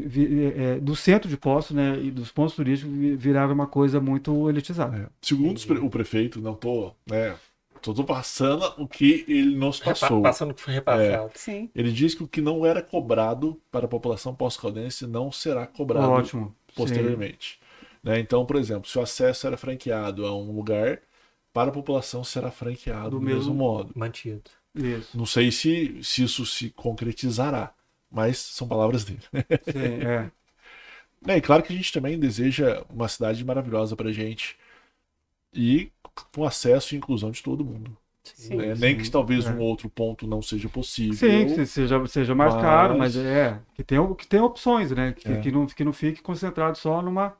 é, 0.57 0.79
do 0.81 0.95
centro 0.95 1.29
de 1.29 1.37
Poços 1.37 1.77
né, 1.77 1.99
e 2.01 2.11
dos 2.11 2.31
pontos 2.31 2.55
turísticos 2.55 2.93
virar 3.17 3.51
uma 3.51 3.67
coisa 3.67 4.01
muito 4.01 4.49
elitizada. 4.49 4.97
É. 4.97 5.07
Segundo 5.23 5.59
o 5.83 5.91
prefeito, 5.91 6.41
não 6.41 6.53
estou 6.53 6.97
né, 7.09 7.37
Tô 7.93 8.03
passando 8.03 8.65
o 8.79 8.89
que 8.89 9.27
ele 9.29 9.55
nos 9.55 9.79
passou. 9.79 10.23
Passando 10.23 10.53
o 10.53 10.55
que 10.55 10.63
foi 10.63 10.73
repassado. 10.73 11.31
É, 11.49 11.69
ele 11.75 11.93
diz 11.93 12.15
que 12.15 12.23
o 12.23 12.29
que 12.29 12.41
não 12.41 12.65
era 12.65 12.81
cobrado 12.81 13.61
para 13.71 13.85
a 13.85 13.89
população 13.89 14.35
pós-caldense 14.35 15.07
não 15.07 15.31
será 15.31 15.67
cobrado 15.67 16.09
Ótimo. 16.09 16.55
posteriormente. 16.75 17.61
Né? 18.03 18.19
Então, 18.21 18.47
por 18.47 18.57
exemplo, 18.57 18.89
se 18.89 18.99
o 18.99 19.03
acesso 19.03 19.47
era 19.47 19.59
franqueado 19.59 20.25
a 20.25 20.35
um 20.35 20.51
lugar, 20.57 21.01
para 21.55 21.71
a 21.71 21.73
população 21.73 22.25
será 22.25 22.51
franqueado 22.51 23.11
do, 23.11 23.19
do 23.19 23.23
mesmo, 23.23 23.39
mesmo 23.39 23.55
modo. 23.55 23.93
Mantido. 23.95 24.51
Isso. 24.75 25.17
Não 25.17 25.25
sei 25.25 25.53
se, 25.53 26.01
se 26.03 26.25
isso 26.25 26.45
se 26.45 26.69
concretizará, 26.71 27.73
mas 28.11 28.39
são 28.39 28.67
palavras 28.67 29.05
dele. 29.05 29.21
Sim, 29.73 30.05
é. 30.05 30.31
é. 31.33 31.37
E 31.37 31.41
claro 31.41 31.63
que 31.63 31.73
a 31.73 31.77
gente 31.77 31.93
também 31.93 32.19
deseja 32.19 32.85
uma 32.91 33.09
cidade 33.09 33.43
maravilhosa 33.45 33.95
para 33.95 34.13
gente 34.13 34.59
e 35.55 35.93
com 36.33 36.45
acesso 36.45 36.95
e 36.95 36.99
inclusão 36.99 37.31
de 37.31 37.41
todo 37.41 37.65
mundo. 37.65 37.97
Sim, 38.25 38.57
né? 38.57 38.75
sim, 38.75 38.81
Nem 38.81 38.97
que 38.97 39.09
talvez 39.09 39.47
é. 39.47 39.51
um 39.51 39.61
outro 39.61 39.89
ponto 39.89 40.27
não 40.27 40.43
seja 40.43 40.69
possível. 40.69 41.15
Sim, 41.15 41.55
que 41.55 41.67
seja, 41.67 42.05
seja 42.07 42.35
mais 42.35 42.53
mas... 42.55 42.63
caro, 42.63 42.99
mas 42.99 43.17
é. 43.17 43.61
Que 43.75 43.85
tem, 43.85 44.15
que 44.15 44.27
tem 44.27 44.41
opções, 44.41 44.91
né? 44.91 45.13
Que, 45.13 45.31
é. 45.31 45.41
que, 45.41 45.53
não, 45.53 45.67
que 45.67 45.85
não 45.85 45.93
fique 45.93 46.21
concentrado 46.21 46.77
só 46.77 47.01
numa 47.01 47.37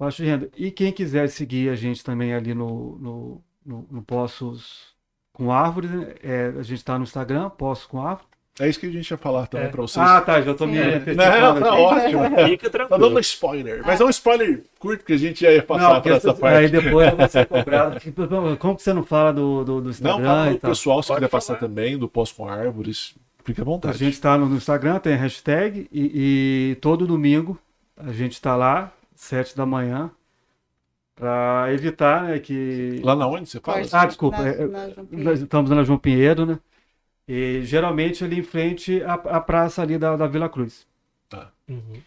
faixa 0.00 0.22
de 0.22 0.30
renda. 0.30 0.50
E 0.56 0.70
quem 0.70 0.90
quiser 0.90 1.28
seguir 1.28 1.68
a 1.68 1.76
gente 1.76 2.02
também 2.02 2.32
ali 2.32 2.54
no, 2.54 2.98
no, 2.98 3.44
no, 3.64 3.86
no 3.90 4.02
Poços 4.02 4.94
com 5.30 5.52
Árvores, 5.52 5.90
é, 6.22 6.54
a 6.58 6.62
gente 6.62 6.78
está 6.78 6.96
no 6.96 7.04
Instagram, 7.04 7.50
Poços 7.50 7.84
com 7.84 8.00
Árvores. 8.00 8.30
É 8.58 8.68
isso 8.68 8.80
que 8.80 8.86
a 8.86 8.90
gente 8.90 9.10
ia 9.10 9.16
falar 9.16 9.46
também 9.46 9.68
é. 9.68 9.70
pra 9.70 9.82
vocês. 9.82 10.04
Ah, 10.04 10.20
tá, 10.20 10.40
já 10.40 10.54
tô 10.54 10.66
me 10.66 10.76
é. 10.76 10.98
Não, 11.14 11.60
tá 11.60 11.74
ótimo. 11.74 12.22
Fica 12.48 12.68
tranquilo. 12.68 13.00
Tá 13.00 13.08
dando 13.08 13.20
spoiler. 13.20 13.82
Mas 13.86 14.00
é 14.00 14.04
um 14.04 14.10
spoiler 14.10 14.64
curto, 14.78 14.98
porque 14.98 15.14
a 15.14 15.18
gente 15.18 15.42
ia 15.44 15.62
passar 15.62 15.94
não, 15.94 16.00
pra 16.02 16.16
essa 16.16 16.34
parte. 16.34 16.56
Aí 16.56 16.68
depois 16.68 17.14
vai 17.14 17.28
ser 17.28 17.46
cobrado. 17.46 18.00
Como 18.58 18.76
que 18.76 18.82
você 18.82 18.92
não 18.92 19.04
fala 19.04 19.32
do, 19.32 19.64
do, 19.64 19.80
do 19.82 19.90
Instagram? 19.90 20.18
Não, 20.18 20.44
fala 20.44 20.58
pessoal, 20.58 21.02
se 21.02 21.08
Pode 21.08 21.20
quiser 21.20 21.30
falar. 21.30 21.40
passar 21.40 21.54
também, 21.56 21.96
do 21.96 22.08
Pós 22.08 22.32
com 22.32 22.48
Árvores. 22.48 23.14
Fique 23.44 23.60
à 23.60 23.64
vontade. 23.64 23.94
A 23.94 23.98
gente 23.98 24.14
está 24.14 24.36
no, 24.36 24.46
no, 24.46 24.56
Instagram, 24.56 24.98
tem 24.98 25.14
hashtag, 25.14 25.88
e, 25.90 26.72
e 26.72 26.74
todo 26.76 27.06
domingo 27.06 27.58
a 27.96 28.12
gente 28.12 28.32
está 28.32 28.56
lá, 28.56 28.92
sete 29.20 29.54
da 29.54 29.66
manhã, 29.66 30.10
para 31.14 31.66
evitar 31.72 32.24
né, 32.24 32.38
que. 32.38 33.00
Lá 33.04 33.14
na 33.14 33.28
onde 33.28 33.48
você 33.48 33.60
fala? 33.60 33.82
Ah, 33.92 34.06
desculpa. 34.06 34.38
Na, 34.38 34.48
é, 34.48 34.66
na 34.66 34.88
nós 35.10 35.40
estamos 35.40 35.70
na 35.70 35.84
João 35.84 35.98
Pinheiro, 35.98 36.46
né? 36.46 36.58
E 37.28 37.62
geralmente 37.62 38.24
ali 38.24 38.38
em 38.40 38.42
frente 38.42 39.02
à, 39.02 39.12
à 39.12 39.40
praça 39.40 39.82
ali 39.82 39.98
da, 39.98 40.16
da 40.16 40.26
Vila 40.26 40.48
Cruz. 40.48 40.86
Tá. 41.28 41.52
Uhum. 41.68 42.00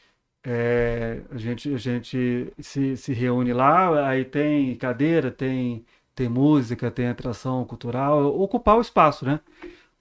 É, 0.44 1.22
a 1.32 1.38
gente, 1.38 1.74
a 1.74 1.78
gente 1.78 2.52
se, 2.60 2.98
se 2.98 3.14
reúne 3.14 3.54
lá, 3.54 4.10
aí 4.10 4.26
tem 4.26 4.76
cadeira, 4.76 5.32
tem, 5.32 5.86
tem 6.14 6.28
música, 6.28 6.92
tem 6.92 7.08
atração 7.08 7.64
cultural, 7.64 8.36
ocupar 8.38 8.78
o 8.78 8.82
espaço, 8.82 9.24
né? 9.24 9.40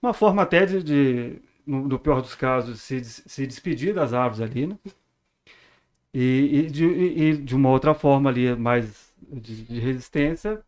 Uma 0.02 0.14
forma 0.14 0.42
até 0.42 0.66
de, 0.66 0.82
de 0.82 1.42
no, 1.64 1.86
no, 1.86 1.98
pior 1.98 2.20
dos 2.20 2.34
casos, 2.34 2.80
se, 2.80 3.04
se 3.04 3.46
despedir 3.46 3.94
das 3.94 4.12
árvores 4.12 4.40
ali, 4.40 4.66
né? 4.66 4.76
E, 6.14 6.66
e, 6.66 6.70
de, 6.70 6.84
e 6.84 7.36
de 7.38 7.56
uma 7.56 7.70
outra 7.70 7.94
forma 7.94 8.28
ali, 8.28 8.54
mais 8.54 9.12
de, 9.30 9.64
de 9.64 9.80
resistência, 9.80 10.62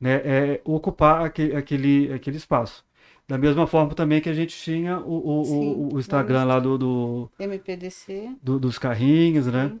né? 0.00 0.14
É 0.24 0.60
ocupar 0.64 1.24
aquele, 1.24 1.54
aquele, 1.54 2.12
aquele 2.12 2.36
espaço. 2.36 2.84
Da 3.28 3.36
mesma 3.36 3.66
forma 3.66 3.94
também 3.94 4.20
que 4.20 4.28
a 4.28 4.34
gente 4.34 4.56
tinha 4.56 5.00
o, 5.00 5.40
o, 5.40 5.44
Sim, 5.44 5.72
o, 5.72 5.94
o 5.94 5.98
Instagram 5.98 6.44
lá 6.44 6.60
do, 6.60 6.78
do 6.78 7.30
MPDC. 7.38 8.36
Do, 8.40 8.58
dos 8.58 8.78
carrinhos, 8.78 9.48
né? 9.48 9.76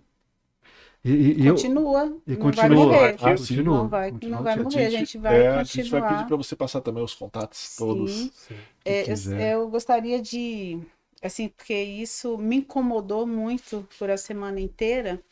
E, 1.04 1.46
e, 1.46 1.50
continua. 1.50 2.16
E 2.26 2.36
continua. 2.36 2.66
Vai 2.66 2.68
morrer. 2.68 3.16
Ah, 3.20 3.36
continua. 3.36 3.76
Não 3.78 3.88
vai, 3.88 4.10
não 4.10 4.42
vai 4.42 4.56
morrer. 4.56 4.86
A 4.86 4.90
gente 4.90 5.18
vai 5.18 5.34
é, 5.34 5.38
continuar. 5.38 5.60
A 5.60 5.64
gente 5.64 5.90
vai 5.90 6.08
pedir 6.08 6.26
para 6.26 6.36
você 6.36 6.56
passar 6.56 6.80
também 6.80 7.04
os 7.04 7.14
contatos 7.14 7.58
Sim. 7.58 7.84
todos. 7.84 8.30
Sim. 8.34 8.56
É, 8.84 9.04
eu, 9.12 9.38
eu 9.38 9.68
gostaria 9.68 10.20
de. 10.20 10.80
Assim, 11.22 11.48
porque 11.48 11.74
isso 11.74 12.38
me 12.38 12.56
incomodou 12.56 13.26
muito 13.26 13.88
por 13.98 14.10
a 14.10 14.16
semana 14.18 14.60
inteira. 14.60 15.22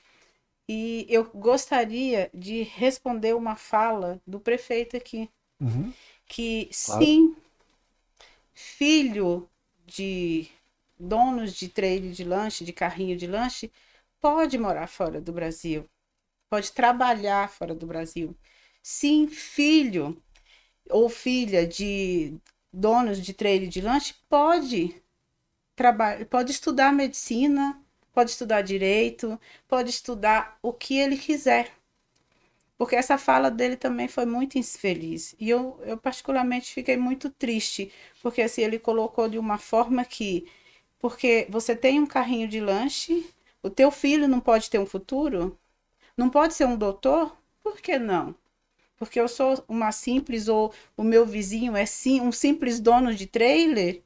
E 0.69 1.07
eu 1.11 1.25
gostaria 1.25 2.31
de 2.35 2.63
responder 2.63 3.35
uma 3.35 3.57
fala 3.57 4.21
do 4.27 4.41
prefeito 4.41 4.97
aqui. 4.97 5.31
Uhum. 5.61 5.93
Que 6.27 6.69
claro. 6.83 7.05
sim, 7.05 7.37
filho 8.53 9.49
de 9.87 10.49
donos 10.99 11.53
de 11.55 11.69
trailer 11.69 12.13
de 12.13 12.25
lanche, 12.25 12.65
de 12.65 12.73
carrinho 12.73 13.17
de 13.17 13.27
lanche, 13.27 13.71
pode 14.21 14.57
morar 14.59 14.87
fora 14.87 15.21
do 15.21 15.33
Brasil, 15.33 15.89
pode 16.51 16.73
trabalhar 16.73 17.51
fora 17.51 17.75
do 17.75 17.87
Brasil. 17.87 18.37
Sim, 18.83 19.29
filho 19.29 20.23
ou 20.91 21.09
filha 21.09 21.67
de 21.67 22.35
donos 22.73 23.23
de 23.23 23.35
trailer 23.35 23.69
de 23.69 23.81
lanche 23.81 24.15
pode 24.29 24.95
pode 26.31 26.53
estudar 26.53 26.93
medicina, 26.93 27.81
pode 28.13 28.31
estudar 28.31 28.63
direito, 28.63 29.41
pode 29.69 29.91
estudar 29.91 30.59
o 30.63 30.73
que 30.73 30.99
ele 30.99 31.17
quiser. 31.17 31.73
Porque 32.77 32.97
essa 32.97 33.17
fala 33.19 33.51
dele 33.51 33.77
também 33.77 34.09
foi 34.09 34.27
muito 34.27 34.59
infeliz. 34.59 35.35
E 35.39 35.49
eu, 35.51 35.81
eu 35.85 35.97
particularmente 35.97 36.73
fiquei 36.73 36.97
muito 36.97 37.31
triste, 37.31 37.93
porque 38.23 38.43
assim, 38.43 38.63
ele 38.63 38.79
colocou 38.79 39.29
de 39.29 39.39
uma 39.39 39.59
forma 39.59 40.05
que 40.05 40.47
porque 41.01 41.47
você 41.51 41.77
tem 41.77 42.01
um 42.01 42.07
carrinho 42.07 42.49
de 42.49 42.61
lanche, 42.61 43.27
o 43.63 43.71
teu 43.71 43.91
filho 43.91 44.29
não 44.29 44.41
pode 44.41 44.71
ter 44.71 44.79
um 44.81 44.87
futuro? 44.87 45.59
Não 46.17 46.31
pode 46.31 46.55
ser 46.55 46.67
um 46.67 46.77
doutor? 46.79 47.37
Por 47.63 47.81
que 47.81 47.99
não? 47.99 48.35
Porque 48.99 49.21
eu 49.21 49.29
sou 49.29 49.65
uma 49.69 49.93
simples 49.93 50.49
ou 50.49 50.75
o 50.97 51.05
meu 51.05 51.27
vizinho 51.27 51.77
é 51.77 51.87
sim 51.87 52.21
um 52.23 52.33
simples 52.33 52.81
dono 52.81 53.15
de 53.15 53.27
trailer? 53.29 54.04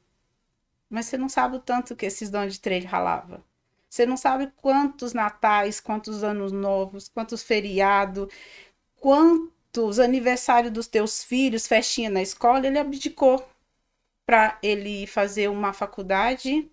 Mas 0.89 1.05
você 1.05 1.17
não 1.17 1.29
sabe 1.29 1.57
o 1.57 1.59
tanto 1.59 1.95
que 1.95 2.05
esses 2.05 2.29
donos 2.29 2.53
de 2.53 2.59
trailer 2.59 2.89
ralavam. 2.89 3.43
Você 3.89 4.05
não 4.05 4.17
sabe 4.17 4.51
quantos 4.57 5.13
natais, 5.13 5.79
quantos 5.79 6.23
anos 6.23 6.51
novos, 6.51 7.09
quantos 7.09 7.41
feriados, 7.43 8.27
quantos 8.97 9.99
aniversários 9.99 10.71
dos 10.71 10.87
teus 10.87 11.23
filhos, 11.23 11.67
festinha 11.67 12.09
na 12.09 12.21
escola, 12.21 12.65
ele 12.67 12.79
abdicou 12.79 13.47
para 14.25 14.59
ele 14.61 15.07
fazer 15.07 15.49
uma 15.49 15.73
faculdade, 15.73 16.69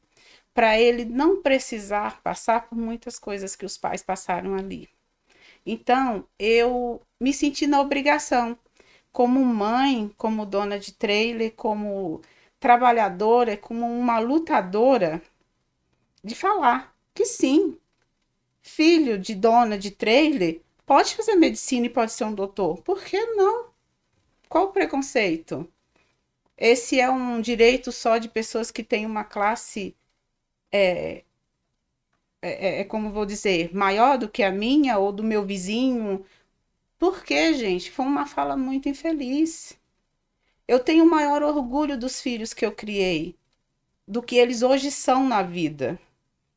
para 0.53 0.79
ele 0.79 1.05
não 1.05 1.43
precisar 1.43 2.21
passar 2.23 2.69
por 2.69 2.77
muitas 2.77 3.19
coisas 3.19 3.57
que 3.57 3.65
os 3.65 3.79
pais 3.79 4.03
passaram 4.03 4.55
ali. 4.55 4.89
Então, 5.65 6.27
eu 6.39 7.03
me 7.21 7.33
senti 7.33 7.67
na 7.67 7.81
obrigação, 7.81 8.59
como 9.13 9.45
mãe, 9.45 10.13
como 10.17 10.47
dona 10.47 10.79
de 10.79 10.93
trailer, 10.93 11.53
como 11.55 12.21
trabalhadora, 12.61 13.57
como 13.57 13.87
uma 13.87 14.19
lutadora, 14.19 15.23
de 16.23 16.35
falar 16.35 16.95
que 17.15 17.25
sim, 17.25 17.79
filho 18.63 19.19
de 19.19 19.35
dona 19.35 19.79
de 19.79 19.91
trailer 19.91 20.61
pode 20.85 21.15
fazer 21.17 21.35
medicina 21.37 21.87
e 21.87 21.91
pode 21.91 22.13
ser 22.13 22.25
um 22.25 22.35
doutor. 22.35 22.83
Por 22.83 23.03
que 23.03 23.25
não? 23.35 23.67
Qual 24.49 24.67
o 24.67 24.73
preconceito? 24.73 25.71
Esse 26.57 27.01
é 27.01 27.11
um 27.11 27.41
direito 27.41 27.93
só 27.93 28.19
de 28.19 28.29
pessoas 28.29 28.71
que 28.71 28.83
têm 28.83 29.07
uma 29.07 29.25
classe, 29.25 29.95
é, 30.73 31.25
é, 32.43 32.81
é, 32.81 32.85
como 32.85 33.11
vou 33.11 33.27
dizer, 33.27 33.75
maior 33.75 34.19
do 34.19 34.29
que 34.29 34.43
a 34.43 34.51
minha 34.53 34.99
ou 34.99 35.13
do 35.13 35.23
meu 35.23 35.45
vizinho. 35.45 36.25
Por 36.99 37.25
quê, 37.25 37.55
gente? 37.55 37.91
Foi 37.91 38.07
uma 38.07 38.27
fala 38.27 38.57
muito 38.57 38.89
infeliz. 38.89 39.79
Eu 40.69 40.81
tenho 40.81 41.09
maior 41.09 41.43
orgulho 41.43 41.97
dos 41.97 42.21
filhos 42.21 42.53
que 42.53 42.67
eu 42.67 42.73
criei, 42.73 43.37
do 44.07 44.21
que 44.21 44.37
eles 44.37 44.63
hoje 44.63 44.91
são 44.91 45.27
na 45.27 45.43
vida. 45.43 45.99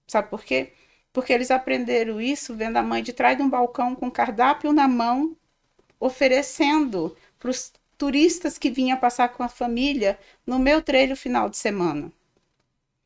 Sabe 0.07 0.30
por 0.30 0.44
quê? 0.44 0.73
Porque 1.14 1.31
eles 1.31 1.52
aprenderam 1.52 2.19
isso 2.19 2.56
vendo 2.56 2.77
a 2.77 2.84
mãe 2.84 3.03
de 3.03 3.14
trás 3.14 3.38
de 3.38 3.44
um 3.44 3.49
balcão 3.49 3.95
com 3.95 4.10
cardápio 4.10 4.73
na 4.73 4.88
mão, 4.88 5.36
oferecendo 5.99 7.15
para 7.38 7.52
os 7.52 7.72
turistas 7.99 8.57
que 8.57 8.72
vinham 8.72 8.98
passar 8.98 9.30
com 9.30 9.44
a 9.44 9.49
família 9.49 10.18
no 10.45 10.57
meu 10.57 10.81
treino 10.81 11.15
final 11.15 11.49
de 11.49 11.57
semana. 11.57 12.11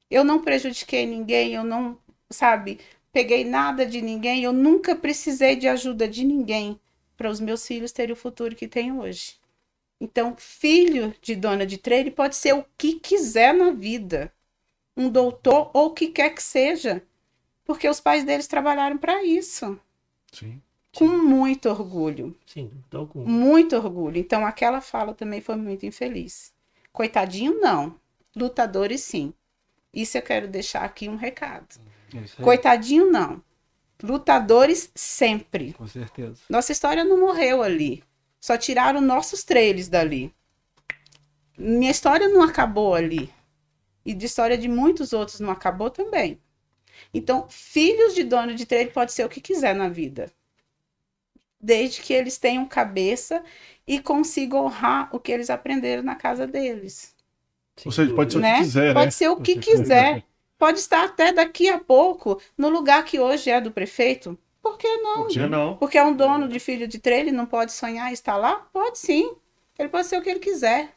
Eu 0.09 0.23
não 0.23 0.41
prejudiquei 0.41 1.05
ninguém, 1.05 1.53
eu 1.53 1.63
não, 1.65 1.97
sabe, 2.29 2.79
peguei 3.11 3.43
nada 3.43 3.85
de 3.85 4.01
ninguém, 4.01 4.43
eu 4.43 4.53
nunca 4.53 4.95
precisei 4.95 5.55
de 5.55 5.67
ajuda 5.67 6.07
de 6.07 6.23
ninguém 6.23 6.79
para 7.17 7.29
os 7.29 7.39
meus 7.39 7.65
filhos 7.67 7.91
terem 7.91 8.13
o 8.13 8.17
futuro 8.17 8.55
que 8.55 8.67
têm 8.67 8.91
hoje. 8.91 9.42
Então, 10.03 10.35
filho 10.37 11.15
de 11.21 11.33
dona 11.33 11.65
de 11.65 11.77
trailer 11.77 12.13
pode 12.13 12.35
ser 12.35 12.53
o 12.53 12.65
que 12.77 12.99
quiser 12.99 13.53
na 13.53 13.71
vida 13.71 14.33
um 14.97 15.09
doutor 15.09 15.71
ou 15.73 15.87
o 15.87 15.93
que 15.93 16.09
quer 16.09 16.31
que 16.31 16.43
seja, 16.43 17.01
porque 17.65 17.87
os 17.87 18.01
pais 18.01 18.25
deles 18.25 18.47
trabalharam 18.47 18.97
para 18.97 19.23
isso, 19.23 19.79
Sim. 20.33 20.61
com 20.93 21.07
muito 21.07 21.69
orgulho, 21.69 22.35
Sim, 22.45 22.69
dá 22.91 22.97
algum. 22.99 23.25
muito 23.25 23.77
orgulho. 23.77 24.17
Então 24.17 24.45
aquela 24.45 24.81
fala 24.81 25.13
também 25.13 25.39
foi 25.39 25.55
muito 25.55 25.85
infeliz. 25.85 26.53
Coitadinho 26.91 27.59
não, 27.61 27.97
lutadores 28.35 29.01
sim. 29.01 29.33
Isso 29.93 30.17
eu 30.17 30.21
quero 30.21 30.49
deixar 30.49 30.83
aqui 30.83 31.07
um 31.07 31.15
recado. 31.15 31.79
É 32.13 32.19
isso 32.19 32.35
aí, 32.39 32.43
Coitadinho 32.43 33.09
não, 33.09 33.41
lutadores 34.03 34.91
sempre. 34.95 35.73
com 35.73 35.87
certeza. 35.87 36.41
Nossa 36.49 36.73
história 36.73 37.05
não 37.05 37.19
morreu 37.19 37.63
ali. 37.63 38.03
Só 38.43 38.57
tiraram 38.57 38.99
nossos 38.99 39.41
trailers 39.41 39.87
dali. 39.87 40.29
Minha 41.57 41.89
história 41.89 42.27
não 42.27 42.43
acabou 42.43 42.93
ali. 42.93 43.31
E 44.05 44.13
de 44.13 44.25
história 44.25 44.57
de 44.57 44.67
muitos 44.67 45.13
outros 45.13 45.39
não 45.39 45.49
acabou 45.49 45.89
também. 45.89 46.41
Então, 47.13 47.47
filhos 47.49 48.13
de 48.13 48.21
dono 48.21 48.53
de 48.53 48.65
trailer 48.65 48.91
pode 48.91 49.13
ser 49.13 49.25
o 49.25 49.29
que 49.29 49.39
quiser 49.39 49.73
na 49.73 49.87
vida. 49.87 50.29
Desde 51.57 52.01
que 52.01 52.11
eles 52.11 52.37
tenham 52.37 52.65
cabeça 52.65 53.41
e 53.87 54.01
consigam 54.01 54.65
honrar 54.65 55.07
o 55.15 55.21
que 55.21 55.31
eles 55.31 55.49
aprenderam 55.49 56.03
na 56.03 56.15
casa 56.15 56.45
deles. 56.45 57.15
Ou 57.85 57.93
seja, 57.93 58.13
pode 58.13 58.33
ser 58.33 58.39
dúvida. 58.39 58.49
o 58.49 58.57
que 58.57 58.59
né? 58.59 58.65
quiser, 58.65 58.93
pode 58.93 59.05
né? 59.05 59.11
ser 59.11 59.29
o 59.29 59.37
que 59.39 59.57
quiser. 59.57 60.23
Pode 60.57 60.79
estar 60.79 61.05
até 61.05 61.31
daqui 61.31 61.69
a 61.69 61.79
pouco 61.79 62.41
no 62.57 62.67
lugar 62.67 63.05
que 63.05 63.21
hoje 63.21 63.49
é 63.49 63.61
do 63.61 63.71
prefeito. 63.71 64.37
Por 64.63 64.77
que 64.77 64.97
não? 64.97 65.17
Por 65.17 65.27
que 65.27 65.47
não? 65.47 65.77
Porque 65.77 65.97
é 65.97 66.03
um 66.03 66.15
dono 66.15 66.47
de 66.47 66.59
filho 66.59 66.87
de 66.87 66.97
trailer, 66.97 67.33
não 67.33 67.45
pode 67.45 67.73
sonhar 67.73 68.09
em 68.09 68.13
estar 68.13 68.37
lá? 68.37 68.65
Pode 68.73 68.97
sim. 68.97 69.35
Ele 69.77 69.89
pode 69.89 70.07
ser 70.07 70.17
o 70.17 70.21
que 70.23 70.29
ele 70.29 70.39
quiser. 70.39 70.89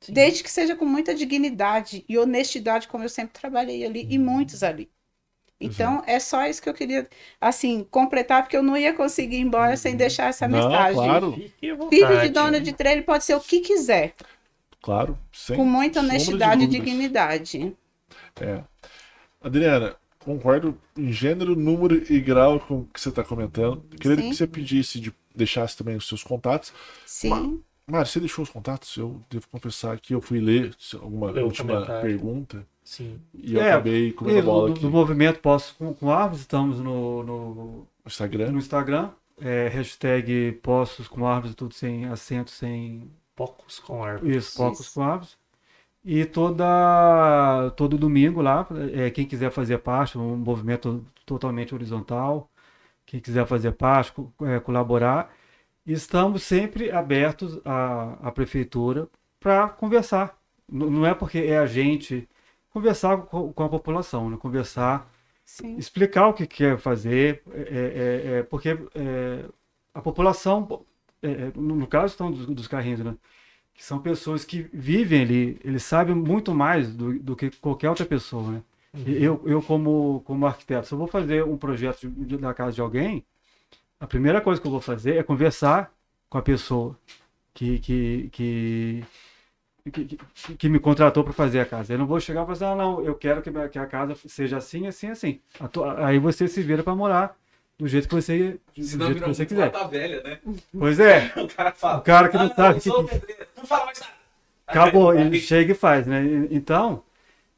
Sim. 0.00 0.12
Desde 0.12 0.44
que 0.44 0.50
seja 0.50 0.76
com 0.76 0.84
muita 0.84 1.14
dignidade 1.14 2.04
e 2.08 2.16
honestidade, 2.16 2.86
como 2.86 3.04
eu 3.04 3.08
sempre 3.08 3.38
trabalhei 3.38 3.84
ali, 3.84 4.06
e 4.08 4.16
muitos 4.16 4.62
ali. 4.62 4.88
Então, 5.60 6.04
é 6.06 6.20
só 6.20 6.46
isso 6.46 6.62
que 6.62 6.68
eu 6.68 6.74
queria, 6.74 7.08
assim, 7.40 7.84
completar, 7.90 8.42
porque 8.44 8.56
eu 8.56 8.62
não 8.62 8.76
ia 8.76 8.94
conseguir 8.94 9.38
ir 9.38 9.40
embora 9.40 9.76
sem 9.76 9.96
deixar 9.96 10.28
essa 10.28 10.46
Não, 10.46 10.56
mensagem. 10.56 10.94
claro. 10.94 11.32
Filho 11.90 12.20
de 12.22 12.28
dono 12.28 12.60
de 12.60 12.72
trailer 12.72 13.04
pode 13.04 13.24
ser 13.24 13.34
o 13.34 13.40
que 13.40 13.58
quiser, 13.60 14.14
Claro. 14.80 15.18
Sem 15.32 15.56
com 15.56 15.64
muita 15.64 15.98
honestidade 15.98 16.62
e 16.62 16.66
dignidade. 16.68 17.76
É. 18.40 18.62
Adriana, 19.42 19.96
concordo 20.28 20.76
em 20.96 21.10
gênero, 21.12 21.56
número 21.56 22.02
e 22.12 22.20
grau 22.20 22.60
com 22.60 22.80
o 22.80 22.84
que 22.86 23.00
você 23.00 23.08
está 23.08 23.24
comentando. 23.24 23.82
Queria 24.00 24.16
Sim. 24.16 24.28
que 24.30 24.34
você 24.36 24.46
pedisse, 24.46 25.00
de, 25.00 25.12
deixasse 25.34 25.76
também 25.76 25.96
os 25.96 26.06
seus 26.06 26.22
contatos. 26.22 26.72
Sim. 27.06 27.62
Mário, 27.90 28.06
você 28.06 28.20
deixou 28.20 28.42
os 28.42 28.50
contatos? 28.50 28.94
Eu 28.96 29.22
devo 29.30 29.48
confessar 29.48 29.98
que 29.98 30.14
eu 30.14 30.20
fui 30.20 30.40
ler 30.40 30.74
alguma 31.00 31.30
Leu 31.30 31.46
última 31.46 31.72
comentário. 31.74 32.02
pergunta 32.02 32.66
Sim. 32.84 33.18
e 33.32 33.54
eu 33.54 33.62
É, 33.62 33.72
acabei 33.72 34.12
comendo 34.12 34.38
a 34.38 34.42
bola 34.42 34.66
do, 34.66 34.72
aqui 34.72 34.80
do 34.82 34.86
no 34.86 34.92
movimento 34.92 35.40
Posso 35.40 35.74
com, 35.76 35.94
com 35.94 36.10
Árvores, 36.10 36.40
estamos 36.40 36.78
no, 36.80 37.22
no, 37.22 37.86
Instagram. 38.06 38.50
no 38.52 38.58
Instagram. 38.58 39.10
É, 39.40 39.68
hashtag 39.68 40.52
Poços 40.62 41.08
com 41.08 41.26
Árvores, 41.26 41.54
tudo 41.54 41.72
sem 41.72 42.04
acento, 42.06 42.50
sem 42.50 43.10
Pocos 43.34 43.78
com 43.78 44.02
árvores. 44.04 44.36
isso, 44.36 44.56
Pocos 44.56 44.80
Isso. 44.80 44.94
com 44.94 45.02
Árvores. 45.02 45.37
E 46.10 46.24
toda, 46.24 47.70
todo 47.76 47.98
domingo 47.98 48.40
lá, 48.40 48.66
é, 48.94 49.10
quem 49.10 49.26
quiser 49.26 49.50
fazer 49.50 49.76
parte, 49.78 50.16
um 50.16 50.36
movimento 50.36 51.04
totalmente 51.26 51.74
horizontal, 51.74 52.50
quem 53.06 53.20
quiser 53.20 53.46
fazer 53.46 53.72
parte, 53.72 54.12
é, 54.42 54.60
colaborar, 54.60 55.32
estamos 55.86 56.42
sempre 56.44 56.90
abertos 56.92 57.60
à, 57.64 58.28
à 58.28 58.32
prefeitura 58.32 59.08
para 59.40 59.68
conversar. 59.70 60.38
N- 60.72 60.90
Não 60.90 61.06
é 61.06 61.14
porque 61.14 61.38
é 61.40 61.58
a 61.58 61.66
gente 61.66 62.28
conversar 62.70 63.18
com, 63.22 63.52
com 63.52 63.64
a 63.64 63.68
população, 63.68 64.30
né? 64.30 64.36
conversar 64.38 65.10
Sim. 65.44 65.76
explicar 65.76 66.28
o 66.28 66.34
que 66.34 66.46
quer 66.46 66.78
fazer, 66.78 67.42
é, 67.52 68.32
é, 68.34 68.38
é, 68.40 68.42
porque 68.44 68.70
é, 68.94 69.44
a 69.94 70.00
população, 70.02 70.84
no 71.56 71.76
no 71.76 71.86
caso 71.86 72.12
estão 72.14 72.30
dos, 72.30 72.46
dos 72.46 72.68
carrinhos, 72.68 73.00
né? 73.00 73.16
Que 73.78 73.84
são 73.84 74.00
pessoas 74.00 74.44
que 74.44 74.62
vivem 74.74 75.22
ali, 75.22 75.60
eles 75.64 75.84
sabem 75.84 76.14
muito 76.16 76.54
mais 76.54 76.92
do, 76.94 77.18
do 77.20 77.36
que 77.36 77.50
qualquer 77.60 77.90
outra 77.90 78.06
pessoa, 78.06 78.52
né? 78.52 78.62
E 79.06 79.24
Eu, 79.24 79.42
eu 79.46 79.62
como, 79.62 80.22
como 80.26 80.46
arquiteto, 80.46 80.88
se 80.88 80.94
eu 80.94 80.98
vou 80.98 81.08
fazer 81.08 81.44
um 81.44 81.56
projeto 81.58 82.08
de- 82.10 82.26
de- 82.26 82.38
da 82.38 82.54
casa 82.54 82.72
de 82.72 82.80
alguém, 82.82 83.24
a 84.00 84.06
primeira 84.06 84.40
coisa 84.40 84.60
que 84.60 84.66
eu 84.66 84.72
vou 84.72 84.80
fazer 84.80 85.16
é 85.16 85.22
conversar 85.24 85.92
com 86.30 86.38
a 86.38 86.42
pessoa 86.42 86.98
que, 87.54 87.78
que, 87.80 88.30
que, 88.32 89.04
que, 89.92 90.18
que- 90.58 90.68
me 90.68 90.78
contratou 90.80 91.24
para 91.24 91.32
fazer 91.32 91.60
a 91.60 91.66
casa. 91.66 91.94
Eu 91.94 91.98
não 91.98 92.06
vou 92.06 92.20
chegar 92.20 92.42
e 92.42 92.44
falar 92.46 92.52
assim, 92.54 92.64
ah, 92.64 92.76
não, 92.76 93.02
eu 93.04 93.14
quero 93.14 93.42
que, 93.42 93.50
que 93.70 93.78
a 93.78 93.86
casa 93.86 94.14
seja 94.26 94.58
assim, 94.58 94.86
assim, 94.86 95.08
assim. 95.08 95.40
Aí 95.98 96.18
você 96.18 96.48
se 96.48 96.62
vira 96.62 96.82
para 96.82 96.94
morar 96.94 97.36
do 97.78 97.86
jeito 97.86 98.08
que 98.08 98.14
você, 98.14 98.58
do 98.76 98.82
Senão 98.84 99.06
jeito 99.06 99.22
que 99.22 99.28
você 99.28 99.46
quiser. 99.46 99.70
plata 99.70 99.88
velha, 99.88 100.22
né? 100.22 100.38
Pois 100.78 100.98
é, 101.00 101.32
O 101.40 101.48
cara 101.48 101.72
fala. 101.72 101.98
o 101.98 102.02
cara 102.02 102.28
que 102.28 102.36
não 102.36 102.46
"Ah, 102.46 102.54
sabe 102.54 102.74
eu 102.74 102.78
o 102.78 102.80
que, 102.80 102.90
sou 102.90 103.04
que 103.04 103.10
pedreiro, 103.10 103.46
Não 103.56 103.64
fala 103.66 103.86
mais 103.86 104.00
nada. 104.00 104.12
acabou, 104.66 105.14
ele 105.18 105.38
chega 105.40 105.72
e 105.72 105.74
faz, 105.74 106.06
né? 106.06 106.22
Então, 106.50 107.02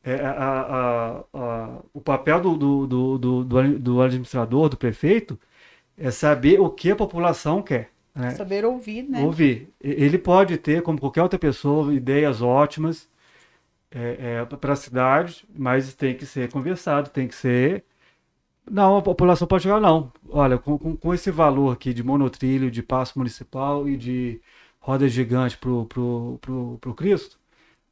é, 0.04 0.14
a- 0.14 0.32
a- 0.32 1.24
a- 1.34 1.80
o 1.92 2.00
papel 2.00 2.40
do, 2.40 2.56
do, 2.56 2.86
do, 2.86 3.18
do, 3.18 3.44
do- 3.44 3.78
do 3.78 4.02
administrador, 4.02 4.68
do 4.68 4.76
prefeito, 4.76 5.38
é 5.98 6.10
saber 6.10 6.60
o 6.60 6.70
que 6.70 6.90
a 6.90 6.96
população 6.96 7.62
quer. 7.62 7.90
Né? 8.14 8.30
Saber 8.32 8.64
ouvir, 8.64 9.02
né? 9.04 9.22
Ouvir. 9.24 9.68
Ele 9.82 10.18
pode 10.18 10.56
ter, 10.58 10.82
como 10.82 10.98
qualquer 11.00 11.22
outra 11.22 11.38
pessoa, 11.38 11.94
ideias 11.94 12.42
ótimas 12.42 13.08
para 14.60 14.72
a 14.72 14.76
cidade, 14.76 15.44
mas 15.56 15.94
tem 15.94 16.14
que 16.16 16.26
ser 16.26 16.50
conversado, 16.50 17.10
tem 17.10 17.26
que 17.28 17.34
ser. 17.34 17.84
Não, 18.68 18.96
a 18.98 19.02
população 19.02 19.48
pode 19.48 19.64
chegar, 19.64 19.80
não. 19.80 20.12
Olha, 20.28 20.58
com, 20.58 20.78
com, 20.78 20.96
com 20.96 21.14
esse 21.14 21.30
valor 21.30 21.72
aqui 21.72 21.92
de 21.92 22.02
monotrilho, 22.02 22.70
de 22.70 22.82
passo 22.82 23.18
municipal 23.18 23.88
e 23.88 23.96
de 23.96 24.40
roda 24.78 25.08
gigante 25.08 25.58
pro, 25.58 25.86
pro, 25.86 26.38
pro, 26.40 26.78
pro 26.80 26.94
Cristo, 26.94 27.38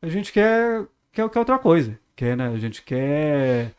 a 0.03 0.09
gente 0.09 0.32
quer, 0.32 0.86
quer, 1.12 1.28
quer 1.31 1.39
outra 1.40 1.59
coisa. 1.59 1.99
Quer, 2.16 2.36
né? 2.36 2.49
A 2.49 2.59
gente 2.59 2.82
quer, 2.82 3.74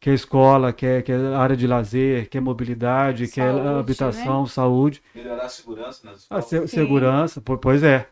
quer 0.00 0.14
escola, 0.14 0.72
quer, 0.72 1.02
quer 1.02 1.18
área 1.34 1.56
de 1.56 1.66
lazer, 1.66 2.28
quer 2.28 2.40
mobilidade, 2.40 3.28
quer 3.28 3.50
Saúde, 3.50 3.68
habitação, 3.80 4.46
saúde. 4.46 5.02
Melhorar 5.14 5.44
a 5.46 5.48
segurança 5.48 6.06
nas 6.06 6.20
A 6.30 6.40
escolas. 6.40 6.48
se- 6.48 6.68
segurança, 6.68 7.40
po- 7.40 7.58
pois 7.58 7.82
é. 7.82 8.08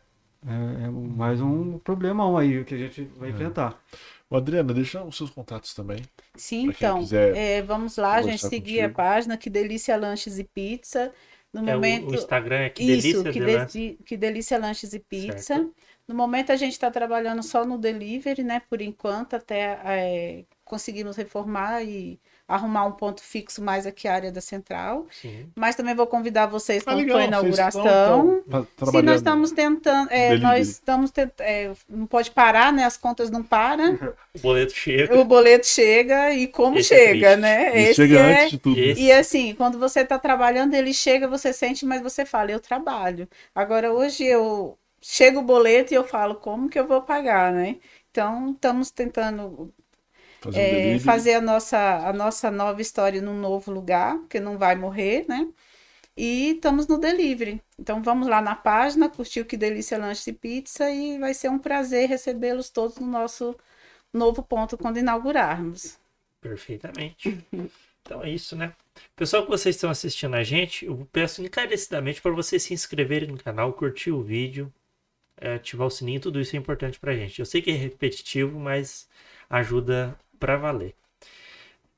É, 0.47 0.85
é 0.87 0.91
mais 0.91 1.41
um 1.41 1.79
problemão 1.79 2.37
aí 2.37 2.65
que 2.65 2.75
a 2.75 2.79
gente 2.79 3.05
vai 3.17 3.31
enfrentar. 3.31 3.81
Ô, 4.33 4.37
Adriana, 4.37 4.75
deixa 4.75 5.05
os 5.05 5.17
seus 5.17 5.31
contatos 5.31 5.75
também. 5.75 5.99
Sim, 6.37 6.67
então, 6.69 6.99
quiser 6.99 7.33
é, 7.33 7.63
vamos 7.63 7.97
lá, 7.97 8.23
gente, 8.23 8.41
conversar 8.41 8.49
seguir 8.49 8.81
a 8.81 8.89
contigo. 8.89 8.95
página 8.95 9.37
Que 9.37 9.51
Delícia 9.51 9.97
Lanches 9.97 10.39
e 10.39 10.45
Pizza. 10.45 11.13
No 11.53 11.63
É, 11.65 11.77
o- 11.77 11.81
momento, 11.81 12.09
o, 12.11 12.15
Instagram 12.15 12.61
é 12.61 12.71
que 12.71 12.83
isso, 12.85 13.23
delícia 13.23 13.31
que, 13.31 13.41
de 13.67 13.97
que 14.07 14.17
Delícia 14.17 14.59
Lanches 14.59 14.95
e 14.95 14.99
Pizza. 15.01 15.55
Certo. 15.55 15.75
No 16.09 16.15
momento 16.15 16.51
a 16.51 16.57
gente 16.57 16.73
está 16.73 16.91
trabalhando 16.91 17.43
só 17.43 17.65
no 17.65 17.79
delivery, 17.79 18.43
né? 18.43 18.61
Por 18.61 18.81
enquanto, 18.81 19.35
até 19.35 19.79
é, 19.85 20.47
conseguimos 20.65 21.17
reformar 21.17 21.83
e 21.85 22.19
arrumar 22.47 22.85
um 22.87 22.93
ponto 22.93 23.23
fixo 23.23 23.63
mais 23.63 23.87
aqui 23.87 24.07
a 24.09 24.15
área 24.15 24.33
da 24.33 24.41
central. 24.41 25.07
Sim. 25.11 25.51
Mas 25.57 25.75
também 25.77 25.95
vou 25.95 26.07
convidar 26.07 26.47
vocês 26.47 26.83
Ah, 26.83 26.87
quando 26.87 26.99
legal, 26.99 27.17
for 27.17 27.21
a 27.21 27.25
inauguração. 27.25 28.45
então, 28.47 28.67
Se 28.85 29.03
nós 29.03 29.17
estamos 29.17 29.53
tentando, 29.53 30.11
é, 30.11 30.37
nós 30.39 30.69
estamos 30.69 31.11
tentando, 31.11 31.77
não 31.89 32.07
pode 32.07 32.31
parar, 32.31 32.73
né? 32.73 32.85
As 32.85 32.97
contas 32.97 33.31
não 33.31 33.43
param, 33.43 33.95
O 34.35 34.39
boleto 34.39 34.73
chega. 34.75 35.19
o 35.19 35.25
boleto 35.25 35.67
chega 35.67 36.33
e 36.35 36.47
como 36.49 36.79
Esse 36.79 36.95
é 36.95 36.99
chega, 36.99 37.29
triste. 37.29 37.41
né? 37.41 37.81
Esse 37.81 37.95
chega 37.95 38.19
é, 38.19 38.33
antes 38.43 38.51
de 38.51 38.59
tudo. 38.59 38.79
Esse- 38.81 39.03
e 39.03 39.13
assim, 39.13 39.55
quando 39.55 39.79
você 39.79 40.01
está 40.01 40.19
trabalhando, 40.19 40.75
ele 40.75 40.93
chega, 40.95 41.29
você 41.29 41.53
sente, 41.53 41.85
mas 41.87 42.03
você 42.03 42.25
fala, 42.25 42.51
eu 42.51 42.61
trabalho. 42.61 43.29
Agora, 43.55 43.93
hoje 43.93 44.25
eu 44.25 44.79
chego 45.01 45.41
o 45.41 45.43
boleto 45.43 45.93
e 45.93 45.97
eu 45.97 46.05
falo, 46.05 46.37
como 46.37 46.69
que 46.69 46.79
eu 46.79 46.87
vou 46.87 47.03
pagar, 47.03 47.53
né? 47.53 47.79
Então, 48.11 48.53
estamos 48.53 48.91
tentando 48.91 49.73
Fazer 50.43 50.59
um 50.59 50.61
é, 50.61 50.71
delivery. 50.71 51.01
fazer 51.01 51.35
a 51.35 51.41
nossa, 51.41 52.09
a 52.09 52.13
nossa 52.13 52.51
nova 52.51 52.83
história 52.83 53.23
num 53.23 53.39
novo 53.39 53.71
lugar, 53.71 54.19
que 54.29 54.41
não 54.41 54.59
vai 54.59 54.75
morrer, 54.75 55.25
né? 55.29 55.49
E 56.17 56.51
estamos 56.57 56.87
no 56.87 56.99
delivery. 56.99 57.63
Então, 57.79 58.03
vamos 58.03 58.29
lá 58.29 58.43
na 58.43 58.55
página, 58.55 59.09
curtir 59.09 59.41
o 59.41 59.45
Que 59.45 59.57
Delícia 59.57 59.97
Lanche 59.97 60.31
e 60.31 60.33
Pizza 60.33 60.91
e 60.91 61.19
vai 61.19 61.33
ser 61.33 61.49
um 61.49 61.59
prazer 61.59 62.09
recebê-los 62.09 62.69
todos 62.71 62.99
no 62.99 63.07
nosso 63.07 63.57
novo 64.13 64.43
ponto 64.43 64.77
quando 64.77 64.99
inaugurarmos. 64.99 65.99
Perfeitamente. 66.41 67.39
Então 68.05 68.21
é 68.21 68.31
isso, 68.31 68.57
né? 68.57 68.75
Pessoal 69.15 69.45
que 69.45 69.49
vocês 69.49 69.77
estão 69.77 69.89
assistindo 69.89 70.35
a 70.35 70.43
gente, 70.43 70.85
eu 70.85 71.09
peço 71.13 71.41
encarecidamente 71.41 72.21
para 72.21 72.33
vocês 72.33 72.65
se 72.65 72.75
inscreverem 72.75 73.29
no 73.29 73.39
canal, 73.39 73.73
curtir 73.73 74.11
o 74.11 74.21
vídeo, 74.21 74.73
é, 75.41 75.55
ativar 75.55 75.87
o 75.87 75.91
sininho, 75.91 76.21
tudo 76.21 76.41
isso 76.41 76.57
é 76.57 76.59
importante 76.59 76.99
pra 76.99 77.15
gente. 77.15 77.39
Eu 77.39 77.47
sei 77.47 77.63
que 77.63 77.71
é 77.71 77.75
repetitivo, 77.75 78.59
mas 78.59 79.09
ajuda 79.49 80.19
pra 80.43 80.57
valer. 80.57 80.93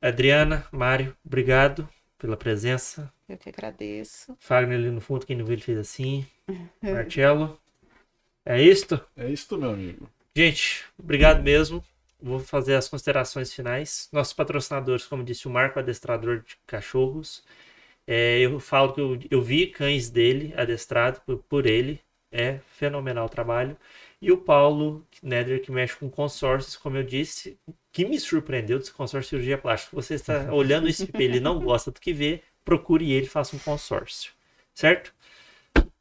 Adriana, 0.02 0.66
Mário, 0.70 1.16
obrigado 1.24 1.88
pela 2.18 2.36
presença. 2.36 3.10
Eu 3.26 3.38
que 3.38 3.48
agradeço. 3.48 4.36
Fagner 4.38 4.78
ali 4.78 4.90
no 4.90 5.00
fundo, 5.00 5.24
quem 5.24 5.34
não 5.34 5.46
viu, 5.46 5.54
ele 5.54 5.62
fez 5.62 5.78
assim. 5.78 6.26
Marcelo. 6.82 7.58
É 8.44 8.60
isto? 8.60 9.00
É 9.16 9.30
isso, 9.30 9.56
meu 9.56 9.70
amigo. 9.70 10.10
Gente, 10.36 10.84
obrigado 10.98 11.42
mesmo. 11.42 11.82
vou 12.20 12.38
fazer 12.38 12.74
as 12.74 12.86
considerações 12.86 13.50
finais. 13.50 14.10
Nossos 14.12 14.34
patrocinadores, 14.34 15.06
como 15.06 15.24
disse 15.24 15.48
o 15.48 15.50
Marco, 15.50 15.78
adestrador 15.78 16.40
de 16.40 16.58
cachorros. 16.66 17.42
É, 18.06 18.40
eu 18.40 18.60
falo 18.60 18.92
que 18.92 19.00
eu, 19.00 19.18
eu, 19.30 19.40
vi 19.40 19.68
cães 19.68 20.10
dele 20.10 20.52
adestrado 20.54 21.22
por, 21.22 21.38
por, 21.44 21.64
ele. 21.64 21.98
É 22.30 22.58
fenomenal 22.76 23.24
o 23.24 23.30
trabalho. 23.30 23.74
E 24.24 24.32
o 24.32 24.38
Paulo 24.38 25.06
Neder, 25.22 25.60
que 25.60 25.70
mexe 25.70 25.94
com 25.96 26.08
consórcios, 26.08 26.76
como 26.76 26.96
eu 26.96 27.02
disse, 27.02 27.58
que 27.92 28.06
me 28.06 28.18
surpreendeu 28.18 28.78
desse 28.78 28.90
consórcio 28.90 29.28
de 29.28 29.28
cirurgia 29.28 29.58
plástica. 29.58 29.94
Você 29.94 30.14
está 30.14 30.48
olhando 30.54 30.88
esse 30.88 31.06
ele 31.12 31.40
não 31.40 31.60
gosta 31.60 31.90
do 31.90 32.00
que 32.00 32.10
vê, 32.10 32.42
procure 32.64 33.12
ele, 33.12 33.26
faça 33.26 33.54
um 33.54 33.58
consórcio. 33.58 34.32
Certo? 34.72 35.14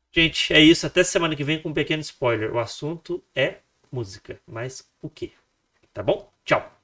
Gente, 0.10 0.54
é 0.54 0.60
isso. 0.62 0.88
Até 0.88 1.04
semana 1.04 1.36
que 1.36 1.44
vem 1.44 1.62
com 1.62 1.68
um 1.68 1.74
pequeno 1.74 2.02
spoiler. 2.02 2.54
O 2.54 2.60
assunto 2.60 3.22
é 3.36 3.58
música. 3.92 4.40
Mas 4.48 4.90
o 5.02 5.10
quê? 5.10 5.32
Tá 5.94 6.02
bom? 6.02 6.32
Tchau! 6.46 6.83